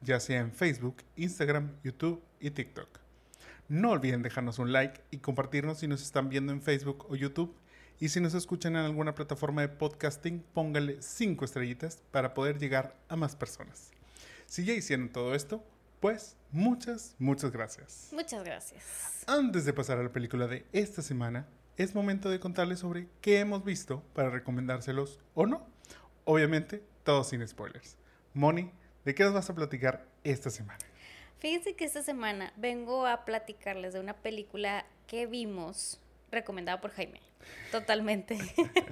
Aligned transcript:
ya 0.00 0.20
sea 0.20 0.40
en 0.40 0.52
Facebook, 0.52 0.96
Instagram, 1.16 1.72
YouTube 1.82 2.22
y 2.40 2.50
TikTok. 2.50 2.88
No 3.68 3.90
olviden 3.90 4.22
dejarnos 4.22 4.58
un 4.58 4.72
like 4.72 5.02
y 5.10 5.18
compartirnos 5.18 5.78
si 5.78 5.88
nos 5.88 6.02
están 6.02 6.28
viendo 6.28 6.52
en 6.52 6.62
Facebook 6.62 7.06
o 7.10 7.16
YouTube. 7.16 7.54
Y 8.00 8.08
si 8.10 8.20
nos 8.20 8.34
escuchan 8.34 8.76
en 8.76 8.84
alguna 8.84 9.14
plataforma 9.14 9.60
de 9.60 9.68
podcasting, 9.68 10.44
póngale 10.54 11.02
5 11.02 11.44
estrellitas 11.44 12.02
para 12.10 12.32
poder 12.32 12.58
llegar 12.58 12.96
a 13.08 13.16
más 13.16 13.34
personas. 13.36 13.90
Si 14.46 14.64
ya 14.64 14.72
hicieron 14.72 15.10
todo 15.10 15.34
esto, 15.34 15.64
pues 16.00 16.36
muchas, 16.52 17.14
muchas 17.18 17.50
gracias. 17.50 18.08
Muchas 18.12 18.44
gracias. 18.44 19.24
Antes 19.26 19.64
de 19.64 19.72
pasar 19.72 19.98
a 19.98 20.02
la 20.02 20.12
película 20.12 20.46
de 20.46 20.64
esta 20.72 21.02
semana, 21.02 21.46
es 21.76 21.94
momento 21.94 22.30
de 22.30 22.40
contarles 22.40 22.78
sobre 22.78 23.08
qué 23.20 23.40
hemos 23.40 23.64
visto 23.64 24.02
para 24.14 24.30
recomendárselos 24.30 25.20
o 25.34 25.46
no. 25.46 25.66
Obviamente, 26.24 26.82
todo 27.04 27.24
sin 27.24 27.46
spoilers. 27.46 27.96
Moni, 28.32 28.70
¿de 29.08 29.14
qué 29.14 29.24
nos 29.24 29.32
vas 29.32 29.48
a 29.48 29.54
platicar 29.54 30.04
esta 30.22 30.50
semana? 30.50 30.78
Fíjense 31.38 31.74
que 31.74 31.86
esta 31.86 32.02
semana 32.02 32.52
vengo 32.58 33.06
a 33.06 33.24
platicarles 33.24 33.94
de 33.94 34.00
una 34.00 34.12
película 34.12 34.84
que 35.06 35.24
vimos 35.24 35.98
recomendada 36.30 36.78
por 36.82 36.90
Jaime. 36.90 37.22
Totalmente. 37.72 38.36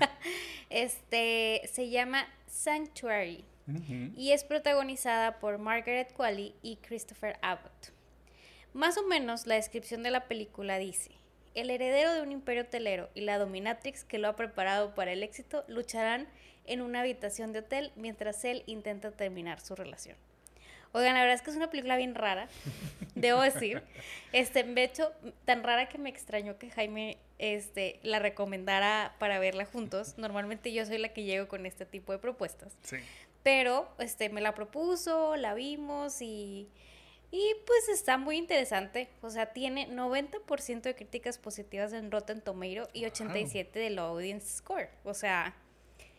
este 0.71 1.61
se 1.71 1.91
llama 1.91 2.27
Sanctuary 2.47 3.45
y 4.17 4.33
es 4.33 4.45
protagonizada 4.45 5.39
por 5.39 5.59
Margaret 5.59 6.11
Qualley 6.15 6.55
y 6.63 6.77
Christopher 6.77 7.37
Abbott. 7.43 7.93
Más 8.73 8.97
o 8.97 9.07
menos 9.07 9.47
la 9.47 9.57
descripción 9.57 10.03
de 10.03 10.13
la 10.13 10.29
película 10.29 10.79
dice: 10.79 11.11
el 11.55 11.69
heredero 11.69 12.15
de 12.15 12.23
un 12.23 12.33
imperio 12.33 12.63
hotelero 12.63 13.11
y 13.13 13.21
la 13.21 13.37
dominatrix 13.37 14.03
que 14.05 14.17
lo 14.17 14.29
ha 14.29 14.37
preparado 14.37 14.95
para 14.95 15.13
el 15.13 15.23
éxito 15.23 15.65
lucharán 15.69 16.27
en 16.67 16.81
una 16.81 17.01
habitación 17.01 17.53
de 17.53 17.61
hotel 17.61 17.93
mientras 17.97 18.45
él 18.45 18.63
intenta 18.67 19.11
terminar 19.11 19.61
su 19.61 19.75
relación. 19.75 20.17
Oigan, 20.93 21.15
la 21.15 21.21
verdad 21.21 21.35
es 21.35 21.43
que 21.43 21.51
es 21.51 21.57
una 21.57 21.69
película 21.69 21.97
bien 21.97 22.15
rara, 22.15 22.49
debo 23.15 23.43
decir. 23.43 23.83
Este, 24.33 24.63
de 24.63 24.85
hecho, 24.85 25.13
tan 25.45 25.63
rara 25.63 25.89
que 25.89 25.99
me 25.99 26.09
extrañó 26.09 26.59
que 26.59 26.71
Jaime 26.71 27.19
este, 27.39 28.01
la 28.03 28.19
recomendara 28.19 29.15
para 29.19 29.39
verla 29.39 29.67
juntos. 29.67 30.15
Normalmente 30.19 30.73
yo 30.73 30.87
soy 30.87 30.99
la 30.99 31.11
que 31.11 31.25
llego 31.25 31.49
con 31.49 31.67
este 31.67 31.85
tipo 31.85 32.13
de 32.13 32.19
propuestas. 32.19 32.73
Sí. 32.83 32.97
Pero 33.43 33.89
este, 33.99 34.29
me 34.31 34.41
la 34.41 34.55
propuso, 34.55 35.37
la 35.37 35.55
vimos 35.55 36.21
y, 36.23 36.69
y 37.31 37.55
pues 37.67 37.89
está 37.91 38.17
muy 38.17 38.39
interesante. 38.39 39.09
O 39.21 39.31
sea, 39.31 39.53
tiene 39.53 39.89
90% 39.89 40.81
de 40.81 40.95
críticas 40.95 41.39
positivas 41.39 41.93
en 41.93 42.11
Rotten 42.11 42.41
Tomato 42.41 42.89
y 42.93 43.05
87% 43.05 43.73
de 43.73 43.91
la 43.91 44.03
audience 44.03 44.57
score. 44.59 44.89
O 45.05 45.15
sea, 45.15 45.55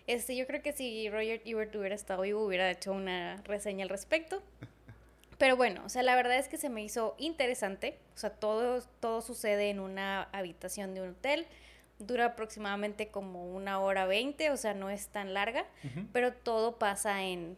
este, 0.08 0.38
yo 0.38 0.48
creo 0.48 0.62
que 0.62 0.72
si 0.72 1.10
Roger 1.10 1.42
Ebert 1.46 1.76
hubiera 1.76 1.94
estado 1.94 2.22
vivo, 2.22 2.46
hubiera 2.46 2.72
hecho 2.72 2.94
una 2.94 3.42
reseña 3.44 3.84
al 3.84 3.90
respecto. 3.90 4.42
Pero 5.38 5.56
bueno, 5.56 5.84
o 5.86 5.90
sea, 5.90 6.02
la 6.02 6.16
verdad 6.16 6.38
es 6.38 6.48
que 6.48 6.58
se 6.58 6.70
me 6.70 6.84
hizo 6.84 7.16
interesante. 7.20 8.00
O 8.16 8.18
sea, 8.18 8.32
todo, 8.32 8.82
todo 9.02 9.22
sucede 9.22 9.70
en 9.70 9.80
una 9.80 10.24
habitación 10.32 10.96
de 10.96 11.02
un 11.02 11.10
hotel. 11.10 11.46
Dura 12.00 12.26
aproximadamente 12.26 13.10
como 13.10 13.54
una 13.54 13.80
hora 13.80 14.06
veinte, 14.06 14.50
o 14.50 14.58
sea, 14.58 14.74
no 14.74 14.90
es 14.90 15.08
tan 15.08 15.34
larga, 15.34 15.66
pero 16.14 16.32
todo 16.32 16.78
pasa 16.78 17.24
en 17.24 17.58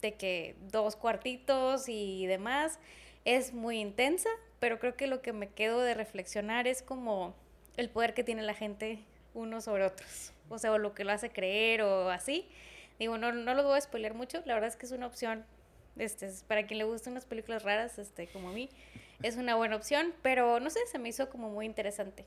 de 0.00 0.14
que 0.14 0.56
dos 0.70 0.96
cuartitos 0.96 1.88
y 1.88 2.26
demás. 2.26 2.78
Es 3.24 3.52
muy 3.52 3.78
intensa, 3.78 4.30
pero 4.60 4.78
creo 4.78 4.96
que 4.96 5.06
lo 5.06 5.20
que 5.20 5.32
me 5.32 5.48
quedo 5.48 5.82
de 5.82 5.94
reflexionar 5.94 6.66
es 6.66 6.82
como 6.82 7.34
el 7.76 7.90
poder 7.90 8.14
que 8.14 8.24
tiene 8.24 8.42
la 8.42 8.54
gente 8.54 9.00
unos 9.34 9.64
sobre 9.64 9.84
otros 9.84 10.32
o 10.48 10.58
sea, 10.58 10.72
o 10.72 10.78
lo 10.78 10.94
que 10.94 11.04
lo 11.04 11.12
hace 11.12 11.30
creer 11.30 11.82
o 11.82 12.10
así. 12.10 12.48
Digo, 12.98 13.18
no, 13.18 13.32
no 13.32 13.54
lo 13.54 13.62
voy 13.62 13.76
a 13.76 13.80
spoiler 13.80 14.14
mucho, 14.14 14.42
la 14.46 14.54
verdad 14.54 14.68
es 14.68 14.76
que 14.76 14.86
es 14.86 14.92
una 14.92 15.06
opción, 15.06 15.44
este, 15.96 16.30
para 16.48 16.66
quien 16.66 16.78
le 16.78 16.84
gustan 16.84 17.12
unas 17.12 17.26
películas 17.26 17.62
raras, 17.62 17.98
este, 17.98 18.26
como 18.28 18.48
a 18.50 18.52
mí, 18.52 18.70
es 19.22 19.36
una 19.36 19.54
buena 19.54 19.76
opción, 19.76 20.14
pero 20.22 20.60
no 20.60 20.70
sé, 20.70 20.80
se 20.90 20.98
me 20.98 21.10
hizo 21.10 21.28
como 21.28 21.50
muy 21.50 21.66
interesante. 21.66 22.24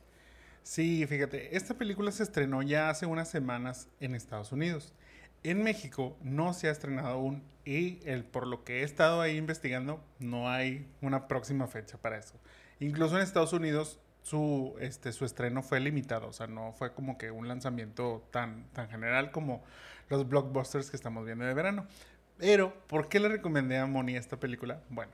Sí, 0.64 1.06
fíjate, 1.08 1.56
esta 1.56 1.74
película 1.74 2.12
se 2.12 2.24
estrenó 2.24 2.62
ya 2.62 2.90
hace 2.90 3.06
unas 3.06 3.30
semanas 3.30 3.88
en 4.00 4.14
Estados 4.14 4.52
Unidos. 4.52 4.94
En 5.42 5.64
México 5.64 6.18
no 6.22 6.54
se 6.54 6.68
ha 6.68 6.72
estrenado 6.72 7.08
aún 7.08 7.44
y 7.66 8.00
el, 8.06 8.26
por 8.26 8.46
lo 8.46 8.64
que 8.64 8.82
he 8.82 8.84
estado 8.84 9.22
ahí 9.22 9.38
investigando, 9.38 10.04
no 10.20 10.50
hay 10.50 10.86
una 11.02 11.28
próxima 11.28 11.68
fecha 11.68 11.98
para 11.98 12.18
eso. 12.18 12.36
Incluso 12.80 13.16
en 13.16 13.24
Estados 13.24 13.54
Unidos 13.54 14.00
su, 14.30 14.76
este, 14.80 15.12
su 15.12 15.26
estreno 15.26 15.64
fue 15.64 15.80
limitado, 15.80 16.28
o 16.28 16.34
sea, 16.34 16.46
no 16.46 16.72
fue 16.72 16.94
como 16.94 17.18
que 17.18 17.32
un 17.32 17.48
lanzamiento 17.48 18.28
tan, 18.30 18.66
tan 18.74 18.88
general 18.88 19.32
como 19.32 19.64
los 20.08 20.30
blockbusters 20.30 20.92
que 20.92 20.96
estamos 20.96 21.26
viendo 21.26 21.46
de 21.46 21.54
verano. 21.56 21.88
Pero, 22.38 22.72
¿por 22.86 23.10
qué 23.10 23.20
le 23.20 23.28
recomendé 23.28 23.80
a 23.80 23.88
Moni 23.88 24.16
esta 24.16 24.40
película? 24.40 24.84
Bueno, 24.90 25.12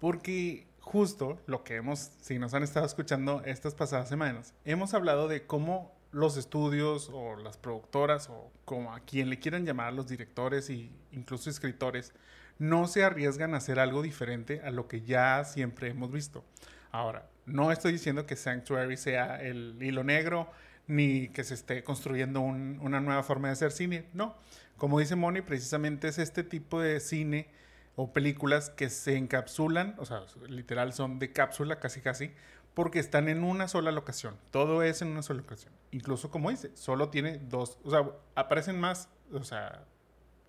porque 0.00 0.66
justo 0.80 1.38
lo 1.46 1.62
que 1.62 1.76
hemos, 1.76 1.98
si 2.22 2.38
nos 2.38 2.54
han 2.54 2.62
estado 2.62 2.86
escuchando 2.86 3.42
estas 3.44 3.74
pasadas 3.74 4.08
semanas, 4.08 4.54
hemos 4.64 4.94
hablado 4.94 5.28
de 5.28 5.46
cómo 5.46 5.94
los 6.10 6.38
estudios 6.38 7.10
o 7.12 7.36
las 7.36 7.58
productoras 7.58 8.30
o 8.30 8.50
como 8.64 8.94
a 8.94 9.00
quien 9.00 9.28
le 9.28 9.40
quieran 9.40 9.66
llamar 9.66 9.92
los 9.92 10.08
directores 10.08 10.70
e 10.70 10.90
incluso 11.10 11.50
escritores, 11.50 12.14
no 12.58 12.86
se 12.86 13.04
arriesgan 13.04 13.52
a 13.52 13.58
hacer 13.58 13.78
algo 13.78 14.00
diferente 14.00 14.62
a 14.64 14.70
lo 14.70 14.88
que 14.88 15.02
ya 15.02 15.44
siempre 15.44 15.88
hemos 15.88 16.10
visto. 16.10 16.44
Ahora, 16.90 17.28
no 17.46 17.72
estoy 17.72 17.92
diciendo 17.92 18.26
que 18.26 18.36
Sanctuary 18.36 18.96
sea 18.96 19.40
el 19.42 19.76
hilo 19.80 20.04
negro, 20.04 20.50
ni 20.86 21.28
que 21.28 21.44
se 21.44 21.54
esté 21.54 21.84
construyendo 21.84 22.40
una 22.40 23.00
nueva 23.00 23.22
forma 23.22 23.48
de 23.48 23.52
hacer 23.52 23.72
cine. 23.72 24.06
No, 24.14 24.34
como 24.76 24.98
dice 24.98 25.16
Moni, 25.16 25.42
precisamente 25.42 26.08
es 26.08 26.18
este 26.18 26.42
tipo 26.42 26.80
de 26.80 27.00
cine 27.00 27.48
o 27.94 28.12
películas 28.12 28.70
que 28.70 28.90
se 28.90 29.16
encapsulan, 29.16 29.94
o 29.98 30.04
sea, 30.04 30.22
literal 30.48 30.92
son 30.92 31.18
de 31.18 31.32
cápsula 31.32 31.78
casi 31.78 32.00
casi, 32.00 32.32
porque 32.74 32.98
están 32.98 33.28
en 33.28 33.44
una 33.44 33.68
sola 33.68 33.92
locación. 33.92 34.36
Todo 34.50 34.82
es 34.82 35.02
en 35.02 35.08
una 35.08 35.22
sola 35.22 35.42
locación. 35.42 35.72
Incluso 35.90 36.30
como 36.30 36.50
dice, 36.50 36.70
solo 36.74 37.10
tiene 37.10 37.38
dos, 37.38 37.78
o 37.84 37.90
sea, 37.90 38.10
aparecen 38.34 38.80
más, 38.80 39.08
o 39.32 39.44
sea, 39.44 39.84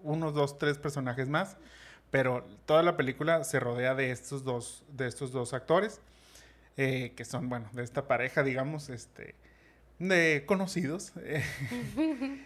unos, 0.02 0.34
dos, 0.34 0.58
tres 0.58 0.78
personajes 0.78 1.30
más, 1.30 1.58
pero 2.12 2.46
toda 2.66 2.84
la 2.84 2.96
película 2.96 3.44
se 3.44 3.60
rodea 3.60 3.96
de 3.96 4.12
estos 4.12 4.44
dos, 4.44 4.84
de 4.90 5.08
estos 5.08 5.32
dos 5.32 5.54
actores. 5.54 6.02
Eh, 6.78 7.14
que 7.16 7.24
son, 7.24 7.50
bueno, 7.50 7.70
de 7.74 7.84
esta 7.84 8.08
pareja, 8.08 8.42
digamos, 8.44 8.90
este, 8.90 9.36
de 10.00 10.44
conocidos. 10.46 11.14
Eh, 11.18 11.44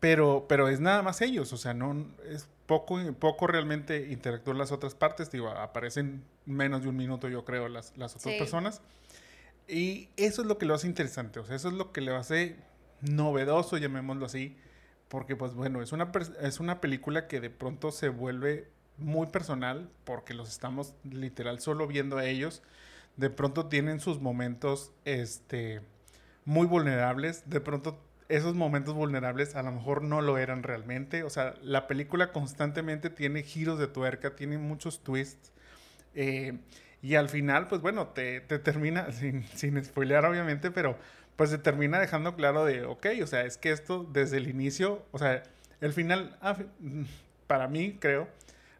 pero, 0.00 0.46
pero 0.48 0.68
es 0.68 0.80
nada 0.80 1.02
más 1.02 1.20
ellos, 1.22 1.52
o 1.52 1.56
sea, 1.56 1.74
no, 1.74 2.06
es 2.30 2.48
poco, 2.66 3.00
poco 3.18 3.46
realmente 3.46 4.12
interactúan 4.12 4.58
las 4.58 4.70
otras 4.70 4.94
partes, 4.94 5.30
digo, 5.30 5.48
aparecen 5.48 6.22
menos 6.46 6.82
de 6.82 6.88
un 6.88 6.96
minuto, 6.96 7.28
yo 7.28 7.44
creo, 7.44 7.68
las, 7.68 7.96
las 7.96 8.14
otras 8.16 8.34
personas. 8.36 8.80
Y 9.66 10.08
eso 10.16 10.42
es 10.42 10.48
lo 10.48 10.58
que 10.58 10.66
lo 10.66 10.74
hace 10.74 10.86
interesante, 10.86 11.40
o 11.40 11.46
sea, 11.46 11.56
eso 11.56 11.68
es 11.68 11.74
lo 11.74 11.90
que 11.90 12.00
le 12.00 12.14
hace 12.14 12.56
novedoso, 13.00 13.78
llamémoslo 13.78 14.26
así, 14.26 14.56
porque 15.08 15.36
pues 15.36 15.54
bueno, 15.54 15.82
es 15.82 15.92
una, 15.92 16.12
es 16.42 16.60
una 16.60 16.80
película 16.80 17.26
que 17.26 17.40
de 17.40 17.50
pronto 17.50 17.90
se 17.90 18.08
vuelve 18.08 18.68
muy 18.98 19.28
personal, 19.28 19.90
porque 20.04 20.34
los 20.34 20.50
estamos 20.50 20.94
literal 21.02 21.60
solo 21.60 21.86
viendo 21.86 22.18
a 22.18 22.26
ellos 22.26 22.62
de 23.16 23.30
pronto 23.30 23.66
tienen 23.66 24.00
sus 24.00 24.20
momentos 24.20 24.92
este, 25.04 25.80
muy 26.44 26.66
vulnerables, 26.66 27.48
de 27.48 27.60
pronto 27.60 28.00
esos 28.28 28.54
momentos 28.54 28.94
vulnerables 28.94 29.54
a 29.54 29.62
lo 29.62 29.72
mejor 29.72 30.02
no 30.02 30.22
lo 30.22 30.38
eran 30.38 30.62
realmente, 30.62 31.22
o 31.22 31.30
sea, 31.30 31.54
la 31.62 31.86
película 31.86 32.32
constantemente 32.32 33.10
tiene 33.10 33.42
giros 33.42 33.78
de 33.78 33.86
tuerca, 33.86 34.34
tiene 34.34 34.58
muchos 34.58 35.02
twists, 35.02 35.52
eh, 36.14 36.58
y 37.02 37.16
al 37.16 37.28
final, 37.28 37.68
pues 37.68 37.82
bueno, 37.82 38.08
te, 38.08 38.40
termina, 38.40 39.12
sin, 39.12 39.44
sin 39.48 39.82
spoilear 39.84 40.24
obviamente, 40.24 40.70
pero 40.70 40.96
pues 41.36 41.50
se 41.50 41.58
termina 41.58 41.98
dejando 41.98 42.34
claro 42.34 42.64
de, 42.64 42.84
ok, 42.84 43.06
o 43.22 43.26
sea, 43.26 43.44
es 43.44 43.58
que 43.58 43.72
esto 43.72 44.04
desde 44.10 44.38
el 44.38 44.48
inicio, 44.48 45.04
o 45.10 45.18
sea, 45.18 45.42
el 45.80 45.92
final, 45.92 46.38
ah, 46.40 46.56
para 47.46 47.68
mí 47.68 47.98
creo, 48.00 48.28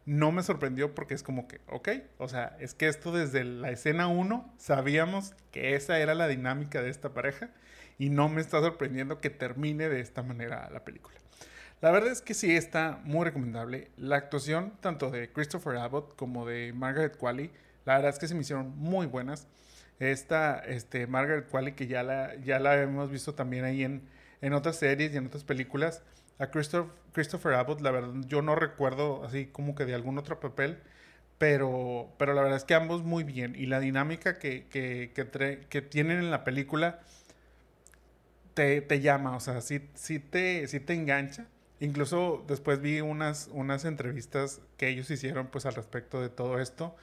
no 0.05 0.31
me 0.31 0.43
sorprendió 0.43 0.93
porque 0.93 1.13
es 1.13 1.23
como 1.23 1.47
que, 1.47 1.61
ok, 1.67 1.89
o 2.17 2.27
sea, 2.27 2.55
es 2.59 2.73
que 2.73 2.87
esto 2.87 3.11
desde 3.11 3.43
la 3.43 3.71
escena 3.71 4.07
1 4.07 4.53
sabíamos 4.57 5.33
que 5.51 5.75
esa 5.75 5.99
era 5.99 6.13
la 6.13 6.27
dinámica 6.27 6.81
de 6.81 6.89
esta 6.89 7.13
pareja 7.13 7.49
y 7.97 8.09
no 8.09 8.29
me 8.29 8.41
está 8.41 8.59
sorprendiendo 8.59 9.19
que 9.19 9.29
termine 9.29 9.89
de 9.89 10.01
esta 10.01 10.21
manera 10.21 10.69
la 10.71 10.83
película. 10.83 11.15
La 11.81 11.91
verdad 11.91 12.11
es 12.11 12.21
que 12.21 12.33
sí 12.33 12.55
está 12.55 12.99
muy 13.03 13.25
recomendable. 13.25 13.91
La 13.97 14.15
actuación 14.15 14.73
tanto 14.79 15.11
de 15.11 15.31
Christopher 15.31 15.77
Abbott 15.77 16.15
como 16.15 16.45
de 16.45 16.71
Margaret 16.73 17.17
Qualley, 17.17 17.51
la 17.85 17.95
verdad 17.95 18.11
es 18.11 18.19
que 18.19 18.27
se 18.27 18.35
me 18.35 18.41
hicieron 18.41 18.77
muy 18.77 19.07
buenas. 19.07 19.47
Esta, 19.99 20.59
este, 20.59 21.07
Margaret 21.07 21.47
Qualley, 21.49 21.73
que 21.73 21.87
ya 21.87 22.03
la, 22.03 22.35
ya 22.35 22.59
la 22.59 22.81
hemos 22.81 23.09
visto 23.09 23.33
también 23.33 23.63
ahí 23.65 23.83
en, 23.83 24.03
en 24.41 24.53
otras 24.53 24.77
series 24.77 25.13
y 25.13 25.17
en 25.17 25.27
otras 25.27 25.43
películas. 25.43 26.01
A 26.37 26.47
Christopher, 26.47 26.91
Christopher 27.13 27.53
Abbott, 27.53 27.81
la 27.81 27.91
verdad, 27.91 28.13
yo 28.27 28.41
no 28.41 28.55
recuerdo 28.55 29.23
así 29.23 29.45
como 29.45 29.73
que 29.75 29.85
de 29.85 29.93
algún 29.93 30.17
otro 30.17 30.39
papel, 30.39 30.79
pero, 31.37 32.13
pero 32.17 32.33
la 32.33 32.41
verdad 32.41 32.57
es 32.57 32.63
que 32.65 32.75
ambos 32.75 33.03
muy 33.03 33.23
bien. 33.23 33.55
Y 33.55 33.67
la 33.67 33.79
dinámica 33.79 34.37
que, 34.39 34.67
que, 34.67 35.11
que, 35.69 35.81
tienen 35.81 36.19
en 36.19 36.31
la 36.31 36.43
película 36.43 36.99
te, 38.53 38.81
te, 38.81 39.01
llama, 39.01 39.35
o 39.35 39.39
sea, 39.39 39.61
sí, 39.61 39.81
sí, 39.95 40.19
te, 40.19 40.67
sí 40.67 40.79
te 40.79 40.93
engancha. 40.93 41.47
Incluso 41.79 42.43
después 42.47 42.81
vi 42.81 43.01
unas, 43.01 43.49
unas 43.51 43.85
entrevistas 43.85 44.61
que 44.77 44.87
ellos 44.89 45.09
hicieron 45.11 45.47
pues 45.47 45.65
al 45.65 45.75
respecto 45.75 46.21
de 46.21 46.29
todo 46.29 46.59
esto. 46.59 46.95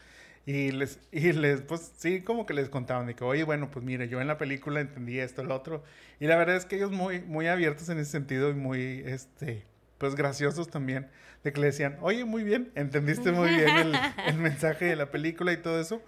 Y 0.44 0.72
les, 0.72 0.98
y 1.12 1.32
les, 1.32 1.60
pues 1.62 1.92
sí, 1.96 2.22
como 2.22 2.46
que 2.46 2.54
les 2.54 2.68
contaban 2.68 3.06
de 3.06 3.14
que, 3.14 3.22
oye, 3.22 3.44
bueno, 3.44 3.70
pues 3.70 3.84
mire, 3.84 4.08
yo 4.08 4.20
en 4.20 4.26
la 4.26 4.38
película 4.38 4.80
entendí 4.80 5.20
esto, 5.20 5.44
lo 5.44 5.54
otro. 5.54 5.84
Y 6.18 6.26
la 6.26 6.36
verdad 6.36 6.56
es 6.56 6.66
que 6.66 6.76
ellos 6.76 6.90
muy, 6.90 7.20
muy 7.20 7.46
abiertos 7.46 7.88
en 7.88 7.98
ese 7.98 8.10
sentido 8.10 8.50
y 8.50 8.54
muy, 8.54 9.02
este, 9.06 9.64
pues 9.98 10.16
graciosos 10.16 10.68
también, 10.68 11.08
de 11.44 11.52
que 11.52 11.60
le 11.60 11.66
decían, 11.66 11.96
oye, 12.00 12.24
muy 12.24 12.42
bien, 12.42 12.72
entendiste 12.74 13.30
muy 13.30 13.50
bien 13.50 13.68
el, 13.68 13.94
el 14.26 14.38
mensaje 14.38 14.86
de 14.86 14.96
la 14.96 15.10
película 15.12 15.52
y 15.52 15.58
todo 15.58 15.80
eso. 15.80 16.02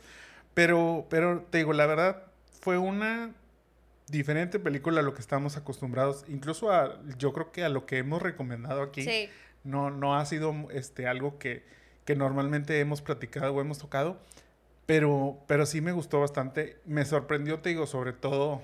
Pero, 0.53 1.07
pero 1.11 1.43
te 1.51 1.59
digo, 1.59 1.73
la 1.73 1.87
verdad, 1.87 2.25
fue 2.61 2.79
una 2.79 3.33
diferente 4.09 4.59
película 4.59 5.01
a 5.01 5.03
lo 5.03 5.15
que 5.15 5.21
estamos 5.21 5.57
acostumbrados, 5.57 6.25
incluso 6.29 6.73
a, 6.73 7.01
yo 7.19 7.33
creo 7.33 7.53
que 7.53 7.65
a 7.65 7.69
lo 7.69 7.87
que 7.87 7.99
hemos 7.99 8.21
recomendado 8.23 8.83
aquí. 8.83 9.03
Sí. 9.03 9.29
No, 9.63 9.91
no 9.91 10.17
ha 10.17 10.27
sido 10.27 10.55
este, 10.73 11.07
algo 11.07 11.39
que 11.39 11.65
que 12.05 12.17
normalmente 12.17 12.81
hemos 12.81 13.03
platicado 13.03 13.55
o 13.55 13.61
hemos 13.61 13.79
tocado, 13.79 14.19
pero, 14.87 15.39
pero 15.47 15.67
sí 15.67 15.81
me 15.81 15.93
gustó 15.93 16.21
bastante. 16.21 16.79
Me 16.85 17.05
sorprendió, 17.05 17.61
te 17.61 17.71
digo, 17.71 17.87
sobre 17.87 18.13
todo 18.13 18.63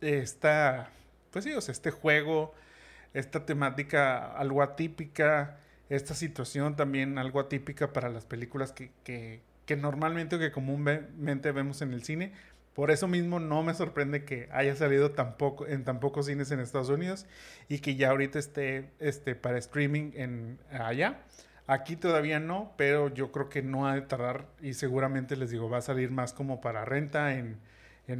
esta, 0.00 0.90
pues 1.30 1.44
sí, 1.44 1.52
o 1.52 1.58
este 1.58 1.90
juego, 1.90 2.54
esta 3.14 3.46
temática 3.46 4.32
algo 4.32 4.62
atípica, 4.62 5.58
esta 5.88 6.14
situación 6.14 6.76
también 6.76 7.18
algo 7.18 7.40
atípica 7.40 7.92
para 7.92 8.08
las 8.08 8.24
películas 8.24 8.72
que, 8.72 8.90
que, 9.04 9.40
que 9.66 9.76
normalmente 9.76 10.36
o 10.36 10.38
que 10.38 10.52
comúnmente 10.52 11.52
vemos 11.52 11.82
en 11.82 11.92
el 11.92 12.04
cine. 12.04 12.32
Por 12.74 12.90
eso 12.90 13.08
mismo 13.08 13.40
no 13.40 13.62
me 13.62 13.74
sorprende 13.74 14.24
que 14.24 14.48
haya 14.52 14.76
salido 14.76 15.10
tampoco, 15.10 15.66
en 15.66 15.84
tan 15.84 15.98
pocos 15.98 16.26
cines 16.26 16.50
en 16.52 16.60
Estados 16.60 16.88
Unidos 16.88 17.26
y 17.68 17.80
que 17.80 17.96
ya 17.96 18.10
ahorita 18.10 18.38
esté 18.38 18.90
este, 19.00 19.34
para 19.34 19.58
streaming 19.58 20.12
en 20.14 20.58
allá. 20.70 21.20
Aquí 21.70 21.94
todavía 21.94 22.40
no, 22.40 22.72
pero 22.76 23.14
yo 23.14 23.30
creo 23.30 23.48
que 23.48 23.62
no 23.62 23.86
ha 23.86 23.94
de 23.94 24.00
tardar 24.00 24.48
y 24.60 24.74
seguramente 24.74 25.36
les 25.36 25.52
digo, 25.52 25.70
va 25.70 25.78
a 25.78 25.82
salir 25.82 26.10
más 26.10 26.32
como 26.32 26.60
para 26.60 26.84
renta 26.84 27.34
en, 27.34 27.60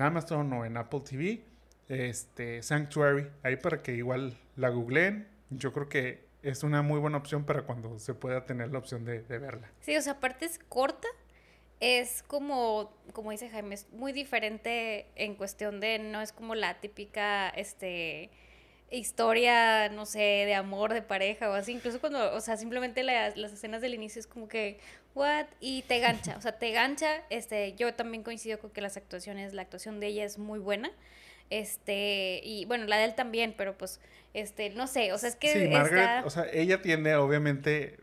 Amazon 0.01 0.53
o 0.53 0.65
en 0.65 0.77
Apple 0.77 1.01
TV. 1.01 1.43
Este, 1.89 2.63
Sanctuary, 2.63 3.27
ahí 3.43 3.57
para 3.57 3.83
que 3.83 3.97
igual 3.97 4.39
la 4.55 4.69
googleen. 4.69 5.27
Yo 5.51 5.73
creo 5.73 5.89
que 5.89 6.29
es 6.45 6.63
una 6.63 6.83
muy 6.83 7.01
buena 7.01 7.19
opción 7.19 7.45
para 7.45 7.63
cuando 7.63 7.99
se 7.99 8.15
pueda 8.15 8.47
tener 8.47 8.71
la 8.71 8.79
opción 8.79 9.05
de, 9.05 9.23
de 9.23 9.39
verla. 9.41 9.69
Sí, 9.81 9.97
o 9.97 10.01
sea, 10.01 10.13
aparte 10.13 10.45
es 10.45 10.61
corta, 10.69 11.09
es 11.81 12.23
como, 12.23 12.93
como 13.13 13.33
dice 13.33 13.49
Jaime, 13.49 13.75
es 13.75 13.91
muy 13.91 14.13
diferente 14.13 15.09
en 15.17 15.35
cuestión 15.35 15.81
de, 15.81 15.99
no 15.99 16.21
es 16.21 16.31
como 16.31 16.55
la 16.55 16.79
típica, 16.79 17.49
este 17.49 18.31
historia, 18.91 19.89
no 19.89 20.07
sé, 20.07 20.19
de 20.19 20.55
amor, 20.55 20.93
de 20.95 21.03
pareja 21.03 21.49
o 21.51 21.53
así. 21.53 21.73
Incluso 21.73 22.01
cuando, 22.01 22.35
o 22.35 22.41
sea, 22.41 22.57
simplemente 22.57 23.03
las, 23.03 23.37
las 23.37 23.53
escenas 23.53 23.81
del 23.81 23.95
inicio 23.95 24.21
es 24.21 24.27
como 24.27 24.49
que, 24.49 24.79
what? 25.15 25.47
Y 25.61 25.83
te 25.83 26.01
gancha, 26.01 26.37
o 26.37 26.41
sea, 26.41 26.53
te 26.53 26.73
gancha. 26.73 27.23
Este, 27.31 27.75
yo 27.75 27.95
también 27.95 28.23
coincido 28.23 28.59
con 28.59 28.71
que 28.71 28.81
las 28.81 28.97
actuaciones, 28.97 29.53
la 29.53 29.63
actuación 29.63 30.01
de 30.01 30.09
ella 30.09 30.25
es 30.25 30.39
muy 30.39 30.59
buena. 30.59 30.91
Este, 31.51 32.41
y 32.45 32.65
bueno, 32.67 32.87
la 32.87 32.97
de 32.97 33.05
él 33.05 33.15
también, 33.15 33.55
pero 33.57 33.77
pues, 33.77 34.01
este, 34.35 34.71
no 34.71 34.87
sé, 34.87 35.13
o 35.13 35.19
sea, 35.19 35.29
es 35.29 35.37
que. 35.37 35.53
Sí, 35.53 35.69
Margaret, 35.69 36.25
o 36.25 36.31
sea, 36.31 36.47
ella 36.53 36.81
tiene 36.81 37.17
obviamente 37.17 37.99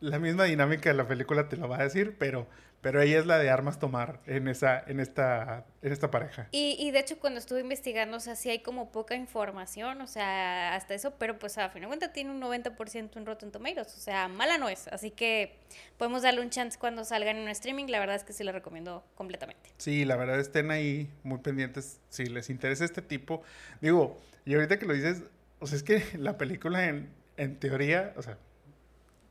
la 0.00 0.18
misma 0.18 0.44
dinámica 0.44 0.88
de 0.88 0.94
la 0.94 1.06
película, 1.06 1.48
te 1.48 1.56
lo 1.56 1.68
va 1.68 1.80
a 1.80 1.84
decir, 1.84 2.16
pero 2.18 2.46
pero 2.80 3.02
ella 3.02 3.18
es 3.18 3.26
la 3.26 3.38
de 3.38 3.50
armas 3.50 3.78
tomar 3.78 4.20
en 4.26 4.46
esa, 4.48 4.82
en 4.86 5.00
esta, 5.00 5.66
en 5.82 5.92
esta 5.92 6.10
pareja. 6.10 6.48
Y, 6.52 6.76
y 6.78 6.90
de 6.92 7.00
hecho 7.00 7.18
cuando 7.18 7.40
estuve 7.40 7.60
investigando, 7.60 8.16
o 8.16 8.20
sea, 8.20 8.36
sí 8.36 8.50
hay 8.50 8.60
como 8.60 8.92
poca 8.92 9.16
información, 9.16 10.00
o 10.00 10.06
sea, 10.06 10.74
hasta 10.74 10.94
eso, 10.94 11.14
pero 11.18 11.38
pues 11.38 11.58
a 11.58 11.68
fin 11.70 11.82
de 11.82 11.88
cuentas 11.88 12.12
tiene 12.12 12.30
un 12.30 12.40
90% 12.40 13.16
en 13.16 13.26
Rotten 13.26 13.50
Tomatoes, 13.50 13.96
o 13.96 14.00
sea, 14.00 14.28
mala 14.28 14.58
no 14.58 14.68
es. 14.68 14.88
Así 14.88 15.10
que 15.10 15.56
podemos 15.96 16.22
darle 16.22 16.40
un 16.40 16.50
chance 16.50 16.78
cuando 16.78 17.04
salgan 17.04 17.36
en 17.36 17.42
un 17.42 17.48
streaming, 17.48 17.86
la 17.86 17.98
verdad 17.98 18.16
es 18.16 18.24
que 18.24 18.32
sí 18.32 18.44
la 18.44 18.52
recomiendo 18.52 19.04
completamente. 19.14 19.70
Sí, 19.78 20.04
la 20.04 20.16
verdad 20.16 20.38
estén 20.38 20.70
ahí 20.70 21.10
muy 21.24 21.38
pendientes 21.38 22.00
si 22.08 22.26
les 22.26 22.48
interesa 22.50 22.84
este 22.84 23.02
tipo. 23.02 23.42
Digo, 23.80 24.18
y 24.44 24.54
ahorita 24.54 24.78
que 24.78 24.86
lo 24.86 24.94
dices, 24.94 25.24
o 25.58 25.66
sea, 25.66 25.76
es 25.76 25.82
que 25.82 26.02
la 26.18 26.38
película 26.38 26.86
en, 26.86 27.10
en 27.36 27.58
teoría, 27.58 28.14
o 28.16 28.22
sea, 28.22 28.38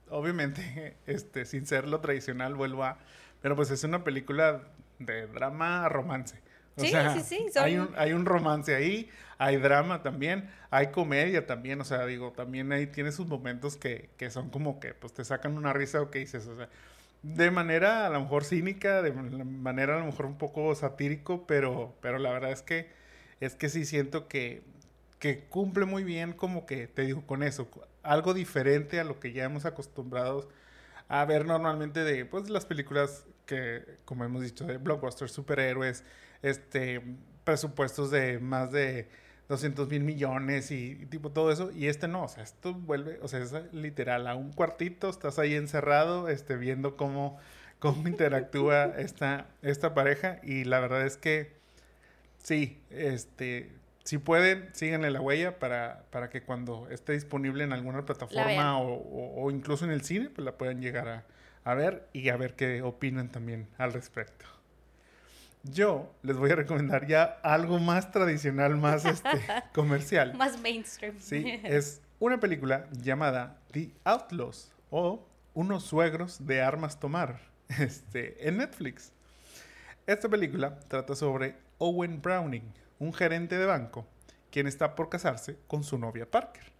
obviamente, 0.09 0.95
este, 1.07 1.45
sin 1.45 1.65
ser 1.65 1.87
lo 1.87 1.99
tradicional, 2.01 2.55
vuelvo 2.55 2.83
a 2.83 2.99
pero 3.47 3.55
pues 3.55 3.71
es 3.71 3.81
una 3.85 4.03
película 4.03 4.61
de 4.99 5.25
drama 5.27 5.87
romance. 5.87 6.35
sí, 6.75 6.91
sí, 7.13 7.21
sí. 7.23 7.45
Hay, 7.57 7.77
un, 7.77 7.93
hay 7.95 8.11
un 8.11 8.25
romance 8.25 8.75
ahí, 8.75 9.09
hay 9.37 9.55
drama 9.55 10.03
también, 10.03 10.49
hay 10.69 10.87
comedia 10.87 11.45
también, 11.47 11.79
o 11.79 11.85
sea, 11.85 12.05
digo, 12.05 12.33
también 12.33 12.73
ahí 12.73 12.87
tiene 12.87 13.13
sus 13.13 13.25
momentos 13.25 13.77
que, 13.77 14.09
que 14.17 14.31
son 14.31 14.49
como 14.49 14.81
que 14.81 14.93
pues 14.93 15.13
te 15.13 15.23
sacan 15.23 15.55
una 15.55 15.71
risa 15.71 16.01
o 16.01 16.11
que 16.11 16.19
dices, 16.19 16.45
o 16.45 16.57
sea, 16.57 16.67
de 17.23 17.49
manera 17.49 18.05
a 18.05 18.09
lo 18.09 18.19
mejor 18.19 18.43
cínica, 18.43 19.01
de 19.01 19.13
manera 19.13 19.95
a 19.95 19.99
lo 19.99 20.07
mejor 20.07 20.25
un 20.25 20.37
poco 20.37 20.75
satírico, 20.75 21.47
pero, 21.47 21.95
pero 22.01 22.19
la 22.19 22.31
verdad 22.33 22.51
es 22.51 22.63
que, 22.63 22.89
es 23.39 23.55
que 23.55 23.69
sí 23.69 23.85
siento 23.85 24.27
que, 24.27 24.61
que 25.19 25.45
cumple 25.45 25.85
muy 25.85 26.03
bien 26.03 26.33
como 26.33 26.65
que, 26.65 26.87
te 26.87 27.03
digo, 27.03 27.25
con 27.25 27.43
eso, 27.43 27.69
algo 28.03 28.33
diferente 28.33 28.99
a 28.99 29.05
lo 29.05 29.21
que 29.21 29.31
ya 29.31 29.45
hemos 29.45 29.63
acostumbrado 29.63 30.49
a 31.07 31.23
ver 31.23 31.45
normalmente 31.45 32.03
de 32.03 32.25
pues 32.25 32.49
las 32.49 32.65
películas 32.65 33.23
que, 33.47 33.97
como 34.05 34.23
hemos 34.23 34.43
dicho, 34.43 34.65
de 34.65 34.77
blockbusters, 34.77 35.31
superhéroes, 35.31 36.03
este, 36.43 37.01
presupuestos 37.43 38.11
de 38.11 38.37
más 38.37 38.71
de 38.71 39.09
200 39.49 39.87
mil 39.87 40.03
millones 40.03 40.69
y, 40.71 41.07
tipo 41.07 41.31
todo 41.31 41.51
eso. 41.51 41.71
Y 41.71 41.87
este 41.87 42.07
no, 42.07 42.23
o 42.23 42.27
sea, 42.27 42.43
esto 42.43 42.73
vuelve, 42.73 43.19
o 43.21 43.27
sea, 43.27 43.39
es 43.39 43.53
literal 43.73 44.27
a 44.27 44.35
un 44.35 44.51
cuartito, 44.51 45.09
estás 45.09 45.39
ahí 45.39 45.55
encerrado, 45.55 46.29
este, 46.29 46.57
viendo 46.57 46.95
cómo, 46.97 47.39
cómo 47.79 48.07
interactúa 48.07 48.85
esta, 48.97 49.47
esta 49.61 49.93
pareja. 49.93 50.39
Y 50.43 50.65
la 50.65 50.79
verdad 50.79 51.05
es 51.05 51.17
que 51.17 51.53
sí, 52.37 52.79
este, 52.89 53.71
si 54.03 54.17
pueden, 54.17 54.69
síganle 54.73 55.11
la 55.11 55.21
huella 55.21 55.59
para, 55.59 56.03
para 56.11 56.29
que 56.29 56.41
cuando 56.43 56.87
esté 56.89 57.13
disponible 57.13 57.63
en 57.63 57.73
alguna 57.73 58.05
plataforma 58.05 58.79
o, 58.79 59.51
incluso 59.51 59.85
en 59.85 59.91
el 59.91 60.01
cine, 60.01 60.29
pues 60.29 60.45
la 60.45 60.57
puedan 60.57 60.81
llegar 60.81 61.07
a, 61.07 61.25
ver 61.73 62.07
y 62.13 62.29
a 62.29 62.37
ver 62.37 62.55
qué 62.55 62.81
opinan 62.81 63.29
también 63.29 63.67
al 63.77 63.93
respecto. 63.93 64.45
Yo 65.63 66.13
les 66.23 66.37
voy 66.37 66.51
a 66.51 66.55
recomendar 66.55 67.07
ya 67.07 67.39
algo 67.43 67.79
más 67.79 68.11
tradicional, 68.11 68.77
más 68.77 69.05
este, 69.05 69.41
comercial. 69.73 70.33
Más 70.35 70.59
mainstream. 70.59 71.15
Sí, 71.19 71.59
es 71.63 72.01
una 72.19 72.39
película 72.39 72.87
llamada 72.91 73.59
The 73.71 73.91
Outlaws 74.03 74.71
o 74.89 75.27
Unos 75.53 75.83
suegros 75.83 76.45
de 76.45 76.61
armas 76.61 76.99
tomar 76.99 77.39
este, 77.79 78.47
en 78.47 78.57
Netflix. 78.57 79.11
Esta 80.05 80.29
película 80.29 80.79
trata 80.87 81.15
sobre 81.15 81.57
Owen 81.79 82.21
Browning, 82.21 82.71
un 82.99 83.13
gerente 83.13 83.57
de 83.57 83.65
banco, 83.65 84.07
quien 84.51 84.67
está 84.67 84.95
por 84.95 85.09
casarse 85.09 85.57
con 85.67 85.83
su 85.83 85.97
novia 85.97 86.29
Parker. 86.29 86.71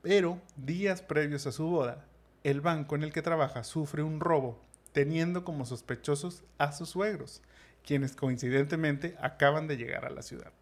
Pero 0.00 0.40
días 0.56 1.02
previos 1.02 1.46
a 1.46 1.52
su 1.52 1.66
boda, 1.66 2.04
el 2.44 2.60
banco 2.60 2.94
en 2.94 3.02
el 3.02 3.12
que 3.12 3.22
trabaja 3.22 3.64
sufre 3.64 4.02
un 4.02 4.20
robo, 4.20 4.60
teniendo 4.92 5.44
como 5.44 5.64
sospechosos 5.64 6.44
a 6.58 6.72
sus 6.72 6.90
suegros, 6.90 7.42
quienes 7.84 8.14
coincidentemente 8.14 9.16
acaban 9.20 9.66
de 9.66 9.76
llegar 9.76 10.04
a 10.04 10.10
la 10.10 10.22
ciudad. 10.22 10.52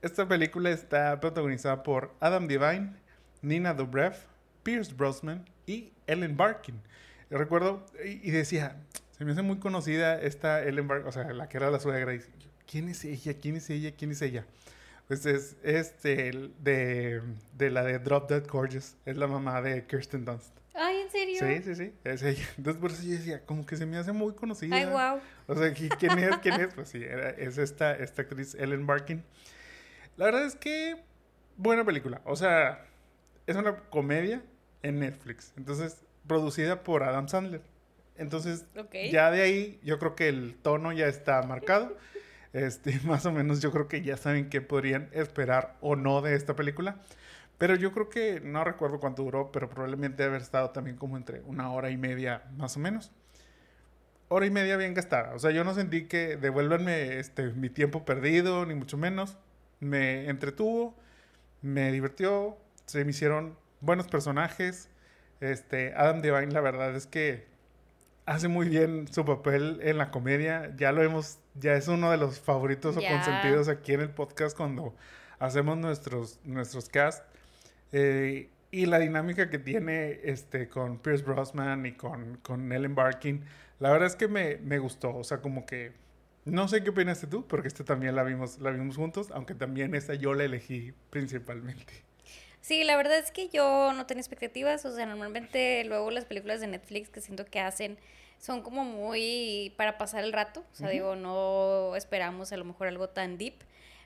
Esta 0.00 0.26
película 0.26 0.70
está 0.70 1.20
protagonizada 1.20 1.82
por 1.82 2.12
Adam 2.20 2.48
Devine, 2.48 2.94
Nina 3.40 3.74
Dobrev, 3.74 4.14
Pierce 4.62 4.94
Brosnan 4.94 5.44
y 5.66 5.92
Ellen 6.06 6.36
Barkin. 6.36 6.80
Recuerdo 7.30 7.86
y 8.04 8.30
decía, 8.30 8.76
se 9.16 9.24
me 9.24 9.32
hace 9.32 9.42
muy 9.42 9.58
conocida 9.58 10.20
esta 10.20 10.62
Ellen 10.62 10.88
Barkin, 10.88 11.08
o 11.08 11.12
sea, 11.12 11.32
la 11.32 11.48
que 11.48 11.56
era 11.56 11.70
la 11.70 11.80
suegra. 11.80 12.14
Y 12.14 12.20
¿quién 12.66 12.88
es 12.88 13.04
ella? 13.04 13.34
¿Quién 13.40 13.56
es 13.56 13.70
ella? 13.70 13.92
¿Quién 13.96 14.10
es 14.10 14.22
ella? 14.22 14.44
Pues 15.08 15.26
es 15.26 15.56
este 15.62 16.50
de, 16.58 17.22
de 17.56 17.70
la 17.70 17.82
de 17.84 17.98
Drop 17.98 18.28
Dead 18.28 18.46
Gorgeous. 18.46 18.96
Es 19.04 19.16
la 19.16 19.26
mamá 19.26 19.62
de 19.62 19.86
Kirsten 19.86 20.24
Dunst. 20.24 20.61
Ay, 20.74 21.00
¿en 21.02 21.10
serio? 21.10 21.38
Sí, 21.38 21.62
sí, 21.62 21.74
sí. 21.74 21.92
Es 22.04 22.22
ella. 22.22 22.44
Entonces 22.56 22.80
por 22.80 22.90
eso 22.90 23.02
yo 23.02 23.12
decía, 23.12 23.44
como 23.44 23.66
que 23.66 23.76
se 23.76 23.86
me 23.86 23.96
hace 23.96 24.12
muy 24.12 24.34
conocida. 24.34 24.76
Ay, 24.76 24.86
wow. 24.86 25.20
O 25.46 25.54
sea, 25.54 25.72
¿quién 25.72 26.18
es? 26.18 26.36
¿Quién 26.38 26.60
es? 26.60 26.74
Pues 26.74 26.88
sí, 26.88 27.02
es 27.38 27.58
esta, 27.58 27.92
esta 27.92 28.22
actriz 28.22 28.54
Ellen 28.54 28.86
Barkin. 28.86 29.22
La 30.16 30.26
verdad 30.26 30.44
es 30.44 30.56
que 30.56 30.96
buena 31.56 31.84
película. 31.84 32.20
O 32.24 32.36
sea, 32.36 32.86
es 33.46 33.56
una 33.56 33.76
comedia 33.76 34.42
en 34.82 35.00
Netflix. 35.00 35.52
Entonces, 35.56 35.98
producida 36.26 36.82
por 36.82 37.02
Adam 37.02 37.28
Sandler. 37.28 37.62
Entonces, 38.16 38.66
ya 39.10 39.30
de 39.30 39.42
ahí 39.42 39.80
yo 39.82 39.98
creo 39.98 40.14
que 40.14 40.28
el 40.28 40.54
tono 40.62 40.92
ya 40.92 41.06
está 41.06 41.42
marcado. 41.42 41.96
Este, 42.52 43.00
más 43.04 43.24
o 43.24 43.32
menos 43.32 43.62
yo 43.62 43.72
creo 43.72 43.88
que 43.88 44.02
ya 44.02 44.18
saben 44.18 44.50
qué 44.50 44.60
podrían 44.60 45.08
esperar 45.12 45.78
o 45.80 45.96
no 45.96 46.20
de 46.20 46.34
esta 46.34 46.54
película. 46.54 47.00
Pero 47.62 47.76
yo 47.76 47.92
creo 47.92 48.08
que 48.08 48.40
no 48.40 48.64
recuerdo 48.64 48.98
cuánto 48.98 49.22
duró, 49.22 49.52
pero 49.52 49.68
probablemente 49.68 50.24
haber 50.24 50.42
estado 50.42 50.70
también 50.70 50.96
como 50.96 51.16
entre 51.16 51.42
una 51.42 51.70
hora 51.70 51.90
y 51.90 51.96
media 51.96 52.42
más 52.56 52.76
o 52.76 52.80
menos. 52.80 53.12
Hora 54.26 54.46
y 54.46 54.50
media 54.50 54.76
bien 54.76 54.94
gastada. 54.94 55.32
O 55.32 55.38
sea, 55.38 55.52
yo 55.52 55.62
no 55.62 55.72
sentí 55.72 56.08
que 56.08 56.36
devuélvanme 56.36 57.20
este, 57.20 57.52
mi 57.52 57.70
tiempo 57.70 58.04
perdido, 58.04 58.66
ni 58.66 58.74
mucho 58.74 58.96
menos. 58.96 59.38
Me 59.78 60.28
entretuvo, 60.28 60.96
me 61.60 61.92
divirtió, 61.92 62.56
se 62.86 63.04
me 63.04 63.12
hicieron 63.12 63.56
buenos 63.80 64.08
personajes. 64.08 64.88
Este, 65.38 65.94
Adam 65.94 66.20
Devine, 66.20 66.50
la 66.50 66.62
verdad 66.62 66.96
es 66.96 67.06
que 67.06 67.46
hace 68.26 68.48
muy 68.48 68.68
bien 68.68 69.06
su 69.06 69.24
papel 69.24 69.78
en 69.84 69.98
la 69.98 70.10
comedia. 70.10 70.74
Ya 70.76 70.90
lo 70.90 71.04
hemos, 71.04 71.38
ya 71.54 71.74
es 71.74 71.86
uno 71.86 72.10
de 72.10 72.16
los 72.16 72.40
favoritos 72.40 72.96
o 72.96 73.00
consentidos 73.00 73.68
aquí 73.68 73.92
en 73.92 74.00
el 74.00 74.10
podcast 74.10 74.56
cuando 74.56 74.96
hacemos 75.38 75.78
nuestros, 75.78 76.40
nuestros 76.42 76.88
casts. 76.88 77.31
Eh, 77.92 78.48
y 78.70 78.86
la 78.86 78.98
dinámica 78.98 79.50
que 79.50 79.58
tiene 79.58 80.20
este, 80.24 80.68
con 80.68 80.98
Pierce 80.98 81.24
Brosnan 81.24 81.84
y 81.84 81.92
con, 81.92 82.38
con 82.38 82.72
Ellen 82.72 82.94
Barkin, 82.94 83.44
la 83.78 83.90
verdad 83.92 84.06
es 84.08 84.16
que 84.16 84.28
me, 84.28 84.56
me, 84.56 84.78
gustó. 84.78 85.14
O 85.14 85.24
sea, 85.24 85.42
como 85.42 85.66
que. 85.66 85.92
No 86.44 86.66
sé 86.66 86.82
qué 86.82 86.90
opinaste 86.90 87.28
tú, 87.28 87.46
porque 87.46 87.68
esta 87.68 87.84
también 87.84 88.16
la 88.16 88.24
vimos, 88.24 88.58
la 88.58 88.70
vimos 88.70 88.96
juntos, 88.96 89.30
aunque 89.32 89.54
también 89.54 89.94
esta 89.94 90.14
yo 90.14 90.34
la 90.34 90.44
elegí 90.44 90.92
principalmente. 91.10 92.02
Sí, 92.62 92.84
la 92.84 92.96
verdad 92.96 93.18
es 93.18 93.30
que 93.30 93.48
yo 93.48 93.92
no 93.92 94.06
tenía 94.06 94.22
expectativas. 94.22 94.84
O 94.84 94.94
sea, 94.94 95.04
normalmente 95.04 95.84
luego 95.84 96.10
las 96.10 96.24
películas 96.24 96.60
de 96.60 96.68
Netflix 96.68 97.10
que 97.10 97.20
siento 97.20 97.44
que 97.44 97.60
hacen 97.60 97.98
son 98.38 98.62
como 98.62 98.84
muy 98.84 99.74
para 99.76 99.98
pasar 99.98 100.24
el 100.24 100.32
rato. 100.32 100.64
O 100.72 100.74
sea, 100.74 100.88
digo, 100.88 101.14
no 101.14 101.94
esperamos 101.94 102.52
a 102.52 102.56
lo 102.56 102.64
mejor 102.64 102.88
algo 102.88 103.08
tan 103.08 103.36
deep. 103.36 103.54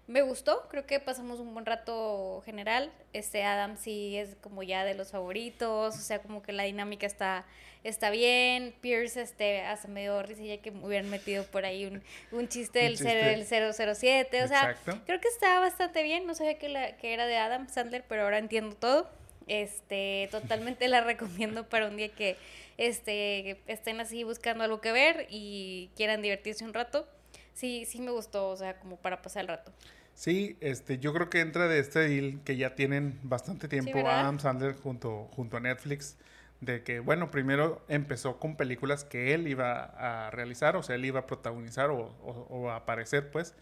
Me 0.09 0.23
gustó, 0.23 0.69
creo 0.69 0.87
que 0.87 1.01
pasamos 1.01 1.41
un 1.41 1.53
buen 1.53 1.67
rato 1.67 2.41
general. 2.45 2.93
Este 3.13 3.43
Adam 3.43 3.77
sí 3.77 4.17
es 4.17 4.37
como 4.37 4.63
ya 4.63 4.85
de 4.85 4.95
los 4.95 5.11
favoritos, 5.11 5.97
o 5.97 5.99
sea, 5.99 6.21
como 6.21 6.43
que 6.43 6.53
la 6.53 6.63
dinámica 6.63 7.07
está, 7.07 7.45
está 7.83 8.11
bien. 8.11 8.73
Pierce 8.81 9.21
este, 9.21 9.63
hace 9.63 9.89
medio 9.89 10.23
risilla 10.23 10.59
que 10.59 10.71
me 10.71 10.87
hubieran 10.87 11.11
metido 11.11 11.43
por 11.45 11.65
ahí 11.65 11.87
un, 11.87 12.05
un 12.31 12.47
chiste 12.49 12.79
del, 12.79 12.97
del 12.97 13.45
007. 13.45 14.45
O 14.45 14.49
sea, 14.49 14.77
creo 15.07 15.21
que 15.21 15.29
está 15.29 15.59
bastante 15.59 16.05
bien. 16.05 16.25
No 16.25 16.37
sabía 16.37 16.57
que, 16.57 16.69
la, 16.69 16.97
que 16.97 17.13
era 17.13 17.27
de 17.27 17.37
Adam 17.37 17.69
Sandler, 17.69 18.05
pero 18.09 18.23
ahora 18.23 18.39
entiendo 18.39 18.77
todo. 18.77 19.11
Este, 19.49 20.29
totalmente 20.31 20.87
la 20.87 21.01
recomiendo 21.01 21.69
para 21.69 21.89
un 21.89 21.97
día 21.97 22.09
que 22.11 22.37
este, 22.79 23.61
estén 23.67 24.01
así 24.01 24.23
buscando 24.23 24.63
algo 24.63 24.81
que 24.81 24.93
ver 24.93 25.27
y 25.31 25.91
quieran 25.97 26.23
divertirse 26.23 26.65
un 26.65 26.75
rato. 26.75 27.09
Sí, 27.57 27.87
sí 27.87 28.03
me 28.03 28.11
gustó, 28.11 28.51
o 28.51 28.57
sea, 28.57 28.79
como 28.79 28.99
para 28.99 29.23
pasar 29.23 29.41
el 29.41 29.49
rato. 29.49 29.73
Sí, 30.13 30.59
este, 30.61 30.99
yo 30.99 31.15
creo 31.15 31.31
que 31.31 31.41
entra 31.41 31.69
de 31.69 31.79
este 31.79 32.01
deal 32.01 32.43
que 32.45 32.59
ya 32.59 32.75
tienen 32.75 33.19
bastante 33.23 33.67
tiempo 33.67 34.07
Adam 34.07 34.39
Sandler 34.39 34.77
junto, 34.77 35.31
junto 35.35 35.57
a 35.57 35.61
Netflix, 35.61 36.19
de 36.61 36.83
que, 36.83 37.01
bueno, 37.01 37.31
primero 37.31 37.83
empezó 37.89 38.39
con 38.39 38.57
películas 38.57 39.05
que 39.05 39.33
él 39.33 39.49
iba 39.49 39.85
a 39.85 40.31
realizar, 40.33 40.77
o 40.77 40.83
sea, 40.83 40.97
él 40.97 41.07
iba 41.07 41.21
a 41.21 41.27
protagonizar 41.27 41.89
o, 41.91 42.71
a 42.71 42.77
aparecer, 42.77 43.31
pues. 43.31 43.55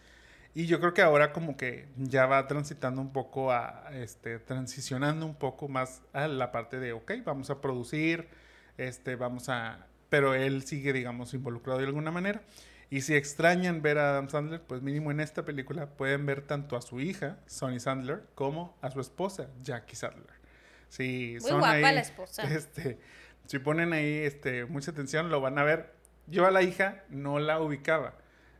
Y 0.54 0.66
yo 0.66 0.80
creo 0.80 0.92
que 0.92 1.02
ahora 1.02 1.32
como 1.32 1.56
que 1.56 1.86
ya 1.96 2.26
va 2.26 2.48
transitando 2.48 3.00
un 3.00 3.12
poco 3.12 3.52
a, 3.52 3.90
este, 3.92 4.40
transicionando 4.40 5.24
un 5.24 5.36
poco 5.36 5.68
más 5.68 6.02
a 6.12 6.26
la 6.26 6.50
parte 6.50 6.80
de, 6.80 6.92
ok, 6.92 7.12
vamos 7.24 7.48
a 7.50 7.60
producir, 7.60 8.26
este, 8.76 9.14
vamos 9.14 9.48
a, 9.48 9.86
pero 10.08 10.34
él 10.34 10.64
sigue, 10.64 10.92
digamos, 10.92 11.32
involucrado 11.32 11.78
de 11.78 11.86
alguna 11.86 12.10
manera. 12.10 12.42
Y 12.94 13.00
si 13.00 13.16
extrañan 13.16 13.82
ver 13.82 13.98
a 13.98 14.10
Adam 14.10 14.28
Sandler, 14.28 14.62
pues 14.62 14.80
mínimo 14.80 15.10
en 15.10 15.18
esta 15.18 15.44
película 15.44 15.86
pueden 15.86 16.26
ver 16.26 16.42
tanto 16.42 16.76
a 16.76 16.80
su 16.80 17.00
hija, 17.00 17.38
Sonny 17.44 17.80
Sandler, 17.80 18.22
como 18.36 18.78
a 18.82 18.90
su 18.92 19.00
esposa, 19.00 19.48
Jackie 19.64 19.96
Sandler. 19.96 20.36
Si 20.90 21.36
Muy 21.40 21.50
guapa 21.50 21.90
la 21.90 22.00
esposa. 22.00 22.44
Este, 22.54 23.00
si 23.46 23.58
ponen 23.58 23.92
ahí 23.92 24.18
este, 24.18 24.66
mucha 24.66 24.92
atención, 24.92 25.28
lo 25.28 25.40
van 25.40 25.58
a 25.58 25.64
ver. 25.64 25.92
Yo 26.28 26.46
a 26.46 26.52
la 26.52 26.62
hija 26.62 27.02
no 27.08 27.40
la 27.40 27.60
ubicaba, 27.60 28.14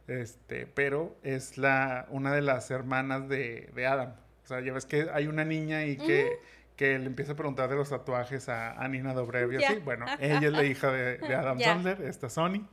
este, 0.09 0.67
pero 0.67 1.17
es 1.23 1.57
la, 1.57 2.07
una 2.11 2.35
de 2.35 2.43
las 2.43 2.73
hermanas 2.73 3.29
de, 3.29 3.71
de 3.73 3.87
Adam. 3.87 4.17
O 4.43 4.47
sea, 4.49 4.61
ya 4.62 4.73
ves 4.73 4.85
que 4.85 5.07
hay 5.14 5.29
una 5.29 5.45
niña 5.45 5.85
y 5.85 5.97
que, 5.97 6.41
que 6.75 6.99
le 6.99 7.07
empieza 7.07 7.35
a 7.35 7.37
preguntar 7.37 7.71
de 7.71 7.76
los 7.76 7.88
tatuajes 7.88 8.49
a, 8.49 8.85
Nina 8.88 9.14
Dobrev 9.14 9.53
y 9.53 9.62
así. 9.62 9.76
Bueno, 9.76 10.07
ella 10.19 10.49
es 10.49 10.53
la 10.53 10.64
hija 10.64 10.91
de, 10.91 11.35
Adam 11.37 11.61
Sandler, 11.61 12.03
esta 12.03 12.29
Sonny. 12.29 12.67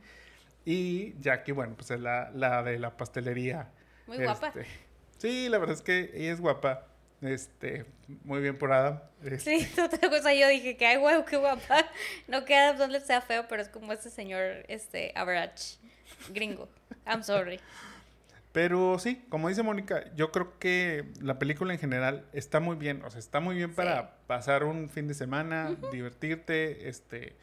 Y 0.64 1.14
Jackie, 1.20 1.52
bueno, 1.52 1.74
pues 1.76 1.90
es 1.90 2.00
la, 2.00 2.30
la 2.34 2.62
de 2.62 2.78
la 2.78 2.96
pastelería. 2.96 3.70
Muy 4.06 4.18
guapa. 4.18 4.48
Este, 4.48 4.66
sí, 5.18 5.48
la 5.48 5.58
verdad 5.58 5.74
es 5.74 5.82
que 5.82 6.10
ella 6.14 6.32
es 6.32 6.40
guapa. 6.40 6.86
Este, 7.20 7.84
muy 8.24 8.40
bien 8.40 8.58
por 8.58 8.72
Adam. 8.72 9.00
Este. 9.22 9.60
Sí, 9.60 9.80
otra 9.80 10.08
cosa 10.08 10.34
yo 10.34 10.48
dije 10.48 10.76
que 10.76 10.86
ay 10.86 10.96
guau, 10.96 11.24
qué 11.24 11.36
guapa. 11.36 11.86
No 12.28 12.44
que 12.44 12.54
Adam 12.54 12.78
Sandler 12.78 13.02
sea 13.02 13.20
feo, 13.20 13.46
pero 13.48 13.62
es 13.62 13.68
como 13.68 13.92
ese 13.92 14.10
señor, 14.10 14.64
este, 14.68 15.12
average, 15.14 15.78
gringo. 16.30 16.68
I'm 17.06 17.22
sorry. 17.22 17.60
Pero 18.52 18.98
sí, 18.98 19.24
como 19.30 19.48
dice 19.48 19.62
Mónica, 19.62 20.04
yo 20.14 20.30
creo 20.30 20.58
que 20.58 21.06
la 21.20 21.38
película 21.38 21.72
en 21.72 21.80
general 21.80 22.26
está 22.32 22.60
muy 22.60 22.76
bien. 22.76 23.02
O 23.02 23.10
sea, 23.10 23.18
está 23.18 23.40
muy 23.40 23.56
bien 23.56 23.74
para 23.74 24.18
pasar 24.26 24.64
un 24.64 24.90
fin 24.90 25.08
de 25.08 25.14
semana, 25.14 25.74
divertirte, 25.90 26.88
este 26.88 27.34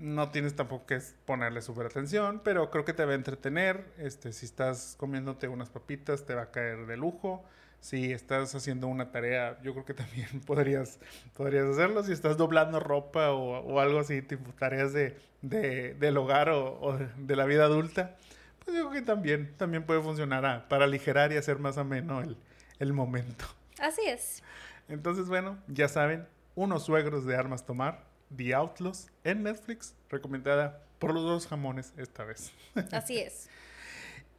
no 0.00 0.30
tienes 0.30 0.54
tampoco 0.54 0.86
que 0.86 1.00
ponerle 1.24 1.62
súper 1.62 1.86
atención, 1.86 2.40
pero 2.44 2.70
creo 2.70 2.84
que 2.84 2.92
te 2.92 3.04
va 3.04 3.12
a 3.12 3.14
entretener. 3.14 3.84
Este, 3.98 4.32
si 4.32 4.46
estás 4.46 4.94
comiéndote 4.98 5.48
unas 5.48 5.70
papitas, 5.70 6.24
te 6.24 6.34
va 6.34 6.42
a 6.42 6.50
caer 6.50 6.86
de 6.86 6.96
lujo. 6.96 7.44
Si 7.80 8.12
estás 8.12 8.54
haciendo 8.54 8.88
una 8.88 9.12
tarea, 9.12 9.60
yo 9.62 9.72
creo 9.72 9.84
que 9.84 9.94
también 9.94 10.28
podrías, 10.46 10.98
podrías 11.36 11.66
hacerlo. 11.66 12.02
Si 12.02 12.12
estás 12.12 12.36
doblando 12.36 12.80
ropa 12.80 13.30
o, 13.32 13.80
algo 13.80 14.00
así, 14.00 14.22
tipo 14.22 14.52
tareas 14.52 14.92
de, 14.92 15.16
del 15.42 16.16
hogar 16.16 16.50
o, 16.50 16.98
de 17.16 17.36
la 17.36 17.44
vida 17.44 17.64
adulta, 17.64 18.16
pues 18.64 18.76
yo 18.76 18.88
creo 18.88 19.00
que 19.00 19.06
también, 19.06 19.54
también 19.56 19.84
puede 19.84 20.02
funcionar 20.02 20.68
para 20.68 20.84
aligerar 20.84 21.32
y 21.32 21.36
hacer 21.36 21.58
más 21.58 21.78
ameno 21.78 22.20
el, 22.20 22.36
el 22.78 22.92
momento. 22.92 23.44
Así 23.80 24.02
es. 24.06 24.42
Entonces, 24.88 25.28
bueno, 25.28 25.58
ya 25.68 25.88
saben, 25.88 26.26
unos 26.54 26.84
suegros 26.84 27.24
de 27.24 27.36
armas 27.36 27.64
tomar 27.64 28.07
The 28.36 28.54
Outlaws 28.54 29.10
en 29.24 29.42
Netflix, 29.42 29.94
recomendada 30.10 30.82
por 30.98 31.14
los 31.14 31.22
dos 31.22 31.46
jamones 31.46 31.92
esta 31.96 32.24
vez. 32.24 32.52
Así 32.92 33.18
es. 33.18 33.48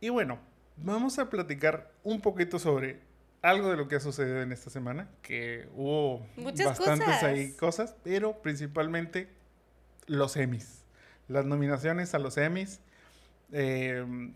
y 0.01 0.09
bueno, 0.09 0.39
vamos 0.77 1.19
a 1.19 1.29
platicar 1.29 1.91
un 2.03 2.21
poquito 2.21 2.59
sobre 2.59 2.99
algo 3.41 3.69
de 3.69 3.77
lo 3.77 3.87
que 3.87 3.95
ha 3.95 3.99
sucedido 3.99 4.41
en 4.41 4.51
esta 4.51 4.69
semana, 4.69 5.09
que 5.21 5.69
hubo 5.75 6.25
bastantes 6.37 6.77
cosas. 6.77 7.23
ahí 7.23 7.53
cosas, 7.53 7.95
pero 8.03 8.41
principalmente 8.41 9.29
los 10.07 10.35
Emmys. 10.35 10.83
Las 11.27 11.45
nominaciones 11.45 12.13
a 12.13 12.19
los 12.19 12.37
Emmys. 12.37 12.81
Em, 13.51 14.33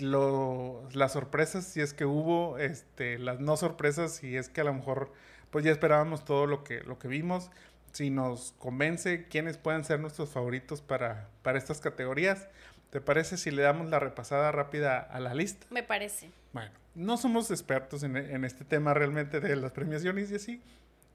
las 0.00 1.12
sorpresas, 1.12 1.64
si 1.64 1.80
es 1.80 1.92
que 1.92 2.04
hubo, 2.04 2.58
este, 2.58 3.18
las 3.18 3.40
no 3.40 3.56
sorpresas, 3.56 4.12
si 4.12 4.36
es 4.36 4.48
que 4.48 4.60
a 4.60 4.64
lo 4.64 4.74
mejor 4.74 5.12
pues 5.50 5.64
ya 5.64 5.72
esperábamos 5.72 6.24
todo 6.24 6.46
lo 6.46 6.62
que, 6.62 6.82
lo 6.82 6.98
que 6.98 7.08
vimos 7.08 7.50
si 7.92 8.10
nos 8.10 8.52
convence 8.58 9.26
quiénes 9.28 9.58
pueden 9.58 9.84
ser 9.84 10.00
nuestros 10.00 10.30
favoritos 10.30 10.80
para, 10.82 11.28
para 11.42 11.58
estas 11.58 11.80
categorías. 11.80 12.48
¿Te 12.90 13.00
parece 13.00 13.36
si 13.36 13.50
le 13.50 13.62
damos 13.62 13.90
la 13.90 13.98
repasada 13.98 14.50
rápida 14.50 14.98
a 14.98 15.20
la 15.20 15.34
lista? 15.34 15.66
Me 15.70 15.82
parece. 15.82 16.30
Bueno, 16.52 16.70
no 16.94 17.16
somos 17.18 17.50
expertos 17.50 18.02
en, 18.02 18.44
este 18.44 18.64
tema 18.64 18.94
realmente 18.94 19.40
de 19.40 19.56
las 19.56 19.72
premiaciones 19.72 20.30
y 20.30 20.36
así. 20.36 20.62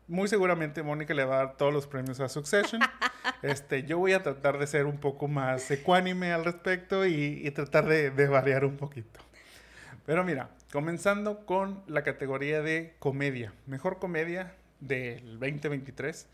Muy 0.07 0.27
seguramente 0.27 0.83
Mónica 0.83 1.13
le 1.13 1.23
va 1.23 1.35
a 1.35 1.45
dar 1.45 1.57
todos 1.57 1.73
los 1.73 1.87
premios 1.87 2.19
a 2.19 2.29
Succession. 2.29 2.81
este, 3.41 3.83
yo 3.83 3.97
voy 3.97 4.13
a 4.13 4.21
tratar 4.21 4.59
de 4.59 4.67
ser 4.67 4.85
un 4.85 4.97
poco 4.97 5.27
más 5.27 5.71
ecuánime 5.71 6.31
al 6.31 6.45
respecto 6.45 7.05
y, 7.07 7.41
y 7.43 7.51
tratar 7.51 7.87
de, 7.87 8.11
de 8.11 8.27
variar 8.27 8.65
un 8.65 8.77
poquito. 8.77 9.19
Pero 10.05 10.23
mira, 10.23 10.49
comenzando 10.71 11.45
con 11.45 11.81
la 11.87 12.03
categoría 12.03 12.61
de 12.61 12.95
comedia. 12.99 13.53
Mejor 13.65 13.97
comedia 13.99 14.53
del 14.79 15.39
2023. 15.39 16.27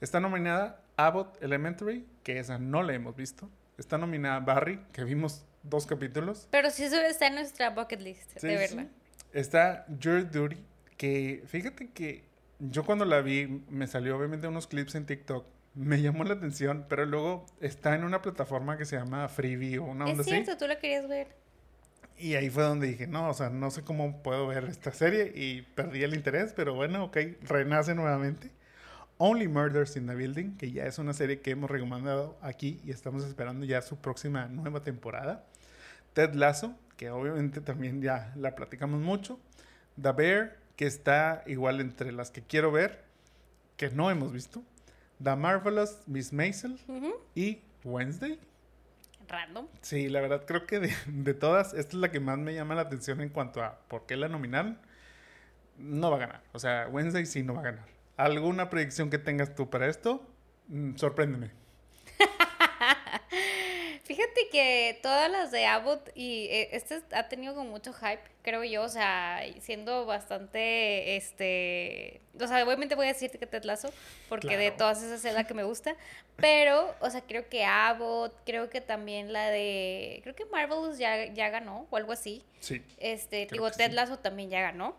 Está 0.00 0.20
nominada 0.20 0.82
Abbott 0.96 1.42
Elementary, 1.42 2.06
que 2.22 2.38
esa 2.38 2.58
no 2.58 2.82
la 2.82 2.94
hemos 2.94 3.16
visto. 3.16 3.50
Está 3.78 3.98
nominada 3.98 4.40
Barry, 4.40 4.80
que 4.92 5.04
vimos 5.04 5.44
dos 5.62 5.86
capítulos. 5.86 6.48
Pero 6.50 6.70
sí 6.70 6.84
eso 6.84 7.00
está 7.00 7.26
en 7.26 7.34
nuestra 7.34 7.70
bucket 7.70 8.00
list, 8.00 8.34
de 8.40 8.56
verdad. 8.56 8.86
Está 9.32 9.86
Your 9.98 10.30
Duty, 10.30 10.56
que 10.96 11.42
fíjate 11.46 11.90
que 11.90 12.24
yo 12.60 12.84
cuando 12.84 13.04
la 13.04 13.20
vi 13.20 13.62
me 13.68 13.86
salió 13.86 14.16
obviamente 14.16 14.46
unos 14.46 14.66
clips 14.66 14.94
en 14.94 15.06
TikTok. 15.06 15.46
Me 15.74 16.00
llamó 16.00 16.22
la 16.22 16.34
atención, 16.34 16.86
pero 16.88 17.04
luego 17.04 17.46
está 17.60 17.96
en 17.96 18.04
una 18.04 18.22
plataforma 18.22 18.78
que 18.78 18.84
se 18.84 18.96
llama 18.96 19.28
Freebie 19.28 19.78
o 19.78 19.84
una 19.84 20.04
onda 20.04 20.22
Es 20.22 20.28
cierto, 20.28 20.56
tú 20.56 20.68
la 20.68 20.78
querías 20.78 21.08
ver. 21.08 21.34
Y 22.16 22.36
ahí 22.36 22.48
fue 22.48 22.62
donde 22.62 22.86
dije, 22.86 23.08
no, 23.08 23.28
o 23.28 23.34
sea, 23.34 23.50
no 23.50 23.72
sé 23.72 23.82
cómo 23.82 24.22
puedo 24.22 24.46
ver 24.46 24.64
esta 24.64 24.92
serie 24.92 25.32
y 25.34 25.62
perdí 25.62 26.04
el 26.04 26.14
interés, 26.14 26.52
pero 26.54 26.74
bueno, 26.74 27.04
ok, 27.06 27.16
renace 27.42 27.96
nuevamente. 27.96 28.52
Only 29.18 29.46
Murders 29.46 29.96
in 29.96 30.06
the 30.06 30.14
Building, 30.14 30.56
que 30.56 30.72
ya 30.72 30.86
es 30.86 30.98
una 30.98 31.12
serie 31.12 31.40
que 31.40 31.52
hemos 31.52 31.70
recomendado 31.70 32.36
aquí 32.42 32.80
y 32.84 32.90
estamos 32.90 33.24
esperando 33.24 33.64
ya 33.64 33.80
su 33.80 33.96
próxima 33.96 34.46
nueva 34.46 34.82
temporada. 34.82 35.44
Ted 36.14 36.34
Lasso, 36.34 36.76
que 36.96 37.10
obviamente 37.10 37.60
también 37.60 38.02
ya 38.02 38.32
la 38.36 38.54
platicamos 38.54 39.00
mucho. 39.00 39.38
The 40.00 40.12
Bear, 40.12 40.56
que 40.76 40.86
está 40.86 41.44
igual 41.46 41.80
entre 41.80 42.10
las 42.12 42.30
que 42.30 42.42
quiero 42.42 42.72
ver, 42.72 43.04
que 43.76 43.90
no 43.90 44.10
hemos 44.10 44.32
visto. 44.32 44.62
The 45.22 45.36
Marvelous 45.36 46.00
Miss 46.06 46.32
Maisel 46.32 46.78
y 47.36 47.60
Wednesday. 47.84 48.40
Random. 49.28 49.68
Sí, 49.80 50.08
la 50.08 50.20
verdad 50.20 50.44
creo 50.44 50.66
que 50.66 50.80
de, 50.80 50.94
de, 51.06 51.34
todas, 51.34 51.72
esta 51.72 51.90
es 51.90 51.94
la 51.94 52.10
que 52.10 52.20
más 52.20 52.38
me 52.38 52.52
llama 52.52 52.74
la 52.74 52.82
atención 52.82 53.20
en 53.20 53.28
cuanto 53.28 53.62
a 53.62 53.78
por 53.88 54.06
qué 54.06 54.16
la 54.16 54.28
nominaron. 54.28 54.76
No 55.78 56.10
va 56.10 56.16
a 56.16 56.20
ganar. 56.20 56.42
O 56.52 56.58
sea, 56.58 56.88
Wednesday 56.90 57.26
sí 57.26 57.42
no 57.42 57.54
va 57.54 57.60
a 57.60 57.64
ganar. 57.64 57.93
¿Alguna 58.16 58.70
predicción 58.70 59.10
que 59.10 59.18
tengas 59.18 59.54
tú 59.54 59.68
para 59.70 59.88
esto? 59.88 60.24
Mm, 60.68 60.96
sorpréndeme. 60.96 61.50
Fíjate 64.04 64.48
que 64.52 65.00
todas 65.02 65.30
las 65.30 65.50
de 65.50 65.66
Abbott 65.66 66.10
y 66.14 66.46
eh, 66.50 66.68
este 66.72 67.02
ha 67.12 67.28
tenido 67.28 67.54
como 67.54 67.70
mucho 67.70 67.92
hype, 67.92 68.22
creo 68.42 68.62
yo, 68.62 68.82
o 68.82 68.88
sea, 68.88 69.40
siendo 69.60 70.04
bastante, 70.06 71.16
este, 71.16 72.20
o 72.38 72.46
sea, 72.46 72.62
obviamente 72.64 72.94
voy 72.94 73.06
a 73.06 73.14
decirte 73.14 73.38
que 73.38 73.46
Ted 73.46 73.64
Lasso, 73.64 73.92
porque 74.28 74.58
de 74.58 74.70
todas 74.70 75.02
esas 75.02 75.24
es 75.24 75.34
la 75.34 75.44
que 75.44 75.54
me 75.54 75.64
gusta, 75.64 75.96
pero, 76.36 76.94
o 77.00 77.08
sea, 77.08 77.22
creo 77.22 77.48
que 77.48 77.64
Abbott, 77.64 78.34
creo 78.44 78.68
que 78.68 78.82
también 78.82 79.32
la 79.32 79.48
de, 79.48 80.20
creo 80.22 80.36
que 80.36 80.44
Marvelous 80.44 80.98
ya, 80.98 81.32
ya 81.32 81.48
ganó 81.48 81.86
o 81.90 81.96
algo 81.96 82.12
así. 82.12 82.44
Sí. 82.60 82.84
Este, 82.98 83.48
digo, 83.50 83.70
Ted 83.70 83.92
Lasso 83.92 84.18
también 84.18 84.50
ya 84.50 84.60
ganó, 84.60 84.96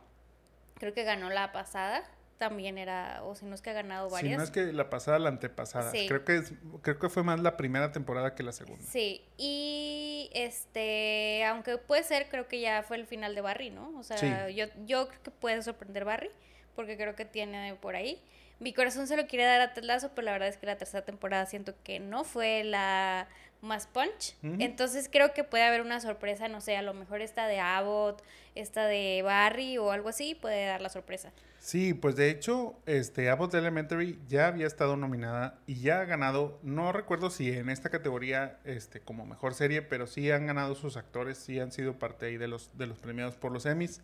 creo 0.79 0.93
que 0.95 1.03
ganó 1.03 1.29
la 1.29 1.51
pasada 1.51 2.03
también 2.37 2.77
era, 2.77 3.21
o 3.23 3.35
si 3.35 3.45
no 3.45 3.55
es 3.55 3.61
que 3.61 3.69
ha 3.69 3.73
ganado 3.73 4.09
varias. 4.09 4.33
Si 4.33 4.37
no 4.37 4.43
es 4.43 4.51
que 4.51 4.73
la 4.73 4.89
pasada, 4.89 5.19
la 5.19 5.29
antepasada. 5.29 5.91
Creo 5.91 6.25
que 6.25 6.43
creo 6.81 6.99
que 6.99 7.09
fue 7.09 7.23
más 7.23 7.39
la 7.39 7.57
primera 7.57 7.91
temporada 7.91 8.35
que 8.35 8.43
la 8.43 8.51
segunda. 8.51 8.83
Sí, 8.85 9.23
y 9.37 10.29
este, 10.33 11.45
aunque 11.45 11.77
puede 11.77 12.03
ser, 12.03 12.27
creo 12.29 12.47
que 12.47 12.59
ya 12.59 12.83
fue 12.83 12.97
el 12.97 13.07
final 13.07 13.35
de 13.35 13.41
Barry, 13.41 13.69
¿no? 13.69 13.97
O 13.97 14.03
sea, 14.03 14.49
yo, 14.49 14.65
yo 14.85 15.07
creo 15.07 15.23
que 15.23 15.31
puede 15.31 15.61
sorprender 15.63 16.05
Barry, 16.05 16.29
porque 16.75 16.97
creo 16.97 17.15
que 17.15 17.25
tiene 17.25 17.75
por 17.75 17.95
ahí. 17.95 18.21
Mi 18.59 18.73
corazón 18.73 19.07
se 19.07 19.17
lo 19.17 19.27
quiere 19.27 19.43
dar 19.45 19.59
a 19.61 19.73
Tetlazo, 19.73 20.11
pero 20.15 20.25
la 20.25 20.31
verdad 20.31 20.47
es 20.47 20.57
que 20.57 20.65
la 20.65 20.77
tercera 20.77 21.03
temporada 21.03 21.45
siento 21.45 21.73
que 21.83 21.99
no 21.99 22.23
fue 22.23 22.63
la 22.63 23.27
más 23.61 23.87
punch. 23.87 24.35
Entonces 24.43 25.09
creo 25.11 25.33
que 25.33 25.43
puede 25.43 25.63
haber 25.63 25.81
una 25.81 25.99
sorpresa, 25.99 26.47
no 26.47 26.61
sé, 26.61 26.77
a 26.77 26.81
lo 26.81 26.93
mejor 26.93 27.21
esta 27.21 27.47
de 27.47 27.59
Abbott, 27.59 28.23
esta 28.53 28.85
de 28.85 29.21
Barry 29.23 29.77
o 29.77 29.91
algo 29.91 30.09
así, 30.09 30.35
puede 30.35 30.65
dar 30.65 30.81
la 30.81 30.89
sorpresa. 30.89 31.31
Sí, 31.65 31.95
pues 31.95 32.15
de 32.15 32.29
hecho, 32.29 32.75
este 32.85 33.27
Abbott 33.31 33.55
Elementary 33.55 34.19
ya 34.27 34.45
había 34.45 34.67
estado 34.67 34.97
nominada 34.97 35.57
y 35.65 35.79
ya 35.79 35.99
ha 36.01 36.05
ganado, 36.05 36.59
no 36.61 36.91
recuerdo 36.91 37.31
si 37.31 37.51
en 37.51 37.69
esta 37.69 37.89
categoría 37.89 38.59
este 38.65 38.99
como 39.01 39.25
mejor 39.25 39.55
serie, 39.55 39.81
pero 39.81 40.05
sí 40.05 40.29
han 40.29 40.45
ganado 40.45 40.75
sus 40.75 40.95
actores, 40.95 41.39
sí 41.39 41.59
han 41.59 41.71
sido 41.71 41.97
parte 41.97 42.27
ahí 42.27 42.37
de 42.37 42.47
los 42.47 42.69
de 42.77 42.85
los 42.85 42.99
premiados 42.99 43.35
por 43.35 43.51
los 43.51 43.65
Emmys. 43.65 44.01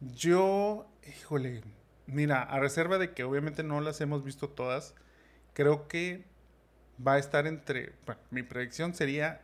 Yo, 0.00 0.86
híjole, 1.08 1.62
mira, 2.06 2.42
a 2.42 2.60
reserva 2.60 2.98
de 2.98 3.14
que 3.14 3.24
obviamente 3.24 3.62
no 3.62 3.80
las 3.80 4.02
hemos 4.02 4.22
visto 4.22 4.50
todas, 4.50 4.94
creo 5.54 5.88
que 5.88 6.26
va 7.04 7.14
a 7.14 7.18
estar 7.18 7.46
entre, 7.46 7.94
bueno, 8.04 8.20
mi 8.30 8.42
predicción 8.42 8.94
sería 8.94 9.40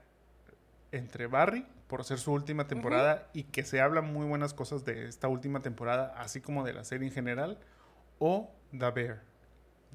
entre 0.90 1.28
Barry 1.28 1.64
por 1.92 2.04
ser 2.04 2.18
su 2.18 2.32
última 2.32 2.66
temporada 2.66 3.28
y 3.34 3.42
que 3.42 3.64
se 3.64 3.82
hablan 3.82 4.10
muy 4.10 4.24
buenas 4.24 4.54
cosas 4.54 4.82
de 4.86 5.08
esta 5.08 5.28
última 5.28 5.60
temporada, 5.60 6.14
así 6.16 6.40
como 6.40 6.64
de 6.64 6.72
la 6.72 6.84
serie 6.84 7.08
en 7.08 7.12
general, 7.12 7.58
o 8.18 8.50
The 8.70 8.90
Bear. 8.92 9.20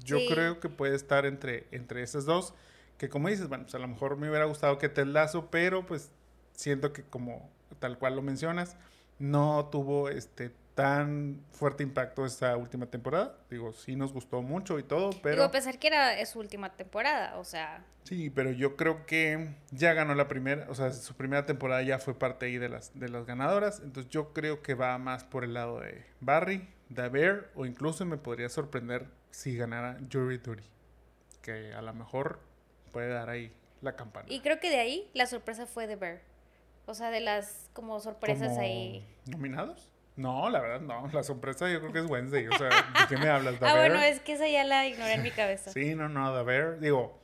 Yo 0.04 0.18
creo 0.28 0.60
que 0.60 0.68
puede 0.68 0.94
estar 0.94 1.26
entre, 1.26 1.66
entre 1.72 2.04
esas 2.04 2.24
dos, 2.24 2.54
que 2.98 3.08
como 3.08 3.26
dices, 3.26 3.48
bueno, 3.48 3.64
pues 3.64 3.74
a 3.74 3.80
lo 3.80 3.88
mejor 3.88 4.16
me 4.16 4.28
hubiera 4.28 4.44
gustado 4.44 4.78
que 4.78 4.88
Ted 4.88 5.06
Lazo, 5.06 5.50
pero 5.50 5.86
pues 5.86 6.12
siento 6.52 6.92
que 6.92 7.02
como 7.02 7.50
tal 7.80 7.98
cual 7.98 8.14
lo 8.14 8.22
mencionas, 8.22 8.76
no 9.18 9.68
tuvo 9.72 10.08
este 10.08 10.52
tan 10.78 11.44
fuerte 11.50 11.82
impacto 11.82 12.24
esta 12.24 12.56
última 12.56 12.86
temporada. 12.86 13.36
Digo, 13.50 13.72
sí 13.72 13.96
nos 13.96 14.12
gustó 14.12 14.42
mucho 14.42 14.78
y 14.78 14.84
todo, 14.84 15.10
pero... 15.24 15.34
Digo, 15.34 15.44
a 15.46 15.50
pesar 15.50 15.76
que 15.80 15.88
era 15.88 16.24
su 16.24 16.38
última 16.38 16.76
temporada, 16.76 17.36
o 17.36 17.42
sea... 17.42 17.84
Sí, 18.04 18.30
pero 18.30 18.52
yo 18.52 18.76
creo 18.76 19.04
que 19.04 19.56
ya 19.72 19.92
ganó 19.94 20.14
la 20.14 20.28
primera, 20.28 20.66
o 20.68 20.76
sea, 20.76 20.92
su 20.92 21.16
primera 21.16 21.46
temporada 21.46 21.82
ya 21.82 21.98
fue 21.98 22.16
parte 22.16 22.46
ahí 22.46 22.58
de 22.58 22.68
las, 22.68 22.96
de 22.96 23.08
las 23.08 23.26
ganadoras, 23.26 23.80
entonces 23.82 24.08
yo 24.12 24.32
creo 24.32 24.62
que 24.62 24.74
va 24.74 24.96
más 24.98 25.24
por 25.24 25.42
el 25.42 25.54
lado 25.54 25.80
de 25.80 26.04
Barry, 26.20 26.68
The 26.94 27.08
Bear, 27.08 27.50
o 27.56 27.66
incluso 27.66 28.06
me 28.06 28.16
podría 28.16 28.48
sorprender 28.48 29.08
si 29.32 29.56
ganara 29.56 29.98
Jury 30.12 30.38
Duty, 30.38 30.62
que 31.42 31.74
a 31.74 31.82
lo 31.82 31.92
mejor 31.92 32.38
puede 32.92 33.08
dar 33.08 33.30
ahí 33.30 33.52
la 33.80 33.96
campana. 33.96 34.28
Y 34.30 34.42
creo 34.42 34.60
que 34.60 34.70
de 34.70 34.78
ahí 34.78 35.10
la 35.12 35.26
sorpresa 35.26 35.66
fue 35.66 35.88
The 35.88 35.96
Bear. 35.96 36.20
O 36.86 36.94
sea, 36.94 37.10
de 37.10 37.18
las 37.18 37.68
como 37.72 37.98
sorpresas 37.98 38.56
ahí. 38.58 39.04
¿Nominados? 39.26 39.90
No, 40.18 40.50
la 40.50 40.60
verdad 40.60 40.80
no. 40.80 41.08
La 41.12 41.22
sorpresa 41.22 41.70
yo 41.70 41.78
creo 41.80 41.92
que 41.92 42.00
es 42.00 42.06
Wednesday. 42.06 42.48
O 42.48 42.58
sea, 42.58 42.68
¿de 42.68 43.06
qué 43.08 43.16
me 43.16 43.28
hablas? 43.28 43.54
ah, 43.62 43.74
bueno, 43.76 44.00
es 44.00 44.18
que 44.18 44.32
esa 44.32 44.48
ya 44.48 44.64
la 44.64 44.84
ignoré 44.86 45.14
en 45.14 45.22
mi 45.22 45.30
cabeza. 45.30 45.70
sí, 45.70 45.94
no, 45.94 46.08
no, 46.08 46.36
The 46.36 46.42
Bear. 46.42 46.80
Digo, 46.80 47.20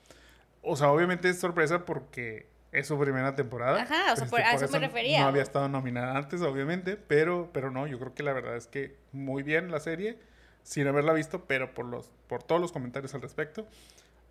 o 0.63 0.77
sea, 0.77 0.91
obviamente 0.93 1.29
es 1.29 1.41
sorpresa 1.41 1.85
porque 1.85 2.47
es 2.71 2.87
su 2.87 2.97
primera 2.97 3.35
temporada. 3.35 3.83
Ajá, 3.83 4.13
o 4.13 4.17
sea, 4.17 4.25
este, 4.25 4.31
por, 4.31 4.41
a 4.41 4.55
eso, 4.55 4.69
me 4.69 4.79
refería. 4.79 5.23
No 5.23 5.27
había 5.27 5.43
estado 5.43 5.69
nominada 5.69 6.17
antes, 6.17 6.41
obviamente, 6.41 6.97
pero, 6.97 7.51
pero 7.53 7.73
no, 7.73 7.89
yo 7.89 7.99
creo 7.99 8.15
que 8.15 8.23
la 8.23 8.33
verdad 8.33 8.57
es 8.57 8.69
que 8.69 8.97
muy 9.11 9.43
bien 9.43 9.73
la 9.73 9.81
serie, 9.81 10.19
sin 10.63 10.87
haberla 10.87 11.13
visto, 11.13 11.47
pero 11.47 11.75
por, 11.75 11.87
los, 11.87 12.13
por 12.29 12.45
todos 12.45 12.61
los 12.61 12.71
comentarios 12.71 13.13
al 13.15 13.23
respecto, 13.23 13.67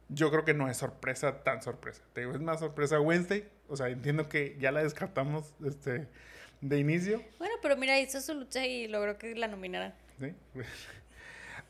yo 0.08 0.32
creo 0.32 0.46
que 0.46 0.54
no 0.54 0.70
es 0.70 0.78
sorpresa 0.78 1.44
tan 1.44 1.62
sorpresa. 1.62 2.02
Te 2.14 2.22
digo, 2.22 2.34
es 2.34 2.40
más 2.40 2.62
sorpresa 2.62 3.00
Wednesday. 3.00 3.46
O 3.68 3.76
sea, 3.76 3.90
entiendo 3.90 4.30
que 4.30 4.56
ya 4.58 4.72
la 4.72 4.84
descartamos 4.84 5.54
este, 5.66 6.08
de 6.64 6.80
inicio. 6.80 7.22
Bueno, 7.38 7.56
pero 7.62 7.76
mira, 7.76 8.00
hizo 8.00 8.22
su 8.22 8.34
lucha 8.34 8.66
y 8.66 8.88
logró 8.88 9.18
que 9.18 9.36
la 9.36 9.48
nominaran. 9.48 9.94
¿Sí? 10.20 10.34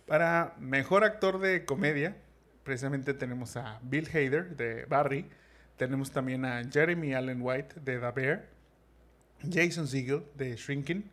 Para 0.05 0.53
mejor 0.59 1.03
actor 1.03 1.39
de 1.39 1.65
comedia, 1.65 2.15
precisamente 2.63 3.13
tenemos 3.13 3.57
a 3.57 3.79
Bill 3.81 4.07
Hader 4.07 4.55
de 4.55 4.85
Barry, 4.85 5.29
tenemos 5.77 6.11
también 6.11 6.45
a 6.45 6.63
Jeremy 6.69 7.13
Allen 7.13 7.41
White 7.41 7.79
de 7.79 7.99
The 7.99 8.11
Bear, 8.11 8.49
Jason 9.51 9.87
Segel 9.87 10.23
de 10.35 10.55
Shrinking, 10.55 11.09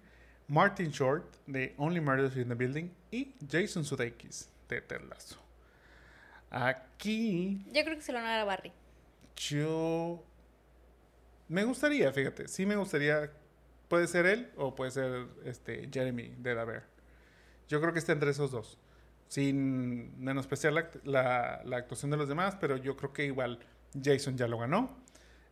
Martin 0.48 0.90
Short 0.90 1.24
de 1.46 1.74
Only 1.78 2.00
Murders 2.00 2.36
in 2.36 2.48
the 2.48 2.54
Building 2.54 2.90
y 3.10 3.34
Jason 3.50 3.84
Sudeikis 3.84 4.48
de 4.68 4.80
Ted 4.82 5.00
Aquí. 6.50 7.64
Yo 7.72 7.84
creo 7.84 7.96
que 7.96 8.02
se 8.02 8.12
lo 8.12 8.18
van 8.18 8.26
a 8.26 8.30
dar 8.32 8.40
a 8.40 8.44
Barry. 8.44 8.72
Yo. 9.36 10.22
Me 11.48 11.64
gustaría, 11.64 12.12
fíjate. 12.12 12.48
Sí 12.48 12.66
me 12.66 12.76
gustaría 12.76 13.30
Puede 13.90 14.06
ser 14.06 14.26
él 14.26 14.52
o 14.56 14.76
puede 14.76 14.92
ser 14.92 15.26
este 15.44 15.90
Jeremy 15.92 16.32
de 16.38 16.54
Daver. 16.54 16.84
Yo 17.68 17.80
creo 17.80 17.92
que 17.92 17.98
está 17.98 18.12
entre 18.12 18.30
esos 18.30 18.52
dos. 18.52 18.78
Sin 19.26 20.22
menospreciar 20.22 20.72
la, 20.72 20.88
la, 21.02 21.60
la, 21.64 21.76
actuación 21.78 22.12
de 22.12 22.16
los 22.16 22.28
demás, 22.28 22.56
pero 22.60 22.76
yo 22.76 22.96
creo 22.96 23.12
que 23.12 23.24
igual 23.24 23.58
Jason 24.00 24.36
ya 24.36 24.46
lo 24.46 24.58
ganó. 24.58 24.96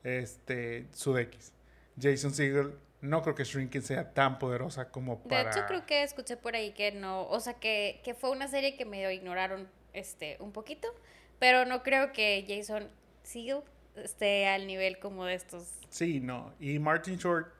Este, 0.05 0.87
Sudeikis. 0.93 1.53
Jason 2.01 2.33
Segel, 2.33 2.75
no 3.01 3.23
creo 3.23 3.35
que 3.35 3.43
Shrinking 3.43 3.83
sea 3.83 4.15
tan 4.15 4.39
poderosa 4.39 4.89
como 4.93 5.21
para... 5.25 5.43
De 5.43 5.51
hecho, 5.51 5.67
creo 5.67 5.85
que 5.85 6.05
escuché 6.05 6.37
por 6.37 6.55
ahí 6.55 6.71
que 6.71 6.93
no, 6.93 7.27
o 7.27 7.41
sea, 7.41 7.55
que, 7.55 8.01
que 8.05 8.15
fue 8.15 8.31
una 8.31 8.47
serie 8.47 8.77
que 8.77 8.85
medio 8.85 9.11
ignoraron 9.11 9.69
este, 9.95 10.37
un 10.39 10.53
poquito, 10.53 10.87
pero 11.41 11.65
no 11.65 11.83
creo 11.83 12.13
que 12.13 12.45
Jason 12.47 12.89
Segel 13.25 13.63
esté 13.97 14.47
al 14.47 14.69
nivel 14.69 15.01
como 15.01 15.25
de 15.25 15.35
estos. 15.35 15.73
Sí, 15.91 16.21
no. 16.21 16.55
Y 16.61 16.79
Martin 16.79 17.17
Short 17.17 17.58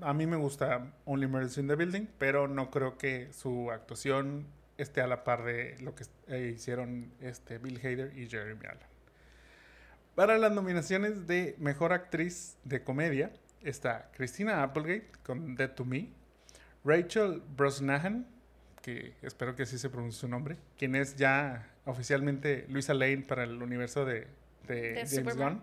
a 0.00 0.12
mí 0.14 0.26
me 0.26 0.36
gusta 0.36 0.92
Only 1.04 1.26
Murders 1.26 1.58
in 1.58 1.68
the 1.68 1.74
Building, 1.74 2.06
pero 2.18 2.48
no 2.48 2.70
creo 2.70 2.98
que 2.98 3.32
su 3.32 3.70
actuación 3.70 4.46
esté 4.78 5.00
a 5.00 5.06
la 5.06 5.24
par 5.24 5.44
de 5.44 5.76
lo 5.80 5.94
que 5.94 6.04
eh, 6.28 6.52
hicieron 6.54 7.12
este 7.20 7.58
Bill 7.58 7.78
Hader 7.78 8.16
y 8.16 8.28
Jeremy 8.28 8.66
Allen. 8.66 8.86
Para 10.14 10.38
las 10.38 10.52
nominaciones 10.52 11.26
de 11.26 11.56
Mejor 11.58 11.92
Actriz 11.92 12.56
de 12.64 12.82
Comedia 12.82 13.32
está 13.62 14.10
Christina 14.16 14.62
Applegate 14.62 15.10
con 15.22 15.56
Dead 15.56 15.70
to 15.72 15.84
Me, 15.84 16.08
Rachel 16.84 17.42
Brosnahan, 17.56 18.26
que 18.82 19.14
espero 19.22 19.56
que 19.56 19.64
así 19.64 19.78
se 19.78 19.90
pronuncie 19.90 20.20
su 20.20 20.28
nombre, 20.28 20.56
quien 20.78 20.94
es 20.94 21.16
ya 21.16 21.68
oficialmente 21.84 22.66
Luisa 22.68 22.94
Lane 22.94 23.18
para 23.18 23.44
el 23.44 23.62
universo 23.62 24.04
de, 24.04 24.26
James 24.66 25.36
Gunn 25.36 25.62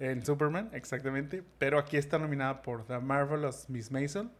en 0.00 0.24
Superman, 0.24 0.70
exactamente. 0.72 1.44
Pero 1.58 1.78
aquí 1.78 1.96
está 1.96 2.18
nominada 2.18 2.62
por 2.62 2.84
The 2.86 2.98
Marvelous 2.98 3.68
Miss 3.68 3.92
Mason, 3.92 4.32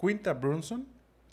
Quinta 0.00 0.32
Brunson, 0.32 0.86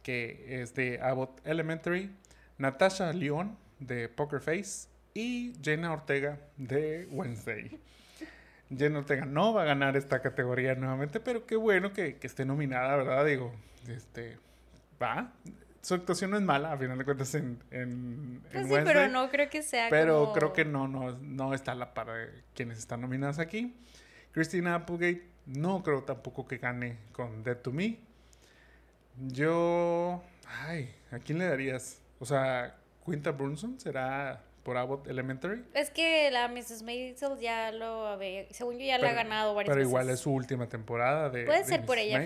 que 0.04 0.62
es 0.62 0.74
de 0.74 1.00
Abbott 1.02 1.40
Elementary, 1.46 2.12
Natasha 2.58 3.14
Lyon 3.14 3.58
de 3.80 4.10
Poker 4.10 4.42
Face 4.42 4.88
y 5.14 5.54
Jenna 5.62 5.94
Ortega 5.94 6.40
de 6.58 7.08
Wednesday. 7.12 7.80
Jenna 8.76 9.00
Ortega 9.00 9.26
no 9.26 9.54
va 9.54 9.62
a 9.62 9.66
ganar 9.66 9.96
esta 9.96 10.22
categoría 10.22 10.76
nuevamente, 10.76 11.20
pero 11.20 11.46
qué 11.46 11.56
bueno 11.56 11.94
que, 11.94 12.18
esté 12.22 12.46
nominada, 12.46 12.96
¿verdad? 12.98 13.26
Digo, 13.26 13.54
este, 13.88 14.38
va. 15.02 15.32
Su 15.86 15.94
actuación 15.94 16.32
no 16.32 16.38
es 16.38 16.42
mala, 16.42 16.72
a 16.72 16.78
final 16.80 16.98
de 16.98 17.06
cuentas, 17.06 17.36
en, 17.36 17.62
en, 17.70 18.42
pues 18.52 18.66
sí, 18.66 18.74
pero 18.84 19.08
no 19.08 19.30
creo 19.30 19.52
que 19.52 19.62
sea 19.62 19.88
Pero 19.92 20.34
creo 20.34 20.52
que 20.52 20.66
no, 20.66 20.88
no, 20.88 21.12
no 21.20 21.54
está 21.54 21.74
a 21.74 21.76
la 21.76 21.94
par 21.94 22.08
de 22.08 22.42
quienes 22.56 22.80
están 22.80 23.02
nominadas 23.02 23.38
aquí. 23.38 23.76
Christina 24.32 24.74
Applegate, 24.74 25.30
no 25.46 25.84
creo 25.84 26.02
tampoco 26.02 26.48
que 26.48 26.58
gane 26.58 26.98
con 27.12 27.44
Dead 27.44 27.58
to 27.58 27.72
Me. 27.72 28.00
Yo... 29.28 30.24
Ay, 30.64 30.90
¿a 31.12 31.20
quién 31.20 31.38
le 31.38 31.46
darías? 31.46 32.02
O 32.18 32.26
sea, 32.26 32.78
Quinta 33.06 33.30
Brunson 33.30 33.80
será 33.80 34.42
por 34.64 34.78
Abbott 34.78 35.08
Elementary. 35.08 35.66
Es 35.76 35.92
que 35.92 36.32
la 36.32 36.48
Mrs. 36.48 36.82
Maisel 36.82 37.38
ya 37.40 37.72
lo 37.72 38.08
había, 38.08 38.52
según 38.52 38.80
yo 38.80 38.86
ya 38.88 38.98
la 38.98 39.12
ha 39.12 39.14
ganado 39.14 39.54
varias 39.54 39.70
pero 39.70 39.78
veces. 39.78 39.88
Pero 39.88 40.02
igual 40.02 40.10
es 40.10 40.20
su 40.20 40.32
última 40.32 40.68
temporada 40.68 41.30
de 41.30 41.46
Puede 41.46 41.64
ser 41.64 41.86
por 41.86 42.00
ella. 42.00 42.26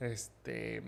Este, 0.00 0.82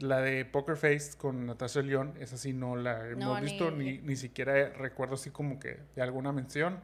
la 0.00 0.20
de 0.20 0.44
Poker 0.44 0.76
Face 0.76 1.16
con 1.16 1.46
Natasha 1.46 1.82
León, 1.82 2.14
esa 2.20 2.36
sí 2.36 2.52
no 2.52 2.76
la 2.76 3.08
hemos 3.08 3.40
visto, 3.40 3.70
ni, 3.70 3.98
ni, 3.98 4.16
siquiera 4.16 4.70
recuerdo 4.70 5.14
así 5.14 5.30
como 5.30 5.58
que 5.58 5.80
de 5.94 6.02
alguna 6.02 6.32
mención. 6.32 6.80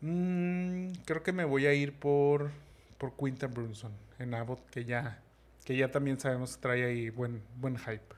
Mm, 0.00 0.92
creo 1.04 1.22
que 1.22 1.32
me 1.32 1.44
voy 1.44 1.66
a 1.66 1.74
ir 1.74 1.98
por, 1.98 2.50
por 2.98 3.16
Quinta 3.16 3.46
Brunson 3.46 3.92
en 4.18 4.34
Abbott, 4.34 4.68
que 4.70 4.84
ya, 4.84 5.20
que 5.64 5.76
ya 5.76 5.90
también 5.90 6.18
sabemos 6.18 6.56
que 6.56 6.62
trae 6.62 6.84
ahí 6.84 7.10
buen, 7.10 7.42
buen 7.56 7.78
hype. 7.78 8.14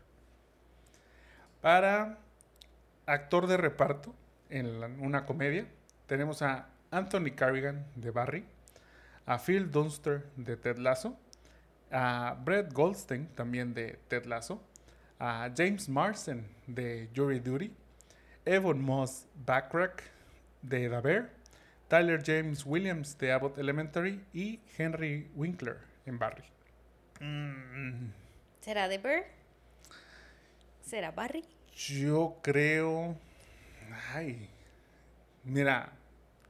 Para 1.61 2.19
actor 3.07 3.47
de 3.47 3.57
reparto 3.57 4.15
en 4.51 4.67
una 5.01 5.27
comedia, 5.27 5.67
tenemos 6.07 6.43
a 6.43 6.69
Anthony 6.91 7.33
Carrigan 7.35 7.87
de 7.97 8.11
Barry, 8.11 8.45
a 9.27 9.39
Phil 9.39 9.71
Dunster 9.71 10.27
de 10.37 10.57
Ted 10.57 10.79
Lasso, 10.79 11.17
a 11.95 12.37
Brett 12.45 12.73
Goldstein 12.73 13.29
también 13.37 13.73
de 13.73 14.01
Ted 14.09 14.27
Lasso, 14.27 14.61
a 15.21 15.49
James 15.57 15.89
Marsden 15.89 16.45
de 16.67 17.09
Jury 17.15 17.39
Duty, 17.39 17.73
Evan 18.45 18.83
Moss 18.83 19.27
Backrack 19.47 20.03
de 20.61 20.89
The 20.89 21.01
Bear, 21.01 21.31
Tyler 21.87 22.21
James 22.21 22.67
Williams 22.67 23.17
de 23.17 23.31
Abbott 23.31 23.59
Elementary 23.59 24.21
y 24.33 24.59
Henry 24.77 25.31
Winkler 25.37 25.79
en 26.05 26.19
Barry. 26.19 26.43
Mm. 27.21 28.11
¿Será 28.61 28.89
The 28.89 28.99
Bear? 28.99 29.27
¿Será 30.83 31.13
Barry? 31.13 31.45
Yo 31.77 32.41
creo. 32.43 33.17
Ay. 34.13 34.51
Mira, 35.45 35.93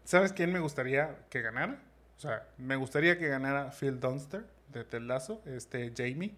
¿sabes 0.05 0.33
quién 0.33 0.51
me 0.53 0.61
gustaría 0.61 1.19
que 1.29 1.43
ganara? 1.43 1.83
O 2.17 2.21
sea, 2.21 2.47
me 2.57 2.77
gustaría 2.77 3.19
que 3.19 3.29
ganara 3.29 3.71
Phil 3.71 4.01
Dunster 4.01 4.54
de 4.79 4.85
Ted 4.85 5.03
Lasso, 5.03 5.43
este 5.47 5.93
Jamie. 5.97 6.35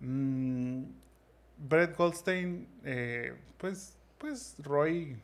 Mm, 0.00 0.84
Brett 1.58 1.96
Goldstein, 1.96 2.68
eh, 2.84 3.34
pues, 3.58 3.96
pues 4.18 4.56
Roy 4.58 5.16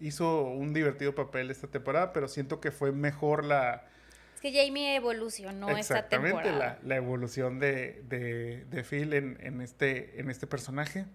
hizo 0.00 0.42
un 0.44 0.72
divertido 0.72 1.14
papel 1.14 1.50
esta 1.50 1.68
temporada, 1.68 2.12
pero 2.12 2.28
siento 2.28 2.60
que 2.60 2.70
fue 2.70 2.92
mejor 2.92 3.44
la... 3.44 3.86
Es 4.34 4.40
que 4.40 4.52
Jamie 4.52 4.96
evolucionó 4.96 5.70
esta 5.70 6.08
temporada. 6.08 6.40
Exactamente, 6.40 6.88
la, 6.88 6.96
evolución 6.96 7.58
de, 7.60 8.02
de, 8.08 8.84
Phil 8.84 9.12
en, 9.12 9.38
en, 9.40 9.60
este, 9.60 10.20
en 10.20 10.30
este 10.30 10.46
personaje. 10.46 11.06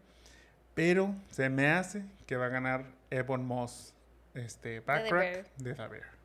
Pero 0.74 1.16
se 1.32 1.50
me 1.50 1.68
hace 1.68 2.06
que 2.28 2.38
va 2.38 2.46
a 2.46 2.50
ganar 2.50 2.86
Ebon 3.10 3.46
Moss, 3.46 3.94
este, 4.34 4.80
Backrack 4.82 5.52
de 5.58 5.74
The 5.74 5.88
Bear. 5.88 6.17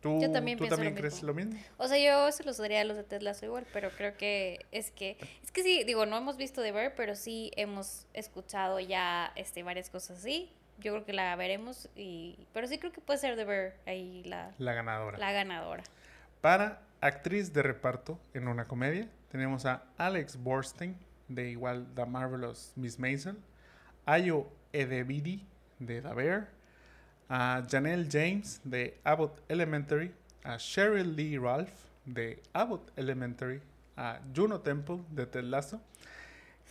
¿Tú, 0.00 0.18
yo 0.20 0.32
también, 0.32 0.56
¿tú 0.56 0.66
también 0.66 0.94
crees 0.94 1.22
lo 1.22 1.34
mismo? 1.34 1.58
O 1.76 1.86
sea, 1.86 1.98
yo 1.98 2.32
se 2.32 2.42
los 2.44 2.56
daría 2.56 2.80
a 2.80 2.84
los 2.84 2.96
de 2.96 3.04
Ted 3.04 3.20
Lasso 3.20 3.44
igual, 3.44 3.66
pero 3.72 3.90
creo 3.90 4.16
que 4.16 4.64
es 4.72 4.90
que 4.90 5.18
es 5.42 5.50
que 5.50 5.62
sí, 5.62 5.84
digo, 5.84 6.06
no 6.06 6.16
hemos 6.16 6.38
visto 6.38 6.62
The 6.62 6.72
Bear, 6.72 6.94
pero 6.94 7.14
sí 7.14 7.50
hemos 7.56 8.06
escuchado 8.14 8.80
ya 8.80 9.30
este 9.36 9.62
varias 9.62 9.90
cosas 9.90 10.18
así. 10.18 10.50
Yo 10.78 10.92
creo 10.92 11.04
que 11.04 11.12
la 11.12 11.36
veremos 11.36 11.90
y 11.94 12.38
pero 12.54 12.66
sí 12.66 12.78
creo 12.78 12.92
que 12.92 13.02
puede 13.02 13.18
ser 13.18 13.36
The 13.36 13.44
Bear 13.44 13.74
ahí 13.86 14.22
la 14.24 14.52
la 14.58 14.72
ganadora. 14.72 15.18
La 15.18 15.32
ganadora. 15.32 15.82
Para 16.40 16.80
actriz 17.02 17.52
de 17.52 17.62
reparto 17.62 18.18
en 18.32 18.48
una 18.48 18.66
comedia, 18.66 19.06
tenemos 19.30 19.66
a 19.66 19.84
Alex 19.98 20.38
Borstein 20.42 20.96
de 21.28 21.50
igual 21.50 21.86
The 21.94 22.06
Marvelous 22.06 22.72
Miss 22.76 22.98
Mason, 22.98 23.38
Ayo 24.06 24.48
Edebidi 24.72 25.46
de 25.78 26.00
The 26.00 26.14
Bear, 26.14 26.48
a 27.30 27.62
Janelle 27.66 28.08
James 28.10 28.60
de 28.64 28.98
Abbott 29.04 29.40
Elementary, 29.48 30.12
a 30.44 30.58
Cheryl 30.58 31.14
Lee 31.14 31.38
Ralph 31.38 31.70
de 32.04 32.42
Abbott 32.52 32.90
Elementary, 32.96 33.60
a 33.96 34.18
Juno 34.34 34.58
Temple 34.58 35.04
de 35.10 35.26
Ted 35.26 35.44
Lasso, 35.44 35.80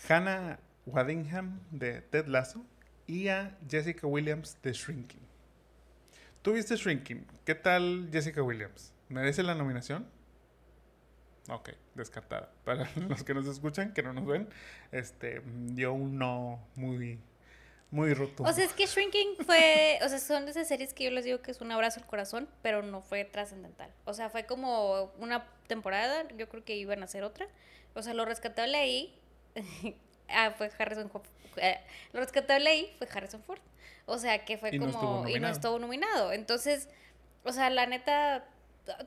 Hannah 0.10 0.60
Waddingham 0.86 1.62
de 1.72 2.02
Ted 2.02 2.28
Lasso 2.28 2.66
y 3.08 3.30
a 3.30 3.58
Jessica 3.70 4.06
Williams 4.06 4.58
de 4.62 4.74
Shrinking. 4.74 5.22
¿Tú 6.42 6.54
viste 6.54 6.76
Shrinking? 6.76 7.26
¿Qué 7.46 7.56
tal 7.56 8.10
Jessica 8.12 8.44
Williams? 8.44 8.92
¿Merece 9.08 9.44
la 9.44 9.56
nominación? 9.56 10.06
Ok, 11.50 11.70
descartada. 11.96 12.52
Para 12.66 12.90
los 13.08 13.24
que 13.24 13.34
nos 13.34 13.48
escuchan, 13.48 13.94
que 13.94 14.04
no 14.04 14.12
nos 14.14 14.26
ven, 14.26 14.50
este, 14.92 15.42
dio 15.68 15.94
un 15.94 16.18
no 16.18 16.60
muy, 16.76 17.20
muy 17.92 18.14
rotundo. 18.14 18.50
O 18.50 18.54
sea, 18.54 18.66
es 18.66 18.74
que 18.74 18.86
Shrinking 18.86 19.38
fue, 19.46 20.00
o 20.04 20.10
sea, 20.10 20.20
son 20.20 20.46
de 20.46 20.52
esas 20.52 20.68
series 20.68 20.94
que 20.94 21.06
yo 21.06 21.12
les 21.12 21.26
digo 21.26 21.42
que 21.42 21.52
es 21.52 21.60
un 21.62 21.72
abrazo 21.72 22.00
al 22.00 22.06
corazón, 22.06 22.48
pero 22.62 22.84
no 22.84 23.02
fue 23.02 23.26
trascendental. 23.26 23.92
O 24.06 24.14
sea, 24.14 24.30
fue 24.30 24.46
como 24.46 25.12
una 25.20 25.46
temporada, 25.68 26.28
yo 26.38 26.50
creo 26.50 26.64
que 26.64 26.76
iban 26.76 27.02
a 27.02 27.06
hacer 27.06 27.24
otra. 27.24 27.48
O 27.96 28.02
sea, 28.02 28.14
lo 28.14 28.26
rescatable 28.26 28.78
ahí, 28.78 29.20
ah, 30.30 30.52
fue 30.58 30.70
Harrison 30.78 31.10
Ford. 31.10 31.26
Eh, 31.58 31.80
lo 32.14 32.20
rescatable 32.20 32.70
ahí 32.70 32.96
fue 32.98 33.08
Harrison 33.12 33.42
Ford. 33.44 33.62
O 34.06 34.18
sea, 34.18 34.46
que 34.46 34.58
fue 34.58 34.78
como, 34.78 35.28
y 35.28 35.40
no 35.40 35.50
estuvo 35.50 35.78
nominado. 35.80 36.32
Entonces, 36.32 36.90
o 37.44 37.52
sea, 37.52 37.70
la 37.70 37.86
neta 37.86 38.46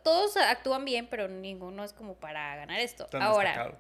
todos 0.03 0.37
actúan 0.37 0.85
bien, 0.85 1.07
pero 1.09 1.29
ninguno 1.29 1.85
es 1.85 1.93
como 1.93 2.15
para 2.15 2.57
ganar 2.57 2.81
esto. 2.81 3.07
Ahora, 3.21 3.75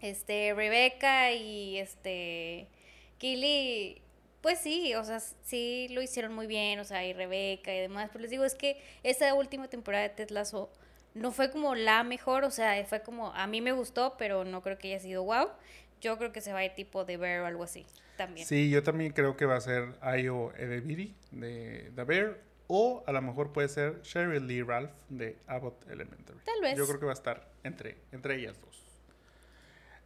este, 0.00 0.52
Rebeca 0.54 1.32
y 1.32 1.78
este, 1.78 2.68
Kili, 3.18 4.02
pues 4.46 4.60
sí, 4.60 4.94
o 4.94 5.02
sea, 5.02 5.18
sí 5.18 5.88
lo 5.90 6.00
hicieron 6.00 6.32
muy 6.32 6.46
bien, 6.46 6.78
o 6.78 6.84
sea, 6.84 7.04
y 7.04 7.12
Rebeca 7.12 7.74
y 7.74 7.80
demás, 7.80 8.10
pero 8.12 8.22
les 8.22 8.30
digo, 8.30 8.44
es 8.44 8.54
que 8.54 8.80
esa 9.02 9.34
última 9.34 9.66
temporada 9.66 10.04
de 10.04 10.10
Ted 10.10 10.30
Lasso 10.30 10.70
no 11.14 11.32
fue 11.32 11.50
como 11.50 11.74
la 11.74 12.04
mejor, 12.04 12.44
o 12.44 12.52
sea, 12.52 12.84
fue 12.84 13.02
como, 13.02 13.32
a 13.34 13.48
mí 13.48 13.60
me 13.60 13.72
gustó, 13.72 14.14
pero 14.16 14.44
no 14.44 14.62
creo 14.62 14.78
que 14.78 14.86
haya 14.86 15.00
sido 15.00 15.24
wow. 15.24 15.48
Yo 16.00 16.16
creo 16.16 16.30
que 16.30 16.40
se 16.40 16.52
va 16.52 16.60
a 16.60 16.64
ir 16.64 16.76
tipo 16.76 17.04
de 17.04 17.16
Bear 17.16 17.40
o 17.40 17.46
algo 17.46 17.64
así, 17.64 17.86
también. 18.16 18.46
Sí, 18.46 18.70
yo 18.70 18.84
también 18.84 19.12
creo 19.12 19.36
que 19.36 19.46
va 19.46 19.56
a 19.56 19.60
ser 19.60 19.96
Ayo 20.00 20.54
Edebiri 20.54 21.16
de 21.32 21.90
The 21.96 22.04
Bear 22.04 22.38
o 22.68 23.02
a 23.04 23.10
lo 23.10 23.22
mejor 23.22 23.52
puede 23.52 23.68
ser 23.68 24.00
Sherry 24.02 24.38
Lee 24.38 24.62
Ralph 24.62 24.92
de 25.08 25.38
Abbott 25.48 25.90
Elementary. 25.90 26.38
Tal 26.44 26.60
vez. 26.60 26.78
Yo 26.78 26.86
creo 26.86 27.00
que 27.00 27.06
va 27.06 27.12
a 27.12 27.14
estar 27.14 27.50
entre, 27.64 27.96
entre 28.12 28.36
ellas 28.36 28.60
dos. 28.60 28.84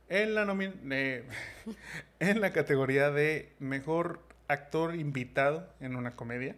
En 0.08 0.34
la, 0.34 0.46
eh, 0.92 1.24
en 2.20 2.40
la 2.40 2.54
categoría 2.54 3.10
de 3.10 3.52
mejor 3.58 4.29
actor 4.50 4.96
invitado 4.96 5.72
en 5.80 5.94
una 5.94 6.16
comedia. 6.16 6.56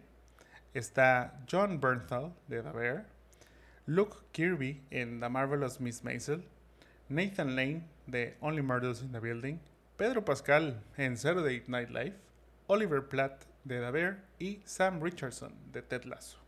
Está 0.73 1.39
John 1.49 1.79
Bernthal 1.79 2.33
de 2.47 2.63
The 2.63 3.03
Luke 3.85 4.17
Kirby 4.31 4.81
en 4.89 5.19
The 5.19 5.29
Marvelous 5.29 5.79
Miss 5.79 6.03
Maisel, 6.03 6.43
Nathan 7.09 7.55
Lane 7.55 7.83
de 8.07 8.35
Only 8.41 8.63
Murders 8.63 9.03
in 9.03 9.11
the 9.11 9.19
Building, 9.19 9.59
Pedro 9.97 10.25
Pascal 10.25 10.81
en 10.97 11.17
Saturday 11.17 11.63
Night 11.67 11.89
Live, 11.89 12.15
Oliver 12.67 13.07
Platt 13.07 13.43
de 13.63 13.79
The 13.79 13.91
Bear. 13.91 14.23
Y 14.39 14.61
Sam 14.65 15.01
Richardson 15.01 15.53
de 15.71 15.81
Ted 15.83 16.05
Lasso. 16.05 16.39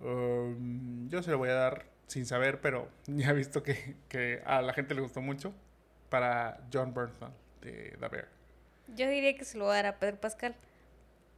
Um, 0.00 1.08
yo 1.08 1.22
se 1.22 1.32
lo 1.32 1.38
voy 1.38 1.48
a 1.48 1.54
dar 1.54 1.84
sin 2.06 2.24
saber, 2.24 2.60
pero 2.60 2.88
ya 3.06 3.30
he 3.30 3.34
visto 3.34 3.62
que, 3.62 4.42
a 4.46 4.62
la 4.62 4.72
gente 4.72 4.94
le 4.94 5.00
gustó 5.00 5.20
mucho. 5.20 5.52
Para 6.08 6.60
John 6.72 6.94
Bernthal 6.94 7.32
de 7.60 7.96
The. 8.00 8.37
Yo 8.94 9.08
diría 9.08 9.36
que 9.36 9.44
se 9.44 9.58
lo 9.58 9.64
voy 9.64 9.72
a 9.72 9.76
dar 9.76 9.86
a 9.86 9.98
Pedro 9.98 10.16
Pascal. 10.20 10.54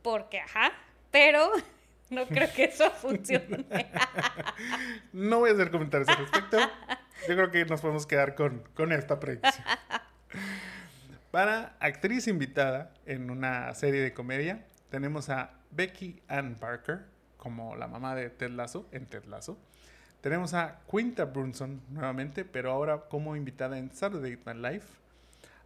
Porque, 0.03 0.41
ajá, 0.41 0.73
pero 1.11 1.51
no 2.11 2.27
creo 2.27 2.53
que 2.53 2.65
eso 2.65 2.91
funcione. 2.91 3.67
no 5.13 5.41
voy 5.41 5.51
a 5.51 5.53
hacer 5.55 5.71
comentarios 5.71 6.09
al 6.09 6.19
respecto. 6.19 6.59
Yo 7.29 7.35
creo 7.35 7.51
que 7.51 7.65
nos 7.67 7.81
podemos 7.81 8.07
quedar 8.07 8.35
con, 8.35 8.63
con 8.75 8.93
esta 8.93 9.21
predicción. 9.21 9.65
Para 11.31 11.77
actriz 11.79 12.27
invitada 12.27 12.93
en 13.07 13.31
una 13.31 13.73
serie 13.75 14.01
de 14.01 14.13
comedia, 14.13 14.67
tenemos 14.91 15.29
a 15.29 15.53
Becky 15.71 16.21
Ann 16.27 16.57
Barker 16.59 17.05
como 17.37 17.77
la 17.77 17.87
mamá 17.87 18.17
de 18.17 18.31
Ted 18.31 18.51
Lasso 18.51 18.89
en 18.91 19.07
Ted 19.07 19.25
Lasso. 19.27 19.59
Tenemos 20.21 20.53
a 20.55 20.81
Quinta 20.91 21.25
Brunson 21.25 21.81
nuevamente, 21.89 22.45
pero 22.45 22.73
ahora 22.73 23.03
como 23.09 23.37
invitada 23.37 23.79
en 23.79 23.91
Saturday 23.91 24.39
Night 24.45 24.59
Live. 24.59 25.00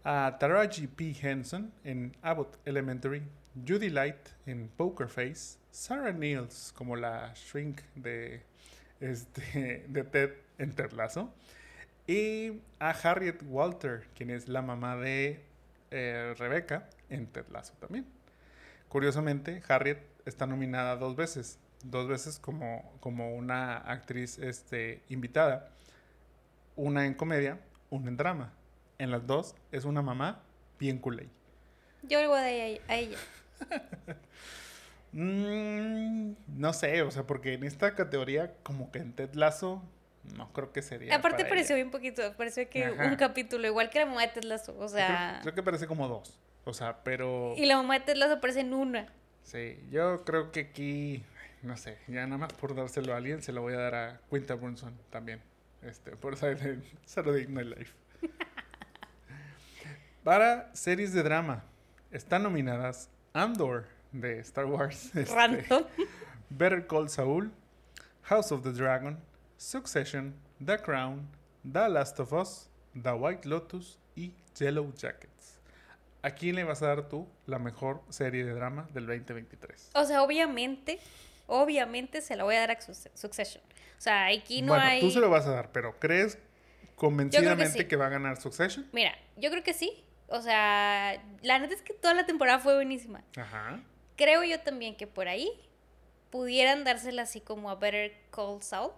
A 0.07 0.37
Taraji 0.39 0.87
P. 0.87 1.17
Henson 1.19 1.73
en 1.83 2.15
Abbott 2.21 2.59
Elementary. 2.67 3.23
Judy 3.67 3.89
Light 3.89 4.29
en 4.45 4.69
Poker 4.77 5.09
Face. 5.09 5.57
Sarah 5.71 6.13
Niels 6.13 6.75
como 6.77 6.95
la 6.95 7.33
shrink 7.35 7.81
de, 7.95 8.43
este, 9.01 9.87
de 9.89 10.05
Ted 10.05 10.31
en 10.59 10.75
Ted. 10.75 10.91
Y 12.07 12.61
a 12.79 12.91
Harriet 12.91 13.43
Walter, 13.47 14.07
quien 14.15 14.29
es 14.29 14.47
la 14.47 14.61
mamá 14.61 14.95
de 14.97 15.43
eh, 15.91 16.35
Rebecca 16.37 16.87
en 17.09 17.27
Ted 17.27 17.47
Lasso 17.51 17.73
también. 17.81 18.05
Curiosamente, 18.91 19.63
Harriet 19.67 20.01
está 20.27 20.47
nominada 20.47 20.97
dos 20.97 21.17
veces, 21.17 21.59
dos 21.83 22.09
veces 22.09 22.39
como, 22.39 22.93
como 23.01 23.35
una 23.35 23.79
actriz 23.79 24.39
este, 24.39 25.03
invitada, 25.09 25.71
una 26.77 27.07
en 27.07 27.15
comedia, 27.15 27.59
una 27.89 28.09
en 28.09 28.19
drama. 28.19 28.53
En 29.05 29.11
las 29.11 29.27
dos 29.27 29.55
es 29.71 29.85
una 29.85 30.01
mamá 30.01 30.41
bien 30.79 30.97
culé. 30.97 31.29
Yo 32.05 32.21
le 32.21 32.27
voy 32.27 32.39
a 32.39 32.97
ella. 32.97 33.19
Mm, 35.17 36.33
no 36.57 36.73
sé, 36.73 37.03
o 37.03 37.11
sea, 37.13 37.23
porque 37.25 37.53
en 37.53 37.63
esta 37.63 37.95
categoría, 37.95 38.53
como 38.65 38.91
que 38.91 38.99
en 38.99 39.13
Ted 39.13 39.35
Lasso, 39.35 39.81
no 40.37 40.53
creo 40.53 40.73
que 40.73 40.83
sería. 40.83 41.15
Aparte 41.15 41.45
pareció 41.45 41.77
bien 41.77 41.93
poquito, 41.93 42.35
pareció 42.37 42.69
que 42.69 42.91
un 42.91 43.15
capítulo, 43.15 43.65
igual 43.69 43.91
que 43.91 44.01
la 44.01 44.07
mamá 44.07 44.23
de 44.23 44.29
Ted 44.33 44.43
Lasso, 44.43 44.77
o 44.77 44.89
sea. 44.89 45.39
Creo, 45.43 45.55
que 45.55 45.63
parece 45.63 45.87
como 45.87 46.09
dos, 46.09 46.41
o 46.65 46.75
sea, 46.75 47.05
pero. 47.05 47.55
Y 47.57 47.67
la 47.67 47.77
mamá 47.77 48.01
de 48.01 48.07
Ted 48.07 48.17
Lasso 48.17 48.33
aparece 48.33 48.59
en 48.59 48.75
una. 48.75 49.07
Sí, 49.45 49.79
yo 49.89 50.25
creo 50.25 50.51
que 50.51 50.61
aquí, 50.63 51.23
no 51.63 51.77
sé, 51.77 51.97
ya 52.09 52.27
nada 52.27 52.39
más 52.39 52.53
por 52.55 52.75
dárselo 52.75 53.15
a 53.15 53.19
alguien, 53.19 53.41
se 53.41 53.53
lo 53.53 53.63
voy 53.63 53.75
a 53.75 53.79
dar 53.79 53.95
a 53.95 54.21
Quinta 54.29 54.55
Brunson 54.57 54.99
también, 55.11 55.41
este, 55.83 56.17
por 56.17 56.37
Saturday 56.37 57.47
Night 57.49 57.69
Live. 57.69 58.04
Para 60.25 60.71
series 60.73 61.13
de 61.13 61.23
drama, 61.23 61.63
están 62.11 62.45
nominadas 62.45 63.11
Andor, 63.35 63.85
de 64.11 64.39
Star 64.39 64.65
Wars. 64.65 65.11
Este, 65.15 65.85
Better 66.49 66.87
Call 66.87 67.11
Saul, 67.11 67.53
House 68.23 68.51
of 68.51 68.63
the 68.63 68.73
Dragon, 68.73 69.21
Succession, 69.59 70.35
The 70.65 70.79
Crown, 70.79 71.29
The 71.71 71.91
Last 71.91 72.19
of 72.21 72.33
Us, 72.33 72.71
The 72.95 73.13
White 73.13 73.47
Lotus 73.47 73.99
y 74.17 74.33
Yellow 74.59 74.95
Jackets. 74.95 75.59
¿A 76.23 76.31
quién 76.31 76.57
le 76.57 76.65
vas 76.65 76.81
a 76.81 76.87
dar 76.87 77.07
tú 77.07 77.29
la 77.45 77.59
mejor 77.59 78.01
serie 78.09 78.47
de 78.47 78.55
drama 78.55 78.89
del 78.95 79.07
2023? 79.07 79.91
O 79.93 80.07
sea, 80.07 80.23
obviamente, 80.23 81.01
obviamente 81.49 82.23
se 82.23 82.35
la 82.35 82.45
voy 82.45 82.55
a 82.55 82.61
dar 82.61 82.71
a 82.71 82.81
Succession. 82.81 83.63
O 83.99 84.01
sea, 84.01 84.29
aquí 84.29 84.63
no 84.63 84.73
bueno, 84.73 85.01
tú 85.01 85.11
se 85.11 85.21
lo 85.21 85.29
vas 85.29 85.45
a 85.45 85.51
dar, 85.51 85.71
pero 85.71 86.01
¿crees 86.01 86.39
convencidamente 86.97 87.77
que, 87.77 87.89
que, 87.89 87.97
va 87.97 88.07
a 88.07 88.09
ganar 88.09 88.41
Succession? 88.41 88.89
Mira, 88.91 89.15
yo 89.37 89.51
creo 89.51 89.63
que 89.63 89.75
sí. 89.75 90.04
O 90.29 90.41
sea, 90.41 91.23
la 91.43 91.59
neta 91.59 91.75
es 91.75 91.83
que 91.83 91.95
toda 91.95 92.15
la 92.15 92.27
temporada 92.27 92.59
fue 92.59 92.75
buenísima. 92.75 93.23
Ajá 93.37 93.81
creo 94.17 94.45
yo 94.45 94.61
también 94.61 94.97
que 94.97 95.07
por 95.07 95.29
ahí 95.29 95.51
pudieran 96.31 96.85
dársela 96.85 97.23
así 97.23 97.41
como 97.41 97.71
a 97.71 97.77
Better 97.77 98.13
Call 98.31 98.61
Saul, 98.61 98.91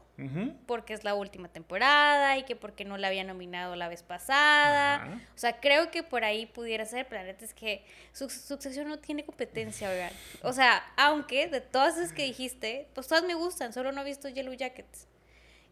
porque 0.66 0.94
es 0.94 1.04
la 1.04 1.14
última 1.14 1.48
temporada 1.48 2.38
y 2.38 2.44
que 2.44 2.56
porque 2.56 2.86
no 2.86 2.96
la 2.96 3.08
había 3.08 3.24
nominado 3.24 3.76
la 3.76 3.88
vez 3.88 4.02
pasada. 4.02 5.20
O 5.34 5.38
sea, 5.38 5.60
creo 5.60 5.90
que 5.90 6.02
por 6.02 6.24
ahí 6.24 6.46
pudiera 6.46 6.86
ser, 6.86 7.06
pero 7.06 7.20
la 7.20 7.26
neta 7.26 7.44
es 7.44 7.52
que 7.52 7.84
su 8.12 8.30
sucesión 8.30 8.88
no 8.88 8.98
tiene 8.98 9.26
competencia, 9.26 9.90
oigan. 9.90 10.12
O 10.42 10.54
sea, 10.54 10.82
aunque 10.96 11.48
de 11.48 11.60
todas 11.60 11.98
esas 11.98 12.14
que 12.14 12.22
dijiste, 12.22 12.88
pues 12.94 13.06
todas 13.06 13.24
me 13.24 13.34
gustan, 13.34 13.74
solo 13.74 13.92
no 13.92 14.00
he 14.00 14.04
visto 14.04 14.30
Yellow 14.30 14.54
Jackets. 14.54 15.06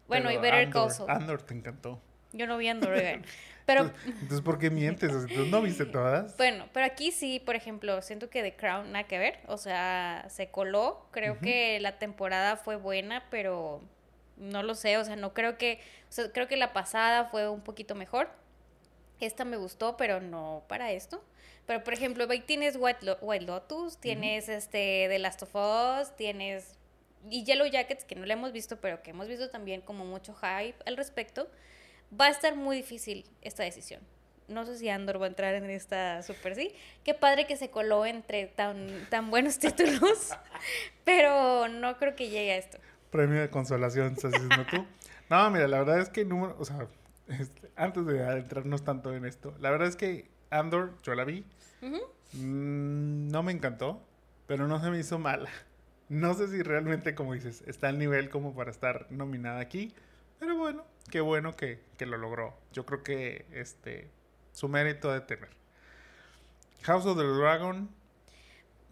Bueno, 0.06 0.30
y 0.30 0.36
Better 0.36 0.68
Call 0.68 0.90
Saul. 0.90 1.08
Andor 1.08 1.40
te 1.40 1.54
encantó. 1.54 2.02
Yo 2.34 2.46
no 2.46 2.58
vi 2.58 2.68
Andor, 2.68 2.92
oigan. 2.92 3.24
Pero, 3.66 3.90
Entonces, 4.06 4.42
¿por 4.42 4.58
qué 4.58 4.70
mientes? 4.70 5.10
¿Tú 5.34 5.46
no 5.46 5.62
viste 5.62 5.86
todas? 5.86 6.36
Bueno, 6.36 6.68
pero 6.72 6.84
aquí 6.84 7.12
sí, 7.12 7.40
por 7.40 7.56
ejemplo, 7.56 8.02
siento 8.02 8.28
que 8.28 8.42
The 8.42 8.56
Crown 8.56 8.92
nada 8.92 9.06
que 9.06 9.18
ver. 9.18 9.38
O 9.46 9.56
sea, 9.56 10.26
se 10.28 10.50
coló. 10.50 11.06
Creo 11.12 11.38
que 11.38 11.80
la 11.80 11.98
temporada 11.98 12.56
fue 12.56 12.76
buena, 12.76 13.24
pero 13.30 13.80
no 14.36 14.62
lo 14.62 14.74
sé. 14.74 14.98
O 14.98 15.04
sea, 15.04 15.16
no 15.16 15.32
creo 15.32 15.56
que. 15.56 15.80
O 16.08 16.12
sea, 16.12 16.30
creo 16.32 16.46
que 16.46 16.56
la 16.56 16.72
pasada 16.72 17.26
fue 17.26 17.48
un 17.48 17.62
poquito 17.62 17.94
mejor. 17.94 18.28
Esta 19.20 19.44
me 19.44 19.56
gustó, 19.56 19.96
pero 19.96 20.20
no 20.20 20.64
para 20.68 20.92
esto. 20.92 21.24
Pero, 21.66 21.82
por 21.82 21.94
ejemplo, 21.94 22.26
ahí 22.28 22.40
tienes 22.40 22.76
White, 22.78 23.06
Lotus, 23.46 23.96
tienes 23.98 24.50
este 24.50 25.06
The 25.08 25.18
Last 25.18 25.42
of 25.42 25.54
Us, 25.54 26.14
tienes. 26.16 26.76
Y 27.30 27.44
Yellow 27.44 27.66
Jackets, 27.66 28.04
que 28.04 28.16
no 28.16 28.26
la 28.26 28.34
hemos 28.34 28.52
visto, 28.52 28.78
pero 28.82 29.02
que 29.02 29.10
hemos 29.10 29.28
visto 29.28 29.48
también 29.48 29.80
como 29.80 30.04
mucho 30.04 30.34
hype 30.34 30.76
al 30.84 30.98
respecto 30.98 31.48
va 32.18 32.26
a 32.26 32.30
estar 32.30 32.56
muy 32.56 32.76
difícil 32.76 33.24
esta 33.42 33.62
decisión. 33.62 34.00
No 34.48 34.66
sé 34.66 34.76
si 34.76 34.88
Andor 34.88 35.20
va 35.20 35.26
a 35.26 35.28
entrar 35.28 35.54
en 35.54 35.70
esta 35.70 36.22
super 36.22 36.54
sí. 36.54 36.72
Qué 37.02 37.14
padre 37.14 37.46
que 37.46 37.56
se 37.56 37.70
coló 37.70 38.04
entre 38.04 38.46
tan, 38.46 38.88
tan 39.08 39.30
buenos 39.30 39.58
títulos, 39.60 40.30
pero 41.04 41.68
no 41.68 41.96
creo 41.96 42.14
que 42.14 42.28
llegue 42.28 42.52
a 42.52 42.56
esto. 42.56 42.78
Premio 43.10 43.40
de 43.40 43.48
consolación, 43.48 44.12
estás 44.12 44.32
diciendo 44.32 44.66
tú. 44.70 44.84
No, 45.30 45.50
mira, 45.50 45.66
la 45.68 45.78
verdad 45.78 46.00
es 46.00 46.10
que 46.10 46.24
número, 46.24 46.56
o 46.58 46.64
sea, 46.64 46.86
antes 47.76 48.04
de 48.06 48.22
adentrarnos 48.22 48.84
tanto 48.84 49.14
en 49.14 49.24
esto, 49.24 49.54
la 49.60 49.70
verdad 49.70 49.88
es 49.88 49.96
que 49.96 50.28
Andor, 50.50 50.92
yo 51.02 51.14
la 51.14 51.24
vi, 51.24 51.44
mm, 51.80 53.28
no 53.30 53.42
me 53.42 53.52
encantó, 53.52 54.02
pero 54.46 54.68
no 54.68 54.80
se 54.80 54.90
me 54.90 54.98
hizo 54.98 55.18
mala. 55.18 55.50
No 56.08 56.34
sé 56.34 56.48
si 56.48 56.62
realmente, 56.62 57.14
como 57.14 57.32
dices, 57.32 57.64
está 57.66 57.88
al 57.88 57.98
nivel 57.98 58.28
como 58.28 58.54
para 58.54 58.70
estar 58.70 59.06
nominada 59.10 59.60
aquí, 59.60 59.94
pero 60.38 60.56
bueno, 60.56 60.84
qué 61.10 61.20
bueno 61.20 61.56
que, 61.56 61.80
lo 62.00 62.16
logró. 62.16 62.54
Yo 62.72 62.84
creo 62.86 63.02
que 63.02 63.46
este 63.52 64.10
su 64.52 64.68
mérito 64.68 65.12
de 65.12 65.20
tener. 65.20 65.50
House 66.82 67.06
of 67.06 67.16
the 67.16 67.24
Dragon. 67.24 67.88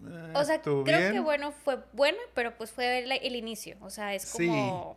Eh, 0.05 0.33
o 0.35 0.45
sea, 0.45 0.61
creo 0.61 0.85
que 0.85 1.21
bueno, 1.21 1.53
fue 1.53 1.79
buena, 1.93 2.19
pero 2.35 2.57
pues 2.57 2.73
fue 2.73 2.99
el, 2.99 3.37
inicio. 3.37 3.77
O 3.81 3.91
sea, 3.91 4.15
es 4.15 4.31
como. 4.33 4.97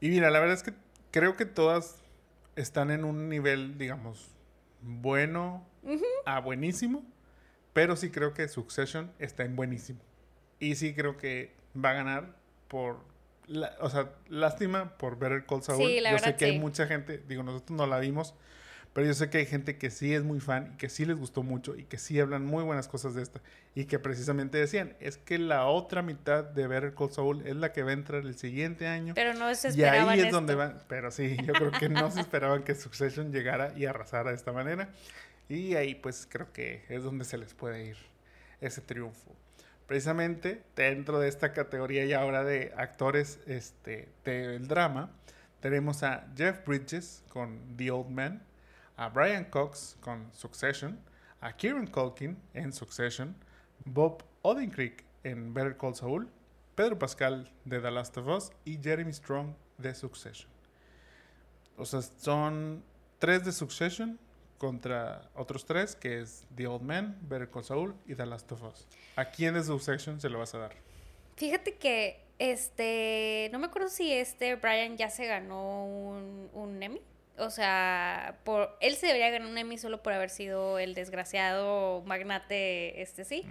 Sí. 0.00 0.06
Y 0.06 0.10
mira, 0.10 0.30
la 0.30 0.38
verdad 0.38 0.56
es 0.56 0.62
que 0.62 0.72
creo 1.10 1.36
que 1.36 1.46
todas 1.46 2.00
están 2.56 2.90
en 2.90 3.04
un 3.04 3.28
nivel, 3.28 3.78
digamos, 3.78 4.30
bueno 4.80 5.66
a 6.26 6.40
buenísimo. 6.40 7.04
Pero 7.72 7.96
sí 7.96 8.10
creo 8.10 8.34
que 8.34 8.48
Succession 8.48 9.12
está 9.18 9.44
en 9.44 9.56
buenísimo. 9.56 10.00
Y 10.58 10.74
sí 10.74 10.94
creo 10.94 11.16
que 11.16 11.54
va 11.76 11.90
a 11.90 11.94
ganar 11.94 12.36
por 12.68 13.04
o 13.80 13.90
sea, 13.90 14.10
lástima 14.28 14.96
por 14.96 15.18
ver 15.18 15.32
el 15.32 15.46
Cold 15.46 15.62
Saul. 15.62 15.80
yo 15.80 16.18
sé 16.18 16.36
que 16.36 16.44
hay 16.46 16.58
mucha 16.58 16.86
gente, 16.86 17.22
digo, 17.28 17.42
nosotros 17.42 17.76
no 17.76 17.86
la 17.86 17.98
vimos, 17.98 18.34
pero 18.92 19.06
yo 19.06 19.14
sé 19.14 19.30
que 19.30 19.38
hay 19.38 19.46
gente 19.46 19.78
que 19.78 19.90
sí 19.90 20.14
es 20.14 20.24
muy 20.24 20.40
fan 20.40 20.72
y 20.74 20.76
que 20.76 20.88
sí 20.88 21.04
les 21.04 21.16
gustó 21.16 21.42
mucho 21.42 21.76
y 21.76 21.84
que 21.84 21.96
sí 21.96 22.18
hablan 22.18 22.44
muy 22.44 22.64
buenas 22.64 22.88
cosas 22.88 23.14
de 23.14 23.22
esta. 23.22 23.40
Y 23.74 23.84
que 23.84 24.00
precisamente 24.00 24.58
decían, 24.58 24.96
es 24.98 25.16
que 25.16 25.38
la 25.38 25.66
otra 25.66 26.02
mitad 26.02 26.42
de 26.42 26.66
ver 26.66 26.84
el 26.84 26.94
Cold 26.94 27.12
Saul 27.12 27.46
es 27.46 27.54
la 27.54 27.72
que 27.72 27.84
va 27.84 27.90
a 27.90 27.92
entrar 27.94 28.22
el 28.22 28.36
siguiente 28.36 28.88
año. 28.88 29.14
Pero 29.14 29.34
no 29.34 29.54
se 29.54 29.68
esperaban 29.68 30.18
Y 30.18 30.20
ahí 30.20 30.26
es 30.26 30.32
donde 30.32 30.56
van, 30.56 30.82
pero 30.88 31.12
sí, 31.12 31.36
yo 31.44 31.52
creo 31.52 31.70
que 31.70 31.88
no 31.88 32.10
se 32.10 32.20
esperaban 32.20 32.64
que 32.64 32.74
Succession 32.74 33.32
llegara 33.32 33.72
y 33.76 33.86
arrasara 33.86 34.30
de 34.30 34.36
esta 34.36 34.52
manera. 34.52 34.88
Y 35.48 35.76
ahí 35.76 35.94
pues 35.94 36.26
creo 36.28 36.52
que 36.52 36.84
es 36.88 37.04
donde 37.04 37.24
se 37.24 37.38
les 37.38 37.54
puede 37.54 37.86
ir 37.86 37.96
ese 38.60 38.80
triunfo 38.80 39.36
precisamente 39.90 40.62
dentro 40.76 41.18
de 41.18 41.26
esta 41.26 41.52
categoría 41.52 42.04
y 42.04 42.12
ahora 42.12 42.44
de 42.44 42.72
actores 42.76 43.40
este, 43.48 44.08
del 44.24 44.68
drama, 44.68 45.10
tenemos 45.58 46.04
a 46.04 46.28
Jeff 46.36 46.64
Bridges 46.64 47.24
con 47.28 47.76
The 47.76 47.90
Old 47.90 48.08
Man, 48.08 48.40
a 48.96 49.08
Brian 49.08 49.46
Cox 49.46 49.96
con 50.00 50.32
Succession, 50.32 50.96
a 51.40 51.54
Kieran 51.54 51.88
Culkin 51.88 52.38
en 52.54 52.72
Succession, 52.72 53.34
Bob 53.84 54.22
Odenkirk 54.42 55.02
en 55.24 55.52
Better 55.52 55.76
Call 55.76 55.96
Saul, 55.96 56.28
Pedro 56.76 56.96
Pascal 56.96 57.50
de 57.64 57.80
The 57.80 57.90
Last 57.90 58.16
of 58.16 58.28
Us 58.28 58.52
y 58.64 58.78
Jeremy 58.80 59.12
Strong 59.12 59.56
de 59.76 59.92
Succession. 59.92 60.48
O 61.76 61.84
sea, 61.84 62.00
son 62.00 62.84
tres 63.18 63.44
de 63.44 63.50
Succession, 63.50 64.20
contra 64.60 65.22
otros 65.34 65.64
tres, 65.64 65.96
que 65.96 66.20
es 66.20 66.44
The 66.54 66.66
Old 66.66 66.82
Man, 66.82 67.16
Better 67.22 67.48
Call 67.48 67.64
Saul 67.64 67.94
y 68.06 68.14
The 68.14 68.26
Last 68.26 68.52
of 68.52 68.62
Us. 68.62 68.86
¿A 69.16 69.24
quién 69.24 69.54
de 69.54 69.64
Succession 69.64 70.20
se 70.20 70.28
lo 70.28 70.38
vas 70.38 70.54
a 70.54 70.58
dar? 70.58 70.72
Fíjate 71.36 71.76
que, 71.76 72.20
este, 72.38 73.48
no 73.52 73.58
me 73.58 73.68
acuerdo 73.68 73.88
si 73.88 74.12
este 74.12 74.56
Brian 74.56 74.98
ya 74.98 75.08
se 75.08 75.24
ganó 75.24 75.86
un, 75.86 76.50
un 76.52 76.82
Emmy. 76.82 77.00
O 77.38 77.48
sea, 77.48 78.38
por, 78.44 78.76
él 78.82 78.96
se 78.96 79.06
debería 79.06 79.30
ganar 79.30 79.48
un 79.48 79.56
Emmy 79.56 79.78
solo 79.78 80.02
por 80.02 80.12
haber 80.12 80.28
sido 80.28 80.78
el 80.78 80.92
desgraciado 80.92 82.02
magnate, 82.04 83.00
este 83.00 83.24
sí. 83.24 83.46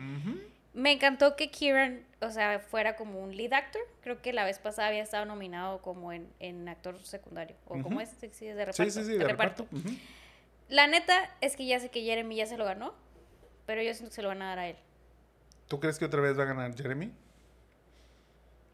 Me 0.76 0.92
encantó 0.92 1.36
que 1.36 1.50
Kieran, 1.50 2.06
o 2.22 2.30
sea, 2.30 2.60
fuera 2.60 2.96
como 2.96 3.20
un 3.20 3.36
lead 3.36 3.54
actor. 3.54 3.82
Creo 4.02 4.22
que 4.22 4.32
la 4.32 4.46
vez 4.46 4.60
pasada 4.60 4.90
había 4.90 5.02
estado 5.02 5.26
nominado 5.26 5.82
como 5.82 6.14
en, 6.14 6.30
en 6.40 6.70
actor 6.70 7.00
secundario. 7.00 7.56
¿O 7.66 7.82
como 7.82 8.00
es? 8.00 8.12
Sí, 8.32 8.46
de 8.46 8.66
reparto. 8.66 8.84
Sí, 8.84 8.92
sí, 8.92 9.04
sí, 9.06 9.18
de, 9.18 9.28
reparto. 9.28 9.68
La 10.70 10.88
neta 10.88 11.36
es 11.42 11.56
que 11.56 11.66
ya 11.66 11.80
sé 11.80 11.90
que 11.90 12.04
Jeremy 12.04 12.36
ya 12.36 12.46
se 12.46 12.58
lo 12.58 12.66
ganó, 12.66 12.94
pero 13.66 13.82
yo 13.82 13.94
siento 13.94 14.10
que 14.10 14.16
se 14.16 14.22
lo 14.22 14.30
van 14.30 14.42
a 14.42 14.50
dar 14.50 14.60
a 14.60 14.68
él. 14.68 14.76
¿Tú 15.68 15.80
crees 15.80 16.00
que 16.00 16.06
otra 16.06 16.22
vez 16.22 16.38
va 16.38 16.44
a 16.44 16.48
ganar 16.48 16.76
Jeremy? 16.76 17.12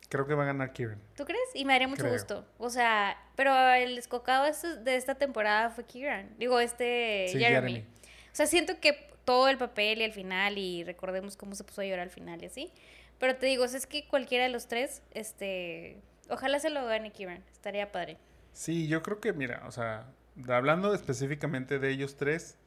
Creo 0.10 0.28
que 0.28 0.34
va 0.34 0.44
a 0.44 0.48
ganar 0.48 0.72
Kieran. 0.72 1.02
¿Tú 1.16 1.26
crees? 1.26 1.50
Y 1.54 1.66
me 1.66 1.74
haría 1.74 1.88
mucho 1.88 2.08
gusto. 2.10 2.46
O 2.58 2.70
sea, 2.70 3.18
pero 3.36 3.54
el 3.74 3.98
escocado 3.98 4.46
de 4.46 4.96
esta 4.96 5.16
temporada 5.16 5.72
fue 5.72 5.86
Kieran. 5.86 6.36
Digo, 6.38 6.60
este 6.60 7.28
Jeremy. 7.32 7.80
O 7.80 8.36
sea, 8.36 8.46
siento 8.46 8.80
que 8.80 9.10
todo 9.26 9.50
el 9.50 9.58
papel 9.58 10.00
y 10.00 10.04
el 10.04 10.14
final, 10.14 10.58
y 10.58 10.84
recordemos 10.84 11.36
cómo 11.36 11.56
se 11.56 11.64
puso 11.64 11.82
a 11.82 11.86
llorar 11.86 12.04
al 12.04 12.10
final 12.12 12.42
y 12.44 12.46
así. 12.46 12.72
Pero 13.20 13.36
te 13.36 13.46
digo, 13.46 13.66
es 13.66 13.88
que 13.88 14.08
cualquiera 14.08 14.44
de 14.44 14.52
los 14.52 14.68
tres, 14.68 15.02
este. 15.12 15.98
Ojalá 16.30 16.60
se 16.60 16.70
lo 16.70 16.86
gane 16.86 17.12
Kieran. 17.12 17.44
Estaría 17.52 17.92
padre. 17.92 18.18
Sí, 18.54 18.88
yo 18.88 19.02
creo 19.04 19.20
que, 19.20 19.34
mira, 19.34 19.64
o 19.68 19.72
sea, 19.72 20.06
hablando 20.50 20.94
específicamente 20.94 21.80
de 21.80 21.90
ellos 21.90 22.16
tres, 22.18 22.58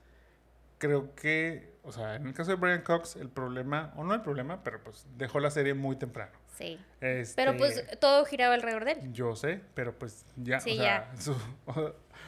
creo 0.78 1.14
que, 1.14 1.74
o 1.82 1.92
sea, 1.92 2.14
en 2.16 2.26
el 2.26 2.34
caso 2.34 2.50
de 2.50 2.56
Brian 2.56 2.82
Cox, 2.82 3.16
el 3.16 3.28
problema, 3.28 3.92
o 3.96 4.04
no 4.04 4.14
el 4.14 4.22
problema, 4.22 4.62
pero 4.62 4.82
pues 4.82 5.06
dejó 5.16 5.40
la 5.40 5.50
serie 5.50 5.74
muy 5.74 5.96
temprano. 5.96 6.32
Sí. 6.56 6.78
Este, 7.00 7.40
Pero 7.42 7.56
pues 7.56 7.84
todo 8.00 8.24
giraba 8.24 8.54
alrededor 8.54 8.84
de 8.84 8.92
él. 8.92 9.12
Yo 9.12 9.36
sé, 9.36 9.60
pero 9.74 9.96
pues 9.98 10.24
ya, 10.36 10.60
Sí, 10.60 10.72
o, 10.72 10.82
sea, 10.82 11.12
su- 11.18 11.36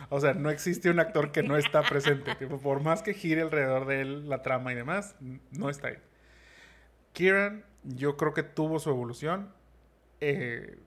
o 0.08 0.20
sea, 0.20 0.34
no 0.34 0.50
existe 0.50 0.88
un 0.90 1.00
actor 1.00 1.32
que 1.32 1.42
no 1.42 1.56
está 1.56 1.82
presente. 1.82 2.34
tipo, 2.36 2.58
por 2.58 2.80
más 2.80 3.02
que 3.02 3.12
gire 3.14 3.42
alrededor 3.42 3.86
de 3.86 4.00
él 4.02 4.28
la 4.28 4.42
trama 4.42 4.72
y 4.72 4.76
demás, 4.76 5.16
no 5.50 5.68
está 5.70 5.88
ahí. 5.88 5.98
Kieran, 7.12 7.64
yo 7.82 8.16
creo 8.16 8.34
que 8.34 8.42
tuvo 8.42 8.78
su 8.78 8.90
evolución. 8.90 9.52
eh, 10.20 10.78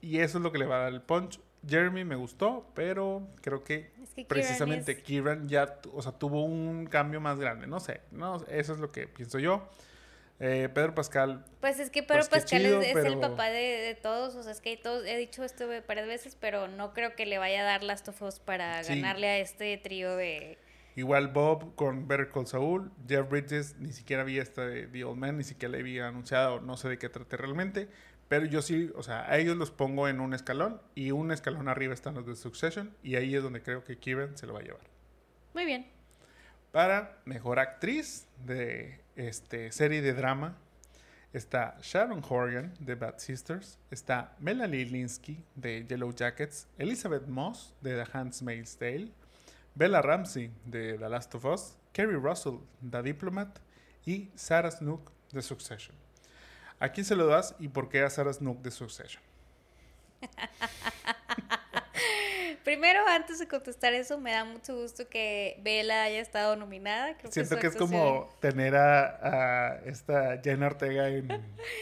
y 0.00 0.18
eso 0.20 0.36
es 0.36 0.44
lo 0.44 0.52
que 0.52 0.58
le 0.58 0.66
va 0.66 0.76
a 0.76 0.78
dar 0.80 0.92
el 0.92 1.00
punch. 1.00 1.40
Jeremy 1.68 2.04
me 2.04 2.16
gustó, 2.16 2.70
pero 2.74 3.26
creo 3.40 3.62
que 3.64 3.90
Es 4.02 4.10
que 4.10 4.14
Kieran 4.24 4.28
precisamente 4.28 4.92
es- 4.92 5.02
Kieran 5.02 5.48
ya, 5.48 5.78
o 5.92 6.02
sea, 6.02 6.12
tuvo 6.12 6.44
un 6.44 6.86
cambio 6.86 7.20
más 7.20 7.38
grande. 7.38 7.66
No 7.66 7.80
sé, 7.80 8.00
no, 8.10 8.44
eso 8.48 8.72
es 8.72 8.78
lo 8.78 8.90
que 8.92 9.06
pienso 9.06 9.38
yo. 9.38 9.68
Eh, 10.40 10.68
Pedro 10.74 10.94
Pascal, 10.96 11.44
Pues 11.60 11.78
es 11.78 11.90
que 11.90 12.02
Pedro 12.02 12.18
Pues 12.28 12.42
Pascal 12.42 12.60
chido, 12.60 12.80
es, 12.80 12.88
es 12.88 12.96
el 12.96 13.02
pero- 13.16 13.20
papá 13.20 13.46
de, 13.50 13.60
de 13.60 13.94
todos, 13.94 14.34
o 14.34 14.42
sea, 14.42 14.50
es 14.50 14.60
que 14.60 14.76
todos, 14.76 15.06
he 15.06 15.16
dicho 15.16 15.44
esto 15.44 15.66
varias 15.86 16.08
veces, 16.08 16.36
pero 16.38 16.66
no 16.66 16.92
creo 16.92 17.14
que 17.14 17.24
le 17.24 17.38
vaya 17.38 17.60
a 17.60 17.64
dar 17.64 17.84
Last 17.84 18.08
of 18.08 18.20
Us 18.20 18.40
para 18.40 18.82
Sí. 18.82 18.96
ganarle 19.00 19.28
a 19.28 19.38
este 19.38 19.76
trío 19.78 20.16
de... 20.16 20.58
Igual 20.96 21.28
Bob 21.28 21.74
con 21.76 22.06
Better 22.08 22.30
Call 22.30 22.46
Saul, 22.48 22.90
Jeff 23.08 23.28
Bridges, 23.28 23.76
ni 23.78 23.92
siquiera 23.92 24.22
vi 24.24 24.38
esta 24.38 24.66
de 24.66 24.86
The 24.88 25.04
Old 25.04 25.18
Man, 25.18 25.36
ni 25.38 25.44
siquiera 25.44 25.72
le 25.72 25.78
había 25.80 26.08
anunciado, 26.08 26.60
no 26.60 26.76
sé 26.76 26.88
de 26.88 26.98
qué 26.98 27.08
trate 27.08 27.36
realmente, 27.36 27.88
pero 28.28 28.46
yo 28.46 28.62
sí, 28.62 28.90
o 28.96 29.02
sea, 29.02 29.30
a 29.30 29.38
ellos 29.38 29.56
los 29.56 29.70
pongo 29.70 30.08
en 30.08 30.20
un 30.20 30.34
escalón 30.34 30.80
y 30.94 31.10
un 31.10 31.30
escalón 31.30 31.68
arriba 31.68 31.94
están 31.94 32.14
los 32.14 32.26
de 32.26 32.36
Succession 32.36 32.94
y 33.02 33.16
ahí 33.16 33.34
es 33.34 33.42
donde 33.42 33.62
creo 33.62 33.84
que 33.84 33.98
Kieran 33.98 34.36
se 34.36 34.46
lo 34.46 34.54
va 34.54 34.60
a 34.60 34.62
llevar. 34.62 34.82
Muy 35.52 35.64
bien. 35.64 35.86
Para 36.72 37.18
mejor 37.24 37.58
actriz 37.58 38.26
de 38.44 39.00
este, 39.14 39.70
serie 39.70 40.02
de 40.02 40.12
drama 40.12 40.56
está 41.32 41.76
Sharon 41.82 42.22
Horgan 42.28 42.74
de 42.80 42.94
Bad 42.94 43.18
Sisters, 43.18 43.78
está 43.90 44.34
Melanie 44.38 44.84
Linsky 44.84 45.44
de 45.54 45.84
Yellow 45.86 46.12
Jackets, 46.12 46.66
Elizabeth 46.78 47.26
Moss 47.26 47.74
de 47.80 48.02
The 48.02 48.10
Handmaid's 48.12 48.76
Tale, 48.76 49.12
Bella 49.74 50.00
Ramsey 50.00 50.52
de 50.64 50.96
The 50.98 51.08
Last 51.08 51.34
of 51.34 51.44
Us, 51.44 51.76
Kerry 51.92 52.16
Russell 52.16 52.58
The 52.88 53.02
Diplomat 53.02 53.58
y 54.06 54.30
Sarah 54.34 54.70
Snook 54.70 55.10
de 55.32 55.42
Succession. 55.42 56.03
¿A 56.80 56.88
quién 56.90 57.04
se 57.04 57.14
lo 57.16 57.26
das 57.26 57.54
y 57.58 57.68
por 57.68 57.88
qué 57.88 58.02
a 58.02 58.10
Sarah 58.10 58.32
Snook 58.32 58.60
de 58.62 58.70
Succession? 58.70 59.22
Primero, 62.64 63.06
antes 63.06 63.38
de 63.38 63.46
contestar 63.46 63.92
eso, 63.92 64.18
me 64.18 64.32
da 64.32 64.44
mucho 64.44 64.74
gusto 64.74 65.06
que 65.08 65.60
Bella 65.62 66.04
haya 66.04 66.20
estado 66.20 66.56
nominada. 66.56 67.14
Creo 67.18 67.30
Siento 67.30 67.56
su 67.56 67.60
que 67.60 67.66
es 67.66 67.76
como 67.76 68.34
tener 68.40 68.74
a, 68.74 69.72
a 69.74 69.76
esta 69.84 70.40
Jenna 70.42 70.68
Ortega 70.68 71.08
en, 71.08 71.30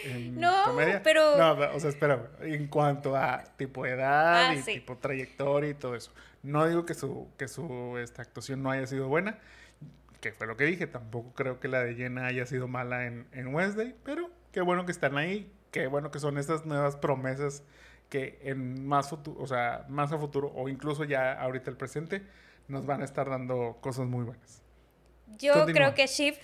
en 0.05 0.40
No, 0.40 0.52
comedia. 0.64 1.00
pero- 1.05 1.37
No, 1.37 1.52
o 1.52 1.78
sea, 1.81 1.88
espera, 1.88 2.28
en 2.40 2.66
cuanto 2.66 3.16
a 3.16 3.44
tipo 3.57 3.87
edad 3.87 4.48
Ah, 4.50 4.55
y 4.55 4.62
sí. 4.62 4.74
tipo 4.74 4.98
trayectoria 4.98 5.70
y 5.70 5.74
todo 5.74 5.94
eso. 5.94 6.11
No 6.42 6.66
digo 6.66 6.85
que 6.85 6.94
su, 6.94 7.28
que 7.38 7.46
su 7.46 7.96
esta 7.98 8.22
actuación 8.22 8.61
no 8.64 8.70
haya 8.72 8.87
sido 8.88 9.07
buena, 9.07 9.38
que 10.20 10.33
fue 10.33 10.48
lo 10.48 10.57
que 10.57 10.64
dije. 10.64 10.88
Tampoco 10.88 11.33
creo 11.33 11.61
que 11.61 11.68
la 11.68 11.81
de 11.85 11.94
Jenna 11.94 12.26
haya 12.26 12.44
sido 12.44 12.66
mala 12.66 13.07
en, 13.07 13.28
en 13.31 13.55
Wednesday, 13.55 13.94
pero 14.05 14.31
qué 14.53 14.61
bueno 14.61 14.87
que 14.87 14.93
están 14.93 15.17
ahí, 15.17 15.51
qué 15.71 15.87
bueno 15.87 16.11
que 16.11 16.19
son 16.19 16.38
estas 16.38 16.65
nuevas 16.65 16.97
promesas 16.97 17.65
que 18.09 18.38
en 18.43 18.87
más 18.87 19.09
futuro, 19.09 19.41
o 19.41 19.47
sea, 19.47 19.87
más 19.88 20.12
a 20.12 20.19
futuro 20.19 20.53
o 20.55 20.69
incluso 20.69 21.05
ya 21.05 21.33
ahorita 21.33 21.71
el 21.71 21.77
presente 21.77 22.23
nos 22.69 22.85
van 22.85 23.01
a 23.01 23.05
estar 23.05 23.29
dando 23.29 23.79
cosas 23.81 24.07
muy 24.07 24.25
buenas. 24.25 24.62
Yo 25.38 25.55
Continúa. 25.55 25.75
creo 25.75 25.95
que 25.95 26.07
Shiv, 26.07 26.37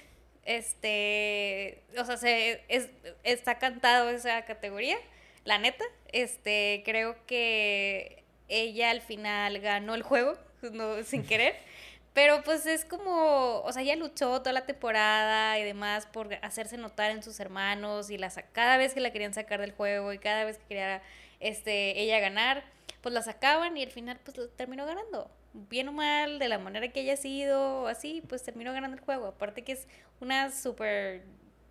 este, 0.45 1.83
o 1.99 2.05
sea, 2.05 2.17
se, 2.17 2.63
es, 2.69 2.89
está 3.23 3.59
cantado 3.59 4.09
esa 4.09 4.45
categoría, 4.47 4.97
la 5.45 5.59
neta. 5.59 5.85
Este, 6.11 6.83
creo 6.87 7.17
que 7.27 8.25
ella 8.49 8.91
al 8.91 9.03
final 9.03 9.61
ganó 9.61 9.95
el 9.95 10.03
juego, 10.03 10.39
no, 10.73 11.03
sin 11.03 11.23
querer. 11.23 11.55
Pero 12.15 12.43
pues 12.43 12.67
es 12.67 12.85
como, 12.85 13.61
o 13.61 13.73
sea, 13.73 13.83
ella 13.83 13.97
luchó 13.97 14.41
toda 14.41 14.53
la 14.53 14.67
temporada 14.67 15.59
y 15.59 15.65
demás 15.65 16.07
por 16.07 16.35
hacerse 16.43 16.77
notar 16.77 17.11
en 17.11 17.23
sus 17.23 17.39
hermanos 17.39 18.11
y 18.11 18.19
la, 18.19 18.31
cada 18.53 18.77
vez 18.77 18.95
que 18.95 19.01
la 19.01 19.13
querían 19.13 19.35
sacar 19.35 19.61
del 19.61 19.73
juego 19.73 20.13
y 20.13 20.19
cada 20.19 20.45
vez 20.45 20.59
que 20.59 20.65
quería 20.67 21.03
este, 21.41 22.01
ella 22.01 22.19
ganar, 22.19 22.65
pues 23.03 23.15
la 23.15 23.23
sacaban 23.23 23.77
y 23.77 23.85
al 23.85 23.91
final 23.91 24.19
pues 24.25 24.37
terminó 24.57 24.85
ganando. 24.87 25.31
Bien 25.53 25.89
o 25.89 25.93
mal, 25.93 26.39
de 26.39 26.49
la 26.49 26.59
manera 26.59 26.89
que 26.89 27.01
haya 27.01 27.17
sido, 27.17 27.87
así, 27.87 28.23
pues 28.29 28.43
terminó 28.43 28.73
ganando 28.73 28.97
el 28.97 29.03
juego. 29.03 29.27
Aparte 29.27 29.63
que 29.63 29.73
es 29.73 29.87
una 30.21 30.51
super 30.51 31.23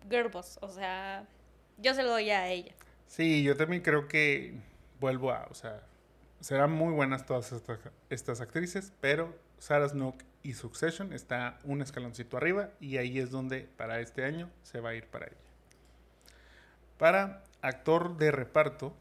girl 0.08 0.28
boss, 0.28 0.58
o 0.62 0.68
sea, 0.68 1.26
yo 1.76 1.94
se 1.94 2.02
lo 2.02 2.10
doy 2.10 2.30
a 2.30 2.48
ella. 2.48 2.74
Sí, 3.06 3.42
yo 3.42 3.56
también 3.56 3.82
creo 3.82 4.08
que 4.08 4.54
vuelvo 5.00 5.30
a, 5.30 5.46
o 5.50 5.54
sea, 5.54 5.82
serán 6.40 6.72
muy 6.72 6.92
buenas 6.92 7.24
todas 7.26 7.52
estas, 7.52 7.78
estas 8.10 8.40
actrices, 8.40 8.92
pero 9.00 9.34
Sarah 9.58 9.88
Snook 9.88 10.22
y 10.48 10.54
Succession 10.54 11.12
está 11.12 11.58
un 11.64 11.82
escaloncito 11.82 12.36
arriba 12.38 12.70
y 12.80 12.96
ahí 12.96 13.18
es 13.18 13.30
donde 13.30 13.68
para 13.76 14.00
este 14.00 14.24
año 14.24 14.48
se 14.62 14.80
va 14.80 14.90
a 14.90 14.94
ir 14.94 15.06
para 15.06 15.26
ella. 15.26 15.36
Para 16.98 17.44
actor 17.62 18.16
de 18.16 18.30
reparto 18.30 18.94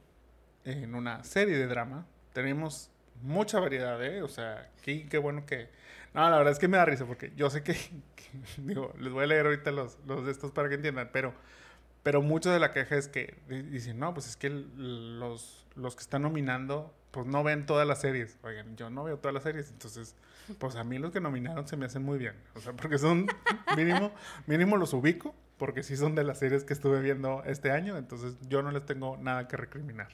en 0.65 0.93
una 0.95 1.23
serie 1.23 1.57
de 1.57 1.67
drama 1.67 2.05
tenemos 2.33 2.89
mucha 3.23 3.59
variedad, 3.59 4.03
¿eh? 4.03 4.21
O 4.21 4.27
sea, 4.27 4.69
qué, 4.83 5.07
qué 5.07 5.17
bueno 5.17 5.45
que... 5.45 5.69
No, 6.13 6.29
la 6.29 6.37
verdad 6.37 6.53
es 6.53 6.59
que 6.59 6.67
me 6.67 6.77
da 6.77 6.85
risa 6.85 7.05
porque 7.05 7.31
yo 7.35 7.49
sé 7.49 7.63
que, 7.63 7.73
que- 8.15 8.75
les 8.99 9.11
voy 9.11 9.23
a 9.23 9.27
leer 9.27 9.45
ahorita 9.45 9.71
los, 9.71 9.97
los 10.05 10.25
de 10.25 10.31
estos 10.31 10.51
para 10.51 10.69
que 10.69 10.75
entiendan, 10.75 11.09
pero 11.11 11.33
pero 12.03 12.21
mucho 12.21 12.49
de 12.51 12.59
la 12.59 12.71
queja 12.71 12.95
es 12.95 13.09
que 13.09 13.35
di- 13.49 13.63
dicen, 13.63 13.99
no, 13.99 14.13
pues 14.13 14.27
es 14.27 14.37
que 14.37 14.49
los, 14.49 15.65
los 15.75 15.95
que 15.95 16.01
están 16.01 16.21
nominando, 16.21 16.93
pues 17.17 17.25
no 17.25 17.43
ven 17.43 17.65
todas 17.65 17.87
las 17.87 17.99
series. 17.99 18.37
Oigan, 18.43 18.75
yo 18.75 18.91
no 18.91 19.03
veo 19.03 19.17
todas 19.17 19.33
las 19.33 19.41
series, 19.41 19.71
entonces, 19.71 20.13
pues 20.59 20.75
a 20.75 20.83
mí 20.83 20.99
los 20.99 21.11
que 21.11 21.19
nominaron 21.19 21.67
se 21.67 21.75
me 21.75 21.87
hacen 21.87 22.03
muy 22.03 22.19
bien. 22.19 22.35
O 22.53 22.59
sea, 22.59 22.73
porque 22.73 22.99
son, 22.99 23.25
mínimo, 23.75 24.11
mínimo 24.45 24.77
los 24.77 24.93
ubico, 24.93 25.33
porque 25.57 25.81
sí 25.81 25.97
son 25.97 26.13
de 26.13 26.23
las 26.23 26.37
series 26.37 26.63
que 26.63 26.73
estuve 26.73 27.01
viendo 27.01 27.41
este 27.43 27.71
año, 27.71 27.97
entonces 27.97 28.35
yo 28.47 28.61
no 28.61 28.69
les 28.69 28.85
tengo 28.85 29.17
nada 29.17 29.47
que 29.47 29.57
recriminar. 29.57 30.09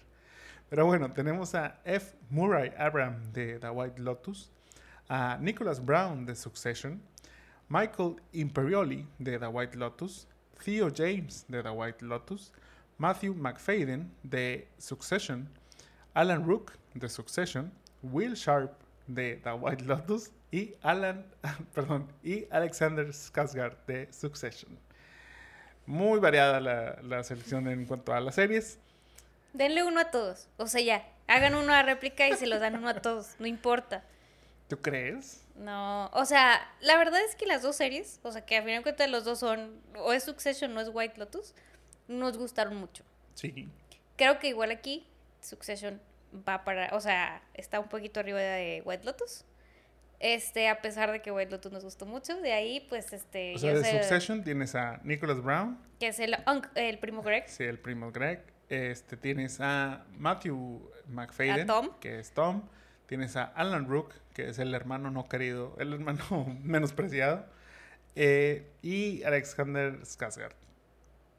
Pero 0.69 0.85
bueno, 0.85 1.11
tenemos 1.11 1.55
a 1.55 1.81
F. 1.83 2.15
Murray 2.29 2.71
Abraham 2.77 3.33
de 3.33 3.59
The 3.59 3.69
White 3.69 4.01
Lotus, 4.01 4.49
a 5.09 5.37
Nicholas 5.41 5.85
Brown 5.85 6.25
de 6.25 6.37
Succession, 6.37 7.01
Michael 7.67 8.15
Imperioli 8.31 9.05
de 9.19 9.39
The 9.39 9.47
White 9.47 9.77
Lotus, 9.77 10.25
Theo 10.63 10.89
James 10.89 11.43
de 11.49 11.63
The 11.63 11.69
White 11.69 12.05
Lotus, 12.05 12.53
Matthew 12.97 13.33
McFadden 13.33 14.09
de 14.23 14.69
Succession, 14.77 15.49
Alan 16.13 16.47
Rook 16.47 16.71
de 16.93 17.09
Succession, 17.09 17.71
Will 18.01 18.33
Sharp 18.33 18.71
de 19.07 19.39
The 19.43 19.53
White 19.53 19.83
Lotus 19.85 20.31
y 20.51 20.75
Alan, 20.81 21.25
perdón, 21.73 22.07
y 22.23 22.45
Alexander 22.51 23.07
Skarsgård 23.07 23.75
de 23.87 24.11
Succession. 24.11 24.77
Muy 25.85 26.19
variada 26.19 26.59
la, 26.59 27.01
la 27.01 27.23
selección 27.23 27.67
en 27.67 27.85
cuanto 27.85 28.13
a 28.13 28.19
las 28.21 28.35
series. 28.35 28.79
Denle 29.53 29.83
uno 29.83 29.99
a 29.99 30.11
todos, 30.11 30.47
o 30.57 30.67
sea, 30.67 30.81
ya, 30.81 31.07
hagan 31.27 31.55
uno 31.55 31.73
a 31.73 31.83
réplica 31.83 32.27
y 32.27 32.33
se 32.33 32.47
los 32.47 32.59
dan 32.59 32.75
uno 32.75 32.89
a 32.89 32.95
todos, 32.95 33.35
no 33.39 33.47
importa. 33.47 34.03
¿Tú 34.67 34.77
crees? 34.77 35.45
No, 35.55 36.07
o 36.13 36.25
sea, 36.25 36.59
la 36.81 36.97
verdad 36.97 37.21
es 37.23 37.35
que 37.35 37.45
las 37.45 37.61
dos 37.61 37.75
series, 37.75 38.19
o 38.23 38.31
sea, 38.31 38.45
que 38.45 38.57
a 38.57 38.63
final 38.63 38.77
de 38.77 38.83
cuentas 38.83 39.09
los 39.09 39.23
dos 39.23 39.39
son, 39.39 39.79
o 39.97 40.13
es 40.13 40.23
Succession 40.23 40.75
o 40.75 40.81
es 40.81 40.89
White 40.91 41.17
Lotus, 41.17 41.53
nos 42.07 42.37
gustaron 42.37 42.77
mucho. 42.77 43.03
Sí. 43.35 43.67
Creo 44.15 44.39
que 44.39 44.47
igual 44.47 44.71
aquí 44.71 45.05
Succession 45.41 46.01
va 46.47 46.63
para, 46.63 46.89
o 46.95 46.99
sea, 47.01 47.41
está 47.53 47.79
un 47.79 47.87
poquito 47.89 48.19
arriba 48.19 48.39
de 48.39 48.81
White 48.85 49.05
Lotus. 49.05 49.45
Este, 50.19 50.69
a 50.69 50.79
pesar 50.81 51.11
de 51.11 51.21
que 51.21 51.31
White 51.31 51.51
Lotus 51.51 51.71
nos 51.71 51.83
gustó 51.83 52.05
mucho, 52.05 52.37
de 52.39 52.53
ahí 52.53 52.85
pues 52.87 53.11
este 53.11 53.55
O 53.55 53.59
sea, 53.59 53.73
de 53.73 53.83
Succession 53.83 54.43
tienes 54.43 54.73
a 54.73 55.01
Nicholas 55.03 55.41
Brown, 55.43 55.77
que 55.99 56.07
es 56.07 56.19
el 56.19 56.35
el 56.75 56.97
primo 56.99 57.21
Greg, 57.23 57.43
sí, 57.49 57.63
el 57.65 57.77
primo 57.79 58.11
Greg. 58.11 58.41
Este, 58.69 59.17
tienes 59.17 59.59
a 59.59 60.05
Matthew 60.17 60.89
McFadden, 61.09 61.69
A 61.69 61.73
Tom. 61.73 61.89
que 61.99 62.19
es 62.19 62.31
Tom. 62.31 62.63
Tienes 63.05 63.35
a 63.35 63.43
Alan 63.43 63.87
Rook, 63.87 64.13
que 64.33 64.47
es 64.49 64.57
el 64.59 64.73
hermano 64.73 65.11
no 65.11 65.27
querido, 65.27 65.75
el 65.77 65.91
hermano 65.93 66.57
menospreciado. 66.63 67.45
Eh, 68.15 68.71
y 68.81 69.21
Alexander 69.23 69.99
Skarsgård. 70.03 70.53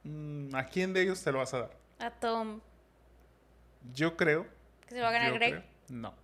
Mm, 0.04 0.54
¿A 0.54 0.66
quién 0.66 0.92
de 0.92 1.02
ellos 1.02 1.22
te 1.24 1.32
lo 1.32 1.38
vas 1.38 1.54
a 1.54 1.60
dar? 1.60 1.70
a 2.00 2.10
Tom, 2.10 2.60
Yo 3.94 4.16
creo. 4.16 4.46
Que 4.86 4.94
se 4.94 5.00
va 5.00 5.08
a 5.08 5.12
ganar 5.12 5.28
yo 5.28 5.34
Greg. 5.34 5.50
creo- 5.52 5.64
no. 5.88 6.14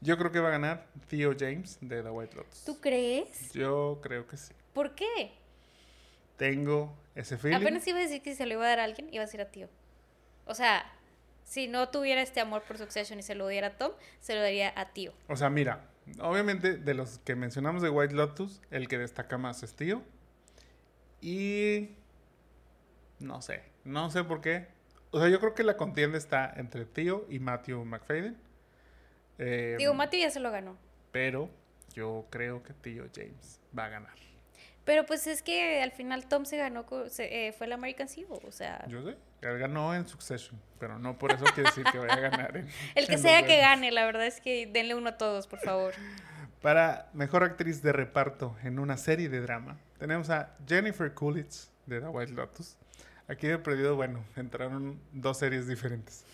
Yo 0.00 0.16
creo 0.16 0.32
que 0.32 0.40
va 0.40 0.48
a 0.48 0.52
ganar 0.52 0.86
Theo 1.08 1.34
James 1.38 1.78
de 1.82 2.02
The 2.02 2.10
White 2.10 2.34
Lotus. 2.36 2.64
¿Tú 2.64 2.80
crees? 2.80 3.52
Yo 3.52 4.00
creo 4.02 4.26
que 4.26 4.36
sí. 4.38 4.54
¿Por 4.72 4.94
qué? 4.94 5.32
Tengo 6.36 6.96
ese 7.14 7.36
feeling. 7.36 7.56
Apenas 7.56 7.86
iba 7.86 7.98
a 7.98 8.02
decir 8.02 8.22
que 8.22 8.30
si 8.30 8.36
se 8.36 8.46
lo 8.46 8.54
iba 8.54 8.64
a 8.64 8.68
dar 8.68 8.80
a 8.80 8.84
alguien, 8.84 9.12
iba 9.12 9.22
a 9.22 9.26
decir 9.26 9.40
a 9.42 9.50
tío. 9.50 9.68
O 10.46 10.54
sea, 10.54 10.90
si 11.44 11.68
no 11.68 11.90
tuviera 11.90 12.22
este 12.22 12.40
amor 12.40 12.62
por 12.62 12.78
Succession 12.78 13.18
y 13.18 13.22
se 13.22 13.34
lo 13.34 13.46
diera 13.48 13.66
a 13.68 13.76
Tom, 13.76 13.92
se 14.20 14.34
lo 14.34 14.40
daría 14.40 14.72
a 14.74 14.92
tío. 14.92 15.12
O 15.28 15.36
sea, 15.36 15.50
mira, 15.50 15.84
obviamente 16.20 16.78
de 16.78 16.94
los 16.94 17.18
que 17.18 17.34
mencionamos 17.34 17.82
de 17.82 17.90
White 17.90 18.14
Lotus, 18.14 18.62
el 18.70 18.88
que 18.88 18.96
destaca 18.96 19.36
más 19.36 19.62
es 19.62 19.74
Tío. 19.74 20.02
Y 21.20 21.90
no 23.18 23.42
sé, 23.42 23.62
no 23.84 24.10
sé 24.10 24.24
por 24.24 24.40
qué. 24.40 24.68
O 25.10 25.18
sea, 25.18 25.28
yo 25.28 25.40
creo 25.40 25.54
que 25.54 25.64
la 25.64 25.76
contienda 25.76 26.18
está 26.18 26.52
entre 26.56 26.84
Tío 26.84 27.26
y 27.28 27.38
Matthew 27.38 27.84
McFadden. 27.84 28.38
Eh, 29.38 29.76
Digo, 29.78 29.94
Matthew 29.94 30.20
ya 30.20 30.30
se 30.30 30.40
lo 30.40 30.50
ganó. 30.50 30.76
Pero 31.10 31.50
yo 31.94 32.26
creo 32.30 32.62
que 32.62 32.72
Tío 32.74 33.04
James 33.14 33.60
va 33.76 33.86
a 33.86 33.88
ganar. 33.88 34.14
Pero 34.84 35.04
pues 35.06 35.26
es 35.26 35.42
que 35.42 35.82
al 35.82 35.92
final 35.92 36.26
Tom 36.26 36.44
se 36.44 36.56
ganó, 36.56 36.86
eh, 37.18 37.52
fue 37.56 37.66
el 37.66 37.72
American 37.72 38.08
Civil, 38.08 38.40
o 38.46 38.50
sea... 38.50 38.84
Yo 38.88 39.02
sé, 39.04 39.16
él 39.42 39.58
ganó 39.58 39.94
en 39.94 40.08
Succession, 40.08 40.60
pero 40.78 40.98
no 40.98 41.18
por 41.18 41.32
eso 41.32 41.44
quiere 41.54 41.68
decir 41.68 41.84
que 41.84 41.98
vaya 41.98 42.14
a 42.14 42.20
ganar. 42.20 42.64
el 42.94 43.06
que 43.06 43.18
sea 43.18 43.44
que 43.44 43.58
gane, 43.58 43.90
la 43.90 44.04
verdad 44.04 44.26
es 44.26 44.40
que 44.40 44.66
denle 44.66 44.94
uno 44.94 45.10
a 45.10 45.18
todos, 45.18 45.46
por 45.46 45.60
favor. 45.60 45.94
Para 46.62 47.08
Mejor 47.12 47.44
Actriz 47.44 47.82
de 47.82 47.92
Reparto 47.92 48.56
en 48.62 48.78
una 48.78 48.96
serie 48.96 49.28
de 49.28 49.40
drama, 49.40 49.78
tenemos 49.98 50.28
a 50.28 50.56
Jennifer 50.66 51.12
Coolidge 51.14 51.68
de 51.86 52.00
The 52.00 52.08
White 52.08 52.32
Lotus. 52.32 52.76
Aquí 53.30 53.46
he 53.46 53.58
perdido, 53.58 53.94
bueno, 53.94 54.24
entraron 54.34 54.98
dos 55.12 55.38
series 55.38 55.68
diferentes. 55.68 56.24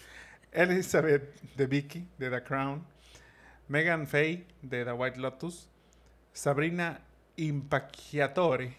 Elizabeth 0.50 1.38
de 1.54 1.66
Vicky 1.66 2.08
de 2.16 2.30
The 2.30 2.42
Crown, 2.42 2.86
Megan 3.68 4.06
Faye 4.06 4.46
de 4.62 4.82
The 4.82 4.92
White 4.92 5.20
Lotus, 5.20 5.68
Sabrina 6.32 7.02
Impacciatore, 7.36 8.74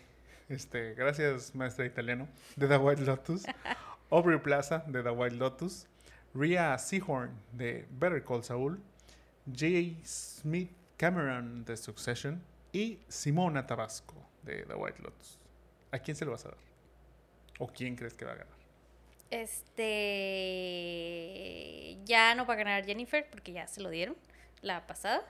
este, 0.50 0.96
gracias 0.96 1.54
maestra 1.54 1.86
italiano, 1.86 2.28
de 2.56 2.68
The 2.68 2.78
White 2.78 3.04
Lotus, 3.04 3.44
Aubrey 4.10 4.40
Plaza 4.40 4.84
de 4.88 5.04
The 5.04 5.12
White 5.12 5.36
Lotus, 5.36 5.86
Rhea 6.34 6.76
Seahorn 6.80 7.30
de 7.52 7.86
Better 8.00 8.24
Call 8.24 8.44
Saul, 8.44 8.80
J. 9.46 9.96
Smith 10.04 10.72
Cameron 10.98 11.64
de 11.66 11.78
Succession 11.78 12.42
y 12.74 12.98
Simona 13.10 13.68
Tabasco 13.68 14.16
de 14.42 14.64
The 14.64 14.74
White 14.74 15.04
Lotus. 15.04 15.38
¿A 15.92 16.00
quién 16.00 16.18
se 16.18 16.26
lo 16.26 16.32
vas 16.32 16.48
a 16.48 16.50
dar? 16.50 16.67
¿O 17.58 17.68
quién 17.68 17.96
crees 17.96 18.14
que 18.14 18.26
va 18.26 18.32
a 18.32 18.36
ganar? 18.36 18.58
Este. 19.32 20.18
Ya 22.06 22.36
no 22.36 22.46
va 22.46 22.54
a 22.54 22.58
ganar 22.58 22.86
Jennifer 22.86 23.28
porque 23.30 23.52
ya 23.52 23.68
se 23.68 23.82
lo 23.82 23.90
dieron 23.90 24.16
la 24.62 24.88
pasada. 24.88 25.24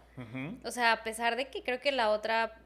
O 0.64 0.72
sea, 0.72 0.92
a 0.94 1.04
pesar 1.04 1.36
de 1.36 1.48
que 1.48 1.64
creo 1.64 1.80
que 1.80 1.92
la 1.92 2.10
otra 2.10 2.60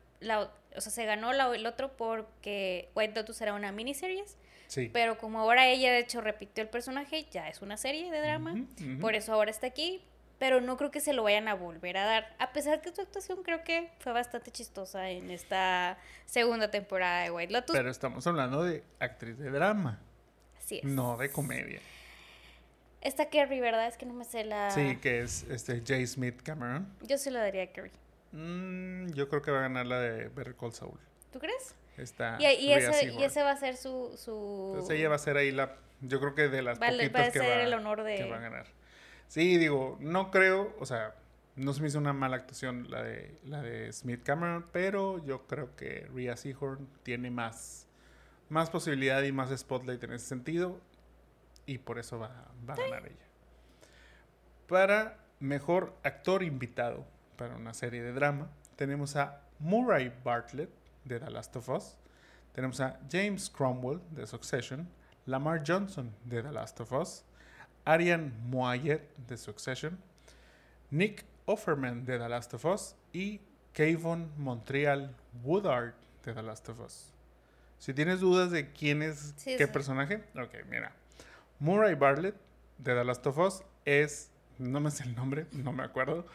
o 0.75 0.81
sea, 0.81 0.91
se 0.91 1.05
ganó 1.05 1.31
el 1.31 1.65
otro 1.65 1.95
porque 1.97 2.89
White 2.95 3.13
Lotus 3.15 3.41
era 3.41 3.53
una 3.53 3.71
miniseries. 3.71 4.37
Sí. 4.67 4.89
Pero 4.93 5.17
como 5.17 5.39
ahora 5.39 5.67
ella 5.67 5.91
de 5.91 5.99
hecho 5.99 6.21
repitió 6.21 6.63
el 6.63 6.69
personaje, 6.69 7.25
ya 7.29 7.49
es 7.49 7.61
una 7.61 7.75
serie 7.77 8.09
de 8.09 8.21
drama. 8.21 8.55
Por 9.01 9.15
eso 9.15 9.33
ahora 9.33 9.51
está 9.51 9.67
aquí. 9.67 10.01
Pero 10.41 10.59
no 10.59 10.75
creo 10.75 10.89
que 10.89 11.01
se 11.01 11.13
lo 11.13 11.21
vayan 11.21 11.47
a 11.47 11.53
volver 11.53 11.97
a 11.97 12.03
dar. 12.03 12.35
A 12.39 12.51
pesar 12.51 12.81
que 12.81 12.91
su 12.91 12.99
actuación 12.99 13.43
creo 13.43 13.63
que 13.63 13.91
fue 13.99 14.11
bastante 14.11 14.49
chistosa 14.49 15.11
en 15.11 15.29
esta 15.29 15.99
segunda 16.25 16.71
temporada 16.71 17.21
de 17.21 17.29
White 17.29 17.53
Lotus. 17.53 17.75
Pero 17.75 17.91
estamos 17.91 18.25
hablando 18.25 18.63
de 18.63 18.83
actriz 18.99 19.37
de 19.37 19.51
drama. 19.51 19.99
Sí 20.57 20.79
es. 20.79 20.83
No 20.83 21.15
de 21.15 21.31
comedia. 21.31 21.79
Esta 23.01 23.29
Kerry, 23.29 23.59
¿verdad? 23.59 23.85
Es 23.85 23.97
que 23.97 24.07
no 24.07 24.15
me 24.15 24.25
sé 24.25 24.43
la... 24.43 24.71
Sí, 24.71 24.97
que 24.97 25.21
es 25.21 25.43
este 25.43 25.77
J. 25.81 26.07
Smith 26.07 26.41
Cameron. 26.41 26.91
Yo 27.03 27.19
se 27.19 27.29
la 27.29 27.41
daría 27.41 27.61
a 27.61 27.67
Kerry. 27.67 27.91
Mm, 28.31 29.11
yo 29.13 29.29
creo 29.29 29.43
que 29.43 29.51
va 29.51 29.59
a 29.59 29.61
ganar 29.61 29.85
la 29.85 29.99
de 29.99 30.29
Better 30.29 30.55
Call 30.55 30.73
Saul. 30.73 30.97
¿Tú 31.31 31.37
crees? 31.37 31.75
Está 31.97 32.37
y, 32.39 32.45
y, 32.45 32.73
ese, 32.73 33.11
y, 33.11 33.23
ese, 33.23 33.43
va 33.43 33.51
a 33.51 33.57
ser 33.57 33.77
su, 33.77 34.11
su... 34.17 34.71
Entonces 34.73 34.97
ella 34.97 35.09
va 35.09 35.17
a 35.17 35.19
ser 35.19 35.37
ahí 35.37 35.51
la... 35.51 35.75
Yo 35.99 36.19
creo 36.19 36.33
que 36.33 36.47
de 36.49 36.63
las 36.63 36.81
va, 36.81 36.87
poquitas 36.87 37.27
a 37.27 37.31
que, 37.31 37.39
va, 37.41 37.61
el 37.61 37.75
honor 37.75 38.01
de... 38.01 38.15
que 38.15 38.23
va 38.23 38.37
a 38.37 38.39
ganar. 38.39 38.80
Sí, 39.31 39.57
digo, 39.57 39.97
no 40.01 40.29
creo, 40.29 40.75
o 40.77 40.85
sea, 40.85 41.15
no 41.55 41.71
se 41.71 41.81
me 41.81 41.87
hizo 41.87 41.97
una 41.97 42.11
mala 42.11 42.35
actuación 42.35 42.91
la 42.91 43.01
de, 43.01 43.39
la 43.45 43.61
de 43.61 43.89
Smith 43.93 44.23
Cameron, 44.23 44.65
pero 44.73 45.23
yo 45.23 45.47
creo 45.47 45.73
que 45.77 46.05
Rhea 46.13 46.35
Seahorn 46.35 46.85
tiene 47.03 47.31
más, 47.31 47.87
más 48.49 48.69
posibilidad 48.69 49.23
y 49.23 49.31
más 49.31 49.57
spotlight 49.57 50.03
en 50.03 50.11
ese 50.11 50.25
sentido 50.25 50.81
y 51.65 51.77
por 51.77 51.97
eso 51.97 52.19
va, 52.19 52.51
va 52.69 52.73
a 52.73 52.77
ganar 52.77 53.05
ella. 53.05 53.25
Para 54.67 55.17
mejor 55.39 55.95
actor 56.03 56.43
invitado, 56.43 57.05
para 57.37 57.55
una 57.55 57.73
serie 57.73 58.03
de 58.03 58.11
drama. 58.11 58.49
Tenemos 58.75 59.15
a 59.15 59.43
Murray 59.59 60.11
Bartlett 60.25 60.71
de 61.05 61.21
The 61.21 61.31
Last 61.31 61.55
of 61.55 61.69
Us. 61.69 61.95
Tenemos 62.51 62.81
a 62.81 62.99
James 63.09 63.49
Cromwell 63.49 64.01
de 64.09 64.27
Succession. 64.27 64.89
Lamar 65.25 65.63
Johnson 65.65 66.13
de 66.25 66.43
The 66.43 66.51
Last 66.51 66.81
of 66.81 66.91
Us. 66.91 67.23
Arian 67.85 68.33
Moayet 68.49 69.01
de 69.27 69.37
Succession. 69.37 69.97
Nick 70.89 71.25
Offerman 71.45 72.05
de 72.05 72.17
The 72.17 72.29
Last 72.29 72.53
of 72.53 72.65
Us. 72.65 72.95
Y 73.13 73.41
Kayvon 73.73 74.31
Montreal 74.37 75.15
Woodard 75.43 75.93
de 76.23 76.33
The 76.33 76.43
Last 76.43 76.69
of 76.69 76.79
Us. 76.79 77.13
Si 77.77 77.93
tienes 77.93 78.19
dudas 78.19 78.51
de 78.51 78.71
quién 78.71 79.01
es 79.01 79.33
qué 79.43 79.67
personaje, 79.67 80.23
ok, 80.35 80.65
mira. 80.69 80.93
Murray 81.59 81.95
Bartlett 81.95 82.35
de 82.77 82.93
The 82.93 83.03
Last 83.03 83.25
of 83.25 83.37
Us 83.37 83.63
es, 83.85 84.29
no 84.59 84.79
me 84.79 84.91
sé 84.91 85.03
el 85.03 85.15
nombre, 85.15 85.47
no 85.51 85.71
me 85.71 85.83
acuerdo, 85.83 86.27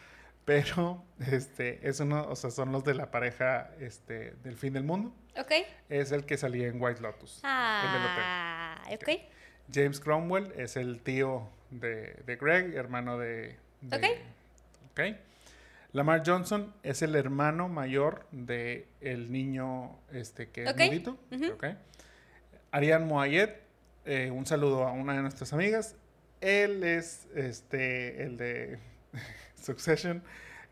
pero 0.43 1.05
este 1.19 1.87
es 1.87 1.99
uno, 1.99 2.27
o 2.27 2.35
sea, 2.35 2.51
son 2.51 2.71
los 2.71 2.83
de 2.83 2.95
la 2.95 3.11
pareja 3.11 3.71
este 3.79 4.31
del 4.43 4.57
fin 4.57 4.73
del 4.73 4.83
mundo. 4.83 5.13
Ok. 5.37 5.51
Es 5.89 6.11
el 6.11 6.25
que 6.25 6.37
salía 6.37 6.67
en 6.67 6.81
White 6.81 7.01
Lotus. 7.01 7.39
Ah, 7.43 8.83
el 8.89 8.95
ok. 8.95 9.09
James 9.73 9.99
Cromwell 9.99 10.51
es 10.55 10.77
el 10.77 10.99
tío 11.01 11.47
de, 11.71 12.15
de 12.25 12.35
Greg, 12.35 12.75
hermano 12.75 13.17
de, 13.17 13.57
Ok. 13.91 14.03
Ok. 14.91 15.01
Lamar 15.93 16.23
Johnson 16.25 16.73
es 16.83 17.01
el 17.01 17.15
hermano 17.15 17.69
mayor 17.69 18.25
de 18.31 18.87
el 19.01 19.31
niño 19.31 19.97
este 20.11 20.49
que 20.49 20.63
es 20.63 20.71
okay. 20.71 21.05
okay. 21.53 21.77
Ariane 22.71 23.05
Moayet, 23.05 23.61
eh, 24.05 24.29
un 24.31 24.45
saludo 24.45 24.85
a 24.85 24.91
una 24.91 25.15
de 25.15 25.21
nuestras 25.21 25.53
amigas. 25.53 25.95
Él 26.41 26.83
es 26.83 27.27
este 27.35 28.23
el 28.23 28.37
de 28.37 28.79
Succession, 29.61 30.23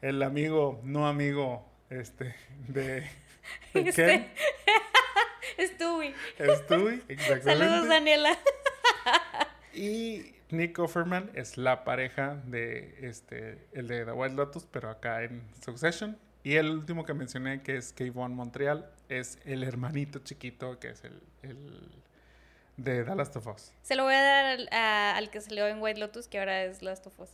el 0.02 0.22
amigo, 0.22 0.80
no 0.84 1.08
amigo, 1.08 1.66
este, 1.90 2.36
de, 2.68 2.84
de 2.84 3.10
este. 3.74 4.30
Stewie. 5.60 6.14
Stewie, 6.38 7.02
exactamente. 7.08 7.44
Saludos, 7.44 7.88
Daniela. 7.88 8.38
Y 9.74 10.36
Nick 10.50 10.78
Offerman 10.80 11.32
es 11.34 11.58
la 11.58 11.84
pareja 11.84 12.42
de 12.46 12.96
este, 13.02 13.68
el 13.74 13.88
de 13.88 14.06
The 14.06 14.12
Wild 14.12 14.36
Lotus, 14.36 14.66
pero 14.72 14.90
acá 14.90 15.24
en 15.24 15.44
Succession. 15.64 16.18
Y 16.44 16.56
el 16.56 16.70
último 16.70 17.06
que 17.06 17.14
mencioné, 17.14 17.64
que 17.64 17.78
es 17.78 17.92
Kayvon 17.94 18.36
Montreal, 18.36 18.90
es 19.10 19.40
el 19.46 19.64
hermanito 19.64 20.20
chiquito, 20.20 20.80
que 20.80 20.90
es 20.90 21.04
el, 21.04 21.22
el 21.42 21.92
de 22.78 23.04
The 23.04 23.16
Last 23.16 23.36
of 23.36 23.48
Us. 23.48 23.74
Se 23.82 23.96
lo 23.96 24.04
voy 24.04 24.14
a 24.14 24.22
dar 24.22 24.46
al, 24.46 24.70
al 24.72 25.30
que 25.32 25.42
salió 25.42 25.68
en 25.68 25.82
White 25.82 26.00
Lotus, 26.00 26.28
que 26.28 26.38
ahora 26.40 26.64
es 26.64 26.82
Last 26.82 27.08
of 27.08 27.20
Us. 27.20 27.30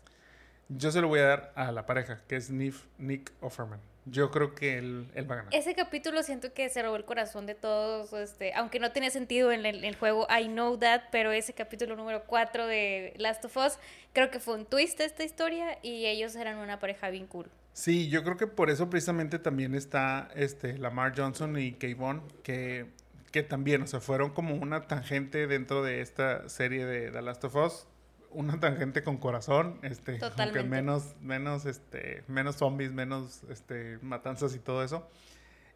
Yo 0.78 0.92
se 0.92 1.02
lo 1.02 1.10
voy 1.10 1.20
a 1.20 1.26
dar 1.26 1.52
a 1.56 1.72
la 1.72 1.86
pareja, 1.86 2.22
que 2.28 2.38
es 2.38 2.50
Nick 2.50 3.32
Offerman. 3.42 3.80
Yo 4.06 4.32
creo 4.32 4.56
que 4.56 4.78
él, 4.78 5.08
va 5.30 5.34
a 5.34 5.38
ganar. 5.38 5.54
Ese 5.54 5.76
capítulo 5.76 6.24
siento 6.24 6.54
que 6.54 6.70
se 6.70 6.82
robó 6.82 6.96
el 6.96 7.06
corazón 7.06 7.46
de 7.46 7.56
todos, 7.56 8.14
este, 8.14 8.54
aunque 8.54 8.80
no 8.80 8.92
tenía 8.92 9.12
sentido 9.12 9.52
en 9.52 9.66
el, 9.66 9.96
juego 9.96 10.28
I 10.30 10.48
Know 10.48 10.78
That, 10.78 11.02
pero 11.12 11.32
ese 11.32 11.54
capítulo 11.54 11.96
número 11.96 12.24
4 12.26 12.66
de 12.68 13.14
Last 13.18 13.46
of 13.46 13.58
Us, 13.58 13.78
creo 14.14 14.32
que 14.32 14.40
fue 14.40 14.56
un 14.56 14.66
twist 14.66 14.98
de 14.98 15.06
esta 15.06 15.24
historia 15.24 15.78
y 15.84 16.06
ellos 16.06 16.36
eran 16.36 16.58
una 16.58 16.80
pareja 16.80 17.10
bien 17.10 17.28
cool. 17.28 17.48
Sí, 17.74 18.10
yo 18.10 18.24
creo 18.24 18.38
que 18.38 18.48
por 18.48 18.70
eso 18.70 18.90
precisamente 18.90 19.40
también 19.40 19.76
está 19.76 20.30
este, 20.36 20.78
Lamar 20.78 21.14
Johnson 21.16 21.60
y 21.60 21.74
Kayvon, 21.74 22.24
que, 22.44 22.88
que 23.32 23.44
también, 23.44 23.84
o 23.84 23.88
sea, 23.88 24.00
fueron 24.00 24.32
como 24.32 24.56
una 24.56 24.88
tangente 24.88 25.48
dentro 25.48 25.84
de 25.84 26.02
esta 26.02 26.48
serie 26.50 26.86
de 26.86 27.12
The 27.12 27.22
Last 27.22 27.44
of 27.44 27.56
Us 27.56 27.88
una 28.34 28.60
tangente 28.60 29.04
con 29.04 29.18
corazón, 29.18 29.80
este, 29.84 30.20
aunque 30.38 30.64
menos, 30.64 31.16
menos, 31.22 31.66
este, 31.66 32.24
menos 32.28 32.56
zombies, 32.58 32.92
menos, 32.92 33.44
este, 33.50 33.98
matanzas 34.02 34.56
y 34.56 34.60
todo 34.60 34.84
eso. 34.84 35.08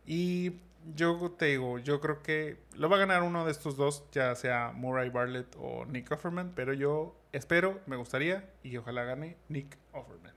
Y 0.06 0.54
yo 0.96 1.32
te 1.38 1.46
digo, 1.46 1.80
yo 1.80 2.00
creo 2.00 2.22
que 2.22 2.58
lo 2.76 2.90
va 2.90 2.98
a 2.98 3.00
ganar 3.00 3.24
uno 3.24 3.46
de 3.46 3.52
estos 3.52 3.76
dos, 3.76 4.04
ya 4.12 4.36
sea 4.36 4.72
Murray 4.74 5.10
Bartlett 5.10 5.56
o 5.60 5.86
Nick 5.86 6.12
Offerman, 6.12 6.54
pero 6.56 6.74
yo 6.74 7.16
espero, 7.32 7.82
me 7.88 7.96
gustaría 7.96 8.50
y 8.64 8.78
ojalá 8.78 9.04
gane 9.04 9.38
Nick 9.50 9.78
Offerman. 9.92 10.34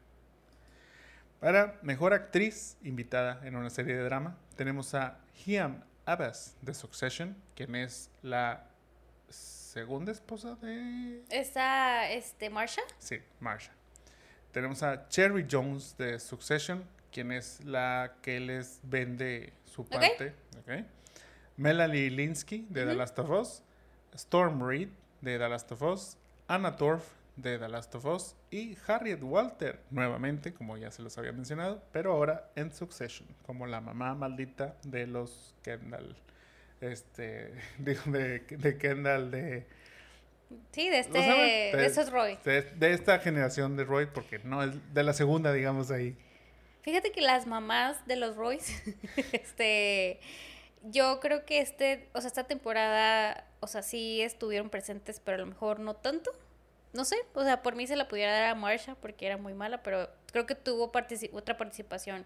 Para 1.41 1.79
mejor 1.83 2.15
actriz 2.15 2.77
invitada 2.83 3.47
en 3.47 3.55
una 3.55 3.71
serie 3.71 3.97
de 3.97 4.03
drama, 4.03 4.37
tenemos 4.57 4.95
a 4.95 5.21
Hiam 5.45 5.85
Abbas 6.05 6.57
de 6.63 6.75
Succession, 6.75 7.37
quien 7.55 7.75
es 7.77 8.11
la 8.23 8.68
segunda 9.79 10.11
esposa 10.11 10.57
de... 10.57 11.23
¿Está 11.31 12.11
este, 12.11 12.51
Marsha? 12.51 12.83
Sí, 12.99 13.21
Marsha. 13.39 13.71
Tenemos 14.51 14.83
a 14.83 15.09
Cherry 15.09 15.47
Jones 15.49 15.97
de 15.97 16.19
Succession, 16.19 16.85
quien 17.13 17.31
es 17.31 17.65
la 17.65 18.17
que 18.21 18.41
les 18.41 18.81
vende 18.83 19.53
su 19.67 19.87
parte. 19.87 20.35
Okay. 20.63 20.85
Melanie 21.57 22.11
Linsky 22.11 22.67
de 22.69 22.87
The 22.87 22.95
Last 22.95 23.17
of 23.21 23.31
Us. 23.31 23.63
Storm 24.15 24.61
Reed 24.61 24.89
de 25.21 25.39
The 25.39 25.49
Last 25.49 25.71
of 25.71 25.83
Us. 25.83 26.17
Anna 26.49 26.75
Torf 26.75 27.05
de 27.37 27.57
The 27.57 27.69
Last 27.69 27.95
of 27.95 28.05
Us 28.07 28.35
y 28.51 28.77
Harriet 28.89 29.23
Walter, 29.23 29.79
nuevamente, 29.91 30.53
como 30.53 30.77
ya 30.77 30.91
se 30.91 31.03
los 31.03 31.17
había 31.19 31.31
mencionado, 31.31 31.85
pero 31.93 32.15
ahora 32.15 32.51
en 32.57 32.73
Succession, 32.73 33.29
como 33.47 33.65
la 33.69 33.81
mamá 33.81 34.17
maldita 34.17 34.75
de 34.83 35.07
los 35.07 35.55
Kendall, 35.63 36.17
este, 36.81 37.53
digo, 37.79 38.03
de, 38.07 38.41
de 38.41 38.79
Kendall, 38.79 39.31
de... 39.31 39.67
Sí, 40.73 40.89
de 40.89 41.01
este, 41.01 41.19
de, 41.19 41.85
esos 41.85 42.11
Roy. 42.11 42.39
De, 42.45 42.93
esta 42.93 43.19
generación 43.19 43.77
de 43.77 43.85
Roy, 43.85 44.07
porque 44.07 44.39
no 44.39 44.63
es 44.63 44.95
de 44.95 45.03
la 45.03 45.13
segunda, 45.13 45.53
digamos, 45.53 45.91
ahí. 45.91 46.17
Fíjate 46.81 47.13
que 47.13 47.21
las 47.21 47.47
mamás 47.47 48.07
de 48.07 48.17
los 48.17 48.35
Roys, 48.37 48.83
este, 49.33 50.21
yo 50.85 51.21
creo 51.21 51.45
que 51.45 51.61
este, 51.61 52.09
o 52.15 52.21
sea, 52.23 52.29
esta 52.29 52.45
temporada, 52.45 53.47
o 53.61 53.67
sea, 53.67 53.83
sí 53.83 54.23
estuvieron 54.23 54.71
presentes, 54.71 55.21
pero 55.21 55.37
a 55.37 55.41
lo 55.41 55.47
mejor 55.47 55.81
no 55.81 55.97
tanto 55.97 56.33
no 56.93 57.05
sé, 57.05 57.17
o 57.35 57.45
sea, 57.45 57.63
por 57.63 57.77
mí 57.77 57.87
se 57.87 57.97
la 57.97 58.09
pudiera 58.09 58.33
dar 58.33 58.45
a 58.45 58.55
Marsha 58.55 58.95
porque 58.97 59.27
era 59.27 59.37
muy 59.37 59.55
mala, 59.55 59.83
pero 59.83 60.09
creo 60.33 60.47
que 60.47 60.55
tuvo 60.55 60.91
otra 61.33 61.57
participación 61.57 62.25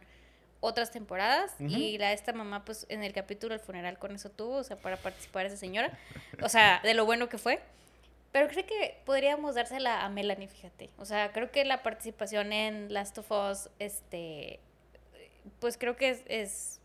otras 0.62 0.92
temporadas 0.92 1.54
y 1.58 1.98
la 1.98 2.08
de 2.08 2.14
esta 2.14 2.32
mamá 2.32 2.64
pues 2.64 2.86
en 2.88 3.02
el 3.02 3.12
capítulo 3.12 3.52
del 3.52 3.60
funeral 3.60 3.98
con 3.98 4.14
eso 4.14 4.30
tuvo, 4.30 4.58
o 4.58 4.64
sea, 4.64 4.76
para 4.76 4.96
participar 4.96 5.44
esa 5.44 5.56
señora, 5.56 5.98
o 6.40 6.48
sea, 6.48 6.80
de 6.84 6.94
lo 6.94 7.04
bueno 7.04 7.28
que 7.28 7.36
fue. 7.36 7.60
Pero 8.30 8.48
creo 8.48 8.64
que 8.64 9.02
podríamos 9.04 9.56
dársela 9.56 10.04
a 10.04 10.08
Melanie, 10.08 10.48
fíjate. 10.48 10.88
O 10.96 11.04
sea, 11.04 11.32
creo 11.32 11.50
que 11.50 11.66
la 11.66 11.82
participación 11.82 12.52
en 12.52 12.92
Last 12.92 13.18
of 13.18 13.30
Us, 13.30 13.68
este, 13.78 14.60
pues 15.60 15.76
creo 15.76 15.96
que 15.96 16.10
es... 16.10 16.22
es... 16.26 16.80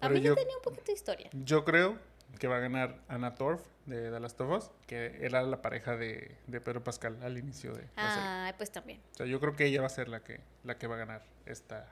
A 0.00 0.08
mí 0.08 0.22
yo, 0.22 0.34
tenía 0.34 0.56
un 0.56 0.62
poquito 0.62 0.86
de 0.86 0.92
historia. 0.92 1.28
Yo 1.32 1.64
creo 1.64 1.98
que 2.38 2.46
va 2.46 2.56
a 2.56 2.60
ganar 2.60 3.00
Anna 3.08 3.34
Torf 3.34 3.60
de 3.84 4.18
Last 4.18 4.40
of 4.40 4.50
Us, 4.50 4.70
que 4.86 5.18
era 5.20 5.42
la 5.42 5.60
pareja 5.60 5.96
de, 5.96 6.36
Pedro 6.46 6.82
Pascal 6.82 7.18
al 7.22 7.36
inicio 7.36 7.74
de 7.74 7.86
Ah, 7.96 8.54
pues 8.56 8.70
también. 8.70 9.00
O 9.12 9.16
sea, 9.16 9.26
yo 9.26 9.40
creo 9.40 9.56
que 9.56 9.66
ella 9.66 9.80
va 9.80 9.88
a 9.88 9.90
ser 9.90 10.08
la 10.08 10.22
que, 10.22 10.40
la 10.64 10.78
que 10.78 10.86
va 10.86 10.94
a 10.94 10.98
ganar 10.98 11.22
esta, 11.44 11.86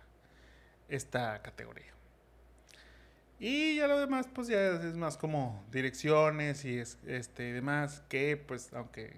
esta 0.89 1.41
categoría. 1.43 1.87
Y 3.41 3.77
ya 3.77 3.87
lo 3.87 4.01
demás, 4.01 4.27
pues 4.33 4.49
ya 4.49 4.75
es 4.75 4.97
más 4.97 5.17
como 5.17 5.65
direcciones 5.71 6.65
y 6.65 6.79
es, 6.79 6.99
este 7.07 7.53
demás, 7.53 8.03
que 8.09 8.37
pues 8.37 8.73
aunque 8.73 9.17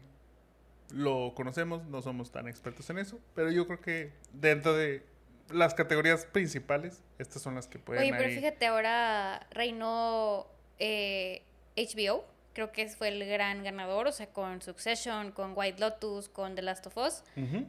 lo 0.93 1.33
conocemos, 1.35 1.85
no 1.87 2.03
somos 2.03 2.31
tan 2.31 2.49
expertos 2.49 2.91
en 2.91 2.99
eso, 2.99 3.19
pero 3.35 3.51
yo 3.51 3.67
creo 3.67 3.81
que 3.81 4.13
dentro 4.33 4.77
de 4.77 5.03
las 5.51 5.75
categorías 5.75 6.27
principales, 6.27 7.03
estas 7.19 7.43
son 7.43 7.55
las 7.55 7.67
que 7.67 7.79
pueden... 7.79 8.03
Oye, 8.03 8.13
pero 8.13 8.29
fíjate, 8.29 8.67
ahora 8.67 9.47
reinó 9.53 10.47
eh, 10.79 11.43
HBO 11.77 12.25
creo 12.53 12.73
que 12.73 12.89
fue 12.89 13.09
el 13.09 13.27
gran 13.27 13.63
ganador, 13.63 14.07
o 14.07 14.13
sea, 14.13 14.27
con 14.27 14.61
Succession, 14.63 15.33
con 15.33 15.53
White 15.57 15.81
Lotus, 15.81 16.29
con 16.29 16.55
The 16.55 16.63
Last 16.63 16.87
of 16.87 16.97
Us. 16.97 17.23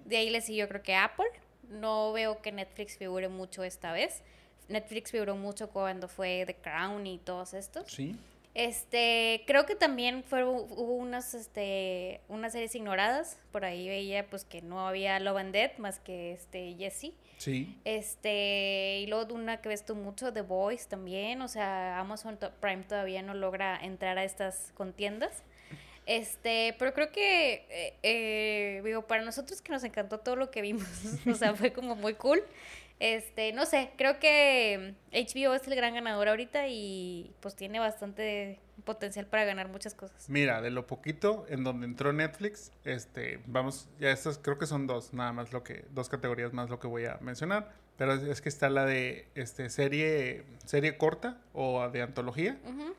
De 0.06 0.18
ahí 0.18 0.30
le 0.30 0.42
siguió 0.42 0.68
creo 0.68 0.82
que 0.82 0.96
Apple. 0.96 1.28
No 1.70 2.12
veo 2.14 2.42
que 2.42 2.52
Netflix 2.52 2.98
figure 2.98 3.30
mucho 3.30 3.64
esta 3.64 3.92
vez. 3.92 4.22
Netflix 4.68 5.12
figuró 5.12 5.36
mucho 5.36 5.70
cuando 5.70 6.08
fue 6.08 6.44
The 6.46 6.56
Crown 6.56 7.06
y 7.08 7.18
todos 7.20 7.54
estos. 7.54 7.92
Sí. 7.92 8.16
Este, 8.54 9.44
creo 9.48 9.66
que 9.66 9.76
también 9.76 10.24
fueron, 10.24 10.50
hubo 10.50 10.96
unas, 10.96 11.34
este, 11.34 12.20
unas 12.28 12.52
series 12.52 12.76
ignoradas. 12.76 13.38
Por 13.52 13.64
ahí 13.64 13.88
veía 13.88 14.30
pues 14.30 14.44
que 14.44 14.62
no 14.62 14.88
había 14.88 15.20
Love 15.20 15.38
and 15.38 15.54
Dead 15.54 15.78
más 15.78 16.00
que 16.00 16.34
este 16.34 16.76
Jesse. 16.78 17.14
Sí. 17.38 17.78
Este, 17.86 19.00
y 19.00 19.08
luego 19.08 19.34
una 19.34 19.62
que 19.62 19.70
ves 19.70 19.86
tú 19.86 19.96
mucho, 19.96 20.34
The 20.34 20.42
Voice 20.42 20.88
también. 20.90 21.42
O 21.42 21.48
sea, 21.48 22.00
Amazon 22.00 22.38
Prime 22.60 22.84
todavía 22.84 23.22
no 23.22 23.34
logra 23.34 23.80
entrar 23.82 24.18
a 24.18 24.24
estas 24.24 24.72
contiendas. 24.76 25.44
Este, 26.12 26.76
pero 26.78 26.94
creo 26.94 27.10
que, 27.10 27.66
eh, 27.70 27.94
eh, 28.04 28.82
digo, 28.84 29.08
para 29.08 29.24
nosotros 29.24 29.62
que 29.62 29.72
nos 29.72 29.82
encantó 29.86 30.20
todo 30.20 30.36
lo 30.36 30.52
que 30.52 30.62
vimos, 30.62 30.86
o 31.26 31.36
sea, 31.36 31.56
fue 31.56 31.72
como 31.72 31.96
muy 31.96 32.16
cool. 32.16 32.44
Este, 33.00 33.54
no 33.54 33.66
sé, 33.66 33.92
creo 33.98 34.20
que 34.20 34.94
HBO 35.14 35.54
es 35.54 35.66
el 35.68 35.76
gran 35.76 35.94
ganador 35.94 36.28
ahorita 36.28 36.68
y 36.68 37.32
pues 37.40 37.56
tiene 37.56 37.80
bastante 37.80 38.60
potencial 38.84 39.26
para 39.26 39.46
ganar 39.46 39.70
muchas 39.70 39.96
cosas. 39.96 40.30
Mira, 40.30 40.62
de 40.62 40.70
lo 40.70 40.86
poquito 40.86 41.46
en 41.48 41.64
donde 41.64 41.86
entró 41.86 42.12
Netflix, 42.12 42.74
este, 42.84 43.40
vamos, 43.46 43.88
ya 43.98 44.12
estas 44.12 44.38
creo 44.38 44.58
que 44.58 44.66
son 44.66 44.88
dos, 44.88 45.14
nada 45.14 45.32
más 45.32 45.54
lo 45.54 45.64
que, 45.64 45.86
dos 45.92 46.10
categorías 46.10 46.52
más 46.52 46.70
lo 46.70 46.80
que 46.82 46.88
voy 46.88 47.06
a 47.06 47.20
mencionar. 47.22 47.72
Pero 47.98 48.14
es, 48.14 48.42
que 48.42 48.50
está 48.50 48.70
la 48.70 48.86
de 48.86 49.28
este 49.36 49.70
serie, 49.70 50.44
serie 50.66 50.98
corta 50.98 51.38
o 51.54 51.88
de 51.90 52.02
antología, 52.02 52.58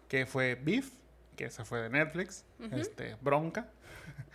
que 0.09 0.27
fue 0.27 0.55
Beef, 0.55 0.93
que 1.37 1.45
esa 1.45 1.65
fue 1.65 1.81
de 1.83 1.91
Netflix, 1.91 2.45
este, 2.73 3.17
Bronca. 3.21 3.69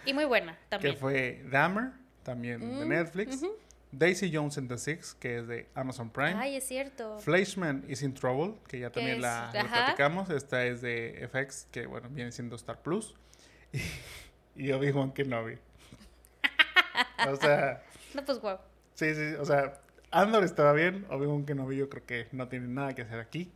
Y 0.05 0.13
muy 0.13 0.25
buena 0.25 0.57
también. 0.69 0.93
Que 0.93 0.99
fue 0.99 1.43
Dahmer, 1.49 1.91
también 2.23 2.59
de 2.59 2.85
mm, 2.85 2.89
Netflix. 2.89 3.41
Daisy 3.91 4.29
Jones 4.33 4.57
and 4.57 4.67
the 4.67 4.77
Six, 4.77 5.15
que 5.15 5.39
es 5.39 5.47
de 5.47 5.67
Amazon 5.73 6.09
Prime. 6.09 6.35
Ay, 6.35 6.57
es 6.57 6.65
cierto. 6.65 7.19
Flashman 7.19 7.85
is 7.87 8.01
in 8.03 8.13
Trouble, 8.13 8.55
que 8.67 8.79
ya 8.79 8.91
también 8.91 9.21
la, 9.21 9.49
platicamos. 9.51 10.29
Esta 10.29 10.65
es 10.65 10.81
de 10.81 11.27
FX, 11.31 11.67
que 11.71 11.87
bueno, 11.87 12.09
viene 12.09 12.31
siendo 12.31 12.55
Star 12.55 12.81
Plus. 12.81 13.15
Y, 14.59 14.71
Obi-Wan 14.71 15.11
Kenobi. 15.11 15.59
o 17.27 17.35
sea. 17.35 17.83
No, 18.15 18.25
pues 18.25 18.41
wow. 18.41 18.57
Sí, 18.95 19.13
sí, 19.13 19.35
o 19.37 19.45
sea, 19.45 19.79
Andor 20.09 20.43
estaba 20.43 20.73
bien. 20.73 21.05
Obi-Wan 21.11 21.45
Kenobi 21.45 21.77
yo 21.77 21.89
creo 21.89 22.03
que 22.03 22.27
no 22.31 22.47
tiene 22.47 22.67
nada 22.67 22.95
que 22.95 23.03
hacer 23.03 23.19
aquí. 23.19 23.51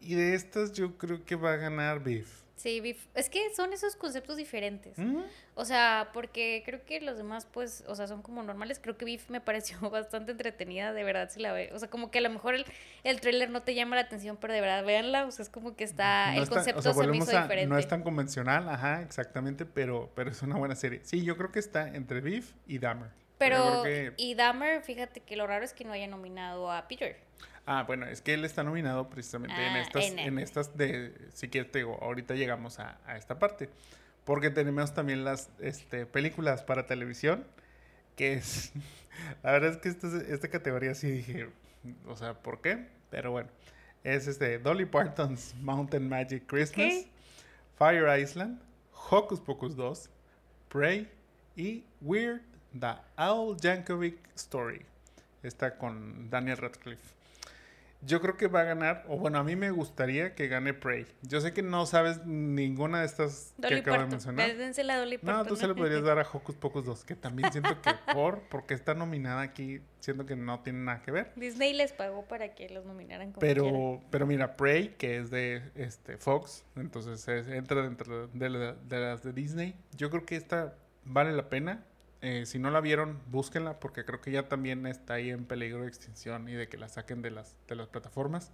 Y 0.00 0.14
de 0.14 0.34
estas 0.34 0.72
yo 0.72 0.96
creo 0.96 1.24
que 1.24 1.34
va 1.34 1.52
a 1.52 1.56
ganar 1.56 2.02
Beef. 2.02 2.38
Sí, 2.58 2.96
es 3.14 3.30
que 3.30 3.54
son 3.54 3.72
esos 3.72 3.94
conceptos 3.94 4.36
diferentes. 4.36 4.96
O 5.54 5.64
sea, 5.64 6.10
porque 6.12 6.62
creo 6.66 6.84
que 6.84 7.00
los 7.00 7.16
demás, 7.16 7.46
pues, 7.46 7.84
o 7.86 7.94
sea, 7.94 8.08
son 8.08 8.20
como 8.20 8.42
normales. 8.42 8.80
Creo 8.80 8.96
que 8.96 9.04
Beef 9.04 9.30
me 9.30 9.40
pareció 9.40 9.78
bastante 9.90 10.32
entretenida, 10.32 10.92
de 10.92 11.04
verdad, 11.04 11.30
si 11.30 11.40
la 11.40 11.52
ve. 11.52 11.70
O 11.72 11.78
sea, 11.78 11.88
como 11.88 12.10
que 12.10 12.18
a 12.18 12.20
lo 12.20 12.30
mejor 12.30 12.56
el, 12.56 12.66
el 13.04 13.20
trailer 13.20 13.50
no 13.50 13.62
te 13.62 13.76
llama 13.76 13.94
la 13.94 14.02
atención, 14.02 14.36
pero 14.40 14.52
de 14.52 14.60
verdad, 14.60 14.84
véanla. 14.84 15.26
O 15.26 15.30
sea, 15.30 15.44
es 15.44 15.48
como 15.50 15.76
que 15.76 15.84
está, 15.84 16.34
el 16.34 16.48
concepto 16.48 16.82
se 16.82 17.06
me 17.06 17.16
hizo 17.16 17.30
diferente. 17.30 17.66
No 17.66 17.78
es 17.78 17.86
tan 17.86 18.02
convencional, 18.02 18.68
ajá, 18.68 19.02
exactamente, 19.02 19.64
pero, 19.64 20.10
pero 20.16 20.30
es 20.30 20.42
una 20.42 20.56
buena 20.56 20.74
serie. 20.74 21.00
Sí, 21.04 21.22
yo 21.22 21.36
creo 21.36 21.52
que 21.52 21.60
está 21.60 21.88
entre 21.88 22.20
Beef 22.20 22.54
y 22.66 22.80
Dahmer. 22.80 23.10
Pero, 23.38 23.84
y 24.16 24.34
Dahmer, 24.34 24.82
fíjate 24.82 25.20
que 25.20 25.36
lo 25.36 25.46
raro 25.46 25.64
es 25.64 25.72
que 25.72 25.84
no 25.84 25.92
haya 25.92 26.08
nominado 26.08 26.72
a 26.72 26.88
Peter. 26.88 27.16
Ah, 27.70 27.84
bueno, 27.86 28.06
es 28.06 28.22
que 28.22 28.32
él 28.32 28.46
está 28.46 28.64
nominado 28.64 29.10
precisamente 29.10 29.54
en 29.54 29.74
ah, 29.74 29.82
estas, 29.82 30.04
en, 30.04 30.38
estas 30.38 30.78
de, 30.78 31.12
si 31.34 31.48
quieres 31.48 31.70
te 31.70 31.80
digo, 31.80 31.98
ahorita 32.00 32.34
llegamos 32.34 32.78
a, 32.78 32.98
esta 33.14 33.38
parte, 33.38 33.68
porque 34.24 34.48
tenemos 34.48 34.94
también 34.94 35.22
las 35.22 35.50
este, 35.60 36.06
películas 36.06 36.62
para 36.62 36.86
televisión, 36.86 37.46
que 38.16 38.32
es, 38.32 38.72
la 39.42 39.52
verdad 39.52 39.72
es 39.72 39.76
que 39.76 39.90
esta, 39.90 40.06
esta 40.32 40.48
categoría 40.48 40.94
sí 40.94 41.10
dije, 41.10 41.50
o 42.06 42.16
sea, 42.16 42.32
¿por 42.32 42.62
qué? 42.62 42.88
Pero 43.10 43.32
bueno, 43.32 43.50
es 44.02 44.28
este 44.28 44.58
Dolly 44.58 44.86
Parton's 44.86 45.54
Mountain 45.60 46.08
Magic 46.08 46.46
Christmas, 46.46 47.04
Fire 47.76 48.18
Island, 48.18 48.62
Hocus 49.10 49.40
Pocus 49.40 49.76
2, 49.76 50.08
Prey 50.70 51.06
y 51.54 51.84
Weird, 52.00 52.40
The 52.80 52.94
Owl 53.18 53.58
Yankovic 53.58 54.16
Story. 54.36 54.86
Está 55.42 55.76
con 55.76 56.30
Daniel 56.30 56.56
Radcliffe. 56.56 57.17
Yo 58.00 58.20
creo 58.20 58.36
que 58.36 58.46
va 58.46 58.60
a 58.60 58.64
ganar, 58.64 59.04
o 59.08 59.16
bueno, 59.16 59.38
a 59.38 59.44
mí 59.44 59.56
me 59.56 59.70
gustaría 59.70 60.34
que 60.34 60.46
gane 60.46 60.72
Prey. 60.72 61.06
Yo 61.22 61.40
sé 61.40 61.52
que 61.52 61.62
no 61.62 61.84
sabes 61.84 62.24
ninguna 62.24 63.00
de 63.00 63.06
estas 63.06 63.54
que 63.60 63.74
acabo 63.74 64.02
de 64.02 64.06
mencionar. 64.06 64.50
no, 65.22 65.44
tú 65.44 65.56
se 65.56 65.66
le 65.66 65.74
podrías 65.74 66.02
dar 66.02 66.18
a 66.18 66.22
Hocus 66.32 66.56
Pocus 66.56 66.84
2, 66.84 67.04
que 67.04 67.16
también 67.16 67.50
siento 67.50 67.80
que 67.80 67.90
por, 68.14 68.42
porque 68.48 68.74
está 68.74 68.94
nominada 68.94 69.42
aquí, 69.42 69.80
siento 70.00 70.26
que 70.26 70.36
no 70.36 70.60
tiene 70.60 70.80
nada 70.80 71.02
que 71.02 71.10
ver. 71.10 71.32
Disney 71.34 71.72
les 71.72 71.92
pagó 71.92 72.26
para 72.26 72.54
que 72.54 72.68
los 72.68 72.84
nominaran 72.84 73.32
como 73.32 73.40
Pero, 73.40 74.00
pero 74.10 74.26
mira, 74.26 74.56
Prey, 74.56 74.94
que 74.96 75.18
es 75.18 75.30
de 75.30 75.62
este 75.74 76.16
Fox, 76.18 76.64
entonces 76.76 77.26
entra 77.48 77.82
dentro 77.82 78.28
de 78.28 78.48
las 78.48 79.22
de 79.22 79.32
Disney. 79.32 79.74
Yo 79.96 80.10
creo 80.10 80.24
que 80.24 80.36
esta 80.36 80.74
vale 81.04 81.32
la 81.32 81.48
pena. 81.48 81.84
Eh, 82.20 82.46
si 82.46 82.58
no 82.58 82.70
la 82.70 82.80
vieron, 82.80 83.20
búsquenla 83.30 83.78
porque 83.78 84.04
creo 84.04 84.20
que 84.20 84.32
ya 84.32 84.48
también 84.48 84.86
está 84.86 85.14
ahí 85.14 85.30
en 85.30 85.44
peligro 85.44 85.82
de 85.82 85.88
extinción 85.88 86.48
y 86.48 86.54
de 86.54 86.68
que 86.68 86.76
la 86.76 86.88
saquen 86.88 87.22
de 87.22 87.30
las, 87.30 87.56
de 87.68 87.76
las 87.76 87.88
plataformas. 87.88 88.50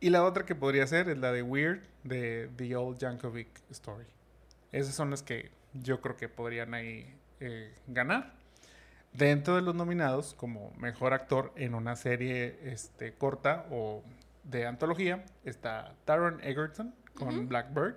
Y 0.00 0.10
la 0.10 0.24
otra 0.24 0.44
que 0.44 0.54
podría 0.54 0.86
ser 0.86 1.08
es 1.08 1.18
la 1.18 1.32
de 1.32 1.42
Weird, 1.42 1.82
de 2.04 2.50
The 2.56 2.76
Old 2.76 2.98
Jankovic 3.00 3.48
Story. 3.70 4.06
Esas 4.72 4.94
son 4.94 5.10
las 5.10 5.22
que 5.22 5.50
yo 5.72 6.00
creo 6.00 6.16
que 6.16 6.28
podrían 6.28 6.74
ahí 6.74 7.14
eh, 7.40 7.72
ganar. 7.86 8.34
Dentro 9.12 9.56
de 9.56 9.62
los 9.62 9.74
nominados 9.74 10.34
como 10.34 10.72
mejor 10.72 11.14
actor 11.14 11.52
en 11.56 11.74
una 11.74 11.96
serie 11.96 12.58
este, 12.64 13.14
corta 13.14 13.64
o 13.70 14.02
de 14.44 14.66
antología 14.66 15.24
está 15.44 15.94
Taron 16.04 16.40
Egerton 16.42 16.94
con 17.14 17.48
Blackbird, 17.48 17.96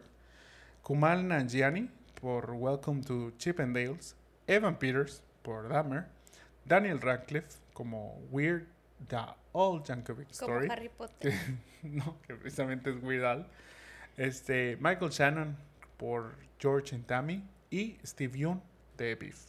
Kumal 0.82 1.28
Nanjiani 1.28 1.90
por 2.22 2.52
Welcome 2.52 3.04
to 3.04 3.32
Chippendales 3.38 4.16
Evan 4.50 4.80
Peters 4.80 5.22
por 5.44 5.70
Dahmer, 5.70 6.06
Daniel 6.66 7.00
Radcliffe 7.00 7.60
como 7.74 8.20
Weird 8.32 8.66
The 9.08 9.18
Old 9.52 9.86
Jankovic 9.86 10.32
Story. 10.32 10.68
Como 10.68 10.74
Harry 10.74 10.90
Potter. 10.90 11.34
no, 11.84 12.20
que 12.26 12.34
precisamente 12.34 12.90
es 12.90 13.04
Weird 13.04 13.26
Al. 13.26 13.48
Este, 14.18 14.76
Michael 14.82 15.12
Shannon 15.12 15.56
por 15.98 16.36
George 16.60 16.96
and 16.96 17.06
Tammy, 17.06 17.44
y 17.70 17.98
Steve 18.04 18.40
Young 18.40 18.60
de 18.98 19.14
Beef. 19.14 19.40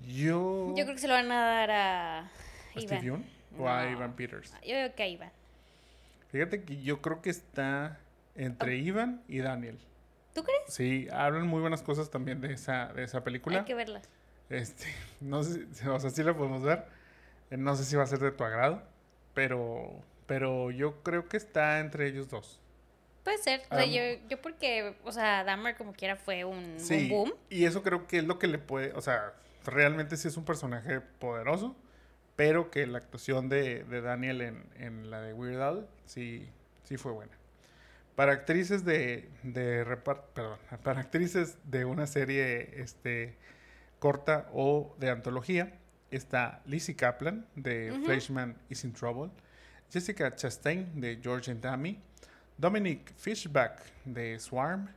Yo... 0.00 0.72
Yo 0.76 0.84
creo 0.84 0.94
que 0.94 1.00
se 1.00 1.08
lo 1.08 1.14
van 1.14 1.32
a 1.32 1.40
dar 1.40 1.70
a, 1.72 2.18
¿A 2.20 2.30
Ivan. 2.74 2.86
Steve 2.86 3.04
Young 3.04 3.24
o 3.58 3.68
a 3.68 3.90
Ivan 3.90 4.14
Peters? 4.14 4.52
Yo 4.62 4.74
creo 4.74 4.94
que 4.94 5.02
a 5.02 5.08
Iván. 5.08 5.32
Fíjate 6.28 6.62
que 6.62 6.82
yo 6.82 7.02
creo 7.02 7.20
que 7.20 7.30
está 7.30 7.98
entre 8.36 8.76
Ivan 8.76 9.22
y 9.26 9.38
Daniel. 9.38 9.78
¿Tú 10.36 10.44
crees? 10.44 10.60
Sí, 10.68 11.08
hablan 11.12 11.46
muy 11.48 11.60
buenas 11.62 11.82
cosas 11.82 12.10
también 12.10 12.40
de 12.40 12.52
esa, 12.52 12.92
de 12.92 13.02
esa 13.04 13.24
película. 13.24 13.58
Hay 13.60 13.64
que 13.64 13.74
verla. 13.74 14.02
Este, 14.50 14.84
no 15.20 15.42
sé, 15.42 15.66
o 15.88 15.98
sea, 15.98 16.10
sí 16.10 16.22
la 16.22 16.34
podemos 16.36 16.62
ver. 16.62 16.84
Eh, 17.50 17.56
No 17.56 17.74
sé 17.74 17.84
si 17.84 17.96
va 17.96 18.02
a 18.04 18.06
ser 18.06 18.18
de 18.20 18.30
tu 18.32 18.44
agrado, 18.44 18.82
pero, 19.34 19.90
pero 20.26 20.70
yo 20.70 21.02
creo 21.02 21.26
que 21.28 21.36
está 21.38 21.80
entre 21.80 22.06
ellos 22.06 22.28
dos. 22.28 22.60
Puede 23.24 23.38
ser. 23.38 23.62
O 23.70 23.74
sea, 23.74 23.84
yo, 23.86 24.20
yo 24.28 24.40
porque, 24.40 24.94
o 25.04 25.10
sea, 25.10 25.42
Dahmer 25.42 25.76
como 25.76 25.92
quiera 25.94 26.14
fue 26.16 26.44
un 26.44 26.78
Sí, 26.78 27.08
boom 27.08 27.30
boom. 27.30 27.38
y 27.50 27.64
eso 27.64 27.82
creo 27.82 28.06
que 28.06 28.18
es 28.18 28.24
lo 28.24 28.38
que 28.38 28.46
le 28.46 28.58
puede, 28.58 28.92
o 28.92 29.00
sea, 29.00 29.32
realmente 29.64 30.16
sí 30.16 30.28
es 30.28 30.36
un 30.36 30.44
personaje 30.44 31.00
poderoso, 31.00 31.74
pero 32.36 32.70
que 32.70 32.86
la 32.86 32.98
actuación 32.98 33.48
de, 33.48 33.82
de 33.84 34.00
Daniel 34.00 34.42
en, 34.42 34.64
en 34.76 35.10
la 35.10 35.22
de 35.22 35.32
Weird 35.32 35.60
Al 35.60 35.88
sí, 36.04 36.48
sí 36.84 36.98
fue 36.98 37.10
buena. 37.12 37.32
Para 38.16 38.32
actrices 38.32 38.82
de, 38.84 39.28
de 39.42 39.84
perdón, 40.34 40.58
para 40.82 41.00
actrices 41.00 41.58
de 41.64 41.84
una 41.84 42.06
serie 42.06 42.80
este, 42.80 43.36
corta 43.98 44.48
o 44.54 44.96
de 44.98 45.10
antología, 45.10 45.78
está 46.10 46.62
Lizzie 46.64 46.96
Kaplan 46.96 47.46
de 47.54 47.92
Ujú. 47.92 48.04
Fleischman 48.06 48.56
is 48.70 48.84
in 48.84 48.92
Trouble, 48.94 49.30
Jessica 49.92 50.34
Chastain 50.34 50.98
de 50.98 51.20
George 51.22 51.50
and 51.50 51.60
Tammy, 51.60 52.00
Dominic 52.56 53.12
Fishback 53.16 53.82
de 54.06 54.38
Swarm, 54.38 54.88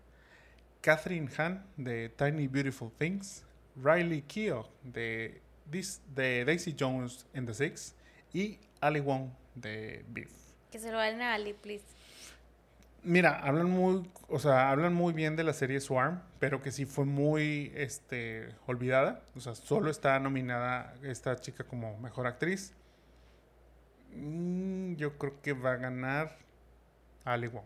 Catherine 0.81 1.29
Hahn 1.37 1.61
de 1.75 2.07
Tiny 2.17 2.47
Beautiful 2.47 2.89
Things, 2.97 3.43
Riley 3.75 4.21
Keough 4.21 4.65
de, 4.81 5.41
This- 5.69 5.99
de 6.15 6.45
Daisy 6.45 6.73
Jones 6.73 7.25
and 7.35 7.45
the 7.47 7.53
Six 7.53 7.93
y 8.33 8.57
Ali 8.79 9.01
Wong 9.01 9.29
de 9.55 10.05
Beef. 10.07 10.31
Que 10.71 10.79
se 10.79 10.89
lo 10.89 10.99
den 10.99 11.21
a 11.21 11.33
Ali, 11.33 11.53
please. 11.53 11.83
Mira, 13.03 13.39
hablan 13.39 13.69
muy, 13.69 14.09
o 14.27 14.39
sea, 14.39 14.71
hablan 14.71 14.93
muy 14.93 15.13
bien 15.13 15.35
de 15.35 15.43
la 15.43 15.53
serie 15.53 15.79
Swarm, 15.79 16.21
pero 16.39 16.61
que 16.61 16.71
sí 16.71 16.85
fue 16.85 17.05
muy, 17.05 17.71
este, 17.75 18.49
olvidada. 18.65 19.21
O 19.35 19.39
sea, 19.39 19.55
solo 19.55 19.89
está 19.89 20.19
nominada 20.19 20.93
esta 21.03 21.35
chica 21.37 21.63
como 21.63 21.97
mejor 21.99 22.27
actriz. 22.27 22.73
Mm, 24.15 24.95
yo 24.95 25.17
creo 25.17 25.41
que 25.41 25.53
va 25.53 25.73
a 25.73 25.77
ganar 25.77 26.37
Ali 27.23 27.47
Wong. 27.47 27.65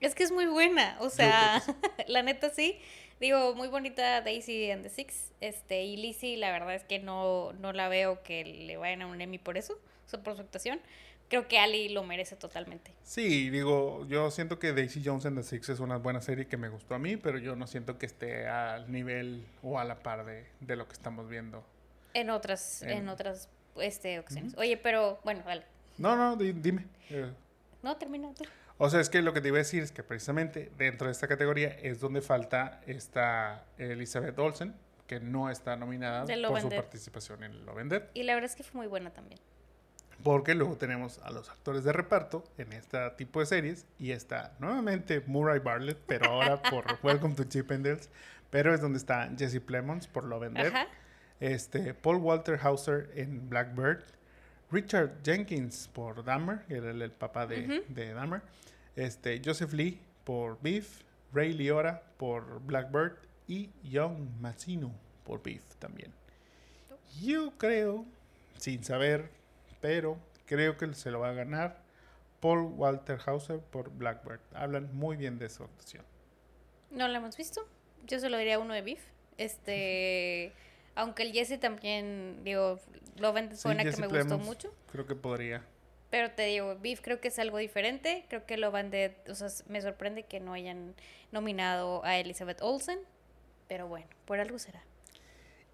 Es 0.00 0.14
que 0.14 0.24
es 0.24 0.32
muy 0.32 0.46
buena, 0.46 0.96
o 1.00 1.10
sea, 1.10 1.62
la 2.06 2.22
neta 2.22 2.50
sí. 2.50 2.78
Digo, 3.20 3.54
muy 3.54 3.68
bonita 3.68 4.20
Daisy 4.20 4.70
and 4.70 4.82
the 4.82 4.90
Six. 4.90 5.32
Este, 5.40 5.84
y 5.84 5.96
Lizzie, 5.96 6.36
la 6.36 6.50
verdad 6.50 6.74
es 6.74 6.82
que 6.82 6.98
no, 6.98 7.52
no 7.52 7.72
la 7.72 7.88
veo 7.88 8.22
que 8.22 8.44
le 8.44 8.76
vayan 8.76 9.02
a 9.02 9.06
un 9.06 9.20
Emmy 9.20 9.38
por 9.38 9.56
eso, 9.56 9.74
o 9.74 10.08
sea, 10.08 10.20
por 10.20 10.34
su 10.34 10.42
actuación. 10.42 10.80
Creo 11.32 11.48
que 11.48 11.58
Ali 11.58 11.88
lo 11.88 12.02
merece 12.04 12.36
totalmente. 12.36 12.92
Sí, 13.04 13.48
digo, 13.48 14.04
yo 14.06 14.30
siento 14.30 14.58
que 14.58 14.74
Daisy 14.74 15.00
Jones 15.02 15.24
and 15.24 15.38
the 15.38 15.42
Six 15.42 15.70
es 15.70 15.80
una 15.80 15.96
buena 15.96 16.20
serie 16.20 16.46
que 16.46 16.58
me 16.58 16.68
gustó 16.68 16.94
a 16.94 16.98
mí, 16.98 17.16
pero 17.16 17.38
yo 17.38 17.56
no 17.56 17.66
siento 17.66 17.96
que 17.96 18.04
esté 18.04 18.46
al 18.46 18.92
nivel 18.92 19.46
o 19.62 19.78
a 19.78 19.84
la 19.84 19.98
par 20.00 20.26
de, 20.26 20.44
de 20.60 20.76
lo 20.76 20.86
que 20.86 20.92
estamos 20.92 21.30
viendo. 21.30 21.64
En 22.12 22.28
otras, 22.28 22.82
en, 22.82 22.90
En- 22.90 23.08
otras 23.08 23.48
este, 23.76 24.18
ocasiones. 24.18 24.54
Oye, 24.58 24.76
pero 24.76 25.20
bueno, 25.24 25.42
dale. 25.46 25.64
No, 25.96 26.16
no, 26.16 26.36
di- 26.36 26.52
dime. 26.52 26.84
Eh, 27.08 27.32
No, 27.82 27.96
termina 27.96 28.30
tú. 28.34 28.44
O 28.76 28.90
sea, 28.90 29.00
es 29.00 29.08
que 29.08 29.22
lo 29.22 29.32
que 29.32 29.40
te 29.40 29.48
iba 29.48 29.56
a 29.56 29.64
decir 29.64 29.82
es 29.82 29.90
que 29.90 30.02
precisamente 30.02 30.70
dentro 30.76 31.06
de 31.06 31.12
esta 31.12 31.28
categoría 31.28 31.68
es 31.68 31.98
donde 31.98 32.20
falta 32.20 32.82
esta 32.86 33.64
Elizabeth 33.78 34.38
Olsen, 34.38 34.74
que 35.06 35.18
no 35.18 35.48
está 35.48 35.76
nominada 35.76 36.26
por 36.26 36.60
su 36.60 36.68
participación 36.68 37.42
en 37.42 37.64
Love 37.64 37.78
and 37.78 37.90
Death. 37.90 38.10
Y 38.12 38.22
la 38.24 38.34
verdad 38.34 38.50
es 38.50 38.56
que 38.56 38.64
fue 38.64 38.78
muy 38.82 38.86
buena 38.86 39.10
también. 39.14 39.40
Porque 40.22 40.54
luego 40.54 40.76
tenemos 40.76 41.18
a 41.18 41.30
los 41.30 41.48
actores 41.50 41.84
de 41.84 41.92
reparto 41.92 42.44
en 42.58 42.72
este 42.72 42.98
tipo 43.16 43.40
de 43.40 43.46
series 43.46 43.86
y 43.98 44.12
está 44.12 44.54
nuevamente 44.58 45.22
Murray 45.26 45.58
Bartlett, 45.58 45.98
pero 46.06 46.26
ahora 46.26 46.62
por 46.62 46.84
Welcome 47.02 47.34
to 47.34 47.44
Chippendales, 47.44 48.08
pero 48.50 48.74
es 48.74 48.80
donde 48.80 48.98
está 48.98 49.30
Jesse 49.36 49.60
Plemons 49.60 50.06
por 50.06 50.24
Love 50.24 50.44
and 50.44 50.56
Death, 50.58 50.74
este, 51.40 51.94
Paul 51.94 52.18
Walter 52.18 52.58
Hauser 52.62 53.10
en 53.14 53.48
Blackbird, 53.48 54.04
Richard 54.70 55.22
Jenkins 55.24 55.88
por 55.92 56.24
Dahmer, 56.24 56.60
que 56.66 56.76
era 56.76 56.90
el, 56.90 57.02
el 57.02 57.10
papá 57.10 57.46
de, 57.46 57.84
de 57.88 58.14
Dahmer, 58.14 58.42
este, 58.94 59.40
Joseph 59.44 59.72
Lee 59.72 60.00
por 60.24 60.60
Beef, 60.62 61.02
Ray 61.32 61.52
Liotta 61.52 62.02
por 62.16 62.60
Blackbird 62.62 63.16
y 63.48 63.70
Young 63.82 64.28
Mazzino 64.40 64.92
por 65.24 65.42
Beef 65.42 65.62
también. 65.78 66.12
Yo 67.20 67.52
creo, 67.58 68.06
sin 68.58 68.84
saber, 68.84 69.30
pero 69.82 70.16
creo 70.46 70.78
que 70.78 70.94
se 70.94 71.10
lo 71.10 71.20
va 71.20 71.30
a 71.30 71.32
ganar 71.34 71.82
Paul 72.40 72.72
Walter 72.76 73.18
Hauser 73.26 73.58
por 73.58 73.90
Blackbird. 73.90 74.40
Hablan 74.54 74.94
muy 74.94 75.16
bien 75.16 75.38
de 75.38 75.50
su 75.50 75.64
actuación. 75.64 76.04
No 76.90 77.06
la 77.08 77.18
hemos 77.18 77.36
visto. 77.36 77.68
Yo 78.06 78.18
se 78.18 78.30
lo 78.30 78.38
diría 78.38 78.58
uno 78.58 78.72
de 78.72 78.80
Beef. 78.80 79.02
Este. 79.36 80.52
Aunque 80.94 81.22
el 81.22 81.32
Jesse 81.32 81.58
también, 81.58 82.42
digo, 82.44 82.78
Love 83.18 83.36
and 83.36 83.48
Death 83.50 83.58
Sí, 83.58 83.68
que 83.68 84.00
me 84.00 84.06
gustó 84.08 84.38
mucho. 84.38 84.74
Creo 84.90 85.06
que 85.06 85.14
podría. 85.14 85.64
Pero 86.10 86.30
te 86.30 86.44
digo, 86.44 86.76
Beef 86.78 87.00
creo 87.00 87.20
que 87.20 87.28
es 87.28 87.38
algo 87.38 87.58
diferente. 87.58 88.26
Creo 88.28 88.44
que 88.44 88.58
Love 88.58 88.74
and 88.74 88.90
Death, 88.90 89.28
o 89.30 89.34
sea, 89.34 89.48
me 89.68 89.80
sorprende 89.80 90.24
que 90.24 90.38
no 90.38 90.52
hayan 90.52 90.94
nominado 91.30 92.04
a 92.04 92.18
Elizabeth 92.18 92.60
Olsen. 92.60 92.98
Pero 93.68 93.88
bueno, 93.88 94.06
por 94.26 94.38
algo 94.38 94.58
será. 94.58 94.82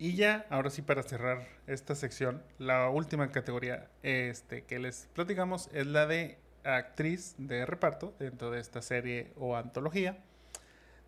Y 0.00 0.14
ya, 0.14 0.46
ahora 0.48 0.70
sí 0.70 0.80
para 0.80 1.02
cerrar 1.02 1.48
esta 1.66 1.96
sección, 1.96 2.40
la 2.58 2.88
última 2.88 3.32
categoría 3.32 3.88
este, 4.04 4.62
que 4.62 4.78
les 4.78 5.08
platicamos 5.12 5.68
es 5.72 5.88
la 5.88 6.06
de 6.06 6.38
actriz 6.62 7.34
de 7.36 7.66
reparto 7.66 8.14
dentro 8.20 8.52
de 8.52 8.60
esta 8.60 8.80
serie 8.80 9.32
o 9.36 9.56
antología. 9.56 10.16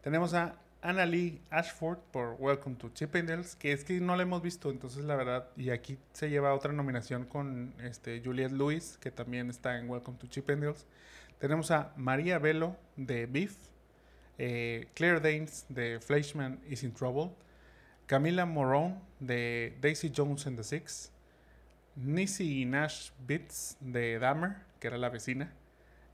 Tenemos 0.02 0.34
a 0.34 0.56
Annalie 0.82 1.40
Ashford 1.50 1.98
por 2.10 2.34
Welcome 2.40 2.74
to 2.76 2.90
Chippendales, 2.92 3.54
que 3.54 3.70
es 3.70 3.84
que 3.84 4.00
no 4.00 4.16
la 4.16 4.24
hemos 4.24 4.42
visto, 4.42 4.72
entonces 4.72 5.04
la 5.04 5.14
verdad, 5.14 5.46
y 5.56 5.70
aquí 5.70 5.96
se 6.12 6.28
lleva 6.28 6.52
otra 6.52 6.72
nominación 6.72 7.26
con 7.26 7.72
este, 7.84 8.20
Juliette 8.24 8.50
Lewis, 8.50 8.98
que 9.00 9.12
también 9.12 9.50
está 9.50 9.78
en 9.78 9.88
Welcome 9.88 10.18
to 10.18 10.26
Chippendales. 10.26 10.84
Tenemos 11.38 11.70
a 11.70 11.92
María 11.96 12.40
Velo 12.40 12.76
de 12.96 13.26
Beef, 13.26 13.54
eh, 14.36 14.88
Claire 14.94 15.20
Danes 15.20 15.64
de 15.68 16.00
Fleischman 16.00 16.58
is 16.68 16.82
in 16.82 16.92
Trouble, 16.92 17.30
Camila 18.10 18.44
Morone 18.44 18.96
de 19.20 19.72
Daisy 19.80 20.10
Jones 20.10 20.44
and 20.44 20.56
the 20.56 20.64
Six, 20.64 21.12
Nisi 21.94 22.64
Nash 22.64 23.12
Bitts 23.24 23.76
de 23.78 24.18
Dahmer, 24.18 24.56
que 24.80 24.88
era 24.88 24.98
la 24.98 25.10
vecina, 25.10 25.52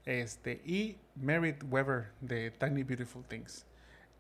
este, 0.05 0.61
y 0.66 0.99
Merritt 1.14 1.64
Weber 1.70 2.12
de 2.20 2.51
Tiny 2.51 2.82
Beautiful 2.82 3.24
Things. 3.24 3.64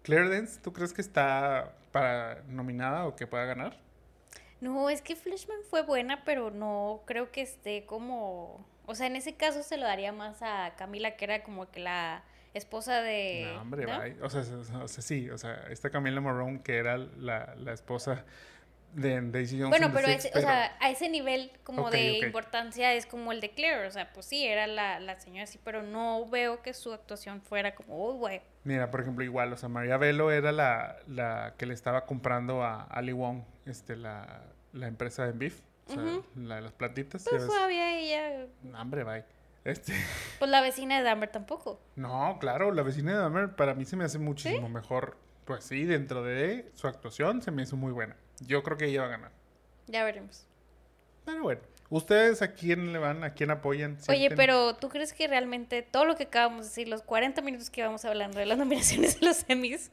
Claire 0.04 0.30
Danes, 0.30 0.58
¿tú 0.62 0.72
crees 0.72 0.94
que 0.94 1.02
está 1.02 1.76
para 1.92 2.42
nominada 2.48 3.06
o 3.06 3.14
que 3.14 3.26
pueda 3.26 3.44
ganar? 3.44 3.76
No, 4.62 4.88
es 4.88 5.02
que 5.02 5.14
Fleshman 5.14 5.58
fue 5.68 5.82
buena, 5.82 6.24
pero 6.24 6.50
no 6.50 7.02
creo 7.04 7.30
que 7.30 7.42
esté 7.42 7.84
como. 7.84 8.64
O 8.86 8.94
sea, 8.94 9.06
en 9.06 9.16
ese 9.16 9.34
caso 9.34 9.62
se 9.62 9.76
lo 9.76 9.84
daría 9.84 10.12
más 10.12 10.40
a 10.40 10.72
Camila, 10.78 11.18
que 11.18 11.26
era 11.26 11.42
como 11.42 11.70
que 11.70 11.80
la 11.80 12.24
esposa 12.56 13.02
de. 13.02 13.50
no, 13.54 13.62
hombre, 13.62 13.86
¿no? 13.86 14.00
bye. 14.00 14.16
O 14.22 14.30
sea, 14.30 14.42
o 14.82 14.88
sea, 14.88 15.02
sí, 15.02 15.30
o 15.30 15.38
sea, 15.38 15.64
esta 15.70 15.90
Camila 15.90 16.20
Morone, 16.20 16.62
que 16.62 16.76
era 16.76 16.98
la, 16.98 17.54
la 17.56 17.72
esposa 17.72 18.24
de 18.96 19.20
Daisy 19.20 19.58
Jones 19.60 19.70
Bueno, 19.70 19.92
pero, 19.92 20.08
Six, 20.08 20.34
o 20.34 20.40
sea, 20.40 20.76
a 20.80 20.90
ese 20.90 21.08
nivel 21.08 21.52
como 21.64 21.90
de 21.90 22.18
importancia 22.18 22.94
es 22.94 23.06
como 23.06 23.30
el 23.30 23.40
de 23.40 23.50
Claire. 23.50 23.86
O 23.86 23.90
sea, 23.90 24.12
pues 24.12 24.26
sí, 24.26 24.44
era 24.44 24.66
la, 24.66 24.98
la 25.00 25.20
señora 25.20 25.44
así, 25.44 25.60
pero 25.62 25.82
no 25.82 26.26
veo 26.28 26.62
que 26.62 26.72
su 26.72 26.92
actuación 26.92 27.42
fuera 27.42 27.74
como, 27.74 28.08
uy, 28.08 28.16
güey. 28.16 28.40
Mira, 28.64 28.90
por 28.90 29.02
ejemplo, 29.02 29.22
igual, 29.22 29.52
o 29.52 29.56
sea, 29.56 29.68
María 29.68 29.98
Velo 29.98 30.32
era 30.32 30.50
la, 30.50 30.96
la 31.06 31.54
que 31.58 31.66
le 31.66 31.74
estaba 31.74 32.06
comprando 32.06 32.62
a 32.62 32.82
Ali 32.84 33.12
Wong, 33.12 33.42
este, 33.66 33.96
la, 33.96 34.42
la 34.72 34.86
empresa 34.86 35.26
de 35.26 35.32
Beef, 35.32 35.60
o 35.88 35.92
sea, 35.92 36.02
la 36.34 36.56
de 36.56 36.62
las 36.62 36.72
platitas. 36.72 37.26
Pues 37.28 37.46
todavía 37.46 37.98
ella. 37.98 38.46
No, 38.62 38.80
hombre, 38.80 39.04
bye. 39.04 39.24
Este, 39.66 39.92
Pues 40.38 40.50
la 40.50 40.60
vecina 40.60 40.96
de 40.98 41.02
Dahmer 41.02 41.28
tampoco. 41.30 41.80
no, 41.96 42.38
claro, 42.40 42.72
la 42.72 42.82
vecina 42.82 43.12
de 43.12 43.18
Dahmer 43.18 43.56
para 43.56 43.74
mí 43.74 43.84
se 43.84 43.96
me 43.96 44.04
hace 44.04 44.18
muchísimo 44.18 44.68
mejor. 44.68 45.16
Pues 45.44 45.64
sí, 45.64 45.84
dentro 45.84 46.22
de 46.24 46.70
su 46.74 46.88
actuación 46.88 47.40
se 47.42 47.50
me 47.50 47.62
hizo 47.62 47.76
muy 47.76 47.92
buena. 47.92 48.16
Yo 48.40 48.62
creo 48.62 48.76
que 48.76 48.86
ella 48.86 49.02
va 49.02 49.06
a 49.06 49.10
ganar. 49.10 49.32
Ya 49.86 50.02
veremos. 50.04 50.44
Pero 51.24 51.42
bueno, 51.42 51.60
¿ustedes 51.90 52.42
a 52.42 52.52
quién 52.52 52.92
le 52.92 52.98
van? 52.98 53.22
¿A 53.24 53.34
quién 53.34 53.50
apoyan? 53.50 53.96
Oye, 54.08 54.28
¿Sienten- 54.28 54.36
pero 54.36 54.74
¿tú 54.76 54.88
crees 54.88 55.12
que 55.12 55.28
realmente 55.28 55.82
todo 55.82 56.04
lo 56.04 56.16
que 56.16 56.24
acabamos 56.24 56.58
de 56.62 56.64
decir, 56.70 56.88
los 56.88 57.02
40 57.02 57.42
minutos 57.42 57.70
que 57.70 57.80
íbamos 57.80 58.04
hablando 58.04 58.38
de 58.38 58.46
las 58.46 58.58
nominaciones 58.58 59.20
de 59.20 59.26
los 59.26 59.44
Emmys, 59.48 59.90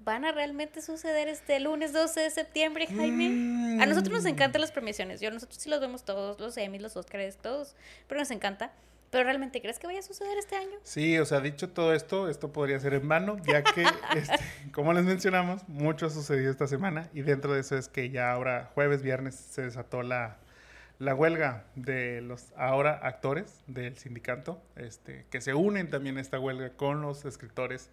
van 0.00 0.26
a 0.26 0.32
realmente 0.32 0.82
suceder 0.82 1.28
este 1.28 1.58
lunes 1.60 1.94
12 1.94 2.20
de 2.20 2.30
septiembre, 2.30 2.86
Jaime? 2.86 3.78
A 3.82 3.86
nosotros 3.86 4.12
nos 4.12 4.24
Mm. 4.24 4.28
encantan 4.28 4.60
las 4.60 4.70
premiaciones. 4.72 5.20
Yo, 5.22 5.30
nosotros 5.30 5.58
sí 5.62 5.70
los 5.70 5.80
vemos 5.80 6.04
todos, 6.04 6.38
los 6.40 6.56
Emmys, 6.58 6.82
los 6.82 6.94
Oscars, 6.98 7.38
todos. 7.38 7.74
Pero 8.06 8.20
nos 8.20 8.30
encanta. 8.30 8.70
¿Pero 9.14 9.26
realmente 9.26 9.62
crees 9.62 9.78
que 9.78 9.86
vaya 9.86 10.00
a 10.00 10.02
suceder 10.02 10.36
este 10.38 10.56
año? 10.56 10.76
Sí, 10.82 11.16
o 11.20 11.24
sea, 11.24 11.38
dicho 11.38 11.68
todo 11.68 11.94
esto, 11.94 12.28
esto 12.28 12.52
podría 12.52 12.80
ser 12.80 12.94
en 12.94 13.06
vano, 13.06 13.36
ya 13.46 13.62
que, 13.62 13.84
este, 14.16 14.40
como 14.72 14.92
les 14.92 15.04
mencionamos, 15.04 15.68
mucho 15.68 16.06
ha 16.06 16.10
sucedido 16.10 16.50
esta 16.50 16.66
semana 16.66 17.08
y 17.14 17.22
dentro 17.22 17.54
de 17.54 17.60
eso 17.60 17.76
es 17.76 17.86
que 17.86 18.10
ya 18.10 18.32
ahora, 18.32 18.72
jueves, 18.74 19.02
viernes, 19.02 19.36
se 19.36 19.62
desató 19.62 20.02
la, 20.02 20.38
la 20.98 21.14
huelga 21.14 21.62
de 21.76 22.22
los 22.22 22.52
ahora 22.56 22.98
actores 23.04 23.62
del 23.68 23.96
sindicato, 23.96 24.60
este, 24.74 25.26
que 25.30 25.40
se 25.40 25.54
unen 25.54 25.90
también 25.90 26.18
a 26.18 26.20
esta 26.20 26.40
huelga 26.40 26.70
con 26.70 27.00
los 27.00 27.24
escritores 27.24 27.90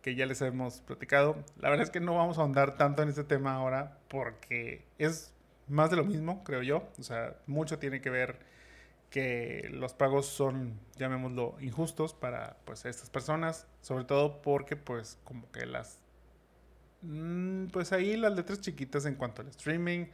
que 0.00 0.14
ya 0.14 0.24
les 0.24 0.40
hemos 0.40 0.80
platicado. 0.80 1.44
La 1.60 1.68
verdad 1.68 1.84
es 1.84 1.90
que 1.90 2.00
no 2.00 2.14
vamos 2.14 2.38
a 2.38 2.40
ahondar 2.40 2.78
tanto 2.78 3.02
en 3.02 3.10
este 3.10 3.24
tema 3.24 3.52
ahora 3.52 3.98
porque 4.08 4.82
es 4.96 5.34
más 5.68 5.90
de 5.90 5.96
lo 5.96 6.04
mismo, 6.04 6.42
creo 6.42 6.62
yo. 6.62 6.88
O 6.98 7.02
sea, 7.02 7.36
mucho 7.46 7.78
tiene 7.78 8.00
que 8.00 8.08
ver 8.08 8.53
que 9.14 9.68
los 9.70 9.94
pagos 9.94 10.26
son, 10.26 10.76
llamémoslo, 10.96 11.54
injustos 11.60 12.12
para 12.12 12.56
pues 12.64 12.84
estas 12.84 13.10
personas, 13.10 13.68
sobre 13.80 14.02
todo 14.02 14.42
porque 14.42 14.74
pues 14.74 15.18
como 15.22 15.48
que 15.52 15.66
las 15.66 16.00
mm, 17.02 17.66
pues 17.66 17.92
ahí 17.92 18.16
las 18.16 18.34
letras 18.34 18.60
chiquitas 18.60 19.06
en 19.06 19.14
cuanto 19.14 19.42
al 19.42 19.48
streaming, 19.50 20.06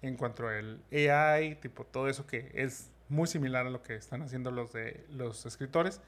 en 0.00 0.16
cuanto 0.16 0.48
al 0.48 0.80
AI, 0.90 1.56
tipo 1.56 1.84
todo 1.84 2.08
eso 2.08 2.26
que 2.26 2.50
es 2.54 2.88
muy 3.10 3.26
similar 3.26 3.66
a 3.66 3.70
lo 3.70 3.82
que 3.82 3.96
están 3.96 4.22
haciendo 4.22 4.50
los 4.50 4.72
de 4.72 5.04
los 5.10 5.44
escritores 5.44 6.00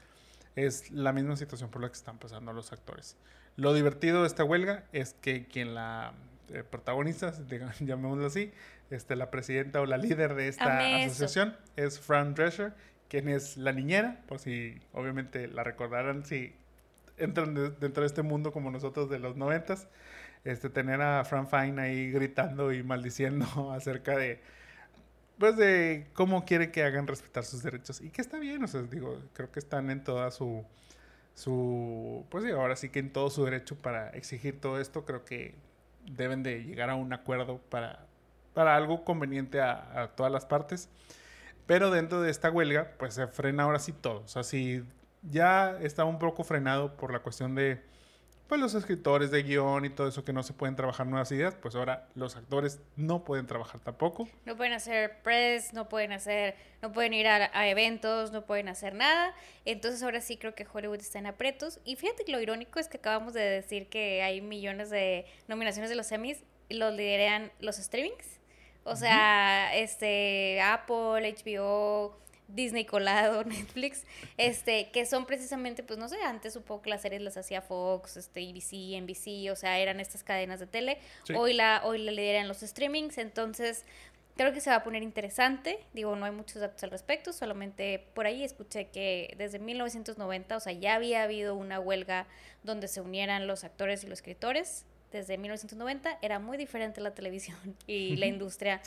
es 0.55 0.89
la 0.89 1.13
misma 1.13 1.35
situación 1.35 1.69
por 1.69 1.83
la 1.83 1.89
que 1.89 1.97
están 1.97 2.17
pasando 2.17 2.53
los 2.53 2.73
actores. 2.73 3.17
Lo 3.55 3.71
divertido 3.75 4.21
de 4.21 4.27
esta 4.27 4.43
huelga 4.43 4.85
es 4.93 5.13
que 5.13 5.45
quien 5.45 5.75
la 5.75 6.15
eh, 6.53 6.63
protagonista, 6.63 7.33
llamémoslo 7.79 8.25
así, 8.25 8.51
este, 8.89 9.15
la 9.15 9.31
presidenta 9.31 9.81
o 9.81 9.85
la 9.85 9.97
líder 9.97 10.35
de 10.35 10.47
esta 10.47 10.79
asociación 11.03 11.55
es 11.75 11.99
Fran 11.99 12.33
Drescher, 12.33 12.73
quien 13.07 13.29
es 13.29 13.57
la 13.57 13.71
niñera, 13.71 14.21
por 14.27 14.39
si 14.39 14.79
obviamente 14.93 15.47
la 15.47 15.63
recordarán 15.63 16.25
si 16.25 16.55
entran 17.17 17.53
dentro 17.79 18.01
de 18.01 18.07
este 18.07 18.21
mundo 18.21 18.51
como 18.51 18.71
nosotros 18.71 19.09
de 19.09 19.19
los 19.19 19.35
noventas, 19.35 19.87
este, 20.43 20.69
tener 20.69 21.01
a 21.01 21.23
Fran 21.23 21.47
Fine 21.47 21.81
ahí 21.81 22.11
gritando 22.11 22.71
y 22.73 22.83
maldiciendo 22.83 23.45
acerca 23.73 24.17
de 24.17 24.41
pues 25.37 25.57
de 25.57 26.05
cómo 26.13 26.45
quiere 26.45 26.69
que 26.69 26.83
hagan 26.83 27.07
respetar 27.07 27.43
sus 27.43 27.63
derechos. 27.63 27.99
Y 27.99 28.11
que 28.11 28.21
está 28.21 28.37
bien, 28.37 28.63
o 28.63 28.67
sea, 28.67 28.83
digo, 28.83 29.19
creo 29.33 29.51
que 29.51 29.57
están 29.57 29.89
en 29.89 30.03
toda 30.03 30.29
su 30.29 30.63
su 31.33 32.25
pues 32.29 32.43
digo, 32.43 32.59
ahora 32.59 32.75
sí 32.75 32.89
que 32.89 32.99
en 32.99 33.11
todo 33.11 33.29
su 33.29 33.43
derecho 33.45 33.75
para 33.75 34.09
exigir 34.11 34.59
todo 34.59 34.79
esto, 34.79 35.05
creo 35.05 35.25
que 35.25 35.55
deben 36.05 36.43
de 36.43 36.63
llegar 36.63 36.89
a 36.89 36.95
un 36.95 37.13
acuerdo 37.13 37.59
para 37.69 38.07
para 38.53 38.75
algo 38.75 39.03
conveniente 39.03 39.61
a, 39.61 40.11
todas 40.15 40.31
las 40.31 40.45
partes. 40.45 40.89
Pero 41.65 41.91
dentro 41.91 42.21
de 42.21 42.31
esta 42.31 42.49
huelga, 42.49 42.91
pues 42.97 43.13
se 43.13 43.27
frena 43.27 43.63
ahora 43.63 43.79
sí 43.79 43.93
todo. 43.93 44.21
O 44.21 44.27
sea, 44.27 44.43
si 44.43 44.83
ya 45.21 45.77
estaba 45.81 46.09
un 46.09 46.19
poco 46.19 46.43
frenado 46.43 46.97
por 46.97 47.13
la 47.13 47.19
cuestión 47.19 47.55
de 47.55 47.81
pues 48.51 48.59
los 48.59 48.73
escritores 48.73 49.31
de 49.31 49.43
guion 49.43 49.85
y 49.85 49.89
todo 49.91 50.09
eso 50.09 50.25
que 50.25 50.33
no 50.33 50.43
se 50.43 50.51
pueden 50.51 50.75
trabajar 50.75 51.07
nuevas 51.07 51.31
ideas, 51.31 51.55
pues 51.55 51.73
ahora 51.73 52.09
los 52.15 52.35
actores 52.35 52.81
no 52.97 53.23
pueden 53.23 53.47
trabajar 53.47 53.79
tampoco. 53.79 54.27
No 54.43 54.57
pueden 54.57 54.73
hacer 54.73 55.21
press, 55.21 55.71
no 55.71 55.87
pueden 55.87 56.11
hacer, 56.11 56.57
no 56.81 56.91
pueden 56.91 57.13
ir 57.13 57.29
a, 57.29 57.69
eventos, 57.69 58.33
no 58.33 58.45
pueden 58.45 58.67
hacer 58.67 58.93
nada. 58.93 59.33
Entonces 59.63 60.03
ahora 60.03 60.19
sí 60.19 60.35
creo 60.35 60.53
que 60.53 60.67
Hollywood 60.69 60.99
está 60.99 61.17
en 61.19 61.27
apretos. 61.27 61.79
Y 61.85 61.95
fíjate 61.95 62.25
que 62.25 62.33
lo 62.33 62.41
irónico 62.41 62.77
es 62.79 62.89
que 62.89 62.97
acabamos 62.97 63.33
de 63.33 63.39
decir 63.39 63.87
que 63.87 64.21
hay 64.21 64.41
millones 64.41 64.89
de 64.89 65.25
nominaciones 65.47 65.89
de 65.89 65.95
los 65.95 66.11
Emmys 66.11 66.43
y 66.67 66.73
los 66.73 66.93
lideran 66.93 67.53
los 67.61 67.77
streamings. 67.77 68.41
O 68.83 68.97
sea, 68.97 69.73
este 69.77 70.59
Apple, 70.59 71.35
HBO, 71.37 72.19
Disney 72.53 72.85
colado, 72.85 73.43
Netflix, 73.45 74.03
este, 74.37 74.89
que 74.91 75.05
son 75.05 75.25
precisamente, 75.25 75.83
pues 75.83 75.99
no 75.99 76.07
sé, 76.09 76.21
antes 76.23 76.53
supongo 76.53 76.81
que 76.81 76.89
las 76.89 77.01
series 77.01 77.21
las 77.21 77.37
hacía 77.37 77.61
Fox, 77.61 78.17
este, 78.17 78.41
ABC, 78.49 79.01
NBC, 79.01 79.51
o 79.51 79.55
sea, 79.55 79.79
eran 79.79 79.99
estas 79.99 80.23
cadenas 80.23 80.59
de 80.59 80.67
tele. 80.67 80.97
Hoy 81.35 81.53
la, 81.53 81.81
hoy 81.85 81.99
la 81.99 82.11
lideran 82.11 82.47
los 82.47 82.59
streamings, 82.59 83.17
entonces 83.17 83.85
creo 84.35 84.53
que 84.53 84.61
se 84.61 84.69
va 84.69 84.77
a 84.77 84.83
poner 84.83 85.03
interesante. 85.03 85.79
Digo, 85.93 86.15
no 86.15 86.25
hay 86.25 86.31
muchos 86.31 86.61
datos 86.61 86.83
al 86.83 86.91
respecto, 86.91 87.33
solamente 87.33 88.07
por 88.13 88.25
ahí 88.25 88.43
escuché 88.43 88.87
que 88.87 89.35
desde 89.37 89.59
1990, 89.59 90.57
o 90.57 90.59
sea, 90.59 90.73
ya 90.73 90.95
había 90.95 91.23
habido 91.23 91.55
una 91.55 91.79
huelga 91.79 92.27
donde 92.63 92.87
se 92.87 93.01
unieran 93.01 93.47
los 93.47 93.63
actores 93.63 94.03
y 94.03 94.07
los 94.07 94.19
escritores 94.19 94.85
desde 95.11 95.37
1990 95.37 96.19
era 96.21 96.39
muy 96.39 96.57
diferente 96.57 97.01
la 97.01 97.13
televisión 97.13 97.57
y 97.87 98.15
la 98.15 98.25
industria 98.25 98.81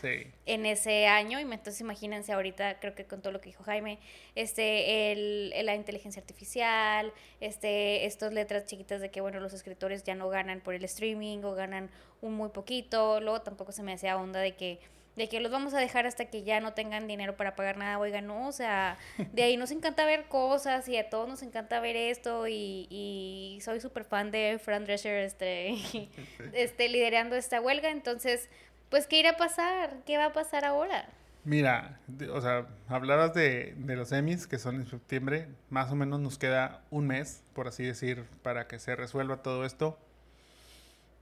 en 0.46 0.66
ese 0.66 1.06
año. 1.06 1.38
Y 1.38 1.42
entonces 1.42 1.80
imagínense 1.80 2.32
ahorita, 2.32 2.80
creo 2.80 2.94
que 2.94 3.04
con 3.04 3.20
todo 3.20 3.32
lo 3.32 3.40
que 3.40 3.50
dijo 3.50 3.62
Jaime, 3.64 3.98
este, 4.34 5.12
el, 5.12 5.52
la 5.64 5.74
inteligencia 5.74 6.20
artificial, 6.20 7.12
este, 7.40 8.06
estas 8.06 8.32
letras 8.32 8.66
chiquitas 8.66 9.00
de 9.00 9.10
que, 9.10 9.20
bueno, 9.20 9.40
los 9.40 9.52
escritores 9.52 10.04
ya 10.04 10.14
no 10.14 10.28
ganan 10.28 10.60
por 10.60 10.74
el 10.74 10.84
streaming 10.84 11.38
o 11.44 11.54
ganan 11.54 11.90
un 12.20 12.34
muy 12.34 12.48
poquito. 12.48 13.20
Luego 13.20 13.42
tampoco 13.42 13.72
se 13.72 13.82
me 13.82 13.92
hacía 13.92 14.16
onda 14.16 14.40
de 14.40 14.54
que 14.54 14.78
de 15.16 15.28
que 15.28 15.40
los 15.40 15.52
vamos 15.52 15.74
a 15.74 15.78
dejar 15.78 16.06
hasta 16.06 16.26
que 16.26 16.42
ya 16.42 16.60
no 16.60 16.72
tengan 16.72 17.06
dinero 17.06 17.36
para 17.36 17.54
pagar 17.54 17.76
nada, 17.76 17.98
oigan, 17.98 18.26
no, 18.26 18.48
o 18.48 18.52
sea, 18.52 18.98
de 19.32 19.42
ahí 19.42 19.56
nos 19.56 19.70
encanta 19.70 20.04
ver 20.04 20.24
cosas 20.24 20.88
y 20.88 20.96
a 20.96 21.08
todos 21.08 21.28
nos 21.28 21.42
encanta 21.42 21.80
ver 21.80 21.96
esto 21.96 22.48
y, 22.48 22.86
y 22.90 23.58
soy 23.62 23.80
súper 23.80 24.04
fan 24.04 24.30
de 24.30 24.58
Fran 24.62 24.84
Drescher, 24.84 25.18
este, 25.24 25.74
este, 26.52 26.88
liderando 26.88 27.36
esta 27.36 27.60
huelga, 27.60 27.90
entonces, 27.90 28.48
pues, 28.90 29.06
¿qué 29.06 29.18
irá 29.18 29.30
a 29.30 29.36
pasar? 29.36 29.98
¿Qué 30.04 30.18
va 30.18 30.26
a 30.26 30.32
pasar 30.32 30.64
ahora? 30.64 31.08
Mira, 31.44 32.00
o 32.32 32.40
sea, 32.40 32.66
hablabas 32.88 33.34
de, 33.34 33.74
de 33.76 33.96
los 33.96 34.12
Emmys 34.12 34.46
que 34.46 34.58
son 34.58 34.76
en 34.76 34.86
septiembre, 34.86 35.48
más 35.68 35.92
o 35.92 35.94
menos 35.94 36.18
nos 36.20 36.38
queda 36.38 36.80
un 36.90 37.06
mes, 37.06 37.42
por 37.52 37.68
así 37.68 37.84
decir, 37.84 38.24
para 38.42 38.66
que 38.66 38.78
se 38.78 38.96
resuelva 38.96 39.42
todo 39.42 39.66
esto. 39.66 39.98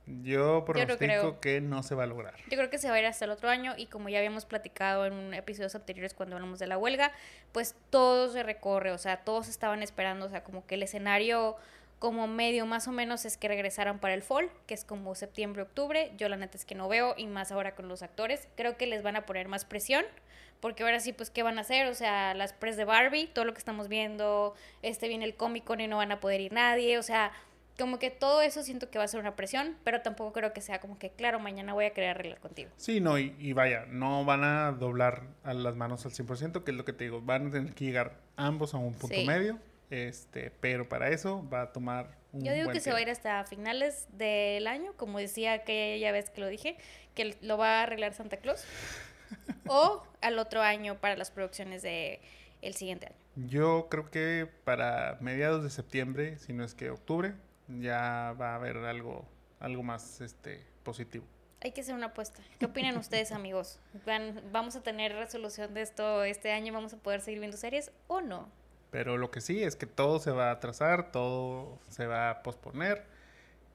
Yo 0.06 0.64
pronostico 0.64 1.40
que 1.40 1.60
no 1.60 1.82
se 1.82 1.94
va 1.94 2.04
a 2.04 2.06
lograr. 2.06 2.34
Yo 2.48 2.56
creo 2.56 2.70
que 2.70 2.78
se 2.78 2.88
va 2.88 2.96
a 2.96 2.98
ir 2.98 3.06
hasta 3.06 3.24
el 3.24 3.30
otro 3.30 3.48
año 3.48 3.74
y 3.76 3.86
como 3.86 4.08
ya 4.08 4.18
habíamos 4.18 4.44
platicado 4.44 5.06
en 5.06 5.32
episodios 5.34 5.74
anteriores 5.74 6.12
cuando 6.14 6.36
hablamos 6.36 6.58
de 6.58 6.66
la 6.66 6.76
huelga, 6.76 7.12
pues 7.52 7.76
todo 7.90 8.28
se 8.30 8.42
recorre, 8.42 8.90
o 8.90 8.98
sea, 8.98 9.18
todos 9.18 9.48
estaban 9.48 9.82
esperando, 9.82 10.26
o 10.26 10.28
sea, 10.28 10.42
como 10.42 10.66
que 10.66 10.74
el 10.74 10.82
escenario 10.82 11.56
como 12.00 12.26
medio 12.26 12.66
más 12.66 12.88
o 12.88 12.92
menos 12.92 13.24
es 13.24 13.36
que 13.36 13.46
regresaran 13.46 14.00
para 14.00 14.14
el 14.14 14.22
fall, 14.22 14.50
que 14.66 14.74
es 14.74 14.84
como 14.84 15.14
septiembre, 15.14 15.62
octubre. 15.62 16.10
Yo 16.16 16.28
la 16.28 16.36
neta 16.36 16.58
es 16.58 16.64
que 16.64 16.74
no 16.74 16.88
veo 16.88 17.14
y 17.16 17.28
más 17.28 17.52
ahora 17.52 17.76
con 17.76 17.86
los 17.86 18.02
actores. 18.02 18.48
Creo 18.56 18.76
que 18.76 18.86
les 18.86 19.04
van 19.04 19.14
a 19.14 19.24
poner 19.24 19.46
más 19.46 19.64
presión 19.64 20.04
porque 20.62 20.84
ahora 20.84 21.00
sí, 21.00 21.12
pues, 21.12 21.28
¿qué 21.28 21.42
van 21.42 21.58
a 21.58 21.62
hacer? 21.62 21.88
O 21.88 21.94
sea, 21.94 22.34
las 22.34 22.52
pres 22.52 22.76
de 22.76 22.84
Barbie, 22.84 23.26
todo 23.26 23.44
lo 23.44 23.52
que 23.52 23.58
estamos 23.58 23.88
viendo, 23.88 24.54
este 24.82 25.08
viene 25.08 25.24
el 25.24 25.34
Comic 25.34 25.64
Con 25.64 25.80
y 25.80 25.88
no 25.88 25.96
van 25.96 26.12
a 26.12 26.20
poder 26.20 26.40
ir 26.40 26.52
nadie, 26.52 26.98
o 26.98 27.02
sea, 27.02 27.32
como 27.78 27.98
que 27.98 28.10
todo 28.10 28.42
eso 28.42 28.62
siento 28.62 28.90
que 28.90 28.98
va 28.98 29.04
a 29.04 29.08
ser 29.08 29.20
una 29.20 29.34
presión, 29.34 29.76
pero 29.84 30.02
tampoco 30.02 30.32
creo 30.32 30.52
que 30.52 30.60
sea 30.60 30.80
como 30.80 30.98
que, 30.98 31.10
claro, 31.10 31.40
mañana 31.40 31.72
voy 31.72 31.86
a 31.86 31.90
querer 31.92 32.10
arreglar 32.10 32.40
contigo. 32.40 32.70
Sí, 32.76 33.00
no, 33.00 33.18
y, 33.18 33.52
vaya, 33.52 33.86
no 33.88 34.24
van 34.24 34.44
a 34.44 34.72
doblar 34.72 35.22
a 35.42 35.54
las 35.54 35.76
manos 35.76 36.04
al 36.04 36.12
100%, 36.12 36.64
que 36.64 36.70
es 36.70 36.76
lo 36.76 36.84
que 36.84 36.92
te 36.92 37.04
digo, 37.04 37.20
van 37.20 37.48
a 37.48 37.50
tener 37.50 37.74
que 37.74 37.84
llegar 37.84 38.20
ambos 38.36 38.74
a 38.74 38.78
un 38.78 38.94
punto 38.94 39.16
medio, 39.24 39.58
este, 39.90 40.50
pero 40.60 40.88
para 40.88 41.08
eso 41.10 41.48
va 41.48 41.62
a 41.62 41.72
tomar 41.72 42.16
un 42.32 42.44
Yo 42.44 42.52
digo 42.52 42.70
que 42.70 42.80
se 42.80 42.92
va 42.92 42.98
a 42.98 43.02
ir 43.02 43.10
hasta 43.10 43.44
finales 43.44 44.06
del 44.12 44.66
año, 44.66 44.94
como 44.96 45.18
decía 45.18 45.52
aquella 45.52 46.12
vez 46.12 46.30
que 46.30 46.40
lo 46.40 46.48
dije, 46.48 46.76
que 47.14 47.36
lo 47.40 47.58
va 47.58 47.80
a 47.80 47.82
arreglar 47.84 48.14
Santa 48.14 48.38
Claus, 48.38 48.64
o 49.66 50.06
al 50.20 50.38
otro 50.38 50.62
año 50.62 50.98
para 50.98 51.16
las 51.16 51.30
producciones 51.30 51.82
de 51.82 52.20
el 52.60 52.74
siguiente 52.74 53.06
año. 53.06 53.16
Yo 53.34 53.88
creo 53.90 54.10
que 54.10 54.48
para 54.64 55.16
mediados 55.20 55.62
de 55.62 55.70
septiembre, 55.70 56.38
si 56.38 56.52
no 56.52 56.64
es 56.64 56.74
que 56.74 56.90
octubre, 56.90 57.34
ya 57.80 58.34
va 58.40 58.52
a 58.52 58.54
haber 58.56 58.78
algo, 58.78 59.24
algo 59.60 59.82
más 59.82 60.20
este, 60.20 60.64
positivo. 60.82 61.24
Hay 61.60 61.72
que 61.72 61.82
hacer 61.82 61.94
una 61.94 62.06
apuesta. 62.06 62.42
¿Qué 62.58 62.66
opinan 62.66 62.96
ustedes, 62.96 63.32
amigos? 63.32 63.78
¿Vamos 64.50 64.76
a 64.76 64.82
tener 64.82 65.14
resolución 65.14 65.74
de 65.74 65.82
esto 65.82 66.24
este 66.24 66.52
año? 66.52 66.72
¿Vamos 66.72 66.92
a 66.92 66.96
poder 66.96 67.20
seguir 67.20 67.40
viendo 67.40 67.56
series 67.56 67.92
o 68.08 68.20
no? 68.20 68.48
Pero 68.90 69.16
lo 69.16 69.30
que 69.30 69.40
sí 69.40 69.62
es 69.62 69.76
que 69.76 69.86
todo 69.86 70.18
se 70.18 70.32
va 70.32 70.50
a 70.50 70.52
atrasar, 70.52 71.12
todo 71.12 71.78
se 71.88 72.06
va 72.06 72.30
a 72.30 72.42
posponer 72.42 73.06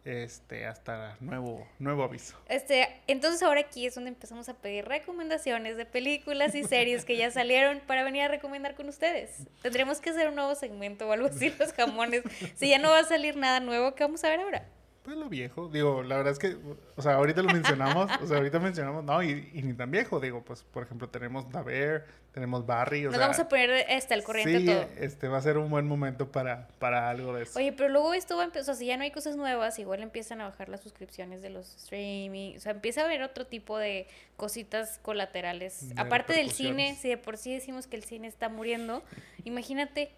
este 0.07 0.65
hasta 0.65 1.17
nuevo 1.19 1.67
nuevo 1.79 2.03
aviso. 2.03 2.37
Este, 2.47 2.87
entonces 3.07 3.43
ahora 3.43 3.61
aquí 3.61 3.85
es 3.85 3.95
donde 3.95 4.09
empezamos 4.09 4.49
a 4.49 4.53
pedir 4.55 4.85
recomendaciones 4.85 5.77
de 5.77 5.85
películas 5.85 6.55
y 6.55 6.63
series 6.63 7.05
que 7.05 7.17
ya 7.17 7.29
salieron 7.31 7.81
para 7.81 8.03
venir 8.03 8.23
a 8.23 8.27
recomendar 8.27 8.75
con 8.75 8.87
ustedes. 8.89 9.47
Tendremos 9.61 9.99
que 9.99 10.11
hacer 10.11 10.29
un 10.29 10.35
nuevo 10.35 10.55
segmento 10.55 11.07
o 11.07 11.11
algo 11.11 11.27
así 11.27 11.53
los 11.59 11.73
jamones. 11.73 12.23
Si 12.55 12.69
ya 12.69 12.79
no 12.79 12.89
va 12.89 12.99
a 12.99 13.03
salir 13.03 13.35
nada 13.35 13.59
nuevo, 13.59 13.95
¿qué 13.95 14.03
vamos 14.03 14.23
a 14.23 14.29
ver 14.29 14.39
ahora? 14.39 14.65
Pues 15.07 15.15
lo 15.15 15.29
viejo, 15.29 15.69
digo, 15.69 16.03
la 16.03 16.17
verdad 16.17 16.33
es 16.33 16.37
que, 16.37 16.57
o 16.97 17.01
sea, 17.01 17.13
ahorita 17.13 17.41
lo 17.41 17.47
mencionamos, 17.53 18.11
o 18.21 18.27
sea, 18.27 18.39
ahorita 18.39 18.59
mencionamos, 18.59 19.05
no, 19.05 19.23
y, 19.23 19.35
ni 19.53 19.73
tan 19.73 19.89
viejo, 19.89 20.19
digo, 20.19 20.43
pues, 20.43 20.63
por 20.63 20.83
ejemplo, 20.83 21.07
tenemos 21.07 21.49
Daver, 21.49 22.03
tenemos 22.33 22.65
Barry, 22.65 23.05
o 23.05 23.11
Nos 23.11 23.17
vamos 23.21 23.39
a 23.39 23.47
poner 23.47 23.85
este, 23.87 24.15
al 24.15 24.25
corriente 24.25 24.59
sí, 24.59 24.65
todo. 24.65 24.85
este 24.99 25.29
va 25.29 25.37
a 25.37 25.41
ser 25.41 25.59
un 25.59 25.69
buen 25.69 25.87
momento 25.87 26.29
para, 26.29 26.67
para 26.77 27.09
algo 27.09 27.33
de 27.33 27.43
eso. 27.43 27.57
Oye, 27.57 27.71
pero 27.71 27.87
luego 27.87 28.13
esto 28.13 28.35
va 28.35 28.41
a 28.41 28.45
empezar, 28.47 28.63
o 28.63 28.65
sea, 28.65 28.75
si 28.75 28.87
ya 28.87 28.97
no 28.97 29.03
hay 29.03 29.11
cosas 29.11 29.37
nuevas, 29.37 29.79
igual 29.79 30.03
empiezan 30.03 30.41
a 30.41 30.49
bajar 30.49 30.67
las 30.67 30.81
suscripciones 30.81 31.41
de 31.41 31.51
los 31.51 31.73
streaming, 31.77 32.57
o 32.57 32.59
sea, 32.59 32.73
empieza 32.73 32.99
a 33.03 33.05
haber 33.05 33.21
otro 33.21 33.47
tipo 33.47 33.77
de 33.77 34.07
cositas 34.35 34.99
colaterales. 35.01 35.85
Aparte 35.95 36.33
del 36.33 36.51
cine, 36.51 36.97
si 36.99 37.07
de 37.07 37.17
por 37.17 37.37
sí 37.37 37.53
decimos 37.53 37.87
que 37.87 37.95
el 37.95 38.03
cine 38.03 38.27
está 38.27 38.49
muriendo, 38.49 39.03
imagínate 39.45 40.11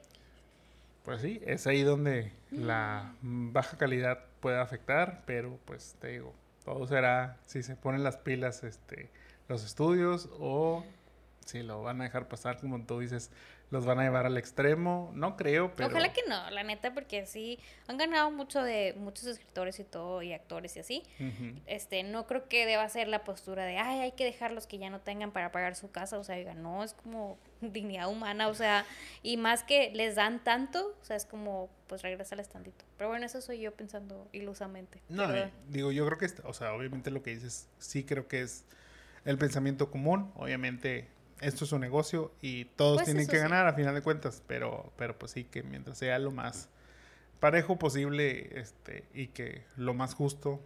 pues 1.09 1.21
sí, 1.21 1.41
es 1.43 1.65
ahí 1.65 1.81
donde 1.81 2.31
la 2.51 3.15
baja 3.21 3.77
calidad 3.77 4.25
puede 4.41 4.59
afectar, 4.59 5.23
pero 5.25 5.57
pues 5.65 5.95
te 5.99 6.09
digo, 6.09 6.35
todo 6.63 6.85
será 6.85 7.39
si 7.47 7.63
se 7.63 7.75
ponen 7.75 8.03
las 8.03 8.17
pilas 8.17 8.63
este 8.63 9.09
los 9.47 9.65
estudios 9.65 10.29
o 10.37 10.85
si 11.47 11.63
lo 11.63 11.81
van 11.81 12.01
a 12.01 12.03
dejar 12.03 12.27
pasar 12.27 12.59
como 12.59 12.85
tú 12.85 12.99
dices 12.99 13.31
los 13.71 13.85
van 13.85 13.99
a 13.99 14.03
llevar 14.03 14.25
al 14.25 14.37
extremo. 14.37 15.11
No 15.13 15.37
creo, 15.37 15.75
pero... 15.75 15.89
Ojalá 15.89 16.11
que 16.11 16.21
no, 16.27 16.49
la 16.49 16.63
neta, 16.63 16.93
porque 16.93 17.25
sí, 17.25 17.59
han 17.87 17.97
ganado 17.97 18.31
mucho 18.31 18.63
de 18.63 18.95
muchos 18.97 19.25
escritores 19.25 19.79
y 19.79 19.83
todo, 19.83 20.21
y 20.23 20.33
actores 20.33 20.75
y 20.75 20.79
así. 20.79 21.03
Este, 21.67 22.03
no 22.03 22.25
creo 22.25 22.47
que 22.47 22.65
deba 22.65 22.87
ser 22.89 23.07
la 23.07 23.23
postura 23.23 23.65
de, 23.65 23.77
ay, 23.77 23.99
hay 23.99 24.11
que 24.13 24.25
dejarlos 24.25 24.65
que 24.65 24.79
ya 24.79 24.89
no 24.89 25.01
tengan 25.01 25.31
para 25.31 25.51
pagar 25.51 25.75
su 25.75 25.91
casa. 25.91 26.17
O 26.17 26.23
sea, 26.23 26.35
diga, 26.35 26.55
no, 26.55 26.83
es 26.83 26.93
como 26.93 27.37
dignidad 27.61 28.09
humana, 28.09 28.47
o 28.47 28.53
sea, 28.53 28.85
y 29.21 29.37
más 29.37 29.63
que 29.63 29.91
les 29.93 30.15
dan 30.15 30.43
tanto, 30.43 30.95
o 31.01 31.05
sea, 31.05 31.15
es 31.15 31.25
como, 31.25 31.69
pues 31.87 32.01
regresales 32.01 32.49
tantito. 32.49 32.85
Pero 32.97 33.09
bueno, 33.09 33.25
eso 33.25 33.41
soy 33.41 33.59
yo 33.59 33.73
pensando 33.73 34.27
ilusamente. 34.31 35.01
No, 35.09 35.27
digo, 35.67 35.91
yo 35.91 36.05
creo 36.07 36.17
que, 36.17 36.27
o 36.43 36.53
sea, 36.53 36.73
obviamente 36.73 37.11
lo 37.11 37.21
que 37.21 37.31
dices, 37.31 37.67
sí 37.77 38.03
creo 38.03 38.27
que 38.27 38.41
es 38.41 38.65
el 39.25 39.37
pensamiento 39.37 39.91
común, 39.91 40.31
obviamente 40.35 41.07
esto 41.41 41.65
es 41.65 41.71
un 41.71 41.81
negocio 41.81 42.31
y 42.41 42.65
todos 42.65 42.97
pues 42.97 43.05
tienen 43.05 43.27
que 43.27 43.37
ganar 43.37 43.67
a 43.67 43.73
final 43.73 43.95
de 43.95 44.01
cuentas, 44.01 44.43
pero, 44.47 44.91
pero 44.97 45.17
pues 45.17 45.31
sí, 45.31 45.45
que 45.45 45.63
mientras 45.63 45.97
sea 45.97 46.19
lo 46.19 46.31
más 46.31 46.69
parejo 47.39 47.77
posible 47.77 48.59
este, 48.59 49.05
y 49.13 49.27
que 49.27 49.63
lo 49.77 49.93
más 49.93 50.13
justo, 50.13 50.61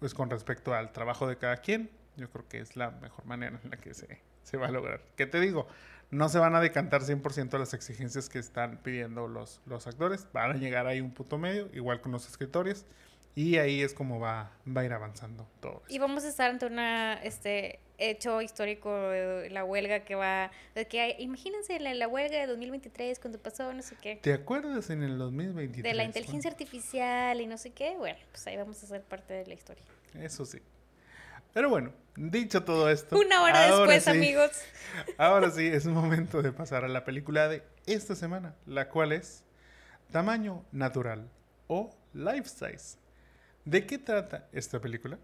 pues 0.00 0.14
con 0.14 0.30
respecto 0.30 0.74
al 0.74 0.92
trabajo 0.92 1.26
de 1.26 1.36
cada 1.36 1.58
quien, 1.58 1.90
yo 2.16 2.30
creo 2.30 2.46
que 2.48 2.60
es 2.60 2.76
la 2.76 2.90
mejor 2.90 3.24
manera 3.24 3.58
en 3.64 3.70
la 3.70 3.76
que 3.78 3.94
se, 3.94 4.20
se 4.42 4.56
va 4.56 4.68
a 4.68 4.70
lograr. 4.70 5.02
¿Qué 5.16 5.26
te 5.26 5.40
digo? 5.40 5.66
No 6.10 6.28
se 6.28 6.38
van 6.38 6.54
a 6.54 6.60
decantar 6.60 7.02
100% 7.02 7.54
a 7.54 7.58
las 7.58 7.74
exigencias 7.74 8.28
que 8.28 8.38
están 8.38 8.78
pidiendo 8.78 9.26
los, 9.26 9.60
los 9.66 9.86
actores, 9.86 10.28
van 10.32 10.52
a 10.52 10.54
llegar 10.54 10.86
ahí 10.86 11.00
un 11.00 11.12
punto 11.12 11.38
medio, 11.38 11.68
igual 11.72 12.00
con 12.00 12.12
los 12.12 12.28
escritores. 12.28 12.86
Y 13.36 13.58
ahí 13.58 13.82
es 13.82 13.94
como 13.94 14.20
va, 14.20 14.52
va 14.66 14.82
a 14.82 14.84
ir 14.84 14.92
avanzando 14.92 15.48
todo. 15.60 15.82
Y 15.88 15.98
vamos 15.98 16.24
a 16.24 16.28
estar 16.28 16.50
ante 16.50 16.66
una 16.66 17.14
este 17.14 17.80
hecho 17.98 18.42
histórico, 18.42 18.90
la 19.50 19.64
huelga 19.64 20.00
que 20.00 20.14
va, 20.14 20.50
que 20.88 21.16
imagínense 21.18 21.78
la, 21.80 21.94
la, 21.94 22.08
huelga 22.08 22.38
de 22.38 22.46
2023 22.46 23.18
cuando 23.18 23.38
pasó 23.38 23.72
no 23.72 23.82
sé 23.82 23.96
qué. 24.00 24.16
¿Te 24.16 24.32
acuerdas 24.32 24.90
en 24.90 25.02
el 25.02 25.18
2023? 25.18 25.82
De 25.82 25.94
la 25.94 26.04
inteligencia 26.04 26.50
artificial 26.50 27.40
y 27.40 27.46
no 27.46 27.58
sé 27.58 27.70
qué, 27.70 27.96
bueno, 27.96 28.18
pues 28.30 28.46
ahí 28.46 28.56
vamos 28.56 28.82
a 28.82 28.86
ser 28.86 29.02
parte 29.02 29.34
de 29.34 29.46
la 29.46 29.54
historia. 29.54 29.84
Eso 30.14 30.44
sí. 30.44 30.60
Pero 31.52 31.68
bueno, 31.68 31.92
dicho 32.16 32.64
todo 32.64 32.90
esto. 32.90 33.16
Una 33.16 33.42
hora 33.42 33.66
después, 33.66 34.08
amigos. 34.08 34.50
Ahora 35.18 35.50
sí, 35.50 35.66
es 35.66 35.86
momento 35.86 36.42
de 36.42 36.52
pasar 36.52 36.84
a 36.84 36.88
la 36.88 37.04
película 37.04 37.48
de 37.48 37.62
esta 37.86 38.16
semana, 38.16 38.56
la 38.66 38.88
cual 38.88 39.12
es 39.12 39.44
Tamaño 40.10 40.64
Natural 40.72 41.30
o 41.68 41.96
Life 42.12 42.48
Size. 42.48 43.03
¿De 43.64 43.86
qué 43.86 43.96
trata 43.96 44.46
esta 44.52 44.78
película? 44.78 45.18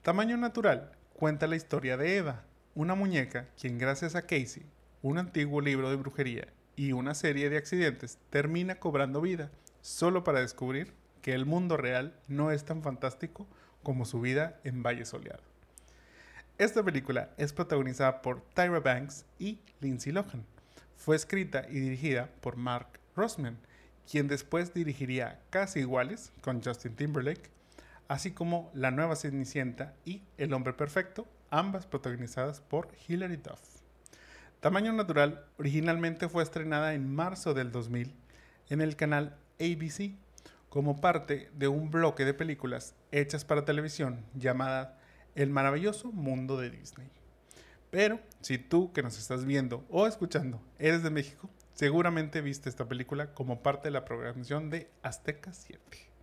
Tamaño 0.00 0.38
Natural 0.38 0.92
cuenta 1.12 1.46
la 1.46 1.56
historia 1.56 1.98
de 1.98 2.16
Eva, 2.16 2.42
una 2.74 2.94
muñeca 2.94 3.50
quien 3.60 3.76
gracias 3.76 4.14
a 4.14 4.22
Casey, 4.22 4.64
un 5.02 5.18
antiguo 5.18 5.60
libro 5.60 5.90
de 5.90 5.96
brujería 5.96 6.48
y 6.76 6.92
una 6.92 7.14
serie 7.14 7.50
de 7.50 7.58
accidentes 7.58 8.16
termina 8.30 8.76
cobrando 8.76 9.20
vida 9.20 9.50
solo 9.82 10.24
para 10.24 10.40
descubrir 10.40 10.94
que 11.20 11.34
el 11.34 11.44
mundo 11.44 11.76
real 11.76 12.18
no 12.26 12.52
es 12.52 12.64
tan 12.64 12.82
fantástico 12.82 13.46
como 13.82 14.06
su 14.06 14.18
vida 14.18 14.58
en 14.64 14.82
Valle 14.82 15.04
Soleado. 15.04 15.42
Esta 16.56 16.82
película 16.82 17.34
es 17.36 17.52
protagonizada 17.52 18.22
por 18.22 18.40
Tyra 18.54 18.80
Banks 18.80 19.26
y 19.38 19.60
Lindsay 19.80 20.10
Lohan. 20.10 20.46
Fue 20.96 21.16
escrita 21.16 21.66
y 21.68 21.80
dirigida 21.80 22.30
por 22.40 22.56
Mark 22.56 22.98
Rossman, 23.14 23.58
quien 24.10 24.26
después 24.26 24.72
dirigiría 24.72 25.42
Casi 25.50 25.80
Iguales 25.80 26.32
con 26.40 26.62
Justin 26.62 26.96
Timberlake 26.96 27.52
así 28.08 28.32
como 28.32 28.70
La 28.74 28.90
nueva 28.90 29.16
Cenicienta 29.16 29.94
y 30.04 30.22
El 30.38 30.52
hombre 30.52 30.72
perfecto, 30.72 31.26
ambas 31.50 31.86
protagonizadas 31.86 32.60
por 32.60 32.88
Hilary 33.08 33.36
Duff. 33.36 33.60
Tamaño 34.60 34.92
Natural 34.92 35.44
originalmente 35.58 36.28
fue 36.28 36.42
estrenada 36.42 36.94
en 36.94 37.14
marzo 37.14 37.54
del 37.54 37.70
2000 37.70 38.14
en 38.70 38.80
el 38.80 38.96
canal 38.96 39.36
ABC 39.60 40.16
como 40.68 41.00
parte 41.00 41.50
de 41.54 41.68
un 41.68 41.90
bloque 41.90 42.24
de 42.24 42.34
películas 42.34 42.94
hechas 43.12 43.44
para 43.44 43.64
televisión 43.64 44.24
llamada 44.34 44.98
El 45.34 45.50
maravilloso 45.50 46.10
mundo 46.12 46.58
de 46.58 46.70
Disney. 46.70 47.10
Pero 47.90 48.18
si 48.40 48.58
tú 48.58 48.92
que 48.92 49.02
nos 49.02 49.18
estás 49.18 49.44
viendo 49.44 49.84
o 49.88 50.06
escuchando 50.06 50.60
eres 50.78 51.02
de 51.02 51.10
México, 51.10 51.48
seguramente 51.74 52.40
viste 52.40 52.68
esta 52.68 52.88
película 52.88 53.34
como 53.34 53.62
parte 53.62 53.88
de 53.88 53.92
la 53.92 54.04
programación 54.04 54.70
de 54.70 54.90
Azteca 55.02 55.52
7. 55.52 56.13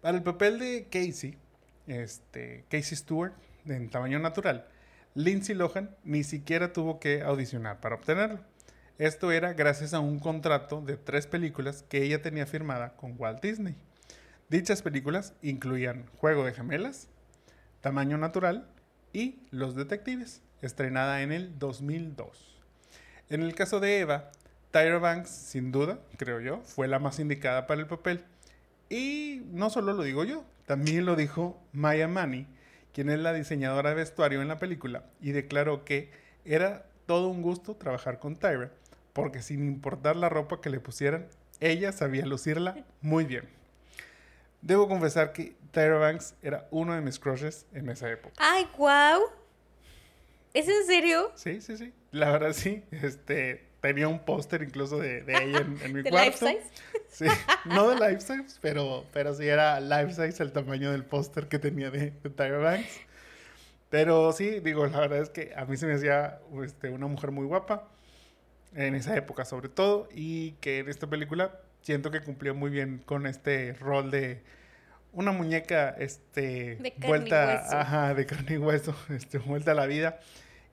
Para 0.00 0.16
el 0.16 0.22
papel 0.22 0.60
de 0.60 0.86
Casey, 0.88 1.36
este, 1.88 2.64
Casey 2.68 2.96
Stewart, 2.96 3.32
en 3.66 3.90
tamaño 3.90 4.20
natural, 4.20 4.68
Lindsay 5.14 5.56
Lohan 5.56 5.90
ni 6.04 6.22
siquiera 6.22 6.72
tuvo 6.72 7.00
que 7.00 7.22
audicionar 7.22 7.80
para 7.80 7.96
obtenerlo. 7.96 8.38
Esto 8.98 9.32
era 9.32 9.54
gracias 9.54 9.94
a 9.94 10.00
un 10.00 10.20
contrato 10.20 10.80
de 10.80 10.96
tres 10.96 11.26
películas 11.26 11.82
que 11.88 12.04
ella 12.04 12.22
tenía 12.22 12.46
firmada 12.46 12.94
con 12.94 13.16
Walt 13.18 13.42
Disney. 13.42 13.74
Dichas 14.48 14.82
películas 14.82 15.34
incluían 15.42 16.06
Juego 16.18 16.44
de 16.44 16.52
Gemelas, 16.52 17.08
Tamaño 17.80 18.18
Natural 18.18 18.68
y 19.12 19.40
Los 19.50 19.74
Detectives, 19.74 20.42
estrenada 20.62 21.22
en 21.22 21.32
el 21.32 21.58
2002. 21.58 22.60
En 23.30 23.42
el 23.42 23.56
caso 23.56 23.80
de 23.80 23.98
Eva, 23.98 24.30
Tyra 24.70 24.98
Banks, 24.98 25.30
sin 25.30 25.72
duda, 25.72 25.98
creo 26.16 26.40
yo, 26.40 26.60
fue 26.62 26.86
la 26.86 27.00
más 27.00 27.18
indicada 27.18 27.66
para 27.66 27.80
el 27.80 27.88
papel 27.88 28.24
y 28.88 29.42
no 29.52 29.70
solo 29.70 29.92
lo 29.92 30.02
digo 30.02 30.24
yo, 30.24 30.44
también 30.66 31.06
lo 31.06 31.16
dijo 31.16 31.60
Maya 31.72 32.08
Mani, 32.08 32.46
quien 32.92 33.10
es 33.10 33.18
la 33.18 33.32
diseñadora 33.32 33.90
de 33.90 33.96
vestuario 33.96 34.42
en 34.42 34.48
la 34.48 34.58
película, 34.58 35.04
y 35.20 35.32
declaró 35.32 35.84
que 35.84 36.10
era 36.44 36.86
todo 37.06 37.28
un 37.28 37.42
gusto 37.42 37.74
trabajar 37.74 38.18
con 38.18 38.36
Tyra, 38.36 38.70
porque 39.12 39.42
sin 39.42 39.66
importar 39.66 40.16
la 40.16 40.28
ropa 40.28 40.60
que 40.60 40.70
le 40.70 40.80
pusieran, 40.80 41.26
ella 41.60 41.92
sabía 41.92 42.26
lucirla 42.26 42.84
muy 43.00 43.24
bien. 43.24 43.48
Debo 44.60 44.88
confesar 44.88 45.32
que 45.32 45.56
Tyra 45.70 45.98
Banks 45.98 46.34
era 46.42 46.66
uno 46.70 46.94
de 46.94 47.00
mis 47.00 47.18
crushes 47.18 47.66
en 47.72 47.88
esa 47.88 48.10
época. 48.10 48.34
¡Ay, 48.38 48.66
wow! 48.76 49.22
¿Es 50.52 50.68
en 50.68 50.86
serio? 50.86 51.30
Sí, 51.34 51.60
sí, 51.60 51.76
sí. 51.76 51.92
La 52.10 52.32
verdad 52.32 52.52
sí. 52.52 52.82
Este, 52.90 53.67
tenía 53.80 54.08
un 54.08 54.20
póster 54.20 54.62
incluso 54.62 54.98
de, 54.98 55.24
ella 55.26 55.66
en, 55.82 55.92
mi 55.92 56.02
cuarto. 56.02 56.46
Life 56.46 56.60
size? 56.60 56.62
Sí, 57.08 57.26
no 57.66 57.88
de 57.90 57.94
life 57.96 58.20
size, 58.20 58.58
pero, 58.60 59.04
pero 59.12 59.34
sí 59.34 59.46
era 59.46 59.80
life 59.80 60.12
size 60.12 60.42
el 60.42 60.52
tamaño 60.52 60.92
del 60.92 61.04
póster 61.04 61.48
que 61.48 61.58
tenía 61.58 61.90
de, 61.90 62.10
Tyra 62.10 62.58
Banks. 62.58 63.00
Pero 63.90 64.32
sí, 64.32 64.60
digo, 64.60 64.86
la 64.86 65.00
verdad 65.00 65.22
es 65.22 65.30
que 65.30 65.52
a 65.56 65.64
mí 65.64 65.76
se 65.76 65.86
me 65.86 65.94
hacía 65.94 66.40
este, 66.62 66.90
una 66.90 67.06
mujer 67.06 67.30
muy 67.30 67.46
guapa, 67.46 67.88
en 68.74 68.94
esa 68.94 69.16
época 69.16 69.44
sobre 69.44 69.68
todo, 69.68 70.08
y 70.12 70.52
que 70.60 70.80
en 70.80 70.88
esta 70.88 71.06
película 71.06 71.60
siento 71.80 72.10
que 72.10 72.20
cumplió 72.20 72.54
muy 72.54 72.70
bien 72.70 72.98
con 73.06 73.26
este 73.26 73.72
rol 73.74 74.10
de 74.10 74.42
una 75.12 75.32
muñeca 75.32 75.94
este 75.98 76.76
de 76.76 76.94
vuelta 76.98 77.80
ajá, 77.80 78.14
de 78.14 78.26
carne 78.26 78.54
y 78.54 78.58
hueso, 78.58 78.94
este, 79.08 79.38
vuelta 79.38 79.70
a 79.70 79.74
la 79.74 79.86
vida, 79.86 80.20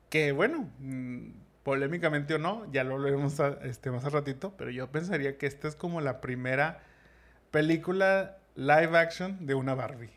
que 0.10 0.34
bueno, 0.34 0.70
mm, 0.80 1.30
polémicamente 1.66 2.36
o 2.36 2.38
no, 2.38 2.72
ya 2.72 2.84
lo 2.84 3.00
veremos 3.00 3.40
este, 3.64 3.90
más 3.90 4.06
al 4.06 4.12
ratito, 4.12 4.54
pero 4.56 4.70
yo 4.70 4.92
pensaría 4.92 5.40
que 5.40 5.48
esta 5.48 5.68
es 5.68 5.76
como 5.76 6.00
la 6.00 6.22
primera 6.22 6.84
película 7.50 8.38
live 8.54 8.96
action 8.96 9.48
de 9.48 9.56
una 9.56 9.74
Barbie. 9.74 10.12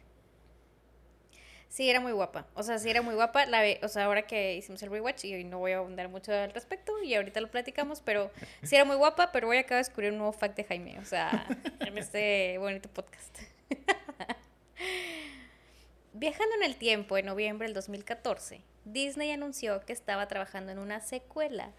Sí, 1.71 1.89
era 1.89 2.01
muy 2.01 2.13
guapa. 2.13 2.47
O 2.53 2.63
sea, 2.63 2.79
sí 2.79 2.91
era 2.91 3.01
muy 3.01 3.15
guapa. 3.15 3.47
La 3.47 3.63
o 3.83 3.89
sea, 3.89 4.05
ahora 4.05 4.27
que 4.27 4.57
hicimos 4.57 4.83
el 4.83 4.91
rewatch, 4.91 5.25
y 5.25 5.43
no 5.45 5.59
voy 5.59 5.73
a 5.73 5.79
abundar 5.79 6.11
mucho 6.11 6.35
al 6.35 6.53
respecto, 6.53 7.03
y 7.03 7.15
ahorita 7.15 7.41
lo 7.41 7.51
platicamos, 7.51 8.03
pero 8.03 8.31
sí 8.63 8.75
era 8.75 8.85
muy 8.85 8.97
guapa, 8.97 9.33
pero 9.33 9.47
voy 9.47 9.57
a 9.57 9.61
acabar 9.61 9.83
de 9.83 9.89
descubrir 9.89 10.13
un 10.13 10.19
nuevo 10.19 10.33
fact 10.33 10.55
de 10.55 10.65
Jaime. 10.65 10.99
O 10.99 11.07
sea, 11.07 11.47
en 11.81 11.97
este 11.97 12.59
bonito 12.59 12.91
podcast. 12.91 13.39
Viajando 16.13 16.57
en 16.57 16.65
el 16.65 16.77
tiempo, 16.77 17.17
en 17.17 17.25
noviembre 17.25 17.69
del 17.69 17.75
2014, 17.75 18.61
Disney 18.93 19.31
anunció 19.31 19.81
que 19.81 19.93
estaba 19.93 20.29
trabajando 20.29 20.73
en 20.73 20.79
una 20.79 21.01
secuela 21.01 21.73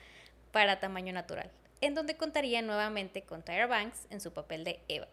para 0.51 0.79
tamaño 0.79 1.13
natural, 1.13 1.49
en 1.81 1.95
donde 1.95 2.17
contaría 2.17 2.61
nuevamente 2.61 3.23
con 3.23 3.41
Tyra 3.41 3.67
Banks 3.67 4.07
en 4.09 4.21
su 4.21 4.31
papel 4.31 4.63
de 4.63 4.79
Eva. 4.87 5.07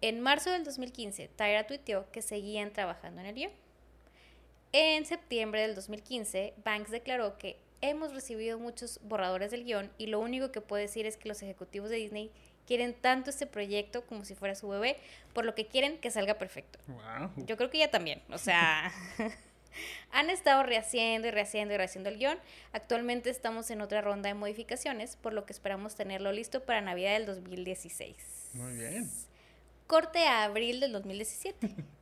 En 0.00 0.20
marzo 0.20 0.50
del 0.50 0.64
2015, 0.64 1.28
Tyra 1.28 1.66
tuiteó 1.66 2.10
que 2.12 2.22
seguían 2.22 2.72
trabajando 2.72 3.20
en 3.20 3.26
el 3.26 3.34
guion. 3.34 3.52
En 4.72 5.06
septiembre 5.06 5.62
del 5.62 5.74
2015, 5.74 6.54
Banks 6.64 6.90
declaró 6.90 7.36
que 7.38 7.58
hemos 7.80 8.12
recibido 8.12 8.58
muchos 8.58 9.00
borradores 9.02 9.50
del 9.50 9.64
guion 9.64 9.90
y 9.98 10.06
lo 10.06 10.20
único 10.20 10.52
que 10.52 10.60
puedo 10.60 10.80
decir 10.80 11.06
es 11.06 11.16
que 11.16 11.28
los 11.28 11.42
ejecutivos 11.42 11.90
de 11.90 11.96
Disney 11.96 12.30
quieren 12.66 12.92
tanto 12.94 13.30
este 13.30 13.46
proyecto 13.46 14.04
como 14.04 14.24
si 14.24 14.34
fuera 14.34 14.54
su 14.54 14.68
bebé, 14.68 14.98
por 15.32 15.46
lo 15.46 15.54
que 15.54 15.66
quieren 15.66 15.98
que 15.98 16.10
salga 16.10 16.34
perfecto. 16.34 16.78
Yo 17.36 17.56
creo 17.56 17.70
que 17.70 17.78
ella 17.78 17.90
también, 17.90 18.22
o 18.30 18.38
sea, 18.38 18.92
han 20.10 20.30
estado 20.30 20.62
rehaciendo 20.62 21.28
y 21.28 21.30
rehaciendo 21.30 21.74
y 21.74 21.76
rehaciendo 21.76 22.10
el 22.10 22.18
guion. 22.18 22.38
Actualmente 22.72 23.30
estamos 23.30 23.70
en 23.70 23.80
otra 23.80 24.00
ronda 24.00 24.28
de 24.28 24.34
modificaciones, 24.34 25.16
por 25.16 25.32
lo 25.32 25.46
que 25.46 25.52
esperamos 25.52 25.94
tenerlo 25.94 26.32
listo 26.32 26.64
para 26.64 26.80
Navidad 26.80 27.12
del 27.14 27.26
2016. 27.26 28.50
Muy 28.54 28.74
bien. 28.74 29.10
Corte 29.86 30.26
a 30.26 30.44
abril 30.44 30.80
del 30.80 30.92
2017. 30.92 31.74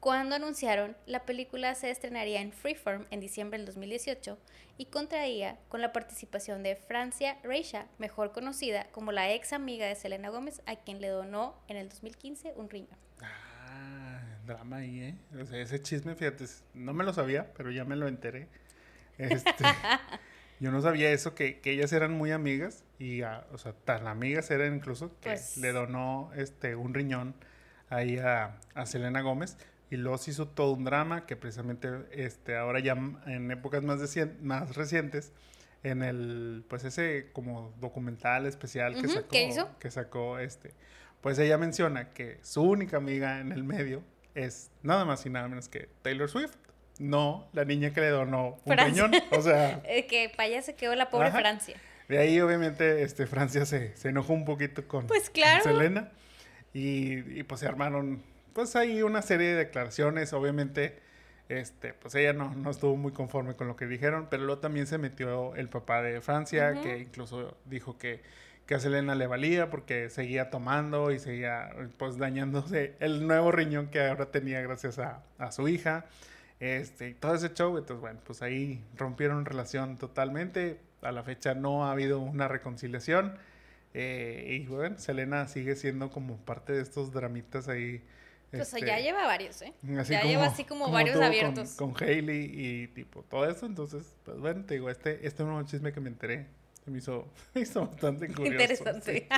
cuando 0.00 0.34
anunciaron 0.34 0.96
la 1.06 1.26
película 1.26 1.74
se 1.74 1.90
estrenaría 1.90 2.40
en 2.40 2.52
Freeform 2.52 3.06
en 3.10 3.20
diciembre 3.20 3.58
del 3.58 3.66
2018 3.66 4.38
y 4.78 4.86
contraía 4.86 5.58
con 5.68 5.82
la 5.82 5.92
participación 5.92 6.62
de 6.62 6.74
Francia 6.74 7.36
Reisha, 7.42 7.86
mejor 7.98 8.32
conocida 8.32 8.86
como 8.92 9.12
la 9.12 9.30
ex 9.30 9.52
amiga 9.52 9.86
de 9.86 9.94
Selena 9.94 10.30
Gómez, 10.30 10.62
a 10.64 10.76
quien 10.76 11.02
le 11.02 11.08
donó 11.08 11.54
en 11.68 11.76
el 11.76 11.90
2015 11.90 12.54
un 12.56 12.70
riñón. 12.70 12.96
Ah, 13.20 14.29
drama 14.46 14.76
ahí, 14.76 15.00
¿eh? 15.00 15.14
O 15.40 15.46
sea, 15.46 15.60
ese 15.60 15.80
chisme, 15.80 16.14
fíjate, 16.14 16.46
no 16.74 16.92
me 16.92 17.04
lo 17.04 17.12
sabía, 17.12 17.52
pero 17.56 17.70
ya 17.70 17.84
me 17.84 17.96
lo 17.96 18.08
enteré. 18.08 18.48
Este, 19.18 19.64
yo 20.60 20.70
no 20.70 20.80
sabía 20.80 21.10
eso, 21.10 21.34
que, 21.34 21.60
que, 21.60 21.72
ellas 21.72 21.92
eran 21.92 22.12
muy 22.12 22.30
amigas 22.30 22.84
y, 22.98 23.22
o 23.22 23.58
sea, 23.58 23.72
tan 23.72 24.06
amigas 24.06 24.50
eran 24.50 24.74
incluso 24.74 25.10
que 25.20 25.30
pues 25.30 25.56
le 25.56 25.72
donó 25.72 26.30
este, 26.34 26.74
un 26.76 26.94
riñón 26.94 27.34
ahí 27.88 28.18
a, 28.18 28.56
a 28.74 28.86
Selena 28.86 29.20
Gómez 29.20 29.56
y 29.90 29.96
se 30.18 30.30
hizo 30.30 30.46
todo 30.46 30.72
un 30.72 30.84
drama 30.84 31.26
que 31.26 31.36
precisamente 31.36 31.88
este, 32.12 32.56
ahora 32.56 32.78
ya 32.78 32.96
en 33.26 33.50
épocas 33.50 33.82
más, 33.82 34.00
más 34.40 34.76
recientes, 34.76 35.32
en 35.82 36.02
el, 36.02 36.64
pues 36.68 36.84
ese 36.84 37.30
como 37.32 37.74
documental 37.80 38.46
especial 38.46 38.94
que 39.00 39.08
sacó, 39.08 39.78
que 39.78 39.90
sacó 39.90 40.38
este, 40.38 40.74
pues 41.20 41.38
ella 41.38 41.58
menciona 41.58 42.12
que 42.12 42.38
su 42.42 42.62
única 42.62 42.98
amiga 42.98 43.40
en 43.40 43.50
el 43.50 43.64
medio 43.64 44.02
es 44.34 44.70
nada 44.82 45.04
más 45.04 45.24
y 45.26 45.30
nada 45.30 45.48
menos 45.48 45.68
que 45.68 45.88
Taylor 46.02 46.28
Swift. 46.28 46.54
No, 46.98 47.48
la 47.52 47.64
niña 47.64 47.94
que 47.94 48.00
le 48.00 48.08
donó 48.08 48.58
un 48.64 48.76
riñón. 48.76 49.12
O 49.30 49.40
sea. 49.40 49.82
que 50.08 50.30
para 50.36 50.48
allá 50.48 50.62
se 50.62 50.74
quedó 50.74 50.94
la 50.94 51.08
pobre 51.08 51.30
Francia. 51.30 51.76
De 52.08 52.18
ahí, 52.18 52.40
obviamente, 52.40 53.02
este, 53.02 53.26
Francia 53.26 53.64
se, 53.64 53.96
se 53.96 54.08
enojó 54.08 54.32
un 54.32 54.44
poquito 54.44 54.86
con, 54.86 55.06
pues 55.06 55.30
claro. 55.30 55.62
Selena. 55.62 56.10
Y, 56.74 57.38
y, 57.38 57.42
pues 57.44 57.60
se 57.60 57.66
armaron 57.66 58.22
pues 58.52 58.76
hay 58.76 59.02
una 59.02 59.22
serie 59.22 59.48
de 59.48 59.54
declaraciones, 59.54 60.32
obviamente, 60.32 60.98
este, 61.48 61.94
pues 61.94 62.14
ella 62.14 62.32
no, 62.32 62.54
no, 62.54 62.70
estuvo 62.70 62.96
muy 62.96 63.12
conforme 63.12 63.54
con 63.54 63.68
lo 63.68 63.76
que 63.76 63.86
dijeron, 63.86 64.28
pero 64.30 64.44
luego 64.44 64.60
también 64.60 64.86
se 64.86 64.98
metió 64.98 65.54
el 65.54 65.68
papá 65.68 66.02
de 66.02 66.20
Francia, 66.20 66.80
que 66.82 66.98
incluso 66.98 67.56
dijo 67.64 67.98
que, 67.98 68.22
que, 68.70 68.76
a 68.76 68.78
Selena 68.78 69.16
le 69.16 69.26
valía 69.26 69.68
porque 69.68 70.10
seguía 70.10 70.48
tomando 70.48 71.10
y 71.10 71.18
seguía 71.18 71.70
pues 71.98 72.18
dañándose 72.18 72.94
el 73.00 73.26
nuevo 73.26 73.50
riñón 73.50 73.88
que 73.88 74.00
ahora 74.06 74.30
tenía 74.30 74.60
gracias 74.60 75.00
a, 75.00 75.24
a 75.38 75.50
su 75.50 75.66
hija. 75.66 76.06
Este, 76.60 77.08
y 77.08 77.14
todo 77.14 77.34
ese 77.34 77.52
show, 77.52 77.76
entonces 77.76 78.00
bueno, 78.00 78.20
pues 78.24 78.42
ahí 78.42 78.80
rompieron 78.96 79.44
relación 79.44 79.98
totalmente. 79.98 80.78
A 81.02 81.10
la 81.10 81.24
fecha 81.24 81.54
no 81.54 81.84
ha 81.84 81.90
habido 81.90 82.20
una 82.20 82.46
reconciliación. 82.46 83.36
Eh, 83.92 84.60
y 84.62 84.66
bueno, 84.66 84.98
Selena 84.98 85.48
sigue 85.48 85.74
siendo 85.74 86.10
como 86.10 86.36
parte 86.36 86.72
de 86.72 86.82
estos 86.82 87.12
dramitas 87.12 87.66
ahí 87.66 88.04
pues 88.52 88.72
ya 88.72 88.98
lleva 88.98 89.26
varios, 89.26 89.62
¿eh? 89.62 89.72
ya 89.82 90.22
lleva 90.24 90.46
así 90.46 90.64
como, 90.64 90.90
varios 90.90 91.20
abiertos. 91.20 91.74
Con, 91.74 91.92
con, 91.92 92.08
Hailey 92.08 92.50
y 92.52 92.86
tipo 92.88 93.22
todo 93.22 93.48
eso. 93.48 93.66
Entonces, 93.66 94.14
pues 94.24 94.38
bueno, 94.38 94.64
te 94.64 94.74
digo, 94.74 94.90
este, 94.90 95.24
este 95.26 95.44
nuevo 95.44 95.62
chisme 95.62 95.92
que 95.92 96.00
me 96.00 96.08
enteré 96.08 96.46
se 96.84 96.90
me 96.90 96.98
hizo, 96.98 97.28
hizo 97.54 97.86
bastante 97.86 98.28
curioso. 98.28 98.52
Interesante. 98.52 99.28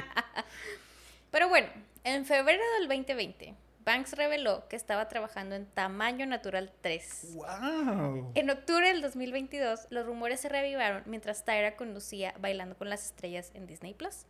Pero 1.31 1.49
bueno, 1.49 1.69
en 2.05 2.25
febrero 2.25 2.63
del 2.79 2.89
2020, 2.89 3.55
Banks 3.85 4.13
reveló 4.13 4.69
que 4.69 4.77
estaba 4.77 5.09
trabajando 5.09 5.55
en 5.57 5.67
Tamaño 5.67 6.27
Natural 6.27 6.73
3. 6.83 7.35
¡Wow! 7.35 8.33
En 8.35 8.51
octubre 8.51 8.87
del 8.89 9.03
2022, 9.03 9.87
los 9.91 10.07
rumores 10.07 10.41
se 10.41 10.49
reavivaron 10.49 11.03
mientras 11.07 11.45
Tyra 11.45 11.77
conducía 11.77 12.35
Bailando 12.39 12.77
con 12.77 12.89
las 12.89 13.07
Estrellas 13.07 13.51
en 13.55 13.67
Disney 13.67 13.95
Plus. 13.95 14.27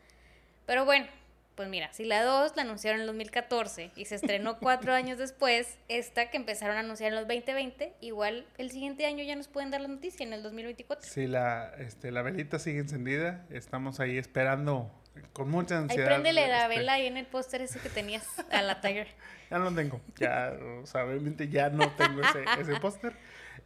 Pero 0.64 0.84
bueno, 0.84 1.06
pues 1.54 1.68
mira, 1.68 1.92
si 1.92 2.04
la 2.04 2.22
2 2.22 2.52
la 2.56 2.62
anunciaron 2.62 3.00
en 3.00 3.02
el 3.02 3.06
2014 3.08 3.90
y 3.96 4.04
se 4.06 4.14
estrenó 4.14 4.58
cuatro 4.60 4.92
años 4.94 5.18
después, 5.18 5.78
esta 5.88 6.30
que 6.30 6.36
empezaron 6.36 6.76
a 6.76 6.80
anunciar 6.80 7.10
en 7.10 7.16
los 7.16 7.28
2020, 7.28 7.94
igual 8.00 8.46
el 8.58 8.70
siguiente 8.70 9.06
año 9.06 9.22
ya 9.24 9.36
nos 9.36 9.48
pueden 9.48 9.70
dar 9.70 9.80
la 9.80 9.88
noticia 9.88 10.24
en 10.24 10.32
el 10.32 10.42
2024. 10.42 11.08
Sí, 11.08 11.26
la, 11.26 11.72
este, 11.78 12.10
la 12.10 12.22
velita 12.22 12.58
sigue 12.58 12.78
encendida, 12.78 13.46
estamos 13.50 14.00
ahí 14.00 14.16
esperando 14.16 14.90
con 15.32 15.50
mucha 15.50 15.78
ansiedad. 15.78 16.08
Ahí 16.08 16.14
préndele 16.14 16.48
la 16.48 16.62
este 16.64 16.78
vela 16.78 16.94
ahí 16.94 17.06
en 17.06 17.16
el 17.18 17.26
póster 17.26 17.60
ese 17.60 17.78
que 17.78 17.90
tenías 17.90 18.26
a 18.50 18.62
la 18.62 18.80
Tiger. 18.80 19.08
ya 19.50 19.58
no 19.58 19.64
lo 19.64 19.74
tengo, 19.74 20.00
ya, 20.16 20.54
o 20.82 20.86
sea, 20.86 21.04
obviamente 21.04 21.48
ya 21.48 21.68
no 21.68 21.90
tengo 21.92 22.22
ese, 22.22 22.44
ese 22.58 22.80
póster, 22.80 23.14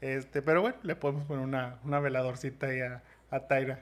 este, 0.00 0.42
pero 0.42 0.60
bueno, 0.60 0.76
le 0.82 0.96
podemos 0.96 1.24
poner 1.24 1.44
una, 1.44 1.78
una 1.84 2.00
veladorcita 2.00 2.66
ahí 2.66 2.80
a, 2.80 3.02
a 3.30 3.40
Tyra. 3.40 3.80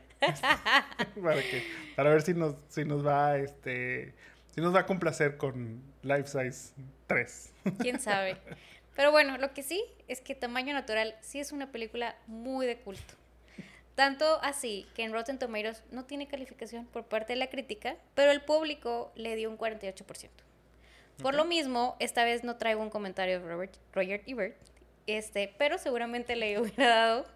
Para, 1.23 1.43
que, 1.43 1.63
para 1.97 2.11
ver 2.11 2.23
si 2.23 2.35
nos, 2.35 2.57
si 2.69 2.85
nos 2.85 3.07
va 3.07 3.39
este 3.39 4.15
si 4.55 4.61
nos 4.61 4.75
va 4.75 4.81
a 4.81 4.87
complacer 4.87 5.37
con 5.37 5.83
Life 6.03 6.29
Size 6.29 6.75
3. 7.09 7.53
Quién 7.81 7.99
sabe. 7.99 8.37
Pero 8.95 9.11
bueno, 9.11 9.37
lo 9.37 9.53
que 9.53 9.65
sí 9.65 9.83
es 10.07 10.21
que 10.21 10.37
Tamaño 10.37 10.73
Natural 10.73 11.17
sí 11.21 11.41
es 11.41 11.51
una 11.51 11.73
película 11.73 12.17
muy 12.29 12.67
de 12.67 12.79
culto. 12.79 13.15
Tanto 13.97 14.41
así 14.43 14.87
que 14.95 15.03
en 15.03 15.13
Rotten 15.13 15.39
Tomatoes 15.39 15.83
no 15.91 16.05
tiene 16.05 16.29
calificación 16.29 16.87
por 16.87 17.05
parte 17.05 17.33
de 17.33 17.39
la 17.39 17.49
crítica, 17.49 17.97
pero 18.15 18.31
el 18.31 18.43
público 18.43 19.13
le 19.17 19.35
dio 19.35 19.51
un 19.51 19.59
48%. 19.59 20.29
Por 21.23 21.35
lo 21.35 21.45
mismo, 21.45 21.97
esta 22.01 22.25
vez 22.25 22.43
no 22.43 22.57
traigo 22.57 22.83
un 22.83 22.91
comentario 22.91 23.41
de 23.41 23.47
Robert, 23.47 23.77
Roger 23.93 24.23
Ebert, 24.27 24.57
este, 25.07 25.53
pero 25.59 25.79
seguramente 25.79 26.35
le 26.35 26.59
hubiera 26.61 26.89
dado 26.89 27.27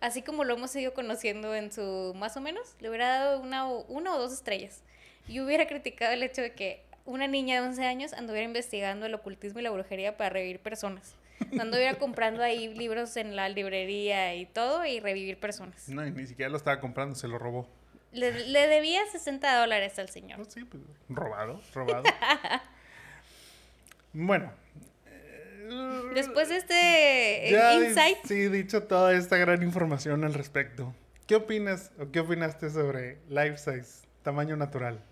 así 0.00 0.22
como 0.22 0.44
lo 0.44 0.54
hemos 0.54 0.70
seguido 0.70 0.94
conociendo 0.94 1.54
en 1.54 1.72
su 1.72 2.14
más 2.16 2.36
o 2.36 2.40
menos, 2.40 2.74
le 2.80 2.88
hubiera 2.88 3.08
dado 3.08 3.40
una 3.40 3.68
o, 3.68 3.84
una 3.86 4.14
o 4.14 4.18
dos 4.18 4.32
estrellas. 4.32 4.82
Y 5.28 5.40
hubiera 5.40 5.66
criticado 5.66 6.12
el 6.12 6.22
hecho 6.22 6.42
de 6.42 6.52
que 6.52 6.82
una 7.04 7.26
niña 7.26 7.60
de 7.60 7.66
11 7.66 7.86
años 7.86 8.12
anduviera 8.12 8.46
investigando 8.46 9.06
el 9.06 9.14
ocultismo 9.14 9.60
y 9.60 9.62
la 9.62 9.70
brujería 9.70 10.16
para 10.16 10.30
revivir 10.30 10.60
personas. 10.60 11.14
Anduviera 11.58 11.94
comprando 11.98 12.42
ahí 12.42 12.74
libros 12.74 13.16
en 13.16 13.36
la 13.36 13.48
librería 13.48 14.34
y 14.34 14.46
todo 14.46 14.84
y 14.84 15.00
revivir 15.00 15.38
personas. 15.38 15.88
No, 15.88 16.04
ni 16.04 16.26
siquiera 16.26 16.50
lo 16.50 16.56
estaba 16.56 16.80
comprando, 16.80 17.14
se 17.14 17.28
lo 17.28 17.38
robó. 17.38 17.66
Le, 18.12 18.32
debía 18.32 19.00
60 19.10 19.60
dólares 19.60 19.98
al 19.98 20.08
señor. 20.08 20.44
sí, 20.48 20.64
pues, 20.64 20.82
robado, 21.08 21.60
robado. 21.74 22.02
bueno, 24.12 24.50
Después 26.14 26.48
de 26.48 26.56
este 26.56 27.54
eh, 27.54 27.74
insight. 27.74 28.18
Sí, 28.24 28.48
dicho 28.48 28.84
toda 28.84 29.14
esta 29.14 29.36
gran 29.36 29.62
información 29.62 30.24
al 30.24 30.34
respecto. 30.34 30.94
¿Qué 31.26 31.36
opinas 31.36 31.90
o 31.98 32.10
qué 32.10 32.20
opinaste 32.20 32.70
sobre 32.70 33.18
Life 33.28 33.58
Size, 33.58 34.06
tamaño 34.22 34.56
natural? 34.56 35.02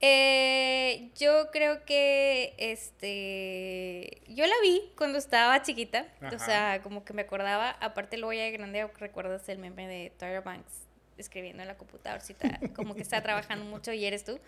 Eh, 0.00 1.10
yo 1.18 1.50
creo 1.50 1.84
que 1.84 2.54
este 2.58 4.22
yo 4.28 4.46
la 4.46 4.54
vi 4.62 4.92
cuando 4.96 5.16
estaba 5.16 5.62
chiquita, 5.62 6.06
o 6.34 6.38
sea, 6.38 6.82
como 6.82 7.04
que 7.04 7.14
me 7.14 7.22
acordaba, 7.22 7.70
aparte 7.70 8.18
luego 8.18 8.34
ya 8.34 8.42
de 8.42 8.52
grande 8.52 8.86
recuerdas 8.98 9.48
el 9.48 9.58
meme 9.58 9.86
de 9.88 10.12
Tyra 10.18 10.42
Banks 10.42 10.86
escribiendo 11.18 11.62
en 11.62 11.68
la 11.68 11.76
computadorcita, 11.76 12.60
como 12.74 12.94
que 12.94 13.02
está 13.02 13.22
trabajando 13.22 13.64
mucho 13.64 13.92
y 13.92 14.04
eres 14.04 14.24
tú. 14.24 14.38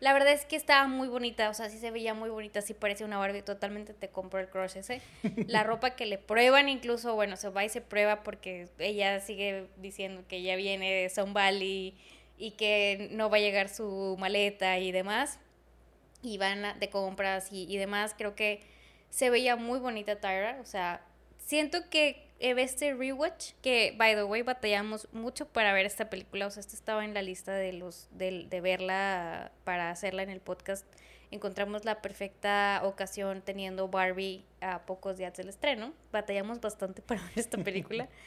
La 0.00 0.12
verdad 0.12 0.32
es 0.32 0.44
que 0.44 0.56
estaba 0.56 0.86
muy 0.88 1.08
bonita, 1.08 1.48
o 1.48 1.54
sea, 1.54 1.70
sí 1.70 1.78
se 1.78 1.90
veía 1.90 2.12
muy 2.12 2.28
bonita, 2.28 2.60
sí 2.60 2.74
parecía 2.74 3.06
una 3.06 3.18
Barbie, 3.18 3.42
totalmente 3.42 3.94
te 3.94 4.08
compro 4.08 4.40
el 4.40 4.48
crush 4.48 4.76
ese. 4.76 5.00
La 5.46 5.62
ropa 5.64 5.90
que 5.96 6.04
le 6.04 6.18
prueban 6.18 6.68
incluso, 6.68 7.14
bueno, 7.14 7.36
se 7.36 7.48
va 7.48 7.64
y 7.64 7.68
se 7.70 7.80
prueba 7.80 8.22
porque 8.22 8.68
ella 8.78 9.20
sigue 9.20 9.68
diciendo 9.78 10.22
que 10.28 10.42
ya 10.42 10.56
viene 10.56 10.92
de 10.92 11.08
Sun 11.08 11.32
Valley 11.32 11.94
y 12.36 12.50
que 12.52 13.08
no 13.12 13.30
va 13.30 13.38
a 13.38 13.40
llegar 13.40 13.68
su 13.70 14.16
maleta 14.18 14.78
y 14.78 14.92
demás. 14.92 15.38
Y 16.22 16.38
van 16.38 16.78
de 16.78 16.90
compras 16.90 17.52
y, 17.52 17.64
y 17.72 17.76
demás, 17.76 18.14
creo 18.16 18.34
que 18.34 18.60
se 19.10 19.30
veía 19.30 19.56
muy 19.56 19.78
bonita 19.78 20.20
Tyra, 20.20 20.58
o 20.60 20.66
sea, 20.66 21.00
siento 21.46 21.88
que 21.88 22.26
este 22.38 22.92
rewatch, 22.92 23.52
que 23.62 23.94
by 23.96 24.14
the 24.14 24.24
way 24.24 24.42
batallamos 24.42 25.08
mucho 25.12 25.46
para 25.48 25.72
ver 25.72 25.86
esta 25.86 26.10
película, 26.10 26.46
o 26.46 26.50
sea, 26.50 26.60
esta 26.60 26.74
estaba 26.74 27.04
en 27.04 27.14
la 27.14 27.22
lista 27.22 27.54
de 27.54 27.72
los 27.72 28.08
de, 28.10 28.46
de 28.50 28.60
verla 28.60 29.52
para 29.64 29.90
hacerla 29.90 30.22
en 30.22 30.30
el 30.30 30.40
podcast. 30.40 30.84
Encontramos 31.30 31.84
la 31.84 32.02
perfecta 32.02 32.82
ocasión 32.84 33.42
teniendo 33.42 33.88
Barbie 33.88 34.44
a 34.60 34.84
pocos 34.86 35.16
días 35.16 35.34
del 35.34 35.48
estreno. 35.48 35.92
Batallamos 36.12 36.60
bastante 36.60 37.00
para 37.02 37.22
ver 37.22 37.32
esta 37.36 37.58
película. 37.58 38.08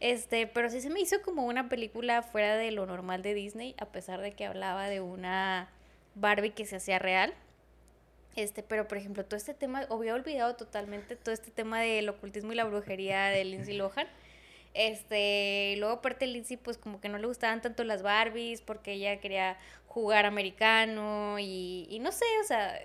Este, 0.00 0.48
pero 0.48 0.68
sí 0.68 0.80
se 0.80 0.90
me 0.90 0.98
hizo 0.98 1.22
como 1.22 1.46
una 1.46 1.68
película 1.68 2.22
fuera 2.22 2.56
de 2.56 2.72
lo 2.72 2.86
normal 2.86 3.22
de 3.22 3.34
Disney, 3.34 3.76
a 3.78 3.86
pesar 3.86 4.20
de 4.20 4.32
que 4.32 4.44
hablaba 4.44 4.88
de 4.88 5.00
una 5.00 5.70
Barbie 6.16 6.50
que 6.50 6.66
se 6.66 6.74
hacía 6.74 6.98
real. 6.98 7.32
Este, 8.36 8.62
pero 8.62 8.88
por 8.88 8.98
ejemplo, 8.98 9.24
todo 9.24 9.36
este 9.36 9.54
tema, 9.54 9.86
había 9.90 10.14
olvidado 10.14 10.56
totalmente 10.56 11.16
todo 11.16 11.34
este 11.34 11.50
tema 11.50 11.80
del 11.80 12.08
ocultismo 12.08 12.52
y 12.52 12.56
la 12.56 12.64
brujería 12.64 13.26
de 13.26 13.44
Lindsay 13.44 13.76
Lohan. 13.76 14.06
Este, 14.74 15.72
y 15.72 15.76
luego 15.76 15.94
aparte 15.96 16.26
Lindsay 16.26 16.56
pues 16.56 16.78
como 16.78 16.98
que 17.00 17.10
no 17.10 17.18
le 17.18 17.26
gustaban 17.26 17.60
tanto 17.60 17.84
las 17.84 18.02
Barbies 18.02 18.62
porque 18.62 18.92
ella 18.92 19.20
quería 19.20 19.58
jugar 19.86 20.24
americano 20.24 21.38
y, 21.38 21.86
y 21.90 21.98
no 21.98 22.10
sé, 22.10 22.24
o 22.42 22.46
sea, 22.46 22.78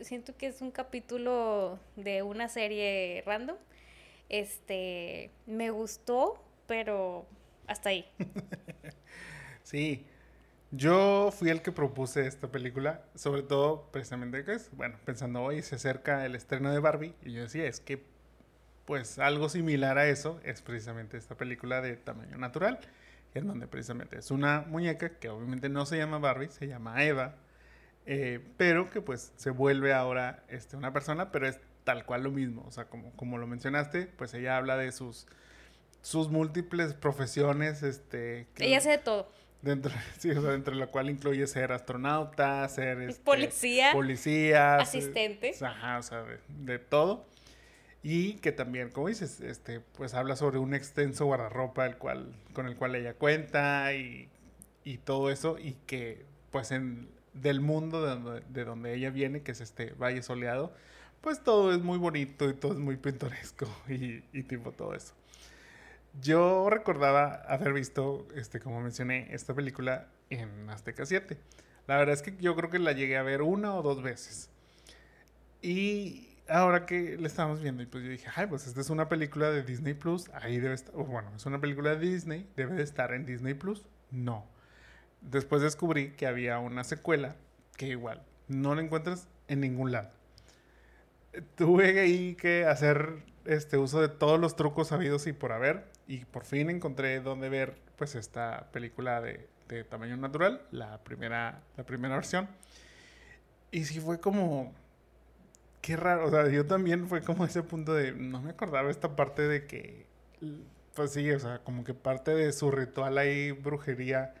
siento 0.00 0.34
que 0.36 0.46
es 0.46 0.62
un 0.62 0.70
capítulo 0.70 1.78
de 1.96 2.22
una 2.22 2.48
serie 2.48 3.22
random. 3.26 3.56
Este, 4.28 5.30
me 5.46 5.70
gustó, 5.70 6.42
pero 6.66 7.26
hasta 7.66 7.90
ahí. 7.90 8.06
sí, 9.62 10.06
yo 10.76 11.30
fui 11.32 11.50
el 11.50 11.62
que 11.62 11.72
propuse 11.72 12.26
esta 12.26 12.48
película, 12.48 13.02
sobre 13.14 13.42
todo 13.42 13.88
precisamente 13.92 14.44
que 14.44 14.54
es, 14.54 14.70
bueno, 14.72 14.96
pensando 15.04 15.42
hoy 15.42 15.62
se 15.62 15.76
acerca 15.76 16.26
el 16.26 16.34
estreno 16.34 16.72
de 16.72 16.80
Barbie 16.80 17.14
y 17.22 17.32
yo 17.32 17.42
decía, 17.42 17.66
es 17.66 17.80
que 17.80 18.04
pues 18.84 19.18
algo 19.18 19.48
similar 19.48 19.98
a 19.98 20.08
eso 20.08 20.40
es 20.44 20.62
precisamente 20.62 21.16
esta 21.16 21.36
película 21.36 21.80
de 21.80 21.96
tamaño 21.96 22.36
natural, 22.38 22.80
en 23.34 23.46
donde 23.46 23.66
precisamente 23.66 24.18
es 24.18 24.30
una 24.30 24.62
muñeca 24.62 25.18
que 25.18 25.28
obviamente 25.28 25.68
no 25.68 25.86
se 25.86 25.96
llama 25.96 26.18
Barbie, 26.18 26.48
se 26.48 26.66
llama 26.66 27.04
Eva, 27.04 27.36
eh, 28.06 28.40
pero 28.56 28.90
que 28.90 29.00
pues 29.00 29.32
se 29.36 29.50
vuelve 29.50 29.92
ahora 29.92 30.44
este, 30.48 30.76
una 30.76 30.92
persona, 30.92 31.30
pero 31.30 31.48
es 31.48 31.58
tal 31.84 32.04
cual 32.04 32.24
lo 32.24 32.30
mismo, 32.30 32.64
o 32.66 32.70
sea, 32.70 32.86
como, 32.86 33.12
como 33.12 33.38
lo 33.38 33.46
mencionaste, 33.46 34.06
pues 34.06 34.34
ella 34.34 34.56
habla 34.56 34.76
de 34.76 34.92
sus, 34.92 35.26
sus 36.02 36.30
múltiples 36.30 36.94
profesiones, 36.94 37.82
este... 37.82 38.48
ella 38.58 38.78
hace 38.78 38.90
de 38.90 38.98
todo. 38.98 39.28
Dentro, 39.64 39.90
sí, 40.18 40.30
o 40.30 40.42
sea, 40.42 40.50
dentro 40.50 40.74
de 40.74 40.80
la 40.80 40.88
cual 40.88 41.08
incluye 41.08 41.46
ser 41.46 41.72
astronauta, 41.72 42.68
ser 42.68 43.00
este, 43.00 43.22
policía, 43.22 43.92
policía, 43.92 44.76
asistente, 44.76 45.54
ajá, 45.60 45.98
o 45.98 46.02
sea, 46.02 46.22
de, 46.22 46.38
de, 46.48 46.78
todo. 46.78 47.24
Y 48.02 48.34
que 48.34 48.52
también, 48.52 48.90
como 48.90 49.08
dices, 49.08 49.40
este, 49.40 49.80
pues 49.80 50.12
habla 50.12 50.36
sobre 50.36 50.58
un 50.58 50.74
extenso 50.74 51.24
guardarropa 51.24 51.86
el 51.86 51.96
cual, 51.96 52.34
con 52.52 52.66
el 52.66 52.76
cual 52.76 52.94
ella 52.94 53.14
cuenta 53.14 53.94
y, 53.94 54.28
y 54.84 54.98
todo 54.98 55.30
eso, 55.30 55.58
y 55.58 55.72
que 55.86 56.26
pues 56.50 56.70
en 56.70 57.08
del 57.32 57.62
mundo 57.62 58.02
de 58.02 58.10
donde, 58.10 58.40
de 58.48 58.64
donde, 58.66 58.94
ella 58.94 59.08
viene, 59.08 59.42
que 59.42 59.52
es 59.52 59.62
este 59.62 59.94
Valle 59.94 60.22
Soleado, 60.22 60.74
pues 61.22 61.42
todo 61.42 61.72
es 61.72 61.80
muy 61.80 61.96
bonito 61.96 62.50
y 62.50 62.52
todo 62.52 62.72
es 62.72 62.78
muy 62.78 62.98
pintoresco 62.98 63.66
y, 63.88 64.22
y 64.38 64.42
tipo 64.42 64.72
todo 64.72 64.94
eso. 64.94 65.14
Yo 66.20 66.70
recordaba 66.70 67.42
haber 67.48 67.72
visto, 67.72 68.26
este, 68.34 68.60
como 68.60 68.80
mencioné, 68.80 69.34
esta 69.34 69.54
película 69.54 70.08
en 70.30 70.70
Azteca 70.70 71.06
7. 71.06 71.36
La 71.86 71.98
verdad 71.98 72.14
es 72.14 72.22
que 72.22 72.36
yo 72.40 72.54
creo 72.54 72.70
que 72.70 72.78
la 72.78 72.92
llegué 72.92 73.16
a 73.16 73.22
ver 73.22 73.42
una 73.42 73.74
o 73.74 73.82
dos 73.82 74.02
veces. 74.02 74.50
Y 75.60 76.38
ahora 76.48 76.86
que 76.86 77.16
le 77.18 77.26
estamos 77.26 77.60
viendo, 77.60 77.82
y 77.82 77.86
pues 77.86 78.04
yo 78.04 78.10
dije, 78.10 78.28
ay, 78.34 78.46
pues 78.46 78.66
esta 78.66 78.80
es 78.80 78.90
una 78.90 79.08
película 79.08 79.50
de 79.50 79.62
Disney 79.62 79.94
Plus, 79.94 80.30
ahí 80.34 80.60
debe 80.60 80.74
estar, 80.74 80.94
bueno, 80.94 81.32
es 81.34 81.46
una 81.46 81.60
película 81.60 81.96
de 81.96 81.98
Disney, 81.98 82.48
debe 82.56 82.74
de 82.74 82.82
estar 82.82 83.12
en 83.12 83.26
Disney 83.26 83.54
Plus. 83.54 83.86
No, 84.10 84.46
después 85.20 85.62
descubrí 85.62 86.12
que 86.12 86.26
había 86.26 86.58
una 86.58 86.84
secuela 86.84 87.36
que 87.76 87.88
igual 87.88 88.22
no 88.48 88.74
la 88.74 88.82
encuentras 88.82 89.26
en 89.48 89.60
ningún 89.60 89.92
lado. 89.92 90.10
Tuve 91.56 91.98
ahí 92.00 92.34
que 92.36 92.64
hacer 92.64 93.24
este 93.44 93.76
uso 93.76 94.00
de 94.00 94.08
todos 94.08 94.40
los 94.40 94.56
trucos 94.56 94.88
sabidos 94.88 95.26
y 95.26 95.32
por 95.32 95.52
haber 95.52 95.86
y 96.06 96.24
por 96.24 96.44
fin 96.44 96.70
encontré 96.70 97.20
donde 97.20 97.48
ver 97.48 97.76
pues 97.96 98.14
esta 98.14 98.68
película 98.72 99.20
de, 99.20 99.48
de 99.68 99.84
tamaño 99.84 100.16
natural, 100.16 100.62
la 100.70 100.98
primera, 101.04 101.62
la 101.76 101.84
primera 101.84 102.14
versión. 102.14 102.48
Y 103.70 103.84
sí 103.84 104.00
fue 104.00 104.20
como 104.20 104.72
qué 105.80 105.96
raro, 105.96 106.26
o 106.26 106.30
sea, 106.30 106.48
yo 106.48 106.66
también 106.66 107.08
fue 107.08 107.22
como 107.22 107.44
ese 107.44 107.62
punto 107.62 107.94
de 107.94 108.12
no 108.12 108.40
me 108.40 108.50
acordaba 108.50 108.90
esta 108.90 109.16
parte 109.16 109.42
de 109.42 109.66
que 109.66 110.06
pues 110.94 111.12
sí, 111.12 111.30
o 111.30 111.38
sea, 111.38 111.58
como 111.58 111.84
que 111.84 111.94
parte 111.94 112.34
de 112.34 112.52
su 112.52 112.70
ritual 112.70 113.18
ahí 113.18 113.50
brujería 113.50 114.34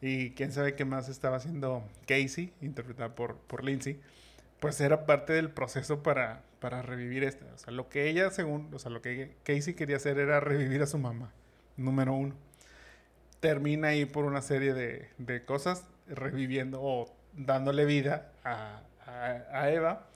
y 0.00 0.30
quién 0.32 0.52
sabe 0.52 0.74
qué 0.74 0.84
más 0.84 1.08
estaba 1.08 1.36
haciendo 1.38 1.82
Casey, 2.06 2.52
interpretada 2.60 3.14
por, 3.14 3.36
por 3.36 3.64
Lindsay, 3.64 4.00
pues 4.60 4.80
era 4.80 5.06
parte 5.06 5.32
del 5.32 5.50
proceso 5.50 6.02
para, 6.02 6.42
para 6.64 6.80
revivir 6.80 7.24
esta. 7.24 7.44
O 7.54 7.58
sea, 7.58 7.74
lo 7.74 7.90
que 7.90 8.08
ella, 8.08 8.30
según, 8.30 8.72
o 8.72 8.78
sea, 8.78 8.90
lo 8.90 9.02
que 9.02 9.36
Casey 9.42 9.74
quería 9.74 9.96
hacer 9.96 10.18
era 10.18 10.40
revivir 10.40 10.80
a 10.80 10.86
su 10.86 10.96
mamá, 10.96 11.30
número 11.76 12.14
uno. 12.14 12.34
Termina 13.40 13.88
ahí 13.88 14.06
por 14.06 14.24
una 14.24 14.40
serie 14.40 14.72
de, 14.72 15.10
de 15.18 15.44
cosas, 15.44 15.86
reviviendo 16.06 16.80
o 16.82 17.14
dándole 17.34 17.84
vida 17.84 18.32
a, 18.44 18.80
a, 19.04 19.42
a 19.52 19.70
Eva 19.72 20.08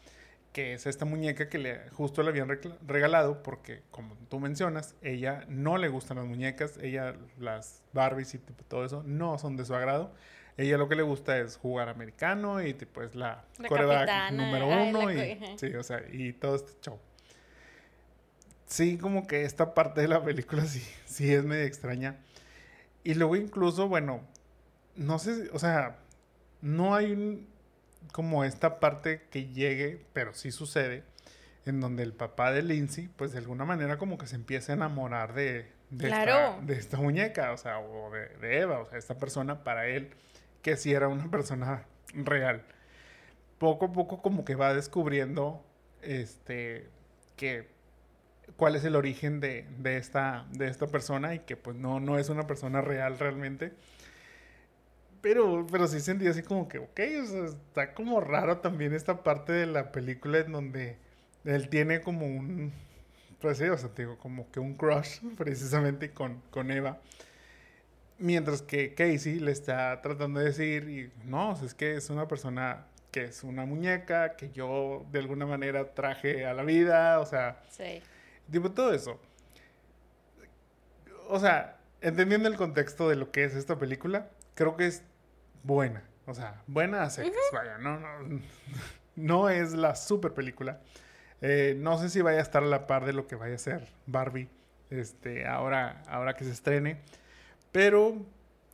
que 0.54 0.72
es 0.72 0.86
esta 0.86 1.04
muñeca 1.04 1.50
que 1.50 1.58
le, 1.58 1.90
justo 1.90 2.22
le 2.22 2.30
habían 2.30 2.48
regalado 2.86 3.42
porque, 3.42 3.82
como 3.90 4.16
tú 4.30 4.40
mencionas, 4.40 4.94
ella 5.02 5.44
no 5.48 5.76
le 5.76 5.88
gustan 5.88 6.16
las 6.16 6.26
muñecas, 6.26 6.78
ella 6.78 7.14
las 7.38 7.82
Barbies 7.92 8.34
y 8.34 8.38
todo 8.38 8.86
eso 8.86 9.02
no 9.04 9.38
son 9.38 9.58
de 9.58 9.66
su 9.66 9.74
agrado. 9.74 10.14
Ella 10.58 10.76
lo 10.76 10.88
que 10.88 10.96
le 10.96 11.02
gusta 11.02 11.38
es 11.38 11.56
jugar 11.56 11.88
americano 11.88 12.60
y 12.60 12.74
tipo 12.74 13.02
es 13.02 13.14
la, 13.14 13.44
la 13.58 14.30
número 14.30 14.66
uno 14.66 15.10
y, 15.10 15.56
sí, 15.56 15.74
o 15.74 15.82
sea, 15.82 16.02
y 16.12 16.34
todo 16.34 16.56
este 16.56 16.72
show. 16.82 16.98
Sí, 18.66 18.98
como 18.98 19.26
que 19.26 19.44
esta 19.44 19.72
parte 19.72 20.02
de 20.02 20.08
la 20.08 20.22
película 20.22 20.64
sí, 20.66 20.82
sí 21.06 21.32
es 21.32 21.44
medio 21.44 21.64
extraña. 21.64 22.16
Y 23.04 23.14
luego 23.14 23.36
incluso, 23.36 23.88
bueno, 23.88 24.20
no 24.96 25.18
sé, 25.18 25.48
o 25.52 25.58
sea, 25.58 25.96
no 26.60 26.94
hay 26.94 27.12
un 27.12 27.48
como 28.12 28.44
esta 28.44 28.80
parte 28.80 29.22
que 29.30 29.46
llegue, 29.46 30.04
pero 30.12 30.34
sí 30.34 30.50
sucede, 30.50 31.04
en 31.66 31.80
donde 31.80 32.02
el 32.02 32.12
papá 32.12 32.52
de 32.52 32.62
Lindsay, 32.62 33.08
pues 33.16 33.32
de 33.32 33.38
alguna 33.38 33.64
manera 33.64 33.98
como 33.98 34.18
que 34.18 34.26
se 34.26 34.36
empieza 34.36 34.72
a 34.72 34.76
enamorar 34.76 35.34
de, 35.34 35.70
de, 35.90 36.08
esta, 36.08 36.58
de 36.60 36.74
esta, 36.74 36.96
muñeca, 36.96 37.52
o 37.52 37.56
sea, 37.56 37.78
o 37.78 38.10
de, 38.10 38.58
Eva, 38.58 38.80
o 38.80 38.88
sea, 38.88 38.98
esta 38.98 39.18
persona 39.18 39.62
para 39.64 39.86
él, 39.86 40.10
que 40.62 40.76
sí 40.76 40.92
era 40.92 41.08
una 41.08 41.30
persona 41.30 41.86
real. 42.14 42.64
Poco 43.58 43.86
a 43.86 43.92
poco 43.92 44.22
como 44.22 44.44
que 44.44 44.54
va 44.54 44.74
descubriendo, 44.74 45.64
este, 46.02 46.88
que 47.36 47.68
cuál 48.56 48.76
es 48.76 48.84
el 48.84 48.96
origen 48.96 49.40
de, 49.40 49.66
de, 49.78 49.96
esta, 49.96 50.46
de 50.52 50.68
esta 50.68 50.86
persona 50.86 51.34
y 51.34 51.40
que 51.40 51.56
pues 51.56 51.76
no, 51.76 52.00
no 52.00 52.18
es 52.18 52.28
una 52.28 52.46
persona 52.46 52.80
real 52.80 53.18
realmente. 53.18 53.72
Pero, 55.20 55.66
pero 55.70 55.88
sí 55.88 56.00
sentí 56.00 56.26
así 56.28 56.42
como 56.42 56.68
que, 56.68 56.78
ok, 56.78 57.00
o 57.22 57.26
sea, 57.26 57.44
está 57.46 57.94
como 57.94 58.20
raro 58.20 58.58
también 58.58 58.94
esta 58.94 59.22
parte 59.24 59.52
de 59.52 59.66
la 59.66 59.90
película 59.90 60.38
en 60.38 60.52
donde 60.52 60.96
él 61.44 61.68
tiene 61.68 62.00
como 62.00 62.26
un, 62.26 62.72
pues 63.40 63.58
sí, 63.58 63.64
o 63.64 63.76
sea, 63.76 63.90
digo, 63.96 64.16
como 64.18 64.50
que 64.50 64.60
un 64.60 64.74
crush 64.74 65.20
precisamente 65.36 66.12
con, 66.12 66.42
con 66.50 66.70
Eva. 66.70 67.00
Mientras 68.18 68.62
que 68.62 68.94
Casey 68.94 69.38
le 69.38 69.52
está 69.52 70.00
tratando 70.02 70.40
de 70.40 70.46
decir, 70.46 70.88
y, 70.88 71.12
no, 71.28 71.52
es 71.64 71.74
que 71.74 71.94
es 71.94 72.10
una 72.10 72.26
persona 72.26 72.86
que 73.10 73.24
es 73.24 73.44
una 73.44 73.64
muñeca, 73.64 74.36
que 74.36 74.50
yo 74.50 75.06
de 75.10 75.20
alguna 75.20 75.46
manera 75.46 75.94
traje 75.94 76.44
a 76.44 76.52
la 76.52 76.62
vida, 76.62 77.20
o 77.20 77.26
sea, 77.26 77.60
sí. 77.70 78.02
tipo 78.50 78.70
todo 78.72 78.92
eso. 78.92 79.20
O 81.28 81.38
sea, 81.38 81.78
entendiendo 82.00 82.48
el 82.48 82.56
contexto 82.56 83.08
de 83.08 83.16
lo 83.16 83.30
que 83.30 83.44
es 83.44 83.54
esta 83.54 83.78
película, 83.78 84.30
creo 84.54 84.76
que 84.76 84.86
es 84.86 85.02
buena. 85.62 86.02
O 86.26 86.34
sea, 86.34 86.62
buena 86.66 87.02
a 87.02 87.10
secas, 87.10 87.40
vaya, 87.52 87.78
no, 87.78 87.98
no, 87.98 88.40
no 89.16 89.48
es 89.48 89.72
la 89.72 89.94
super 89.94 90.34
película. 90.34 90.80
Eh, 91.40 91.74
no 91.78 91.98
sé 91.98 92.08
si 92.08 92.20
vaya 92.20 92.38
a 92.40 92.42
estar 92.42 92.62
a 92.62 92.66
la 92.66 92.86
par 92.86 93.04
de 93.04 93.12
lo 93.12 93.26
que 93.26 93.36
vaya 93.36 93.54
a 93.54 93.58
ser 93.58 93.86
Barbie 94.06 94.48
este, 94.90 95.46
ahora, 95.46 96.02
ahora 96.08 96.34
que 96.34 96.44
se 96.44 96.50
estrene. 96.50 97.00
Pero 97.78 98.16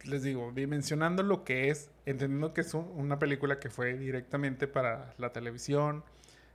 les 0.05 0.23
digo, 0.23 0.51
dimensionando 0.55 1.23
lo 1.23 1.45
que 1.45 1.69
es, 1.69 1.91
entendiendo 2.07 2.55
que 2.55 2.63
es 2.63 2.73
una 2.73 3.19
película 3.19 3.61
que 3.61 3.69
fue 3.69 3.99
directamente 3.99 4.67
para 4.67 5.13
la 5.19 5.31
televisión, 5.31 6.03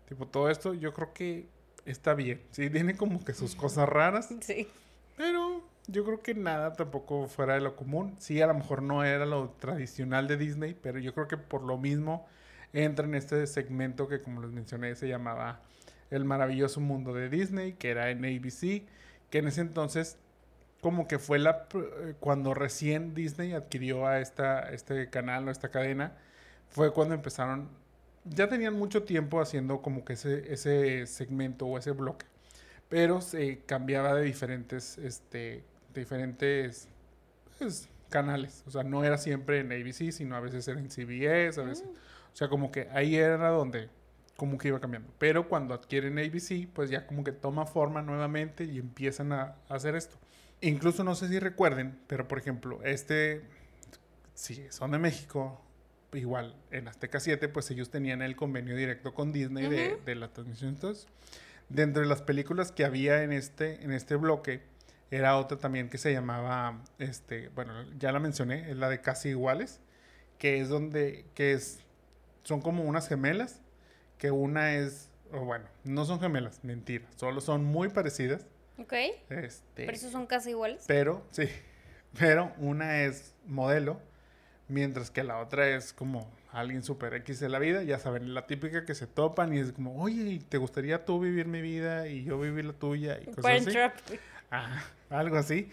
tipo 0.08 0.26
todo 0.26 0.50
esto, 0.50 0.74
yo 0.74 0.92
creo 0.92 1.14
que 1.14 1.46
está 1.86 2.16
bien. 2.16 2.42
Sí, 2.50 2.68
tiene 2.72 2.98
como 2.98 3.24
que 3.24 3.36
sus 3.36 3.56
cosas 3.56 3.88
raras. 3.88 4.30
Sí. 4.42 4.68
Pero 5.16 5.64
yo 5.86 6.04
creo 6.04 6.24
que 6.24 6.34
nada 6.34 6.74
tampoco 6.74 7.28
fuera 7.28 7.54
de 7.54 7.62
lo 7.62 7.76
común. 7.76 8.16
Sí, 8.18 8.42
a 8.42 8.48
lo 8.48 8.56
mejor 8.56 8.82
no 8.82 9.04
era 9.04 9.28
lo 9.28 9.52
tradicional 9.60 10.28
de 10.28 10.38
Disney, 10.38 10.74
pero 10.74 10.98
yo 10.98 11.14
creo 11.14 11.28
que 11.28 11.38
por 11.38 11.62
lo 11.62 11.78
mismo 11.78 12.26
entra 12.74 13.06
en 13.06 13.14
este 13.14 13.46
segmento 13.46 14.08
que, 14.08 14.24
como 14.24 14.42
les 14.42 14.50
mencioné, 14.50 14.96
se 14.96 15.08
llamaba 15.08 15.62
El 16.10 16.26
maravilloso 16.26 16.82
mundo 16.82 17.14
de 17.14 17.30
Disney, 17.30 17.74
que 17.74 17.92
era 17.92 18.10
en 18.10 18.26
ABC, 18.26 18.88
que 19.30 19.38
en 19.38 19.50
ese 19.50 19.62
entonces 19.62 20.18
como 20.82 21.08
que 21.08 21.20
fue 21.20 21.40
la 21.40 21.68
eh, 21.74 22.16
cuando 22.20 22.54
recién 22.54 23.14
Disney 23.14 23.54
adquirió 23.54 24.08
a 24.08 24.20
esta 24.20 24.72
este 24.72 25.10
canal 25.10 25.48
o 25.48 25.52
esta 25.52 25.70
cadena 25.70 26.14
fue 26.70 26.94
cuando 26.94 27.16
empezaron 27.16 27.70
ya 28.26 28.48
tenían 28.50 28.74
mucho 28.74 29.04
tiempo 29.04 29.42
haciendo 29.42 29.82
como 29.82 30.06
que 30.06 30.14
ese 30.14 30.54
ese 30.54 31.06
segmento 31.08 31.66
o 31.66 31.78
ese 31.78 31.92
bloque 31.92 32.26
pero 32.90 33.22
se 33.22 33.60
cambiaba 33.66 34.14
de 34.16 34.24
diferentes 34.24 34.98
este 34.98 35.64
diferentes 35.94 36.88
pues, 37.58 37.90
canales. 38.10 38.64
O 38.68 38.72
sea, 38.72 38.84
no 38.84 39.04
era 39.04 39.18
siempre 39.18 39.60
en 39.60 39.72
ABC, 39.72 40.12
sino 40.12 40.36
a 40.36 40.40
veces 40.40 40.68
era 40.68 40.80
en 40.80 40.90
CBS, 40.90 41.60
a 41.62 41.64
veces. 41.64 41.86
Mm. 41.86 41.92
O 42.34 42.36
sea, 42.36 42.50
como 42.50 42.72
que 42.72 42.90
ahí 42.92 43.16
era 43.16 43.50
donde 43.50 43.90
como 44.36 44.58
que 44.58 44.70
iba 44.70 44.80
cambiando. 44.80 45.12
Pero 45.18 45.48
cuando 45.48 45.74
adquieren 45.74 46.18
ABC, 46.18 46.68
pues 46.74 46.90
ya 46.90 47.06
como 47.06 47.24
que 47.24 47.32
toma 47.32 47.66
forma 47.66 48.02
nuevamente 48.02 48.64
y 48.64 48.80
empiezan 48.80 49.32
a, 49.34 49.56
hacer 49.68 49.96
esto. 49.96 50.18
Incluso 50.62 51.04
no 51.04 51.16
sé 51.16 51.28
si 51.30 51.40
recuerden, 51.40 51.98
pero 52.08 52.28
por 52.28 52.38
ejemplo, 52.38 52.82
este, 52.84 53.42
si 54.34 54.66
son 54.70 54.92
de 54.92 55.00
México, 55.00 55.62
igual 56.14 56.56
en 56.72 56.88
Azteca 56.88 57.20
7, 57.20 57.48
pues 57.50 57.70
ellos 57.72 57.90
tenían 57.90 58.22
el 58.22 58.36
convenio 58.36 58.76
directo 58.76 59.14
con 59.14 59.32
Disney 59.32 59.68
de, 59.70 59.98
de, 60.06 60.16
la 60.16 60.34
transmisión. 60.34 60.70
Entonces, 60.72 61.08
dentro 61.70 62.02
de 62.02 62.10
las 62.10 62.22
películas 62.22 62.72
que 62.72 62.84
había 62.84 63.24
en 63.24 63.32
este, 63.32 63.84
en 63.84 63.92
este 63.92 64.16
bloque, 64.16 64.62
era 65.12 65.38
otra 65.38 65.58
también 65.58 65.90
que 65.90 65.98
se 65.98 66.12
llamaba, 66.14 66.84
este, 67.00 67.50
bueno, 67.50 67.74
ya 67.98 68.12
la 68.12 68.20
mencioné, 68.20 68.70
es 68.70 68.78
la 68.78 68.90
de 68.90 69.02
Casi 69.02 69.30
Iguales, 69.30 69.80
que 70.38 70.60
es 70.60 70.70
donde, 70.70 71.26
que 71.34 71.54
es, 71.54 71.80
son 72.44 72.62
como 72.62 72.84
unas 72.84 73.08
gemelas, 73.08 73.62
que 74.18 74.32
una 74.32 74.76
es, 74.76 75.10
o 75.32 75.46
bueno, 75.46 75.66
no 75.84 76.06
son 76.06 76.20
gemelas, 76.20 76.64
mentira, 76.64 77.08
solo 77.16 77.42
son 77.42 77.66
muy 77.66 77.90
parecidas. 77.90 78.46
Ok. 78.80 78.94
Este, 79.30 79.86
pero 79.86 79.92
esos 79.92 80.12
son 80.12 80.26
casi 80.26 80.52
iguales. 80.52 80.84
Pero, 80.88 81.26
sí, 81.32 81.44
pero 82.20 82.54
una 82.58 83.04
es 83.04 83.36
modelo, 83.46 84.00
mientras 84.68 85.12
que 85.12 85.24
la 85.24 85.40
otra 85.40 85.68
es 85.70 85.94
como 85.94 86.30
alguien 86.52 86.84
super 86.84 87.14
X 87.14 87.40
de 87.40 87.50
la 87.50 87.60
vida, 87.60 87.84
ya 87.84 88.00
saben, 88.00 88.34
la 88.34 88.48
típica 88.48 88.86
que 88.86 88.96
se 88.96 89.08
topan 89.08 89.54
y 89.54 89.60
es 89.60 89.72
como, 89.72 90.02
oye, 90.02 90.40
¿te 90.50 90.58
gustaría 90.58 91.06
tú 91.06 91.20
vivir 91.20 91.48
mi 91.48 91.62
vida 91.62 92.08
y 92.08 92.24
yo 92.24 92.40
vivir 92.40 92.66
la 92.66 92.74
tuya? 92.74 93.20
Y 93.22 93.26
cosas 93.26 93.68
así. 93.68 93.78
algo 95.10 95.38
así. 95.38 95.70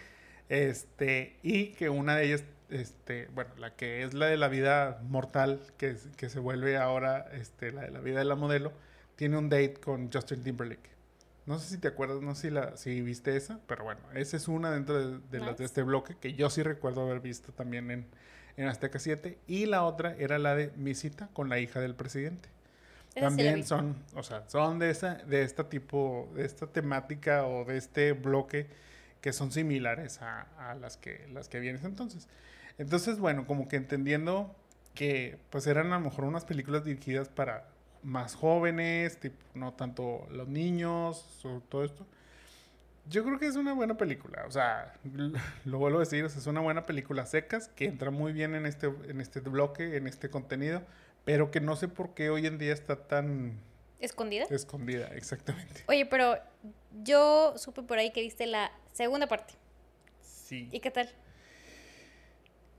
Este, 0.49 1.37
y 1.43 1.69
que 1.69 1.89
una 1.89 2.15
de 2.15 2.25
ellas, 2.25 2.43
este, 2.69 3.27
bueno, 3.33 3.51
la 3.57 3.75
que 3.75 4.03
es 4.03 4.13
la 4.13 4.27
de 4.27 4.37
la 4.37 4.47
vida 4.47 4.99
mortal, 5.07 5.61
que, 5.77 5.95
que 6.15 6.29
se 6.29 6.39
vuelve 6.39 6.77
ahora 6.77 7.29
este, 7.33 7.71
la 7.71 7.81
de 7.81 7.91
la 7.91 7.99
vida 7.99 8.19
de 8.19 8.25
la 8.25 8.35
modelo, 8.35 8.71
tiene 9.15 9.37
un 9.37 9.49
date 9.49 9.75
con 9.75 10.11
Justin 10.11 10.43
Timberlake. 10.43 10.96
No 11.47 11.59
sé 11.59 11.69
si 11.69 11.77
te 11.77 11.87
acuerdas, 11.87 12.21
no 12.21 12.35
sé 12.35 12.49
si, 12.49 12.49
la, 12.49 12.77
si 12.77 13.01
viste 13.01 13.35
esa, 13.35 13.59
pero 13.67 13.85
bueno, 13.85 14.01
esa 14.13 14.37
es 14.37 14.47
una 14.47 14.69
dentro 14.69 15.17
de, 15.17 15.39
las 15.39 15.57
de 15.57 15.65
este 15.65 15.81
bloque 15.81 16.15
que 16.19 16.33
yo 16.33 16.49
sí 16.49 16.61
recuerdo 16.61 17.01
haber 17.01 17.21
visto 17.21 17.53
también 17.53 17.89
en, 17.89 18.05
en 18.57 18.67
Azteca 18.67 18.99
7. 18.99 19.37
Y 19.47 19.65
la 19.65 19.83
otra 19.83 20.13
era 20.17 20.39
la 20.39 20.55
de 20.55 20.71
Mi 20.75 20.93
cita 20.93 21.29
con 21.31 21.47
la 21.47 21.59
hija 21.59 21.79
del 21.79 21.95
presidente. 21.95 22.49
También 23.19 23.65
son, 23.65 23.95
o 24.13 24.23
sea, 24.23 24.43
son 24.47 24.77
de 24.77 24.89
esa, 24.89 25.15
de 25.15 25.43
este 25.43 25.63
tipo, 25.63 26.29
de 26.35 26.45
esta 26.45 26.67
temática 26.67 27.47
o 27.47 27.65
de 27.65 27.77
este 27.77 28.11
bloque 28.11 28.67
que 29.21 29.33
son 29.33 29.51
similares 29.51 30.21
a, 30.21 30.75
las 30.79 30.97
que 30.97 31.27
las 31.33 31.49
que 31.49 31.59
vienes 31.59 31.83
entonces. 31.83 32.27
Entonces, 32.77 33.19
bueno, 33.19 33.47
como 33.47 33.67
que 33.67 33.75
entendiendo 33.75 34.55
que 34.93 35.39
pues 35.49 35.65
eran 35.67 35.93
a 35.93 35.99
lo 35.99 36.05
mejor 36.05 36.25
unas 36.25 36.45
películas 36.45 36.83
dirigidas 36.83 37.29
para 37.29 37.67
más 38.07 38.35
jóvenes, 38.35 39.19
tipo, 39.19 39.37
no 39.53 39.73
tanto 39.73 40.27
los 40.31 40.47
niños 40.47 41.45
o 41.45 41.61
todo 41.69 41.83
esto. 41.83 42.05
Yo 43.09 43.23
creo 43.23 43.39
que 43.39 43.47
es 43.47 43.55
una 43.55 43.73
buena 43.73 43.95
película, 43.95 44.43
o 44.47 44.51
sea, 44.51 44.93
lo 45.65 45.77
vuelvo 45.77 45.97
a 45.97 46.01
decir, 46.01 46.25
es 46.25 46.47
una 46.47 46.61
buena 46.61 46.85
película 46.85 47.25
secas 47.25 47.69
que 47.69 47.85
entra 47.85 48.11
muy 48.11 48.33
bien 48.33 48.55
en 48.55 48.65
este 48.65 48.87
en 49.07 49.21
este 49.21 49.39
bloque, 49.39 49.97
en 49.97 50.07
este 50.07 50.29
contenido 50.29 50.81
pero 51.27 51.51
que 51.51 51.59
no 51.59 51.75
sé 51.75 51.89
por 51.89 52.13
qué 52.13 52.29
hoy 52.29 52.47
en 52.47 52.57
día 52.57 52.71
está 52.71 52.95
tan... 52.95 53.59
¿Escondida? 53.99 54.45
Escondida, 54.49 55.07
exactamente. 55.07 55.83
Oye, 55.87 56.05
pero 56.05 56.37
yo 57.03 57.53
supe 57.57 57.83
por 57.83 57.97
ahí 57.97 58.13
que 58.13 58.21
viste 58.21 58.47
la 58.47 58.71
segunda 58.93 59.27
parte. 59.27 59.53
Sí. 60.21 60.69
¿Y 60.71 60.79
qué 60.79 60.89
tal? 60.89 61.09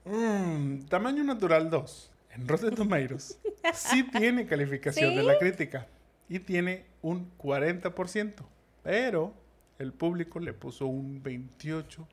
Mm, 0.07 0.87
tamaño 0.87 1.25
natural 1.25 1.69
2, 1.69 2.11
en 2.39 2.49
Rotten 2.49 2.75
Tomatoes, 2.75 3.39
sí 3.75 4.05
tiene 4.11 4.47
calificación 4.47 5.17
de 5.17 5.23
la 5.23 5.39
crítica 5.39 5.87
y 6.29 6.39
tiene 6.41 6.87
un 7.03 7.37
40%, 7.39 8.35
pero 8.83 9.35
el 9.79 9.93
público 9.93 10.39
le 10.41 10.53
puso 10.53 10.87
un 10.87 11.23
28%. 11.23 12.07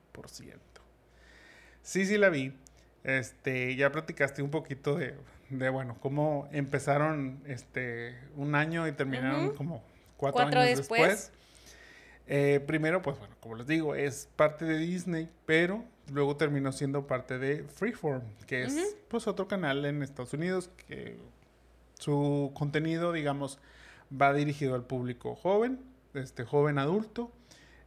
Sí, 1.81 2.06
sí 2.06 2.18
la 2.18 2.30
vi. 2.30 2.53
Este, 3.03 3.76
ya 3.76 3.91
platicaste 3.91 4.41
un 4.41 4.49
poquito 4.49 4.95
de, 4.95 5.15
de 5.49 5.69
bueno, 5.69 5.97
cómo 5.99 6.49
empezaron 6.52 7.43
este 7.45 8.18
un 8.35 8.56
año 8.56 8.88
y 8.88 8.91
terminaron 8.93 9.53
como 9.56 9.84
cuatro, 10.18 10.41
años 10.41 10.77
después. 10.77 11.31
Eh, 12.27 12.64
primero, 12.65 13.02
pues 13.02 13.18
bueno, 13.19 13.35
como 13.39 13.56
les 13.56 13.68
digo, 13.68 13.95
es 13.95 14.30
parte 14.35 14.65
de 14.65 14.77
Disney, 14.77 15.30
pero 15.45 15.84
luego 16.11 16.38
terminó 16.38 16.72
siendo 16.72 17.07
parte 17.07 17.38
de 17.38 17.64
Freeform, 17.64 18.23
que 18.47 18.64
es 18.64 18.95
pues 19.07 19.27
otro 19.27 19.47
canal 19.47 19.85
en 19.85 20.02
Estados 20.02 20.34
Unidos 20.34 20.69
que 20.88 21.18
su 21.99 22.52
contenido, 22.56 23.11
digamos, 23.11 23.60
va 24.10 24.34
dirigido 24.34 24.76
al 24.76 24.84
público 24.84 25.35
joven, 25.35 25.80
este 26.14 26.43
joven 26.43 26.77
adulto, 26.80 27.31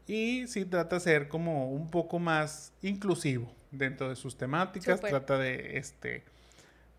y 0.06 0.46
sí 0.46 0.64
trata 0.64 0.96
de 0.96 1.00
ser 1.00 1.28
como 1.28 1.70
un 1.70 1.90
poco 1.90 2.18
más 2.18 2.72
inclusivo 2.82 3.52
dentro 3.70 4.08
de 4.08 4.16
sus 4.16 4.36
temáticas, 4.36 5.00
trata 5.00 5.36
de 5.38 5.78
este 5.78 6.24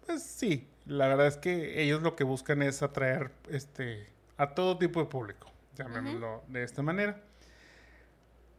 pues 0.09 0.23
sí, 0.23 0.67
la 0.87 1.07
verdad 1.07 1.27
es 1.27 1.37
que 1.37 1.83
ellos 1.83 2.01
lo 2.01 2.15
que 2.15 2.23
buscan 2.23 2.63
es 2.63 2.81
atraer 2.81 3.31
este, 3.47 4.07
a 4.37 4.55
todo 4.55 4.79
tipo 4.79 4.99
de 4.99 5.05
público, 5.05 5.51
llamémoslo 5.75 6.41
de 6.47 6.63
esta 6.63 6.81
manera. 6.81 7.21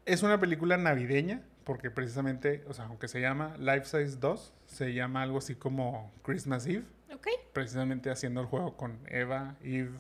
Es 0.07 0.23
una 0.23 0.41
película 0.41 0.77
navideña, 0.77 1.43
porque 1.65 1.91
precisamente, 1.91 2.65
o 2.67 2.75
sea, 2.75 2.87
aunque 2.87 3.09
se 3.09 3.21
llama 3.21 3.57
Life 3.59 3.85
Size 3.85 4.19
2, 4.19 4.55
se 4.67 4.95
llama 4.95 5.23
algo 5.23 5.39
así 5.39 5.55
como 5.55 6.13
Christmas 6.23 6.67
Eve. 6.67 6.85
Precisamente 7.53 8.11
haciendo 8.11 8.41
el 8.41 8.47
juego 8.47 8.77
con 8.77 8.99
Eva, 9.09 9.57
Eve, 9.63 9.91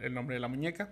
el, 0.00 0.12
nombre 0.12 0.34
de 0.34 0.40
la 0.40 0.48
muñeca. 0.48 0.90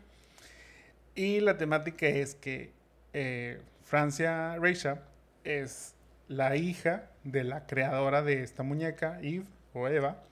Y 1.16 1.40
la 1.40 1.58
temática 1.58 2.06
es 2.06 2.36
que 2.36 2.72
eh, 3.12 3.60
Francia 3.82 4.56
Reisha 4.56 5.02
es 5.42 5.94
la 6.28 6.56
hija 6.56 7.10
de 7.24 7.44
la 7.44 7.66
creadora 7.66 8.22
de 8.22 8.42
esta 8.42 8.62
muñeca, 8.62 9.18
Eve, 9.20 9.46
o 9.72 9.88
Eva, 9.88 10.22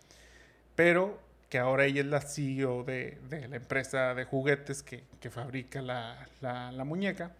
pero 0.76 1.20
que 1.48 1.58
ahora 1.58 1.84
ella 1.84 2.00
es 2.00 2.06
la 2.06 2.20
CEO 2.20 2.82
de, 2.84 3.18
la 3.28 3.56
empresa 3.56 4.14
de 4.14 4.24
juguetes 4.24 4.82
que, 4.82 5.04
fabrica 5.28 5.82
la, 5.82 6.84
muñeca. 6.86 7.32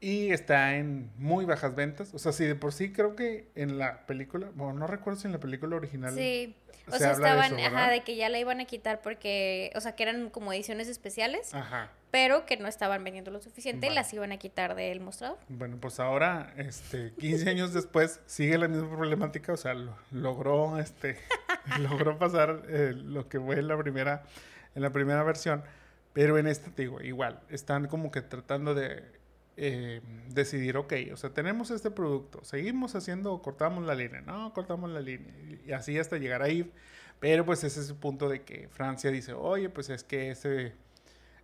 Y 0.00 0.30
está 0.30 0.76
en 0.76 1.10
muy 1.16 1.44
bajas 1.44 1.74
ventas. 1.74 2.14
O 2.14 2.18
sea, 2.18 2.32
si 2.32 2.44
de 2.44 2.54
por 2.54 2.72
sí 2.72 2.92
creo 2.92 3.16
que 3.16 3.48
en 3.54 3.78
la 3.78 4.06
película, 4.06 4.50
bueno, 4.54 4.74
no 4.74 4.86
recuerdo 4.86 5.20
si 5.20 5.26
en 5.26 5.32
la 5.32 5.40
película 5.40 5.76
original. 5.76 6.14
Sí, 6.14 6.54
o 6.86 6.96
sea, 6.96 7.12
estaban, 7.12 7.56
de 7.56 7.64
ajá, 7.64 7.90
de 7.90 8.02
que 8.02 8.16
ya 8.16 8.28
la 8.28 8.38
iban 8.38 8.60
a 8.60 8.64
quitar 8.64 9.02
porque, 9.02 9.72
o 9.74 9.80
sea, 9.80 9.96
que 9.96 10.04
eran 10.04 10.30
como 10.30 10.52
ediciones 10.52 10.88
especiales. 10.88 11.52
Ajá 11.52 11.90
pero 12.10 12.46
que 12.46 12.56
no 12.56 12.68
estaban 12.68 13.04
vendiendo 13.04 13.30
lo 13.30 13.40
suficiente 13.40 13.88
y 13.88 13.90
las 13.90 14.12
iban 14.12 14.32
a 14.32 14.38
quitar 14.38 14.74
del 14.74 15.00
mostrador. 15.00 15.38
Bueno, 15.48 15.76
pues 15.80 16.00
ahora, 16.00 16.52
este, 16.56 17.12
15 17.18 17.50
años 17.50 17.72
después, 17.72 18.20
sigue 18.26 18.56
la 18.58 18.68
misma 18.68 18.88
problemática, 18.88 19.52
o 19.52 19.56
sea, 19.56 19.74
logró, 20.10 20.78
este, 20.78 21.18
logró 21.80 22.18
pasar 22.18 22.62
eh, 22.68 22.92
lo 22.94 23.28
que 23.28 23.38
fue 23.38 23.58
en 23.58 23.68
la 23.68 23.76
primera, 23.76 24.22
en 24.74 24.82
la 24.82 24.90
primera 24.90 25.22
versión, 25.22 25.62
pero 26.14 26.38
en 26.38 26.46
esta, 26.46 26.70
te 26.70 26.82
digo, 26.82 27.00
igual, 27.02 27.40
están 27.50 27.88
como 27.88 28.10
que 28.10 28.22
tratando 28.22 28.74
de 28.74 29.04
eh, 29.60 30.00
decidir, 30.28 30.76
ok, 30.76 30.92
o 31.12 31.16
sea, 31.16 31.30
tenemos 31.30 31.70
este 31.70 31.90
producto, 31.90 32.44
seguimos 32.44 32.94
haciendo, 32.94 33.42
cortamos 33.42 33.84
la 33.84 33.94
línea, 33.94 34.20
no, 34.20 34.52
cortamos 34.54 34.90
la 34.90 35.00
línea, 35.00 35.34
y 35.66 35.72
así 35.72 35.98
hasta 35.98 36.16
llegar 36.16 36.42
a 36.42 36.48
ir, 36.48 36.72
pero 37.20 37.44
pues 37.44 37.64
ese 37.64 37.80
es 37.80 37.90
el 37.90 37.96
punto 37.96 38.28
de 38.28 38.42
que 38.42 38.68
Francia 38.68 39.10
dice, 39.10 39.32
oye, 39.32 39.68
pues 39.68 39.90
es 39.90 40.04
que 40.04 40.30
ese 40.30 40.74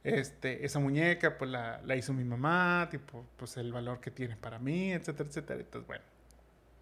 este, 0.04 0.66
esa 0.66 0.78
muñeca, 0.78 1.38
pues 1.38 1.50
la, 1.50 1.80
hizo 1.96 2.12
mi 2.12 2.24
mamá, 2.24 2.88
tipo, 2.90 3.24
pues 3.36 3.56
el 3.56 3.72
valor 3.72 4.00
que 4.00 4.10
tiene 4.10 4.36
para 4.36 4.58
mí, 4.58 4.92
etcétera, 4.92 5.28
etcétera. 5.28 5.60
Entonces, 5.60 5.86
bueno, 5.88 6.04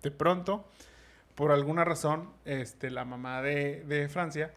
de 0.02 0.10
pronto, 0.10 0.68
por 1.36 1.52
alguna 1.52 1.84
razón, 1.84 2.30
este, 2.44 2.90
la 2.90 3.04
mamá 3.04 3.40
de, 3.40 4.08
Francia 4.10 4.52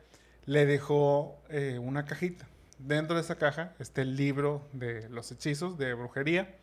le 0.45 0.65
dejó 0.65 1.38
eh, 1.49 1.80
una 1.80 2.06
cajita. 2.06 2.47
Dentro 2.80 3.15
de 3.15 3.22
esa 3.22 3.35
caja 3.35 3.73
está 3.80 4.02
el 4.02 4.15
libro 4.18 4.68
de 4.73 5.07
los 5.10 5.31
hechizos 5.31 5.77
de 5.77 5.93
brujería 5.93 6.56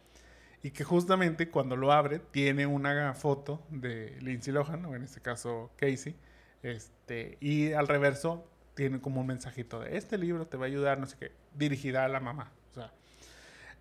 y 0.63 0.71
que 0.71 0.85
justamente 0.85 1.49
cuando 1.49 1.77
lo 1.77 1.93
abre 1.93 2.19
tiene 2.19 2.67
una 2.67 3.15
foto 3.15 3.63
de 3.71 4.17
Lindsay 4.21 4.53
Lohan, 4.53 4.85
o 4.85 4.95
en 4.95 5.03
este 5.03 5.21
caso 5.21 5.71
Casey, 5.77 6.17
este, 6.63 7.37
y 7.41 7.73
al 7.73 7.89
reverso 7.89 8.47
tiene 8.75 9.01
como 9.01 9.21
un 9.21 9.27
mensajito 9.27 9.81
de 9.81 9.97
este 9.97 10.17
libro 10.17 10.47
te 10.47 10.57
va 10.57 10.67
a 10.67 10.69
ayudar, 10.69 10.99
no 10.99 11.07
sé 11.07 11.17
qué, 11.19 11.33
dirigida 11.55 12.05
a 12.05 12.09
la 12.09 12.21
mamá. 12.21 12.53
O 12.71 12.75
sea, 12.75 12.93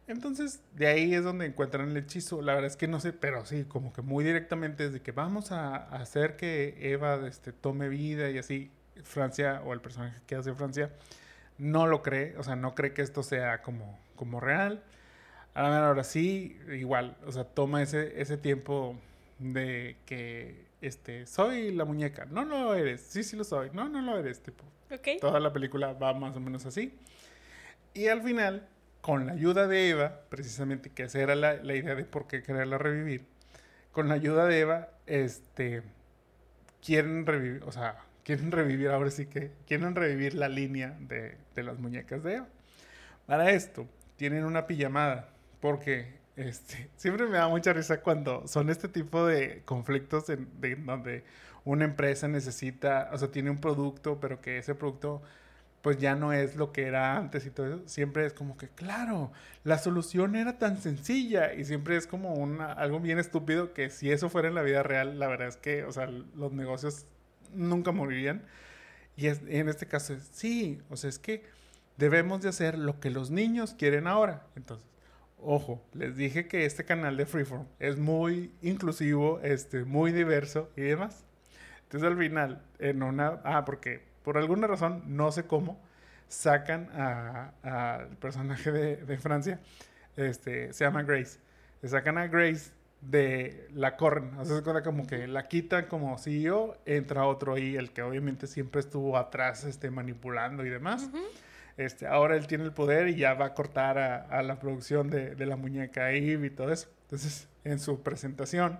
entonces 0.07 0.61
de 0.73 0.87
ahí 0.87 1.13
es 1.13 1.23
donde 1.23 1.45
encuentran 1.45 1.89
el 1.89 1.97
hechizo. 1.97 2.41
La 2.41 2.53
verdad 2.55 2.71
es 2.71 2.77
que 2.77 2.87
no 2.87 2.99
sé, 2.99 3.13
pero 3.13 3.45
sí, 3.45 3.63
como 3.65 3.93
que 3.93 4.01
muy 4.01 4.23
directamente 4.23 4.85
es 4.85 4.93
de 4.93 5.01
que 5.01 5.11
vamos 5.11 5.51
a, 5.51 5.75
hacer 5.75 6.35
que 6.35 6.77
Eva 6.81 7.27
este, 7.27 7.53
tome 7.53 7.89
vida 7.89 8.29
y 8.29 8.37
así. 8.37 8.71
Francia 9.03 9.61
o 9.65 9.73
el 9.73 9.81
personaje 9.81 10.21
que 10.27 10.35
hace 10.35 10.53
Francia 10.53 10.91
no 11.57 11.87
lo 11.87 12.03
cree, 12.03 12.37
o 12.37 12.43
sea, 12.43 12.55
no 12.55 12.75
cree 12.75 12.93
que 12.93 13.01
esto 13.01 13.23
sea 13.23 13.61
como, 13.61 13.99
como 14.15 14.39
real. 14.39 14.83
A 15.53 15.63
la 15.63 15.87
ahora 15.87 16.03
sí, 16.03 16.57
igual, 16.71 17.17
o 17.25 17.31
sea, 17.31 17.43
toma 17.43 17.81
ese, 17.81 18.21
ese 18.21 18.37
tiempo 18.37 18.95
de 19.39 19.97
que 20.05 20.65
este 20.81 21.25
soy 21.25 21.71
la 21.71 21.85
muñeca. 21.85 22.25
No, 22.25 22.45
no 22.45 22.63
lo 22.63 22.75
eres. 22.75 23.01
Sí, 23.01 23.23
sí 23.23 23.35
lo 23.35 23.43
soy. 23.43 23.69
No, 23.73 23.89
no 23.89 24.01
lo 24.01 24.17
eres, 24.17 24.41
tipo. 24.41 24.63
Toda 25.19 25.39
la 25.39 25.53
película 25.53 25.93
va 25.93 26.13
más 26.13 26.35
o 26.35 26.39
menos 26.39 26.65
así. 26.65 26.93
Y 27.93 28.07
al 28.07 28.21
final, 28.21 28.67
con 29.01 29.25
la 29.25 29.33
ayuda 29.33 29.67
de 29.67 29.89
Eva, 29.89 30.21
precisamente 30.29 30.89
que 30.89 31.03
esa 31.03 31.19
era 31.19 31.35
la, 31.35 31.55
la 31.55 31.75
idea 31.75 31.95
de 31.95 32.03
por 32.05 32.27
qué 32.27 32.41
quererla 32.43 32.77
revivir, 32.77 33.25
con 33.91 34.07
la 34.07 34.15
ayuda 34.15 34.45
de 34.45 34.59
Eva, 34.59 34.89
este 35.05 35.83
quieren 36.83 37.25
revivir, 37.25 37.63
o 37.63 37.71
sea, 37.71 37.99
quieren 38.23 38.51
revivir, 38.51 38.89
ahora 38.89 39.11
sí 39.11 39.25
que 39.27 39.51
quieren 39.67 39.95
revivir 39.95 40.33
la 40.35 40.49
línea 40.49 40.97
de, 40.99 41.37
de 41.55 41.63
las 41.63 41.79
muñecas 41.79 42.23
de 42.23 42.35
Eva. 42.35 42.47
Para 43.27 43.51
esto, 43.51 43.87
tienen 44.17 44.45
una 44.45 44.67
pijamada, 44.67 45.29
porque 45.61 46.19
este, 46.35 46.89
siempre 46.97 47.27
me 47.27 47.37
da 47.37 47.47
mucha 47.47 47.71
risa 47.73 48.01
cuando 48.01 48.47
son 48.47 48.69
este 48.69 48.89
tipo 48.89 49.25
de 49.25 49.61
conflictos 49.65 50.29
en, 50.29 50.49
de, 50.59 50.75
donde 50.75 51.23
una 51.63 51.85
empresa 51.85 52.27
necesita, 52.27 53.09
o 53.13 53.17
sea, 53.17 53.31
tiene 53.31 53.49
un 53.49 53.59
producto, 53.59 54.19
pero 54.19 54.41
que 54.41 54.57
ese 54.57 54.75
producto 54.75 55.21
pues 55.81 55.97
ya 55.97 56.15
no 56.15 56.31
es 56.31 56.55
lo 56.55 56.71
que 56.71 56.83
era 56.83 57.17
antes 57.17 57.45
y 57.45 57.49
todo 57.49 57.67
eso. 57.67 57.81
Siempre 57.87 58.25
es 58.25 58.33
como 58.33 58.57
que, 58.57 58.69
claro, 58.69 59.31
la 59.63 59.77
solución 59.77 60.35
era 60.35 60.59
tan 60.59 60.77
sencilla 60.77 61.53
y 61.53 61.65
siempre 61.65 61.97
es 61.97 62.07
como 62.07 62.35
una, 62.35 62.71
algo 62.71 62.99
bien 62.99 63.19
estúpido 63.19 63.73
que 63.73 63.89
si 63.89 64.11
eso 64.11 64.29
fuera 64.29 64.47
en 64.47 64.55
la 64.55 64.61
vida 64.61 64.83
real, 64.83 65.19
la 65.19 65.27
verdad 65.27 65.47
es 65.47 65.57
que, 65.57 65.83
o 65.83 65.91
sea, 65.91 66.07
los 66.07 66.51
negocios 66.51 67.07
nunca 67.53 67.91
morirían. 67.91 68.43
Y 69.15 69.27
es, 69.27 69.41
en 69.47 69.69
este 69.69 69.87
caso 69.87 70.13
es, 70.13 70.29
sí, 70.31 70.81
o 70.89 70.97
sea, 70.97 71.09
es 71.09 71.19
que 71.19 71.43
debemos 71.97 72.41
de 72.41 72.49
hacer 72.49 72.77
lo 72.77 72.99
que 72.99 73.09
los 73.09 73.31
niños 73.31 73.73
quieren 73.73 74.07
ahora. 74.07 74.47
Entonces, 74.55 74.87
ojo, 75.43 75.83
les 75.93 76.15
dije 76.15 76.47
que 76.47 76.65
este 76.65 76.85
canal 76.85 77.17
de 77.17 77.25
Freeform 77.25 77.65
es 77.79 77.97
muy 77.97 78.53
inclusivo, 78.61 79.39
este, 79.41 79.83
muy 79.83 80.11
diverso 80.11 80.69
y 80.75 80.81
demás. 80.81 81.25
Entonces 81.83 82.09
al 82.09 82.17
final, 82.17 82.61
en 82.79 83.03
una... 83.03 83.41
Ah, 83.43 83.65
porque 83.65 84.01
por 84.23 84.37
alguna 84.37 84.67
razón, 84.67 85.03
no 85.07 85.31
sé 85.31 85.43
cómo, 85.43 85.81
sacan 86.27 86.89
al 86.93 88.07
personaje 88.17 88.71
de, 88.71 89.17
Francia, 89.17 89.59
este, 90.15 90.71
se 90.73 90.85
llama 90.85 91.03
Grace. 91.03 91.39
Le 91.81 91.89
sacan 91.89 92.17
a 92.17 92.27
Grace 92.27 92.71
de 93.01 93.67
la 93.73 93.97
corren, 93.97 94.35
o 94.37 94.45
sea, 94.45 94.57
se 94.57 94.63
cuenta 94.63 94.83
como 94.83 95.07
que 95.07 95.27
la 95.27 95.47
quitan 95.47 95.87
como 95.87 96.17
CEO, 96.19 96.77
entra 96.85 97.25
otro 97.25 97.55
ahí, 97.55 97.75
el 97.75 97.91
que 97.91 98.03
obviamente 98.03 98.45
siempre 98.45 98.79
estuvo 98.79 99.17
atrás, 99.17 99.63
este, 99.63 99.89
manipulando 99.89 100.63
y 100.63 100.69
demás. 100.69 101.09
Este, 101.85 102.07
ahora 102.07 102.35
él 102.35 102.47
tiene 102.47 102.63
el 102.65 102.73
poder 102.73 103.07
y 103.07 103.15
ya 103.15 103.33
va 103.33 103.47
a 103.47 103.53
cortar 103.53 103.97
a, 103.97 104.43
la 104.43 104.59
producción 104.59 105.09
de, 105.09 105.35
de, 105.35 105.45
la 105.45 105.55
muñeca 105.55 106.11
Eve 106.11 106.47
y 106.47 106.49
todo 106.49 106.71
eso. 106.71 106.89
Entonces, 107.03 107.47
en 107.63 107.79
su 107.79 108.01
presentación, 108.03 108.79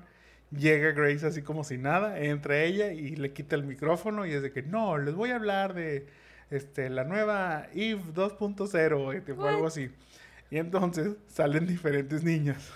llega 0.52 0.91
Grace 0.91 1.26
así 1.26 1.41
como 1.41 1.64
si 1.64 1.78
nada, 1.78 2.19
entra 2.19 2.61
ella 2.61 2.91
y 2.91 3.15
le 3.15 3.34
quita 3.34 3.56
el 3.56 3.64
micrófono 3.64 4.26
y 4.26 4.34
es 4.34 4.41
de 4.41 4.52
que 4.52 4.61
no, 4.64 4.98
les 4.98 5.15
voy 5.15 5.32
a 5.32 5.36
hablar 5.36 5.73
de 5.73 6.07
este, 6.49 6.90
la 6.90 7.03
nueva 7.03 7.68
Eve 7.73 8.02
2.0 8.14 9.38
o 9.38 9.48
algo 9.48 9.68
así. 9.68 9.90
Y 10.49 10.57
entonces 10.57 11.15
salen 11.28 11.65
diferentes 11.65 12.23
niñas. 12.23 12.72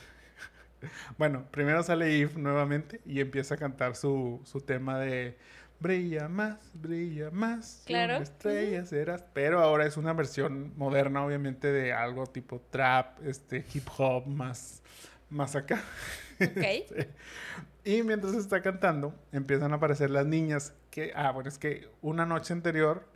bueno, 1.18 1.45
primero 1.52 1.84
sale 1.84 2.22
Eve 2.22 2.34
nuevamente 2.38 3.02
y 3.06 3.19
empieza 3.19 3.56
a 3.56 3.57
cantar 3.57 3.95
su, 3.95 4.41
su 4.45 4.61
tema 4.61 4.97
de 4.99 5.38
brilla 5.86 6.28
más, 6.28 6.57
brilla 6.74 7.30
más, 7.30 7.84
claro. 7.86 8.18
estrella 8.18 8.84
serás. 8.86 9.24
Pero 9.34 9.60
ahora 9.60 9.86
es 9.86 9.98
una 9.98 10.14
versión 10.14 10.74
moderna, 10.78 11.24
obviamente, 11.24 11.72
de 11.72 11.94
algo 11.94 12.26
tipo 12.26 12.60
trap, 12.72 13.24
este, 13.24 13.64
hip 13.72 13.88
hop, 13.98 14.26
más, 14.26 14.82
más 15.30 15.56
acá. 15.56 15.82
Este, 16.38 17.12
y 17.86 18.03
mientras 18.03 18.34
está 18.34 18.62
cantando, 18.62 19.16
empiezan 19.32 19.72
a 19.72 19.78
aparecer 19.78 20.10
las 20.10 20.26
niñas 20.26 20.74
que, 20.90 21.14
ah, 21.16 21.32
bueno, 21.32 21.48
es 21.48 21.57
que 21.57 21.88
una 22.02 22.26
noche 22.26 22.52
anterior 22.52 23.07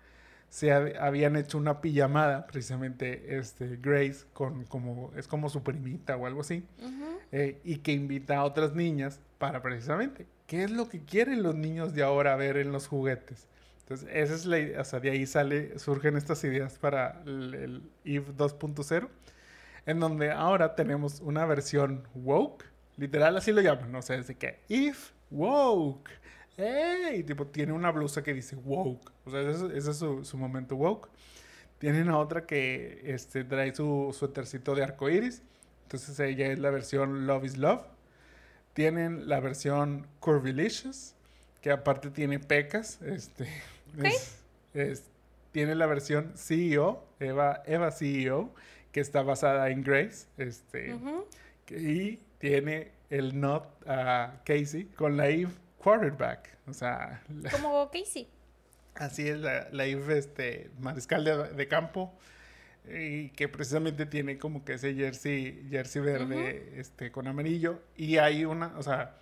se 0.48 0.72
habían 0.72 1.36
hecho 1.36 1.58
una 1.58 1.82
pijamada, 1.82 2.48
precisamente 2.48 3.38
este, 3.38 3.78
Grace, 3.82 4.26
con 4.32 4.64
como, 4.66 5.12
es 5.18 5.28
como 5.28 5.50
su 5.50 5.64
primita 5.64 6.16
o 6.16 6.26
algo 6.28 6.40
así, 6.42 6.64
eh, 7.34 7.60
y 7.66 7.80
que 7.80 7.92
invita 7.92 8.38
a 8.38 8.46
otras 8.46 8.74
niñas 8.74 9.20
para 9.38 9.62
precisamente, 9.62 10.26
¿qué 10.50 10.64
es 10.64 10.72
lo 10.72 10.90
que 10.90 11.06
quieren 11.06 11.44
los 11.44 11.54
niños 11.54 11.94
de 11.94 12.02
ahora 12.02 12.36
ver 12.36 12.58
en 12.58 12.72
los 12.72 12.88
juguetes? 12.88 13.48
Entonces, 13.82 14.10
esa 14.12 14.34
es 14.34 14.46
la 14.46 14.58
idea, 14.58 14.82
o 14.82 14.84
sea, 14.84 15.00
de 15.00 15.12
ahí 15.12 15.28
sale, 15.28 15.78
surgen 15.78 16.18
estas 16.18 16.44
ideas 16.44 16.80
para 16.80 17.22
el, 17.26 17.84
Eve 18.04 18.34
2.0, 18.36 19.10
en 19.86 20.00
donde 20.00 20.32
ahora 20.32 20.76
tenemos 20.76 21.22
una 21.22 21.46
versión 21.46 22.08
woke, 22.16 22.66
Literal 22.98 23.38
así 23.38 23.54
lo 23.54 23.62
llaman, 23.62 23.94
no 23.94 24.02
sé, 24.02 24.18
desde 24.18 24.36
que 24.36 24.60
if 24.68 25.12
woke. 25.32 26.10
¡Ey! 26.58 27.24
Tipo, 27.24 27.48
tiene 27.48 27.72
una 27.72 27.92
blusa 27.92 28.22
que 28.24 28.34
dice 28.34 28.58
woke. 28.58 29.10
O 29.24 29.32
sea, 29.32 29.40
ese, 29.50 29.78
es 29.78 29.98
su, 29.98 30.38
momento 30.38 30.76
woke. 30.76 31.10
Tienen 31.78 32.10
a 32.10 32.18
otra 32.18 32.46
que 32.46 33.02
este, 33.06 33.46
trae 33.46 33.74
su 33.74 34.14
suétercito 34.18 34.76
de 34.76 34.84
arco 34.84 35.10
iris. 35.10 35.44
Entonces 35.84 36.20
ella 36.20 36.48
es 36.48 36.60
la 36.60 36.72
versión 36.72 37.26
Love 37.26 37.46
is 37.46 37.58
Love. 37.58 37.84
Tienen 38.74 39.28
la 39.28 39.40
versión 39.40 40.08
Curvilicious, 40.20 41.16
que 41.62 41.72
aparte 41.72 42.10
tiene 42.10 42.40
pecas. 42.40 43.02
Este, 43.02 43.48
es, 44.74 45.04
tiene 45.52 45.76
la 45.76 45.88
versión 45.88 46.34
CEO, 46.36 47.04
Eva, 47.20 47.64
Eva 47.66 47.92
CEO, 47.92 48.54
que 48.92 49.00
está 49.00 49.24
basada 49.24 49.70
en 49.70 49.84
Grace. 49.84 50.28
Este, 50.38 50.96
y 51.70 52.20
tiene 52.38 52.92
el 53.10 53.40
not 53.40 53.66
a 53.88 54.42
Casey 54.46 54.86
con 54.86 55.18
la 55.18 55.28
Eve 55.28 55.52
quarterback. 55.80 56.58
O 56.68 56.74
sea. 56.74 57.24
Como 57.52 57.90
Casey. 57.90 58.28
Así 58.96 59.28
es, 59.28 59.40
la, 59.40 59.68
la 59.72 59.86
Eve 59.86 60.18
este, 60.18 60.70
mariscal 60.80 61.24
de, 61.56 61.68
campo. 61.68 62.14
Y 62.86 63.30
que 63.30 63.48
precisamente 63.48 64.06
tiene 64.06 64.38
como 64.38 64.66
que 64.66 64.74
ese 64.74 64.96
jersey, 64.96 65.68
jersey 65.70 66.02
verde 66.02 66.74
este, 66.80 67.12
con 67.12 67.28
amarillo. 67.28 67.82
Y 67.96 68.18
hay 68.18 68.46
una, 68.46 68.78
o 68.78 68.84
sea, 68.84 69.16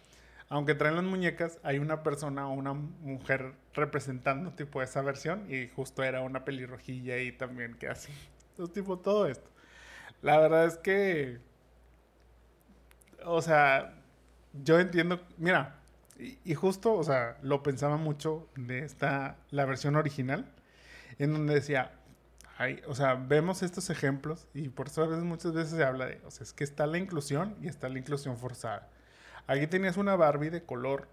aunque 0.50 0.76
traen 0.76 0.96
las 0.96 1.04
muñecas, 1.04 1.60
hay 1.64 1.80
una 1.80 2.04
persona 2.04 2.48
o 2.48 2.54
una 2.54 2.74
mujer 2.74 3.54
representando 3.74 4.52
tipo 4.52 4.82
esa 4.82 5.02
versión. 5.02 5.52
Y 5.54 5.68
justo 5.70 6.04
era 6.04 6.22
una 6.22 6.46
pelirrojilla 6.46 7.18
y 7.20 7.32
también 7.32 7.74
que 7.76 7.88
así. 7.88 8.14
Entonces, 8.52 8.74
tipo, 8.74 9.00
todo 9.00 9.28
esto. 9.28 9.50
La 10.22 10.40
verdad 10.40 10.66
es 10.66 10.78
que 10.78 11.40
o 13.28 13.42
sea, 13.42 13.94
yo 14.64 14.80
entiendo, 14.80 15.22
mira, 15.38 15.76
y, 16.18 16.56
justo, 16.56 16.94
o 16.94 17.04
sea, 17.04 17.38
lo 17.44 17.62
pensaba 17.62 17.98
mucho 17.98 18.50
de 18.56 18.80
esta, 18.80 19.38
la 19.52 19.66
versión 19.66 19.96
original, 19.96 20.52
en 21.20 21.34
donde 21.34 21.54
decía, 21.56 21.92
ay, 22.58 22.82
o 22.88 22.96
sea, 22.96 23.16
vemos 23.16 23.64
estos 23.64 23.90
ejemplos 23.90 24.48
y 24.54 24.70
por 24.70 24.88
eso 24.88 25.04
a 25.04 25.08
veces, 25.08 25.24
muchas 25.24 25.54
veces 25.54 25.78
se 25.78 25.84
habla 25.84 26.08
de, 26.08 26.22
o 26.26 26.32
sea, 26.32 26.44
es 26.44 26.54
que 26.54 26.64
está 26.64 26.88
la 26.88 26.98
inclusión 26.98 27.56
y 27.62 27.68
está 27.68 27.90
la 27.90 28.00
inclusión 28.00 28.38
forzada. 28.38 28.90
Aquí 29.48 29.68
tenías 29.68 29.98
una 29.98 30.16
Barbie 30.16 30.50
de 30.50 30.64
color 30.64 31.08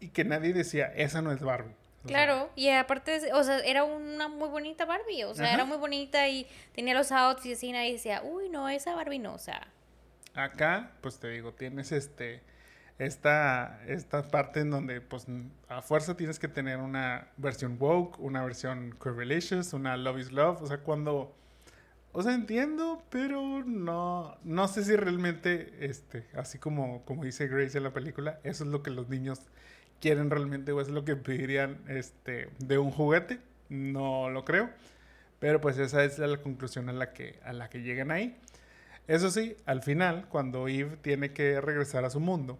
y 0.00 0.08
que 0.08 0.24
nadie 0.24 0.52
decía, 0.52 0.86
esa 0.96 1.22
no 1.22 1.32
es 1.32 1.40
Barbie. 1.40 1.76
Claro, 2.06 2.50
y 2.56 2.68
aparte, 2.68 3.32
o 3.32 3.44
sea, 3.44 3.60
era 3.60 3.84
una 3.84 4.26
muy 4.26 4.48
bonita 4.48 4.84
Barbie, 4.84 5.22
o 5.22 5.34
sea, 5.34 5.54
era 5.54 5.64
muy 5.64 5.76
bonita 5.76 6.26
y 6.28 6.48
tenía 6.74 6.94
los 6.94 7.12
outfits 7.12 7.62
y 7.62 7.70
nadie 7.70 7.92
decía, 7.92 8.22
uy, 8.24 8.48
no, 8.48 8.68
esa 8.68 8.96
Barbie 8.96 9.20
no, 9.20 9.34
o 9.34 9.38
sea, 9.38 9.68
Acá, 10.34 10.92
pues 11.02 11.18
te 11.18 11.28
digo, 11.28 11.52
tienes 11.52 11.92
este 11.92 12.42
esta, 12.98 13.82
esta 13.86 14.22
parte 14.28 14.60
en 14.60 14.70
donde 14.70 15.00
pues 15.00 15.26
a 15.68 15.82
fuerza 15.82 16.16
tienes 16.16 16.38
que 16.38 16.48
tener 16.48 16.78
una 16.78 17.28
versión 17.36 17.76
woke, 17.78 18.18
una 18.20 18.44
versión 18.44 18.94
correlatious, 18.98 19.72
una 19.72 19.96
love 19.96 20.18
is 20.18 20.32
love, 20.32 20.62
o 20.62 20.66
sea, 20.66 20.78
cuando 20.78 21.34
o 22.14 22.22
sea, 22.22 22.34
entiendo, 22.34 23.02
pero 23.10 23.64
no 23.64 24.36
no 24.44 24.68
sé 24.68 24.84
si 24.84 24.94
realmente 24.96 25.86
este, 25.86 26.26
así 26.34 26.58
como 26.58 27.04
como 27.04 27.24
dice 27.24 27.48
Grace 27.48 27.78
en 27.78 27.84
la 27.84 27.92
película, 27.92 28.38
eso 28.44 28.64
es 28.64 28.70
lo 28.70 28.82
que 28.82 28.90
los 28.90 29.08
niños 29.08 29.40
quieren 30.00 30.30
realmente 30.30 30.72
o 30.72 30.80
es 30.80 30.88
lo 30.88 31.04
que 31.04 31.16
pedirían 31.16 31.78
este 31.88 32.50
de 32.58 32.78
un 32.78 32.90
juguete, 32.90 33.40
no 33.68 34.28
lo 34.30 34.44
creo. 34.44 34.70
Pero 35.38 35.60
pues 35.60 35.78
esa 35.78 36.04
es 36.04 36.18
la 36.18 36.36
conclusión 36.38 36.88
a 36.88 36.92
la 36.92 37.12
que 37.12 37.40
a 37.44 37.52
la 37.52 37.70
que 37.70 37.82
llegan 37.82 38.10
ahí. 38.10 38.36
Eso 39.08 39.30
sí, 39.30 39.56
al 39.66 39.82
final, 39.82 40.28
cuando 40.28 40.68
Eve 40.68 40.96
tiene 41.02 41.32
que 41.32 41.60
regresar 41.60 42.04
a 42.04 42.10
su 42.10 42.20
mundo, 42.20 42.58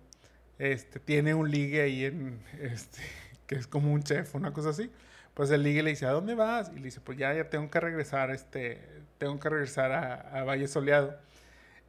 este, 0.58 1.00
tiene 1.00 1.34
un 1.34 1.50
ligue 1.50 1.82
ahí 1.82 2.04
en, 2.04 2.40
este, 2.60 3.00
que 3.46 3.56
es 3.56 3.66
como 3.66 3.92
un 3.92 4.02
chef, 4.02 4.34
una 4.34 4.52
cosa 4.52 4.70
así. 4.70 4.90
Pues 5.34 5.50
el 5.50 5.62
ligue 5.62 5.82
le 5.82 5.90
dice, 5.90 6.04
¿a 6.04 6.10
dónde 6.10 6.34
vas? 6.34 6.70
Y 6.74 6.76
le 6.76 6.84
dice, 6.84 7.00
pues 7.00 7.16
ya, 7.16 7.32
ya 7.32 7.48
tengo 7.48 7.70
que 7.70 7.80
regresar, 7.80 8.30
este, 8.30 8.86
tengo 9.16 9.38
que 9.40 9.48
regresar 9.48 9.92
a, 9.92 10.44
Valle 10.44 10.68
Soleado. 10.68 11.18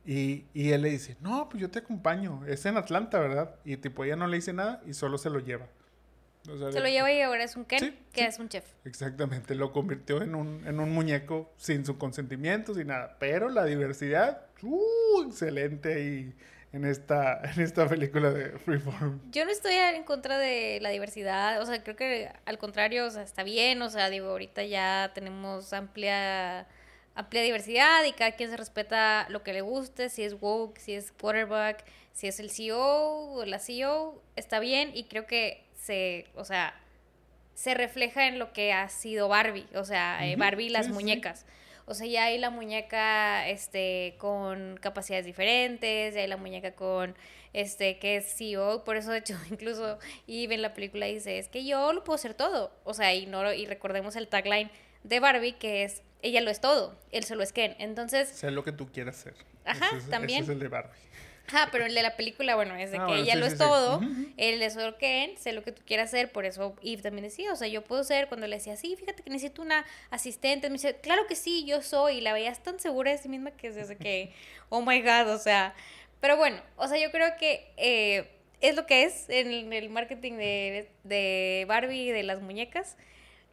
Y, 0.06 0.46
y, 0.54 0.72
él 0.72 0.82
le 0.82 0.90
dice, 0.90 1.18
no, 1.22 1.50
pues 1.50 1.62
yo 1.62 1.70
te 1.70 1.80
acompaño, 1.80 2.46
es 2.46 2.66
en 2.66 2.78
Atlanta, 2.78 3.20
¿verdad? 3.20 3.56
Y 3.64 3.78
tipo, 3.78 4.04
ella 4.04 4.16
no 4.16 4.28
le 4.28 4.38
dice 4.38 4.54
nada 4.54 4.82
y 4.86 4.94
solo 4.94 5.18
se 5.18 5.30
lo 5.30 5.40
lleva. 5.40 5.68
se 6.44 6.80
lo 6.80 6.88
lleva 6.88 7.12
y 7.12 7.22
ahora 7.22 7.44
es 7.44 7.56
un 7.56 7.66
Ken, 7.66 7.98
que 8.12 8.26
es 8.26 8.40
un 8.40 8.50
chef. 8.50 8.66
Exactamente, 8.86 9.56
lo 9.56 9.72
convirtió 9.72 10.22
en 10.22 10.36
un, 10.36 10.66
en 10.68 10.80
un 10.80 10.92
muñeco 10.92 11.54
sin 11.58 11.86
su 11.86 11.98
consentimiento, 11.98 12.74
sin 12.74 12.88
nada. 12.88 13.18
Pero 13.20 13.50
la 13.50 13.66
diversidad, 13.66 14.46
uh, 14.62 15.24
excelente 15.26 16.04
y 16.04 16.36
en 16.74 16.86
esta, 16.86 17.40
en 17.56 17.62
esta 17.62 17.88
película 17.88 18.32
de 18.32 18.58
Freeform. 18.60 19.22
Yo 19.32 19.46
no 19.46 19.52
estoy 19.52 19.74
en 19.74 20.04
contra 20.04 20.38
de 20.38 20.80
la 20.82 20.90
diversidad, 20.90 21.62
o 21.62 21.66
sea, 21.66 21.82
creo 21.84 21.96
que 21.96 22.30
al 22.46 22.58
contrario, 22.58 23.06
o 23.06 23.10
sea, 23.10 23.22
está 23.22 23.44
bien, 23.44 23.82
o 23.82 23.90
sea, 23.90 24.10
digo, 24.10 24.30
ahorita 24.30 24.64
ya 24.64 25.12
tenemos 25.14 25.72
amplia 25.72 26.68
amplia 27.16 27.44
diversidad 27.44 28.04
y 28.06 28.14
cada 28.14 28.32
quien 28.32 28.50
se 28.50 28.58
respeta 28.58 29.28
lo 29.30 29.44
que 29.44 29.54
le 29.54 29.62
guste, 29.62 30.10
si 30.10 30.24
es 30.24 30.36
woke, 30.42 30.80
si 30.80 30.94
es 30.94 31.12
quarterback, 31.12 31.86
si 32.12 32.28
es 32.28 32.40
el 32.40 32.50
CEO 32.50 33.34
o 33.34 33.46
la 33.46 33.60
CEO, 33.60 34.20
está 34.36 34.60
bien 34.60 34.92
y 34.96 35.04
creo 35.04 35.28
que 35.28 35.64
se, 35.76 36.26
o 36.36 36.44
sea, 36.44 36.74
se 37.54 37.76
refleja 37.76 38.28
en 38.28 38.40
lo 38.40 38.52
que 38.52 38.74
ha 38.74 38.90
sido 38.90 39.28
Barbie, 39.28 39.68
o 39.76 39.86
sea, 39.86 40.26
eh, 40.26 40.36
Barbie 40.38 40.66
y 40.66 40.70
las 40.70 40.90
muñecas. 40.90 41.46
O 41.86 41.94
sea, 41.94 42.08
ya 42.08 42.26
hay 42.26 42.38
la 42.38 42.50
muñeca 42.50 43.48
este, 43.50 44.16
con 44.18 44.78
capacidades 44.82 45.26
diferentes, 45.26 46.14
ya 46.14 46.22
hay 46.22 46.28
la 46.28 46.38
muñeca 46.38 46.74
con 46.74 47.16
este 47.54 48.00
que 48.00 48.18
es 48.18 48.36
CEO, 48.36 48.84
por 48.84 48.96
eso 48.96 49.12
de 49.12 49.20
hecho 49.20 49.38
incluso 49.52 50.00
y 50.26 50.52
en 50.52 50.62
la 50.62 50.74
película 50.74 51.06
dice, 51.06 51.38
es 51.38 51.50
que 51.50 51.66
yo 51.66 51.94
lo 51.94 52.04
puedo 52.04 52.16
hacer 52.16 52.34
todo. 52.34 52.72
O 52.84 52.94
sea, 52.94 53.14
y 53.14 53.26
no 53.26 53.52
y 53.54 53.66
recordemos 53.66 54.16
el 54.16 54.28
tagline 54.28 54.72
de 55.04 55.20
Barbie 55.20 55.54
que 55.54 55.84
es 55.84 56.02
ella 56.22 56.40
lo 56.40 56.50
es 56.50 56.62
todo, 56.62 56.96
él 57.12 57.26
solo 57.26 57.44
es 57.44 57.52
Ken. 57.52 57.76
Entonces, 57.80 58.30
sea 58.30 58.50
lo 58.50 58.64
que 58.64 58.72
tú 58.72 58.90
quieras 58.92 59.18
ser. 59.18 59.36
Ajá, 59.66 59.90
también. 60.10 60.44
Ese 60.44 60.52
es 60.52 60.56
el 60.56 60.60
de 60.60 60.68
Barbie. 60.70 60.98
Ajá, 61.54 61.70
pero 61.72 61.86
el 61.86 61.94
de 61.94 62.02
la 62.02 62.16
película, 62.16 62.56
bueno, 62.56 62.76
es 62.76 62.90
de 62.90 62.98
ah, 62.98 63.06
que 63.08 63.16
ella 63.16 63.36
lo 63.36 63.46
es 63.46 63.60
todo, 63.60 64.02
él 64.38 64.62
es 64.62 64.74
solo 64.74 64.98
Ken, 64.98 65.38
sé 65.38 65.54
lo 65.54 65.64
que 65.64 65.72
tú 65.72 65.84
quieras 65.86 66.10
hacer, 66.10 66.32
por 66.32 66.46
eso 66.46 66.76
Eve 66.82 67.04
también 67.04 67.26
decía, 67.26 67.54
o 67.54 67.56
sea, 67.56 67.68
yo 67.68 67.84
puedo 67.84 68.04
ser, 68.04 68.28
cuando 68.28 68.48
le 68.48 68.56
decía, 68.56 68.76
sí, 68.76 68.96
fíjate 68.96 69.22
que 69.22 69.30
necesito 69.30 69.62
una 69.62 69.86
asistente, 70.10 70.68
me 70.70 70.74
dice, 70.74 70.96
claro 70.96 71.28
que 71.28 71.36
sí, 71.36 71.64
yo 71.66 71.84
soy, 71.84 72.18
y 72.18 72.22
la 72.22 72.34
veías 72.34 72.64
tan 72.64 72.80
segura 72.80 73.12
de 73.12 73.20
sí 73.20 73.30
misma 73.30 73.52
que 73.52 73.68
es 73.68 73.76
desde 73.76 73.98
que, 73.98 74.34
oh 74.70 74.82
my 74.82 75.00
god, 75.02 75.30
o 75.30 75.38
sea, 75.38 75.76
pero 76.20 76.38
bueno, 76.38 76.60
o 76.78 76.88
sea, 76.88 76.98
yo 76.98 77.12
creo 77.12 77.38
que 77.38 77.72
eh, 77.78 78.32
es 78.62 78.76
lo 78.76 78.88
que 78.88 79.04
es 79.04 79.30
en 79.30 79.74
el 79.74 79.90
marketing 79.92 80.38
de, 80.38 80.90
de 81.04 81.66
Barbie 81.68 82.08
y 82.08 82.12
de 82.12 82.24
las 82.24 82.42
muñecas. 82.42 82.98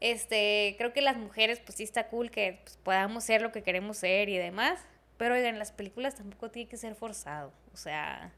Este, 0.01 0.77
creo 0.79 0.93
que 0.93 1.03
las 1.03 1.17
mujeres, 1.17 1.61
pues 1.61 1.77
sí 1.77 1.83
está 1.83 2.07
cool 2.09 2.31
que 2.31 2.61
pues, 2.63 2.79
podamos 2.79 3.25
ser 3.25 3.43
lo 3.43 3.53
que 3.53 3.63
queremos 3.63 3.99
ser 3.99 4.29
y 4.29 4.39
demás. 4.39 4.81
Pero 5.17 5.35
oigan, 5.35 5.59
las 5.59 5.73
películas 5.73 6.15
tampoco 6.15 6.51
tiene 6.51 6.69
que 6.69 6.77
ser 6.79 6.95
forzado. 6.95 7.53
O 7.73 7.77
sea, 7.77 8.33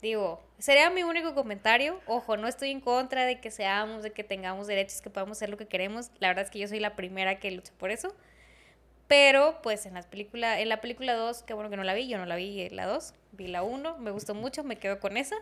digo, 0.00 0.42
sería 0.58 0.90
mi 0.90 1.02
único 1.02 1.34
comentario. 1.34 2.00
Ojo, 2.06 2.36
no 2.36 2.48
estoy 2.48 2.70
en 2.70 2.80
contra 2.80 3.24
de 3.24 3.40
que 3.40 3.50
seamos, 3.50 4.02
de 4.02 4.12
que 4.12 4.24
tengamos 4.24 4.66
derechos, 4.66 5.00
que 5.00 5.10
podamos 5.10 5.38
ser 5.38 5.50
lo 5.50 5.56
que 5.56 5.66
queremos. 5.66 6.10
La 6.18 6.28
verdad 6.28 6.44
es 6.44 6.50
que 6.50 6.58
yo 6.58 6.68
soy 6.68 6.80
la 6.80 6.96
primera 6.96 7.38
que 7.38 7.50
lucha 7.50 7.72
por 7.78 7.90
eso. 7.90 8.14
Pero, 9.08 9.60
pues, 9.62 9.84
en 9.86 9.94
las 9.94 10.06
películas, 10.06 10.58
en 10.60 10.68
la 10.68 10.80
película 10.80 11.14
2, 11.14 11.42
qué 11.42 11.54
bueno 11.54 11.68
que 11.68 11.76
no 11.76 11.84
la 11.84 11.92
vi, 11.92 12.08
yo 12.08 12.18
no 12.18 12.24
la 12.24 12.36
vi 12.36 12.68
la 12.70 12.86
2, 12.86 13.14
vi 13.32 13.46
la 13.46 13.62
1, 13.62 13.98
me 13.98 14.10
gustó 14.10 14.34
mucho, 14.34 14.64
me 14.64 14.76
quedo 14.76 15.00
con 15.00 15.16
esa. 15.16 15.36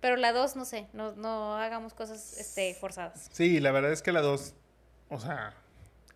Pero 0.00 0.16
la 0.16 0.32
2, 0.32 0.56
no 0.56 0.64
sé, 0.64 0.86
no, 0.92 1.12
no 1.12 1.56
hagamos 1.56 1.94
cosas 1.94 2.38
este, 2.38 2.74
forzadas. 2.74 3.28
Sí, 3.32 3.60
la 3.60 3.72
verdad 3.72 3.92
es 3.92 4.00
que 4.00 4.12
la 4.12 4.22
2, 4.22 4.54
o 5.10 5.18
sea, 5.18 5.54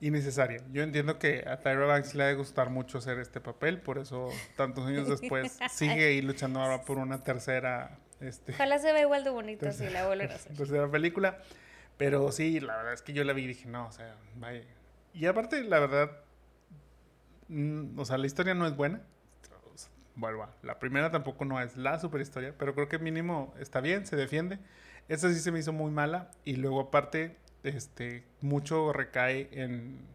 innecesaria. 0.00 0.62
Yo 0.72 0.82
entiendo 0.82 1.18
que 1.18 1.44
a 1.46 1.60
Tyra 1.60 1.86
Banks 1.86 2.14
le 2.14 2.24
ha 2.24 2.26
de 2.26 2.34
gustar 2.34 2.70
mucho 2.70 2.98
hacer 2.98 3.18
este 3.18 3.40
papel, 3.40 3.80
por 3.80 3.98
eso 3.98 4.28
tantos 4.56 4.86
años 4.86 5.08
después 5.20 5.58
sigue 5.70 6.06
ahí 6.06 6.22
luchando 6.22 6.60
ahora 6.60 6.82
por 6.82 6.98
una 6.98 7.22
tercera. 7.22 7.98
Este, 8.20 8.52
Ojalá 8.52 8.78
se 8.78 8.92
vea 8.92 9.02
igual 9.02 9.24
de 9.24 9.30
bonito 9.30 9.70
si 9.72 9.88
la 9.88 10.06
vuelven 10.06 10.30
a 10.30 10.34
hacer. 10.34 10.52
Tercera 10.56 10.90
película. 10.90 11.38
Pero 11.96 12.30
sí, 12.30 12.60
la 12.60 12.76
verdad 12.76 12.92
es 12.92 13.02
que 13.02 13.12
yo 13.12 13.24
la 13.24 13.32
vi 13.32 13.42
y 13.42 13.46
dije, 13.48 13.68
no, 13.68 13.86
o 13.88 13.92
sea, 13.92 14.16
vaya. 14.36 14.62
Y 15.12 15.26
aparte, 15.26 15.62
la 15.64 15.80
verdad, 15.80 16.10
mm, 17.48 17.98
o 17.98 18.04
sea, 18.04 18.18
la 18.18 18.26
historia 18.26 18.54
no 18.54 18.66
es 18.66 18.76
buena. 18.76 19.02
Bueno, 20.14 20.48
la 20.62 20.80
primera 20.80 21.12
tampoco 21.12 21.44
no 21.44 21.60
es 21.60 21.76
la 21.76 22.00
super 22.00 22.20
historia, 22.20 22.52
pero 22.58 22.74
creo 22.74 22.88
que 22.88 22.98
mínimo 22.98 23.54
está 23.60 23.80
bien, 23.80 24.04
se 24.04 24.16
defiende. 24.16 24.58
Esta 25.08 25.28
sí 25.32 25.38
se 25.38 25.52
me 25.52 25.60
hizo 25.60 25.72
muy 25.72 25.92
mala. 25.92 26.32
Y 26.44 26.56
luego 26.56 26.80
aparte, 26.80 27.36
este, 27.74 28.24
mucho 28.40 28.92
recae 28.92 29.48
en, 29.52 30.06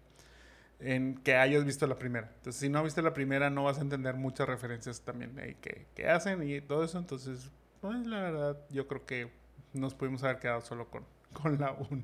que 1.24 1.36
hayas 1.36 1.64
visto 1.66 1.88
la 1.88 1.98
primera. 1.98 2.32
Entonces, 2.38 2.60
si 2.60 2.70
no 2.70 2.80
has 2.80 2.84
visto 2.84 3.02
la 3.02 3.14
primera, 3.14 3.50
no 3.50 3.64
vas 3.64 3.78
a 3.78 3.82
entender 3.82 4.16
muchas 4.16 4.48
referencias 4.48 5.02
también 5.02 5.36
que, 5.62 5.88
que, 5.96 6.10
hacen 6.10 6.48
y 6.48 6.60
todo 6.62 6.84
eso. 6.84 6.98
Entonces, 6.98 7.52
pues 7.80 8.06
la 8.06 8.22
verdad, 8.22 8.58
yo 8.70 8.88
creo 8.88 9.06
que 9.06 9.32
nos 9.74 9.94
pudimos 9.94 10.24
haber 10.24 10.40
quedado 10.40 10.62
solo 10.62 10.90
con, 10.90 11.06
con 11.34 11.60
la 11.60 11.72
1. 11.72 12.04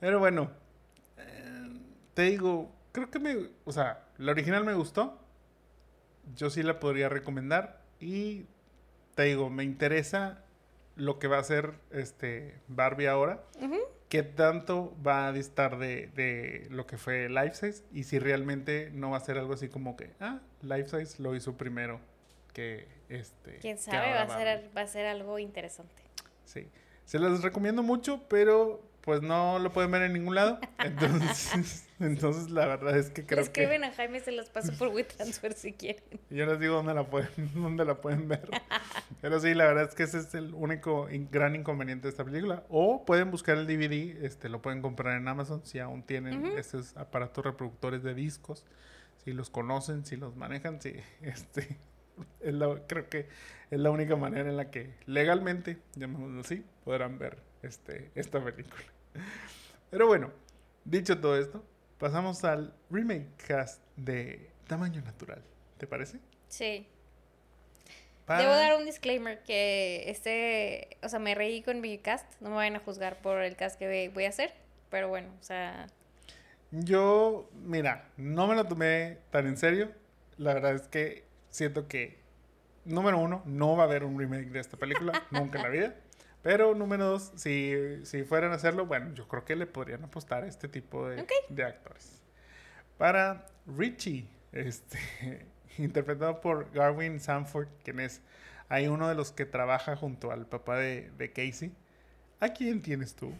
Pero 0.00 0.18
bueno, 0.18 0.50
eh, 1.16 1.80
te 2.14 2.22
digo, 2.22 2.72
creo 2.92 3.10
que 3.10 3.18
me, 3.18 3.50
o 3.64 3.72
sea, 3.72 4.04
la 4.18 4.32
original 4.32 4.64
me 4.64 4.74
gustó. 4.74 5.18
Yo 6.34 6.50
sí 6.50 6.62
la 6.62 6.80
podría 6.80 7.08
recomendar 7.08 7.82
y 8.00 8.46
te 9.14 9.24
digo, 9.24 9.48
me 9.48 9.64
interesa 9.64 10.44
lo 10.96 11.18
que 11.18 11.28
va 11.28 11.36
a 11.36 11.40
hacer 11.40 11.74
este 11.90 12.58
Barbie 12.68 13.06
ahora 13.06 13.42
qué 14.08 14.22
tanto 14.22 14.96
va 15.06 15.26
a 15.26 15.32
distar 15.32 15.78
de, 15.78 16.08
de, 16.08 16.66
lo 16.70 16.86
que 16.86 16.96
fue 16.96 17.28
Life 17.28 17.54
Size 17.54 17.84
y 17.92 18.04
si 18.04 18.18
realmente 18.18 18.90
no 18.92 19.10
va 19.10 19.16
a 19.16 19.20
ser 19.20 19.38
algo 19.38 19.54
así 19.54 19.68
como 19.68 19.96
que, 19.96 20.10
ah, 20.20 20.40
Life 20.62 20.88
Size 20.88 21.22
lo 21.22 21.34
hizo 21.34 21.56
primero 21.56 22.00
que 22.52 22.88
este. 23.08 23.58
Quién 23.58 23.78
sabe, 23.78 24.12
va 24.12 24.22
a, 24.22 24.28
ser, 24.28 24.70
va 24.76 24.82
a 24.82 24.86
ser 24.86 25.06
algo 25.06 25.38
interesante. 25.38 26.02
Sí. 26.44 26.68
Se 27.04 27.18
las 27.18 27.42
recomiendo 27.42 27.82
mucho, 27.82 28.22
pero 28.28 28.82
pues 29.02 29.22
no 29.22 29.58
lo 29.58 29.72
pueden 29.72 29.90
ver 29.90 30.02
en 30.02 30.12
ningún 30.14 30.34
lado. 30.34 30.58
Entonces, 30.78 31.85
entonces 32.00 32.50
la 32.50 32.66
verdad 32.66 32.96
es 32.96 33.10
que 33.10 33.24
creo 33.24 33.42
Escriben 33.42 33.84
a 33.84 33.92
Jaime, 33.92 34.20
se 34.20 34.32
los 34.32 34.48
paso 34.50 34.72
por 34.78 34.88
WeTransfer 34.88 35.52
si 35.54 35.72
quieren. 35.72 36.02
Yo 36.30 36.46
les 36.46 36.60
digo 36.60 36.74
dónde 36.74 36.94
la 36.94 37.04
pueden, 37.04 37.30
dónde 37.54 37.84
la 37.84 38.00
pueden 38.00 38.28
ver. 38.28 38.48
Pero 39.20 39.40
sí, 39.40 39.54
la 39.54 39.66
verdad 39.66 39.88
es 39.88 39.94
que 39.94 40.02
ese 40.02 40.18
es 40.18 40.34
el 40.34 40.54
único 40.54 41.08
gran 41.30 41.54
inconveniente 41.54 42.08
de 42.08 42.10
esta 42.10 42.24
película. 42.24 42.64
O 42.68 43.04
pueden 43.04 43.30
buscar 43.30 43.56
el 43.58 43.66
DVD, 43.66 44.24
este, 44.24 44.48
lo 44.48 44.62
pueden 44.62 44.82
comprar 44.82 45.16
en 45.16 45.26
Amazon 45.28 45.64
si 45.64 45.78
aún 45.78 46.02
tienen 46.02 46.46
esos 46.58 46.96
aparatos 46.96 47.44
reproductores 47.44 48.02
de 48.02 48.14
discos, 48.14 48.64
si 49.24 49.32
los 49.32 49.50
conocen, 49.50 50.04
si 50.04 50.16
los 50.16 50.36
manejan, 50.36 50.80
si 50.80 50.94
este 51.22 51.78
es 52.40 52.54
creo 52.86 53.08
que 53.08 53.28
es 53.70 53.80
la 53.80 53.90
única 53.90 54.16
manera 54.16 54.48
en 54.48 54.56
la 54.56 54.70
que 54.70 54.94
legalmente, 55.06 55.78
llamémoslo 55.94 56.40
así, 56.40 56.64
podrán 56.84 57.18
ver 57.18 57.38
este, 57.62 58.10
esta 58.14 58.42
película. 58.42 58.84
Pero 59.90 60.06
bueno, 60.06 60.30
dicho 60.84 61.18
todo 61.20 61.36
esto, 61.36 61.64
pasamos 61.98 62.44
al 62.44 62.74
remake 62.90 63.28
cast 63.46 63.82
de 63.96 64.50
Tamaño 64.66 65.02
Natural. 65.02 65.42
¿Te 65.78 65.86
parece? 65.86 66.18
Sí. 66.48 66.86
Debo 68.26 68.50
dar 68.50 68.76
un 68.76 68.84
disclaimer 68.84 69.42
que 69.44 70.10
este, 70.10 70.96
o 71.02 71.08
sea, 71.08 71.20
me 71.20 71.36
reí 71.36 71.62
con 71.62 71.80
mi 71.80 71.98
cast, 71.98 72.26
no 72.40 72.50
me 72.50 72.56
vayan 72.56 72.74
a 72.74 72.80
juzgar 72.80 73.20
por 73.22 73.40
el 73.40 73.54
cast 73.54 73.78
que 73.78 74.10
voy 74.12 74.24
a 74.24 74.30
hacer, 74.30 74.52
pero 74.90 75.08
bueno, 75.08 75.28
o 75.40 75.42
sea... 75.44 75.86
Yo, 76.72 77.48
mira, 77.52 78.08
no 78.16 78.48
me 78.48 78.56
lo 78.56 78.64
tomé 78.64 79.18
tan 79.30 79.46
en 79.46 79.56
serio, 79.56 79.92
la 80.38 80.54
verdad 80.54 80.74
es 80.74 80.88
que 80.88 81.24
siento 81.50 81.86
que, 81.86 82.18
número 82.84 83.18
uno, 83.18 83.42
no 83.46 83.76
va 83.76 83.84
a 83.84 83.86
haber 83.86 84.02
un 84.02 84.18
remake 84.18 84.50
de 84.50 84.58
esta 84.58 84.76
película, 84.76 85.12
nunca 85.30 85.58
en 85.58 85.62
la 85.62 85.70
vida. 85.70 85.94
Pero 86.46 86.76
número 86.76 87.06
dos, 87.06 87.32
si, 87.34 87.74
si 88.04 88.22
fueran 88.22 88.52
a 88.52 88.54
hacerlo, 88.54 88.86
bueno, 88.86 89.12
yo 89.14 89.26
creo 89.26 89.44
que 89.44 89.56
le 89.56 89.66
podrían 89.66 90.04
apostar 90.04 90.44
a 90.44 90.46
este 90.46 90.68
tipo 90.68 91.08
de, 91.08 91.26
de 91.48 91.64
actores. 91.64 92.22
Para 92.98 93.46
Richie, 93.66 94.28
este, 94.52 94.96
interpretado 95.78 96.40
por 96.40 96.70
Garwin 96.70 97.18
Sanford, 97.18 97.66
quien 97.82 97.98
es 97.98 98.22
hay 98.68 98.86
uno 98.86 99.08
de 99.08 99.16
los 99.16 99.32
que 99.32 99.44
trabaja 99.44 99.96
junto 99.96 100.30
al 100.30 100.46
papá 100.46 100.78
de, 100.78 101.10
de 101.18 101.32
Casey. 101.32 101.72
¿A 102.38 102.50
quién 102.50 102.80
tienes 102.80 103.16
tú? 103.16 103.32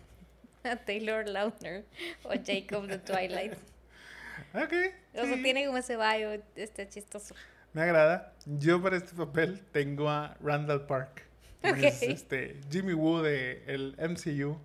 A 0.65 0.74
Taylor 0.74 1.28
Lautner 1.28 1.85
o 2.24 2.31
Jacob 2.31 2.89
de 2.89 2.99
Twilight. 2.99 3.53
ok. 4.53 4.73
O 5.15 5.27
sea, 5.27 5.43
tiene 5.45 5.65
como 5.65 5.78
ese 5.78 5.97
bio 5.97 6.43
este 6.57 6.89
chistoso. 6.89 7.37
Me 7.73 7.83
agrada. 7.83 8.35
Yo 8.47 8.83
para 8.83 8.97
este 8.97 9.15
papel 9.15 9.61
tengo 9.70 10.11
a 10.11 10.37
Randall 10.41 10.87
Park. 10.87 11.26
Es 11.66 12.02
este, 12.02 12.60
Jimmy 12.70 12.93
Woo 12.93 13.22
de 13.22 13.62
el 13.66 13.97
MCU 13.98 14.59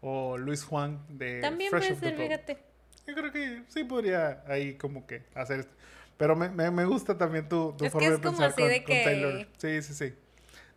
o 0.00 0.36
Luis 0.38 0.64
Juan 0.64 1.04
de 1.08 1.40
También 1.40 1.70
puede 1.70 1.94
ser, 1.94 2.16
fíjate. 2.16 2.58
Yo 3.06 3.14
creo 3.14 3.32
que 3.32 3.62
sí 3.68 3.84
podría 3.84 4.42
ahí 4.46 4.74
como 4.74 5.06
que 5.06 5.22
hacer 5.34 5.60
esto. 5.60 5.74
Pero 6.18 6.34
me, 6.36 6.48
me, 6.50 6.70
me 6.70 6.84
gusta 6.84 7.16
también 7.16 7.48
tu, 7.48 7.72
tu 7.78 7.86
forma 7.86 8.10
de 8.10 8.18
pensar 8.18 8.54
con, 8.54 8.68
Taylor. 8.86 9.46
Sí, 9.56 9.82
sí, 9.82 9.94
sí. 9.94 10.14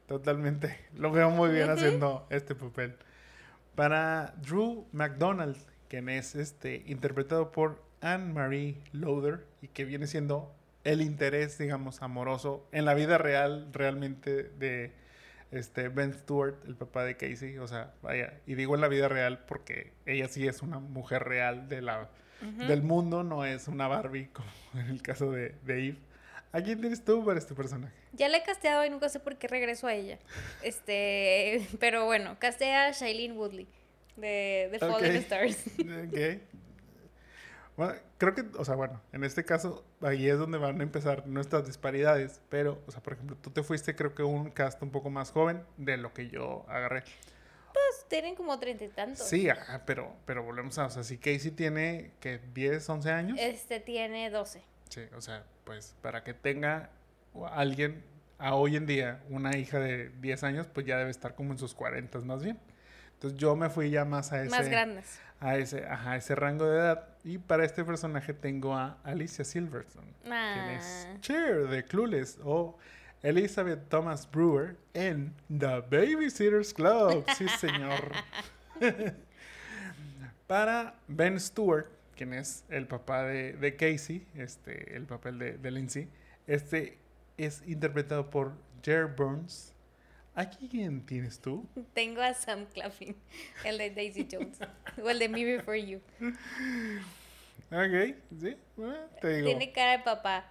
Totalmente. 0.08 0.78
Lo 0.96 1.12
veo 1.12 1.30
muy 1.30 1.50
bien 1.50 1.70
haciendo 1.70 2.28
este 2.30 2.54
papel. 2.54 2.96
Para 3.76 4.34
Drew 4.42 4.86
McDonald, 4.92 5.58
quien 5.88 6.10
es 6.10 6.36
este, 6.36 6.84
interpretado 6.86 7.52
por 7.52 7.82
Anne-Marie 8.02 8.78
Loader 8.92 9.46
y 9.62 9.68
que 9.70 9.86
viene 9.86 10.08
siendo 10.08 10.54
el 10.84 11.02
interés, 11.02 11.58
digamos, 11.58 12.02
amoroso 12.02 12.68
en 12.72 12.86
la 12.86 12.94
vida 12.94 13.18
real, 13.18 13.70
realmente 13.72 14.44
de 14.44 14.92
este 15.52 15.90
Ben 15.90 16.14
Stewart, 16.14 16.56
el 16.66 16.76
papá 16.76 17.04
de 17.04 17.18
Casey, 17.18 17.58
o 17.58 17.68
sea, 17.68 17.94
vaya, 18.02 18.40
y 18.46 18.56
digo 18.56 18.76
en 18.76 18.82
la 18.82 18.88
vida 18.88 19.08
real 19.10 19.44
porque 19.46 19.92
ella 20.06 20.28
sí 20.28 20.48
es 20.48 20.62
una 20.62 20.80
mujer 20.80 21.24
real 21.24 21.68
de 21.68 21.82
la, 21.82 22.10
del 22.68 22.82
mundo, 22.82 23.24
no 23.24 23.46
es 23.46 23.68
una 23.68 23.88
Barbie 23.88 24.30
como 24.34 24.50
en 24.76 24.88
el 24.88 25.02
caso 25.02 25.32
de, 25.32 25.56
de 25.64 25.88
Eve. 25.88 25.98
¿A 26.54 26.62
quién 26.62 26.82
tienes 26.82 27.04
tú 27.04 27.24
para 27.24 27.40
este 27.40 27.54
personaje? 27.54 27.94
Ya 28.14 28.28
la 28.28 28.38
he 28.38 28.44
casteado 28.44 28.86
y 28.86 28.90
nunca 28.90 29.08
sé 29.08 29.20
por 29.20 29.38
qué 29.38 29.48
regreso 29.48 29.88
a 29.88 29.94
ella. 29.94 30.20
Este, 30.64 31.66
pero 31.80 32.06
bueno, 32.06 32.38
castea 32.40 32.88
a 32.88 32.92
Shailene 32.92 33.34
Woodley 33.34 33.68
de 34.18 34.70
The 34.72 34.80
Fallen 34.80 35.16
Stars. 35.18 35.64
Ok. 35.80 36.42
Bueno, 37.82 38.00
creo 38.20 38.36
que, 38.36 38.46
o 38.60 38.64
sea, 38.64 38.76
bueno, 38.76 39.02
en 39.12 39.24
este 39.24 39.44
caso, 39.44 39.84
ahí 40.02 40.30
es 40.30 40.38
donde 40.38 40.60
van 40.60 40.80
a 40.80 40.84
empezar 40.84 41.26
nuestras 41.26 41.66
disparidades. 41.66 42.40
Pero, 42.48 42.80
o 42.86 42.92
sea, 42.92 43.02
por 43.02 43.14
ejemplo, 43.14 43.36
tú 43.42 43.50
te 43.50 43.64
fuiste, 43.64 43.96
creo 43.96 44.14
que 44.14 44.22
un 44.22 44.52
cast 44.52 44.84
un 44.84 44.92
poco 44.92 45.10
más 45.10 45.32
joven 45.32 45.64
de 45.78 45.98
lo 45.98 46.14
que 46.14 46.30
yo 46.30 46.64
agarré. 46.70 47.04
Pues 47.74 48.06
tienen 48.08 48.36
como 48.36 48.60
treinta 48.60 48.84
y 48.84 48.90
tantos. 48.90 49.28
Sí, 49.28 49.50
ajá, 49.50 49.82
pero, 49.84 50.14
pero 50.28 50.44
volvemos 50.44 50.78
a, 50.78 50.86
o 50.86 50.90
sea, 50.92 51.04
si 51.04 51.18
Casey 51.18 51.50
tiene, 51.50 52.12
que 52.20 52.40
10, 52.54 52.88
11 52.88 53.12
años. 53.12 53.40
Este 53.42 53.80
tiene 53.80 54.30
12. 54.30 54.62
Sí, 54.90 55.02
o 55.18 55.22
sea, 55.22 55.44
pues 55.64 55.96
para 56.04 56.24
que 56.24 56.36
tenga 56.36 56.92
alguien 57.50 58.04
a 58.38 58.54
hoy 58.54 58.76
en 58.76 58.86
día 58.86 59.24
una 59.30 59.58
hija 59.58 59.80
de 59.80 60.10
10 60.20 60.44
años, 60.44 60.68
pues 60.72 60.86
ya 60.86 61.00
debe 61.00 61.10
estar 61.10 61.34
como 61.34 61.52
en 61.52 61.58
sus 61.58 61.74
40 61.74 62.20
más 62.20 62.44
bien. 62.44 62.60
Entonces 63.14 63.40
yo 63.40 63.56
me 63.56 63.72
fui 63.72 63.90
ya 63.90 64.06
más 64.06 64.32
a 64.32 64.44
ese... 64.44 64.52
Más 64.52 64.70
grandes. 64.70 65.20
A 65.42 65.58
ese, 65.58 65.86
ajá, 65.86 66.16
ese 66.16 66.36
rango 66.36 66.66
de 66.66 66.78
edad. 66.78 67.08
Y 67.24 67.38
para 67.38 67.66
este 67.66 67.84
personaje 67.84 68.34
tengo 68.34 68.74
a 68.76 68.98
Alicia 69.04 69.44
Silverstone, 69.44 70.14
ah. 70.30 70.52
quien 70.54 70.78
es 70.78 71.08
ah. 71.10 71.18
Cher 71.20 71.68
de 71.68 71.84
Clueless 71.84 72.40
o 72.44 72.78
Elizabeth 73.24 73.90
Thomas 73.90 74.30
Brewer 74.30 74.78
en 74.94 75.34
The 75.50 75.82
Babysitters 75.82 76.74
Club. 76.74 77.26
Sí, 77.36 77.48
señor. 77.60 78.12
para 80.48 80.96
Ben 81.08 81.40
Stewart, 81.40 81.88
quien 82.16 82.34
es 82.34 82.64
el 82.70 82.88
papá 82.88 83.24
de, 83.24 83.54
de 83.54 83.76
Casey, 83.76 84.28
este, 84.36 84.96
el 84.96 85.06
papel 85.06 85.40
de, 85.40 85.58
de 85.58 85.72
Lindsay, 85.72 86.08
este 86.46 86.98
es 87.38 87.64
interpretado 87.68 88.30
por 88.30 88.54
Jer 88.84 89.08
Burns. 89.08 89.74
¿A 90.34 90.50
quién 90.50 91.06
tienes 91.06 91.40
tú? 91.40 91.68
Tengo 91.94 92.22
a 92.22 92.34
Sam 92.34 92.66
Claflin, 92.74 93.16
el 93.66 93.78
de 93.78 93.90
Daisy 93.90 94.28
Jones, 94.32 94.60
o 95.04 95.10
el 95.10 95.20
de 95.20 95.28
Me 95.28 95.44
Before 95.44 95.86
You. 95.86 96.00
Ok, 97.70 98.16
sí, 98.40 98.58
te 99.22 99.36
digo. 99.36 99.48
Tiene 99.48 99.72
cara 99.72 99.98
de 99.98 100.00
papá. 100.00 100.50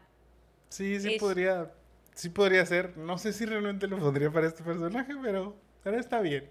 Sí, 0.68 1.00
sí 1.00 1.16
podría, 1.18 1.70
sí 2.14 2.28
podría 2.28 2.64
ser. 2.66 2.96
No 2.96 3.18
sé 3.18 3.32
si 3.32 3.46
realmente 3.46 3.86
lo 3.86 3.98
pondría 3.98 4.30
para 4.30 4.46
este 4.46 4.62
personaje, 4.62 5.14
pero, 5.22 5.56
pero 5.82 5.98
está 5.98 6.20
bien. 6.20 6.48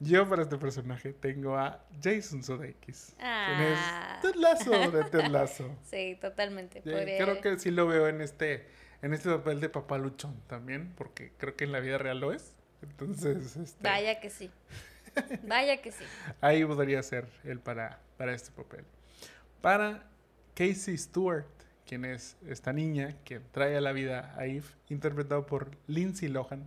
Yo 0.00 0.28
para 0.28 0.42
este 0.42 0.56
personaje 0.56 1.12
tengo 1.12 1.56
a 1.56 1.84
Jason 2.02 2.42
Sudeikis. 2.42 3.14
Ah. 3.20 4.18
Ted 4.20 4.34
Lasso 4.34 4.90
de 4.90 5.04
Ted 5.04 5.28
Lasso. 5.28 5.70
Sí, 5.84 6.18
totalmente. 6.20 6.82
Creo 6.82 7.40
que 7.40 7.58
sí 7.58 7.70
lo 7.70 7.86
veo 7.86 8.08
en 8.08 8.20
este, 8.20 8.66
en 9.02 9.12
este 9.12 9.28
papel 9.28 9.60
de 9.60 9.68
papá 9.68 9.98
luchón 9.98 10.40
también, 10.48 10.92
porque 10.96 11.32
creo 11.38 11.54
que 11.54 11.64
en 11.64 11.72
la 11.72 11.80
vida 11.80 11.98
real 11.98 12.18
lo 12.18 12.32
es. 12.32 12.56
Entonces, 12.82 13.56
este... 13.56 13.82
Vaya 13.82 14.20
que 14.20 14.30
sí. 14.30 14.50
Vaya 15.46 15.80
que 15.80 15.92
sí. 15.92 16.04
Ahí 16.40 16.64
podría 16.64 17.02
ser 17.02 17.26
él 17.44 17.60
para, 17.60 18.00
para 18.16 18.34
este 18.34 18.50
papel. 18.50 18.84
Para 19.60 20.02
Casey 20.54 20.96
Stewart, 20.96 21.46
quien 21.86 22.04
es 22.04 22.36
esta 22.46 22.72
niña 22.72 23.16
que 23.24 23.40
trae 23.40 23.76
a 23.76 23.80
la 23.80 23.92
vida 23.92 24.34
a 24.36 24.46
Eve, 24.46 24.66
interpretado 24.88 25.46
por 25.46 25.70
Lindsay 25.86 26.28
Lohan. 26.28 26.64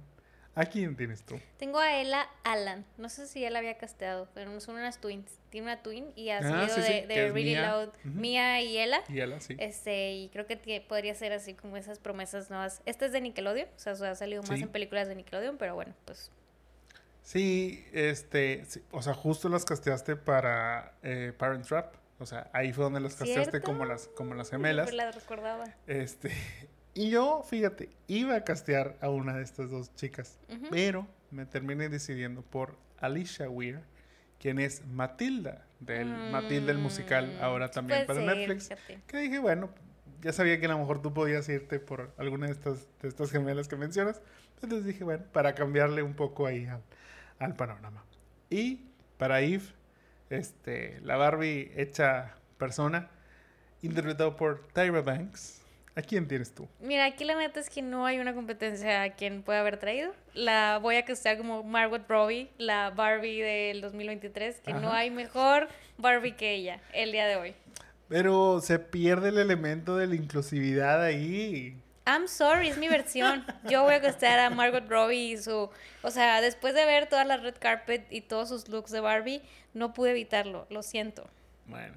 ¿A 0.55 0.65
quién 0.65 0.95
tienes 0.95 1.21
tú? 1.23 1.37
Tengo 1.57 1.79
a 1.79 1.99
Ella 1.99 2.29
Alan. 2.45 2.85
No 2.97 3.09
sé 3.09 3.27
si 3.27 3.43
él 3.43 3.57
había 3.57 3.77
casteado, 3.77 4.29
pero 4.33 4.57
son 4.61 4.75
unas 4.75 5.01
twins. 5.01 5.29
Tiene 5.49 5.67
una 5.67 5.83
twin 5.83 6.13
y 6.15 6.29
ha 6.29 6.37
ah, 6.37 6.67
salido 6.69 6.75
de, 6.77 7.31
Really 7.31 7.55
Loud. 7.55 7.89
Mia 8.05 8.61
y 8.61 8.77
Ella. 8.77 9.03
Y 9.09 9.19
Ella, 9.19 9.41
sí. 9.41 9.57
Este, 9.59 10.13
y 10.13 10.29
creo 10.29 10.47
que 10.47 10.85
podría 10.87 11.13
ser 11.13 11.33
así 11.33 11.55
como 11.55 11.75
esas 11.75 11.99
promesas 11.99 12.49
nuevas. 12.49 12.81
Esta 12.85 13.05
es 13.05 13.11
de 13.11 13.19
Nickelodeon, 13.19 13.67
o 13.67 13.79
sea, 13.79 14.11
ha 14.11 14.15
salido 14.15 14.43
más 14.43 14.61
en 14.61 14.69
películas 14.69 15.09
de 15.09 15.15
Nickelodeon, 15.15 15.57
pero 15.57 15.75
bueno, 15.75 15.93
pues. 16.05 16.31
Sí, 17.21 17.85
este, 17.91 18.65
o 18.91 19.01
sea, 19.01 19.13
justo 19.13 19.49
las 19.49 19.65
casteaste 19.65 20.15
para 20.15 20.93
eh, 21.03 21.33
Parent 21.37 21.67
Trap. 21.67 21.95
O 22.19 22.25
sea, 22.25 22.49
ahí 22.53 22.71
fue 22.71 22.85
donde 22.85 23.01
las 23.01 23.15
casteaste 23.15 23.59
como 23.59 23.83
las, 23.83 24.07
como 24.07 24.35
las 24.35 24.49
gemelas. 24.49 24.89
No, 24.89 24.95
las 24.95 25.15
recordaba. 25.15 25.65
Este, 25.85 26.31
y 26.97 27.09
yo, 27.09 27.43
fíjate, 27.45 27.89
iba 28.07 28.37
a 28.37 28.45
castear 28.45 28.95
a 29.01 29.09
una 29.09 29.35
de 29.35 29.43
estas 29.43 29.69
dos 29.69 29.93
chicas, 29.95 30.39
pero 30.71 31.05
me 31.29 31.45
terminé 31.45 31.89
decidiendo 31.89 32.41
por 32.41 32.77
Alicia 32.97 33.49
Weir, 33.49 33.81
quien 34.39 34.59
es 34.59 34.85
Matilda, 34.87 35.65
del 35.81 36.07
Matilda 36.07 36.71
el 36.71 36.77
musical, 36.77 37.35
mm, 37.37 37.43
ahora 37.43 37.69
también 37.69 38.05
para 38.07 38.21
Netflix. 38.21 38.69
Que 39.07 39.17
dije, 39.17 39.39
bueno, 39.39 39.69
ya 40.21 40.31
sabía 40.31 40.57
que 40.57 40.67
a 40.67 40.69
lo 40.69 40.79
mejor 40.79 41.01
tú 41.01 41.13
podías 41.13 41.49
irte 41.49 41.79
por 41.79 42.13
alguna 42.17 42.45
de 42.45 42.53
estas, 42.53 42.87
de 43.01 43.09
estas 43.09 43.29
gemelas 43.29 43.67
que 43.67 43.75
mencionas. 43.75 44.21
Entonces 44.53 44.85
dije, 44.85 45.03
bueno, 45.03 45.25
para 45.33 45.53
cambiarle 45.53 46.01
un 46.01 46.13
poco 46.13 46.47
ahí 46.47 46.65
al, 46.65 46.81
al 47.39 47.55
panorama. 47.55 48.05
Y 48.49 48.85
para 49.17 49.41
Eve, 49.41 49.65
este, 50.29 51.01
la 51.01 51.17
Barbie 51.17 51.73
hecha 51.75 52.35
persona, 52.57 53.09
interpretado 53.81 54.37
por 54.37 54.65
Tyra 54.69 55.01
Banks 55.01 55.64
¿A 55.97 56.01
quién 56.01 56.27
tienes 56.27 56.53
tú? 56.53 56.67
Mira, 56.81 57.05
aquí 57.05 57.23
la 57.23 57.35
neta 57.35 57.61
es 57.61 57.69
que 57.69 57.81
no 57.81 58.05
hay 58.05 58.19
una 58.19 58.33
competencia 58.33 59.03
a 59.03 59.09
quien 59.11 59.43
pueda 59.43 59.61
haber 59.61 59.77
traído. 59.77 60.13
La 60.33 60.77
voy 60.81 60.97
a 60.97 61.05
castear 61.05 61.37
como 61.37 61.63
Margot 61.63 62.05
Robbie, 62.09 62.49
la 62.57 62.89
Barbie 62.89 63.41
del 63.41 63.79
2023, 63.79 64.59
que 64.59 64.73
no 64.73 64.91
hay 64.91 65.09
mejor 65.09 65.69
Barbie 65.97 66.33
que 66.33 66.53
ella 66.53 66.81
el 66.91 67.13
día 67.13 67.27
de 67.27 67.37
hoy. 67.37 67.55
Pero 68.09 68.59
se 68.59 68.77
pierde 68.77 69.29
el 69.29 69.37
elemento 69.37 69.95
de 69.95 70.07
la 70.07 70.15
inclusividad 70.15 71.01
ahí. 71.01 71.77
I'm 72.05 72.27
sorry, 72.27 72.67
es 72.67 72.77
mi 72.77 72.89
versión. 72.89 73.45
Yo 73.69 73.83
voy 73.83 73.93
a 73.93 74.01
castear 74.01 74.39
a 74.39 74.49
Margot 74.49 74.87
Robbie 74.89 75.31
y 75.31 75.37
su... 75.37 75.69
O 76.01 76.11
sea, 76.11 76.41
después 76.41 76.75
de 76.75 76.85
ver 76.85 77.07
toda 77.07 77.23
la 77.23 77.37
red 77.37 77.55
carpet 77.57 78.05
y 78.11 78.19
todos 78.19 78.49
sus 78.49 78.67
looks 78.67 78.91
de 78.91 78.99
Barbie, 78.99 79.41
no 79.73 79.93
pude 79.93 80.11
evitarlo, 80.11 80.67
lo 80.69 80.83
siento. 80.83 81.27
Bueno, 81.67 81.95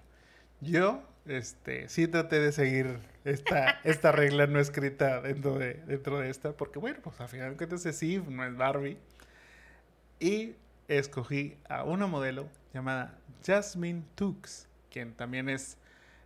yo 0.60 1.02
este, 1.26 1.88
sí 1.88 2.06
traté 2.08 2.40
de 2.40 2.52
seguir 2.52 3.00
esta, 3.30 3.80
esta 3.84 4.12
regla 4.12 4.46
no 4.46 4.60
escrita 4.60 5.20
dentro 5.20 5.58
de, 5.58 5.74
dentro 5.86 6.18
de 6.18 6.30
esta, 6.30 6.52
porque 6.52 6.78
bueno, 6.78 6.98
pues 7.02 7.20
al 7.20 7.28
final 7.28 7.50
de 7.50 7.56
cuentas 7.56 7.84
es 7.86 8.02
Eve, 8.02 8.24
no 8.28 8.44
es 8.44 8.56
Barbie. 8.56 8.98
Y 10.20 10.54
escogí 10.88 11.56
a 11.68 11.84
una 11.84 12.06
modelo 12.06 12.48
llamada 12.72 13.18
Jasmine 13.46 14.02
Tux, 14.14 14.66
quien 14.90 15.12
también 15.12 15.48
es, 15.48 15.76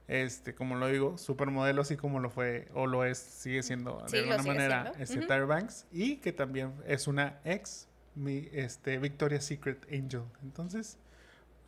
este, 0.08 0.54
como 0.54 0.76
lo 0.76 0.88
digo, 0.88 1.18
supermodelo, 1.18 1.82
así 1.82 1.96
como 1.96 2.20
lo 2.20 2.30
fue, 2.30 2.68
o 2.74 2.86
lo 2.86 3.04
es, 3.04 3.18
sigue 3.18 3.62
siendo 3.62 4.04
de 4.10 4.18
alguna 4.20 4.42
manera, 4.42 4.92
este, 4.98 5.20
Tyra 5.20 5.44
Banks, 5.44 5.86
y 5.92 6.16
que 6.16 6.32
también 6.32 6.72
es 6.86 7.06
una 7.06 7.38
ex 7.44 7.88
mi, 8.14 8.48
este, 8.52 8.98
Victoria's 8.98 9.44
Secret 9.44 9.86
Angel. 9.92 10.24
Entonces, 10.42 10.98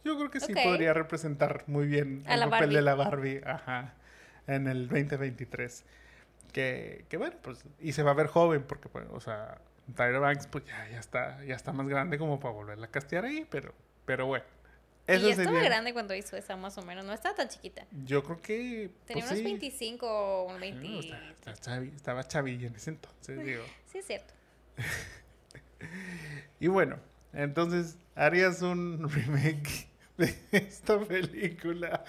yo 0.04 0.16
creo 0.16 0.30
que 0.30 0.40
sí 0.40 0.54
podría 0.54 0.92
representar 0.92 1.64
muy 1.66 1.86
bien 1.86 2.24
el 2.26 2.48
papel 2.48 2.72
de 2.72 2.82
la 2.82 2.94
Barbie, 2.94 3.40
ajá, 3.44 3.94
en 4.46 4.66
el 4.66 4.88
2023. 4.88 5.84
Que, 6.52 7.04
que 7.08 7.16
bueno, 7.16 7.36
pues, 7.42 7.64
y 7.80 7.92
se 7.92 8.02
va 8.02 8.12
a 8.12 8.14
ver 8.14 8.28
joven, 8.28 8.62
porque, 8.62 8.88
pues, 8.88 9.06
o 9.10 9.20
sea, 9.20 9.58
Tyra 9.94 10.18
Banks, 10.18 10.46
pues 10.46 10.64
ya, 10.64 10.88
ya 10.88 11.00
está, 11.00 11.44
ya 11.44 11.54
está 11.54 11.72
más 11.72 11.88
grande 11.88 12.18
como 12.18 12.40
para 12.40 12.54
volverla 12.54 12.86
a 12.86 12.90
castear 12.90 13.24
ahí, 13.24 13.46
pero, 13.50 13.74
pero 14.04 14.26
bueno. 14.26 14.44
Eso 15.06 15.28
y 15.28 15.32
estaba 15.32 15.60
grande 15.60 15.92
cuando 15.92 16.14
hizo 16.14 16.36
esa, 16.36 16.56
más 16.56 16.78
o 16.78 16.82
menos. 16.82 17.04
No 17.04 17.12
estaba 17.12 17.34
tan 17.34 17.48
chiquita. 17.48 17.86
Yo 18.04 18.22
creo 18.22 18.40
que. 18.40 18.90
Tenía 19.04 19.24
pues 19.24 19.32
unos 19.32 19.44
25 19.44 20.06
o 20.46 20.58
20. 20.58 21.14
estaba, 21.94 22.26
chavilla 22.26 22.68
en 22.68 22.74
ese 22.74 22.90
entonces, 22.90 23.38
digo. 23.44 23.62
sí, 23.86 23.98
es 23.98 24.06
cierto. 24.06 24.32
y 26.60 26.68
bueno, 26.68 26.98
entonces, 27.34 27.98
¿harías 28.14 28.62
un 28.62 29.10
remake 29.10 29.88
de 30.16 30.34
esta 30.52 30.98
película, 31.00 32.04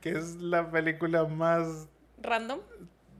que 0.00 0.10
es 0.10 0.36
la 0.36 0.70
película 0.70 1.24
más... 1.24 1.88
Random. 2.20 2.60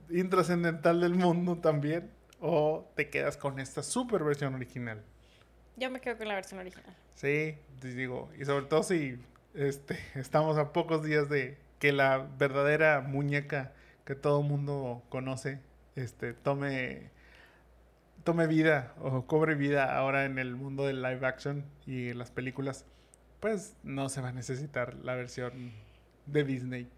Intrascendental 0.09 1.01
del 1.01 1.15
mundo 1.15 1.57
también. 1.57 2.09
¿O 2.39 2.91
te 2.95 3.09
quedas 3.09 3.37
con 3.37 3.59
esta 3.59 3.83
super 3.83 4.23
versión 4.23 4.53
original? 4.55 5.01
Yo 5.77 5.89
me 5.89 6.01
quedo 6.01 6.17
con 6.17 6.27
la 6.27 6.35
versión 6.35 6.59
original. 6.59 6.95
Sí, 7.15 7.55
te 7.79 7.93
digo, 7.93 8.29
y 8.37 8.45
sobre 8.45 8.65
todo 8.65 8.83
si 8.83 9.17
este, 9.53 9.97
estamos 10.15 10.57
a 10.57 10.73
pocos 10.73 11.03
días 11.03 11.29
de 11.29 11.57
que 11.79 11.91
la 11.91 12.17
verdadera 12.17 13.01
muñeca 13.01 13.73
que 14.05 14.15
todo 14.15 14.41
mundo 14.41 15.03
conoce 15.09 15.59
este, 15.95 16.33
tome, 16.33 17.11
tome 18.23 18.47
vida 18.47 18.93
o 18.99 19.25
cobre 19.25 19.55
vida 19.55 19.95
ahora 19.95 20.25
en 20.25 20.39
el 20.39 20.55
mundo 20.55 20.85
del 20.85 21.01
live 21.01 21.25
action 21.25 21.65
y 21.85 22.13
las 22.13 22.31
películas 22.31 22.85
pues 23.43 23.75
no 23.83 24.07
se 24.07 24.21
va 24.21 24.29
a 24.29 24.31
necesitar 24.31 24.95
la 25.03 25.15
versión 25.15 25.73
de 26.27 26.45
Disney. 26.45 26.89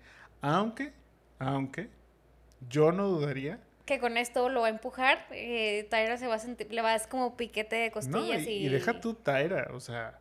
Aunque, 0.41 0.93
aunque, 1.39 1.89
yo 2.69 2.91
no 2.91 3.07
dudaría. 3.07 3.59
Que 3.87 3.99
con 3.99 4.15
esto 4.15 4.47
lo 4.49 4.61
va 4.61 4.67
a 4.67 4.69
empujar, 4.69 5.25
eh, 5.31 5.87
Tyra 5.89 6.17
se 6.17 6.27
va 6.27 6.35
a 6.35 6.39
sentir, 6.39 6.71
le 6.71 6.83
va 6.83 6.93
a 6.93 6.99
dar 6.99 7.09
como 7.09 7.35
piquete 7.35 7.77
de 7.77 7.89
costillas 7.89 8.43
y, 8.43 8.67
y... 8.67 8.69
deja 8.69 9.01
tú 9.01 9.15
Tyra, 9.15 9.71
o 9.73 9.79
sea, 9.79 10.19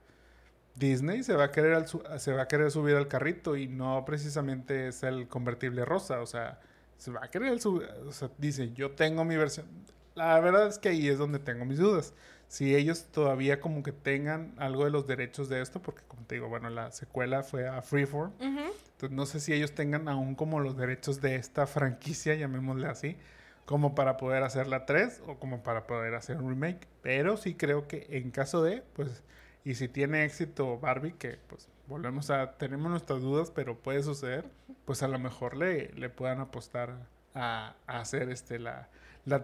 Disney 0.75 1.23
se 1.23 1.35
va 1.35 1.45
a 1.45 1.51
querer 1.51 1.85
se 2.17 2.33
va 2.33 2.43
a 2.45 2.49
querer 2.49 2.71
subir 2.71 2.97
al 2.97 3.07
carrito 3.07 3.55
y 3.55 3.69
no 3.69 4.03
precisamente 4.07 4.89
es 4.89 5.03
el 5.03 5.29
convertible 5.29 5.85
rosa, 5.85 6.23
o 6.23 6.27
sea, 6.27 6.59
se 6.97 7.11
va 7.11 7.23
a 7.23 7.31
querer 7.31 7.61
su, 7.61 7.83
o 8.07 8.13
sea, 8.13 8.31
dice, 8.39 8.73
yo 8.73 8.93
tengo 8.93 9.27
mi 9.27 9.37
versión. 9.37 9.67
La 10.15 10.41
verdad 10.41 10.69
es 10.69 10.79
que 10.79 10.89
ahí 10.89 11.07
es 11.07 11.19
donde 11.19 11.39
tengo 11.39 11.67
mis 11.67 11.79
dudas. 11.79 12.15
Si 12.49 12.75
ellos 12.75 13.07
todavía 13.11 13.61
como 13.61 13.83
que 13.83 13.93
tengan 13.93 14.55
algo 14.59 14.85
de 14.85 14.91
los 14.91 15.07
derechos 15.07 15.49
de 15.49 15.61
esto, 15.61 15.83
porque 15.83 16.03
como 16.07 16.25
te 16.25 16.37
digo, 16.37 16.49
bueno, 16.49 16.71
la 16.71 16.91
secuela 16.93 17.43
fue 17.43 17.69
a 17.69 17.83
Freeform. 17.83 18.33
Entonces 18.41 19.11
no 19.11 19.27
sé 19.27 19.41
si 19.41 19.53
ellos 19.53 19.73
tengan 19.75 20.09
aún 20.09 20.35
como 20.35 20.61
los 20.61 20.77
derechos 20.77 21.21
de 21.21 21.37
esta 21.37 21.67
franquicia, 21.67 22.35
llamémosle 22.35 22.87
así, 22.87 23.17
como 23.65 23.95
para 23.95 24.17
poder 24.17 24.43
hacer 24.45 24.67
la 24.67 24.87
3 24.87 25.23
o 25.27 25.37
como 25.39 25.63
para 25.63 25.87
poder 25.87 26.15
hacer 26.15 26.37
un 26.37 26.51
remake. 26.51 26.87
Pero 27.03 27.37
sí 27.37 27.55
creo 27.55 27.89
que 27.89 28.07
en 28.11 28.31
caso 28.31 28.63
de, 28.63 28.83
pues, 28.95 29.23
y 29.65 29.75
si 29.75 29.89
tiene 29.89 30.25
éxito 30.25 30.79
Barbie, 30.79 31.15
que 31.15 31.39
pues 31.49 31.69
volvemos 31.87 32.31
a, 32.31 32.53
tenemos 32.53 32.91
nuestras 32.91 33.21
dudas, 33.21 33.51
pero 33.51 33.79
puede 33.79 34.03
suceder, 34.03 34.45
pues 34.85 35.03
a 35.03 35.09
lo 35.09 35.19
mejor 35.19 35.57
le, 35.57 35.91
le 35.93 36.09
puedan 36.11 36.41
apostar 36.41 37.09
a, 37.35 37.75
hacer 37.87 38.31
este 38.31 38.59
la, 38.59 38.89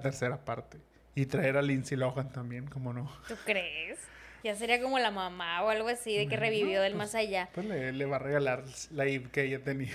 tercera 0.00 0.44
parte. 0.44 0.78
Y 1.14 1.26
traer 1.26 1.56
a 1.56 1.62
Lindsay 1.62 1.96
Lohan 1.96 2.32
también, 2.32 2.66
como 2.66 2.92
no. 2.92 3.10
¿Tú 3.26 3.34
crees? 3.44 3.98
Ya 4.42 4.54
sería 4.54 4.80
como 4.80 4.98
la 4.98 5.10
mamá 5.10 5.62
o 5.62 5.68
algo 5.68 5.88
así 5.88 6.16
de 6.16 6.26
que 6.26 6.36
revivió 6.36 6.80
del 6.80 6.92
pues, 6.92 6.98
más 6.98 7.14
allá. 7.14 7.50
Pues 7.52 7.66
le, 7.66 8.06
va 8.06 8.16
a 8.16 8.20
regalar 8.20 8.64
la 8.90 9.06
IP 9.06 9.30
que 9.30 9.44
ella 9.44 9.62
tenía. 9.62 9.92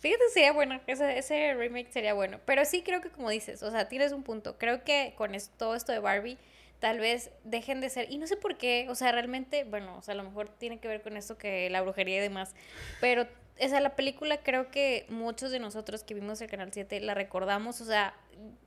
Fíjate, 0.00 0.24
sería 0.32 0.52
bueno, 0.52 0.80
ese, 0.86 1.18
ese 1.18 1.54
remake 1.54 1.92
sería 1.92 2.14
bueno. 2.14 2.40
Pero 2.46 2.64
sí 2.64 2.82
creo 2.82 3.00
que 3.00 3.10
como 3.10 3.30
dices, 3.30 3.62
o 3.62 3.70
sea, 3.70 3.88
tienes 3.88 4.12
un 4.12 4.22
punto. 4.22 4.58
Creo 4.58 4.82
que 4.82 5.14
con 5.16 5.32
todo 5.56 5.76
esto 5.76 5.92
de 5.92 6.00
Barbie, 6.00 6.38
tal 6.80 6.98
vez 6.98 7.30
dejen 7.44 7.80
de 7.80 7.90
ser, 7.90 8.10
y 8.10 8.18
no 8.18 8.26
sé 8.26 8.36
por 8.36 8.56
qué, 8.56 8.86
o 8.88 8.94
sea, 8.94 9.12
realmente, 9.12 9.64
bueno, 9.64 9.98
o 9.98 10.02
sea, 10.02 10.14
a 10.14 10.16
lo 10.16 10.24
mejor 10.24 10.48
tiene 10.48 10.78
que 10.80 10.88
ver 10.88 11.02
con 11.02 11.16
esto 11.16 11.36
que 11.36 11.68
la 11.70 11.82
brujería 11.82 12.16
y 12.16 12.20
demás, 12.20 12.54
pero 13.00 13.28
esa 13.60 13.80
la 13.80 13.94
película 13.94 14.38
creo 14.38 14.70
que 14.70 15.06
muchos 15.08 15.50
de 15.50 15.58
nosotros 15.60 16.02
que 16.02 16.14
vimos 16.14 16.40
el 16.40 16.48
Canal 16.48 16.70
7 16.72 17.00
la 17.00 17.14
recordamos, 17.14 17.80
o 17.80 17.84
sea, 17.84 18.14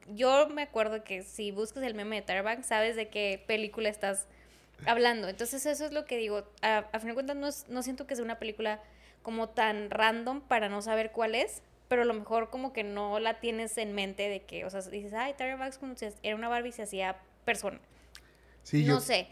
yo 0.07 0.47
me 0.49 0.61
acuerdo 0.61 1.03
que 1.03 1.23
si 1.23 1.51
buscas 1.51 1.83
el 1.83 1.95
meme 1.95 2.17
de 2.17 2.21
Tarbank, 2.21 2.63
sabes 2.63 2.95
de 2.95 3.09
qué 3.09 3.43
película 3.45 3.89
estás 3.89 4.27
hablando, 4.85 5.27
entonces 5.27 5.65
eso 5.65 5.85
es 5.85 5.91
lo 5.91 6.05
que 6.05 6.17
digo, 6.17 6.43
a, 6.61 6.85
a 6.91 6.99
fin 6.99 7.09
de 7.09 7.13
cuentas 7.13 7.35
no, 7.35 7.73
no 7.73 7.83
siento 7.83 8.07
que 8.07 8.15
sea 8.15 8.23
una 8.23 8.39
película 8.39 8.81
como 9.23 9.49
tan 9.49 9.89
random 9.89 10.41
para 10.41 10.69
no 10.69 10.81
saber 10.81 11.11
cuál 11.11 11.35
es, 11.35 11.61
pero 11.87 12.03
a 12.03 12.05
lo 12.05 12.13
mejor 12.13 12.49
como 12.49 12.73
que 12.73 12.83
no 12.83 13.19
la 13.19 13.39
tienes 13.39 13.77
en 13.77 13.93
mente 13.93 14.29
de 14.29 14.41
que, 14.41 14.65
o 14.65 14.69
sea, 14.69 14.81
dices, 14.81 15.13
ay, 15.13 15.33
Tyra 15.33 15.55
Banks 15.55 15.79
era 16.23 16.35
una 16.35 16.49
Barbie 16.49 16.71
se 16.71 16.83
hacía 16.83 17.17
persona. 17.45 17.79
Sí, 18.63 18.83
no 18.85 18.99
sé. 18.99 19.27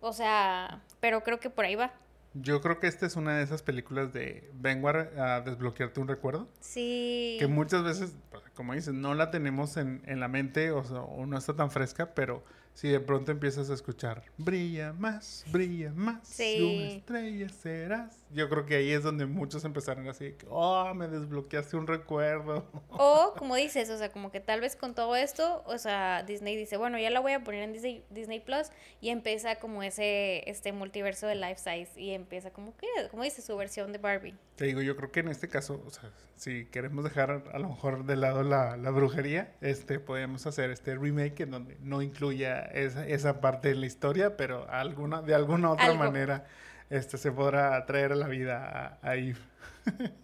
O 0.00 0.12
sea, 0.12 0.82
pero 1.00 1.22
creo 1.22 1.40
que 1.40 1.50
por 1.50 1.64
ahí 1.64 1.74
va. 1.74 1.92
Yo 2.34 2.60
creo 2.60 2.78
que 2.78 2.86
esta 2.86 3.06
es 3.06 3.16
una 3.16 3.36
de 3.36 3.42
esas 3.42 3.62
películas 3.62 4.12
de 4.12 4.50
vengo 4.54 4.88
a, 4.88 5.40
desbloquearte 5.40 6.00
un 6.00 6.08
recuerdo. 6.08 6.48
Sí. 6.60 7.36
Que 7.40 7.48
muchas 7.48 7.82
veces, 7.82 8.14
como 8.54 8.74
dices, 8.74 8.94
no 8.94 9.14
la 9.14 9.30
tenemos 9.30 9.76
en, 9.76 10.02
en 10.06 10.20
la 10.20 10.28
mente 10.28 10.70
o, 10.70 10.80
o, 10.80 11.26
no 11.26 11.36
está 11.36 11.54
tan 11.54 11.70
fresca, 11.70 12.14
pero 12.14 12.44
si 12.80 12.88
de 12.88 12.98
pronto 12.98 13.30
empiezas 13.30 13.68
a 13.68 13.74
escuchar, 13.74 14.22
brilla 14.38 14.94
más, 14.94 15.44
brilla 15.52 15.92
más, 15.94 16.26
sí. 16.26 16.78
una 16.78 16.88
estrella 16.94 17.48
serás. 17.50 18.16
Yo 18.30 18.48
creo 18.48 18.64
que 18.64 18.76
ahí 18.76 18.90
es 18.90 19.02
donde 19.02 19.26
muchos 19.26 19.66
empezaron 19.66 20.08
así, 20.08 20.34
oh, 20.48 20.94
me 20.94 21.06
desbloqueaste 21.06 21.76
un 21.76 21.86
recuerdo. 21.86 22.64
O, 22.88 23.34
como 23.36 23.54
dices, 23.56 23.90
o 23.90 23.98
sea, 23.98 24.10
como 24.10 24.30
que 24.32 24.40
tal 24.40 24.62
vez 24.62 24.76
con 24.76 24.94
todo 24.94 25.14
esto, 25.14 25.62
o 25.66 25.76
sea, 25.76 26.22
Disney 26.22 26.56
dice, 26.56 26.78
bueno, 26.78 26.98
ya 26.98 27.10
la 27.10 27.20
voy 27.20 27.32
a 27.32 27.44
poner 27.44 27.64
en 27.64 27.74
Disney, 27.74 28.02
Disney 28.08 28.40
Plus 28.40 28.68
y 29.02 29.10
empieza 29.10 29.56
como 29.56 29.82
ese, 29.82 30.48
este 30.48 30.72
multiverso 30.72 31.26
de 31.26 31.34
Life 31.34 31.58
Size 31.58 32.00
y 32.00 32.12
empieza 32.12 32.50
como 32.50 32.74
que, 32.78 32.86
como 33.10 33.24
dice, 33.24 33.42
su 33.42 33.54
versión 33.58 33.92
de 33.92 33.98
Barbie. 33.98 34.34
Te 34.56 34.64
digo, 34.64 34.80
yo 34.80 34.96
creo 34.96 35.10
que 35.10 35.20
en 35.20 35.28
este 35.28 35.48
caso, 35.48 35.82
o 35.86 35.90
sea, 35.90 36.10
si 36.36 36.64
queremos 36.66 37.04
dejar 37.04 37.44
a 37.52 37.58
lo 37.58 37.68
mejor 37.68 38.06
de 38.06 38.16
lado 38.16 38.42
la, 38.42 38.78
la 38.78 38.90
brujería, 38.90 39.52
este, 39.60 39.98
podemos 40.00 40.46
hacer 40.46 40.70
este 40.70 40.96
remake 40.96 41.40
en 41.40 41.50
donde 41.50 41.76
no 41.82 42.00
incluya 42.00 42.69
esa, 42.72 43.06
esa 43.06 43.40
parte 43.40 43.68
de 43.68 43.74
la 43.74 43.86
historia, 43.86 44.36
pero 44.36 44.68
alguna, 44.70 45.22
de 45.22 45.34
alguna 45.34 45.70
otra 45.70 45.94
manera 45.94 46.44
este, 46.90 47.18
se 47.18 47.32
podrá 47.32 47.84
traer 47.86 48.12
a 48.12 48.16
la 48.16 48.28
vida 48.28 48.98
a, 49.02 49.16
Eve. 49.16 49.38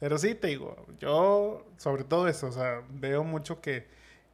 pero 0.00 0.18
sí, 0.18 0.34
te 0.34 0.48
digo, 0.48 0.86
yo 0.98 1.66
sobre 1.76 2.04
todo 2.04 2.28
eso, 2.28 2.46
o 2.48 2.52
sea, 2.52 2.82
veo 2.90 3.24
mucho 3.24 3.60
que, 3.60 3.86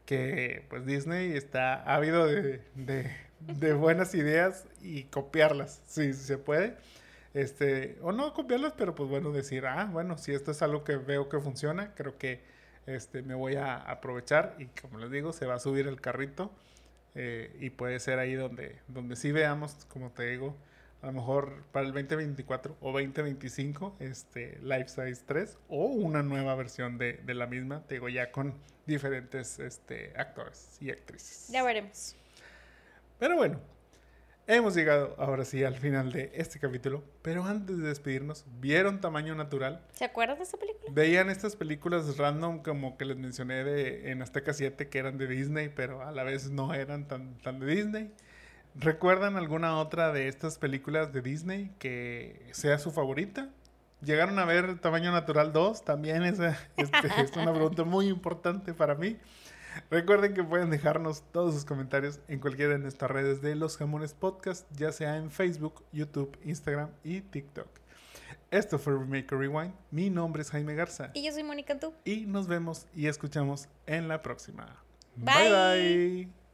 que 0.04 0.64
pues 0.68 0.84
Disney 0.86 1.32
está 1.32 1.82
ávido 1.82 2.26
de, 2.26 2.62
de, 2.74 3.10
de 3.40 3.72
buenas 3.72 4.14
ideas 4.14 4.66
y 4.82 5.04
copiarlas, 5.04 5.82
si 5.86 6.12
se 6.12 6.38
puede. 6.38 6.76
Este, 7.34 7.98
o 8.00 8.12
no 8.12 8.32
copiarlas, 8.32 8.72
pero 8.78 8.94
pues 8.94 9.10
bueno, 9.10 9.30
decir, 9.30 9.66
ah, 9.66 9.88
bueno, 9.92 10.16
si 10.16 10.32
esto 10.32 10.52
es 10.52 10.62
algo 10.62 10.84
que 10.84 10.96
veo 10.96 11.28
que 11.28 11.38
funciona, 11.38 11.94
creo 11.94 12.16
que 12.16 12.40
este, 12.86 13.20
me 13.22 13.34
voy 13.34 13.56
a 13.56 13.76
aprovechar 13.76 14.54
y 14.58 14.66
como 14.80 14.98
les 14.98 15.10
digo, 15.10 15.32
se 15.32 15.44
va 15.44 15.54
a 15.56 15.58
subir 15.58 15.86
el 15.86 16.00
carrito 16.00 16.50
eh, 17.16 17.56
y 17.60 17.70
puede 17.70 17.98
ser 17.98 18.18
ahí 18.18 18.34
donde, 18.34 18.78
donde 18.88 19.16
sí 19.16 19.32
veamos, 19.32 19.86
como 19.88 20.10
te 20.10 20.30
digo, 20.30 20.54
a 21.02 21.06
lo 21.06 21.12
mejor 21.12 21.64
para 21.72 21.86
el 21.86 21.92
2024 21.92 22.76
o 22.80 22.92
2025, 22.92 23.96
este, 24.00 24.58
Life 24.62 24.88
Size 24.88 25.22
3 25.26 25.58
o 25.68 25.86
una 25.86 26.22
nueva 26.22 26.54
versión 26.54 26.98
de, 26.98 27.14
de 27.14 27.34
la 27.34 27.46
misma, 27.46 27.86
te 27.86 27.94
digo, 27.94 28.08
ya 28.08 28.30
con 28.30 28.54
diferentes 28.86 29.58
este, 29.58 30.12
actores 30.16 30.76
y 30.80 30.90
actrices. 30.90 31.48
Ya 31.48 31.62
veremos. 31.62 32.14
Pero 33.18 33.36
bueno, 33.36 33.60
Hemos 34.48 34.76
llegado 34.76 35.16
ahora 35.18 35.44
sí 35.44 35.64
al 35.64 35.74
final 35.74 36.12
de 36.12 36.30
este 36.34 36.60
capítulo, 36.60 37.02
pero 37.20 37.42
antes 37.42 37.78
de 37.78 37.88
despedirnos, 37.88 38.44
¿vieron 38.60 39.00
Tamaño 39.00 39.34
Natural? 39.34 39.84
¿Se 39.94 40.04
acuerdan 40.04 40.38
de 40.38 40.44
esa 40.44 40.56
película? 40.56 40.88
Veían 40.92 41.30
estas 41.30 41.56
películas 41.56 42.16
random 42.16 42.62
como 42.62 42.96
que 42.96 43.06
les 43.06 43.16
mencioné 43.16 43.64
de, 43.64 44.12
en 44.12 44.22
Azteca 44.22 44.52
7 44.52 44.88
que 44.88 44.98
eran 45.00 45.18
de 45.18 45.26
Disney, 45.26 45.68
pero 45.68 46.00
a 46.02 46.12
la 46.12 46.22
vez 46.22 46.48
no 46.48 46.74
eran 46.74 47.08
tan, 47.08 47.36
tan 47.38 47.58
de 47.58 47.66
Disney. 47.66 48.12
¿Recuerdan 48.76 49.36
alguna 49.36 49.80
otra 49.80 50.12
de 50.12 50.28
estas 50.28 50.58
películas 50.58 51.12
de 51.12 51.22
Disney 51.22 51.72
que 51.80 52.48
sea 52.52 52.78
su 52.78 52.92
favorita? 52.92 53.50
¿Llegaron 54.00 54.38
a 54.38 54.44
ver 54.44 54.78
Tamaño 54.78 55.10
Natural 55.10 55.52
2? 55.52 55.84
También 55.84 56.22
esa, 56.22 56.56
este, 56.76 57.08
es 57.20 57.36
una 57.36 57.52
pregunta 57.52 57.82
muy 57.82 58.06
importante 58.06 58.74
para 58.74 58.94
mí. 58.94 59.16
Recuerden 59.90 60.34
que 60.34 60.42
pueden 60.42 60.70
dejarnos 60.70 61.22
todos 61.32 61.54
sus 61.54 61.64
comentarios 61.64 62.20
en 62.28 62.40
cualquiera 62.40 62.72
de 62.72 62.78
nuestras 62.78 63.10
redes 63.10 63.42
de 63.42 63.54
Los 63.54 63.76
Jamones 63.76 64.14
Podcast, 64.14 64.66
ya 64.76 64.92
sea 64.92 65.16
en 65.16 65.30
Facebook, 65.30 65.84
YouTube, 65.92 66.38
Instagram 66.44 66.90
y 67.04 67.20
TikTok. 67.20 67.68
Esto 68.50 68.78
fue 68.78 68.94
Remake 68.94 69.30
Rewind. 69.30 69.74
Mi 69.90 70.08
nombre 70.08 70.42
es 70.42 70.50
Jaime 70.50 70.74
Garza. 70.74 71.10
Y 71.14 71.24
yo 71.24 71.32
soy 71.32 71.42
Mónica 71.42 71.78
Tú. 71.78 71.92
Y 72.04 72.26
nos 72.26 72.46
vemos 72.46 72.86
y 72.94 73.08
escuchamos 73.08 73.68
en 73.86 74.08
la 74.08 74.22
próxima. 74.22 74.82
bye. 75.16 75.50
bye. 75.50 76.45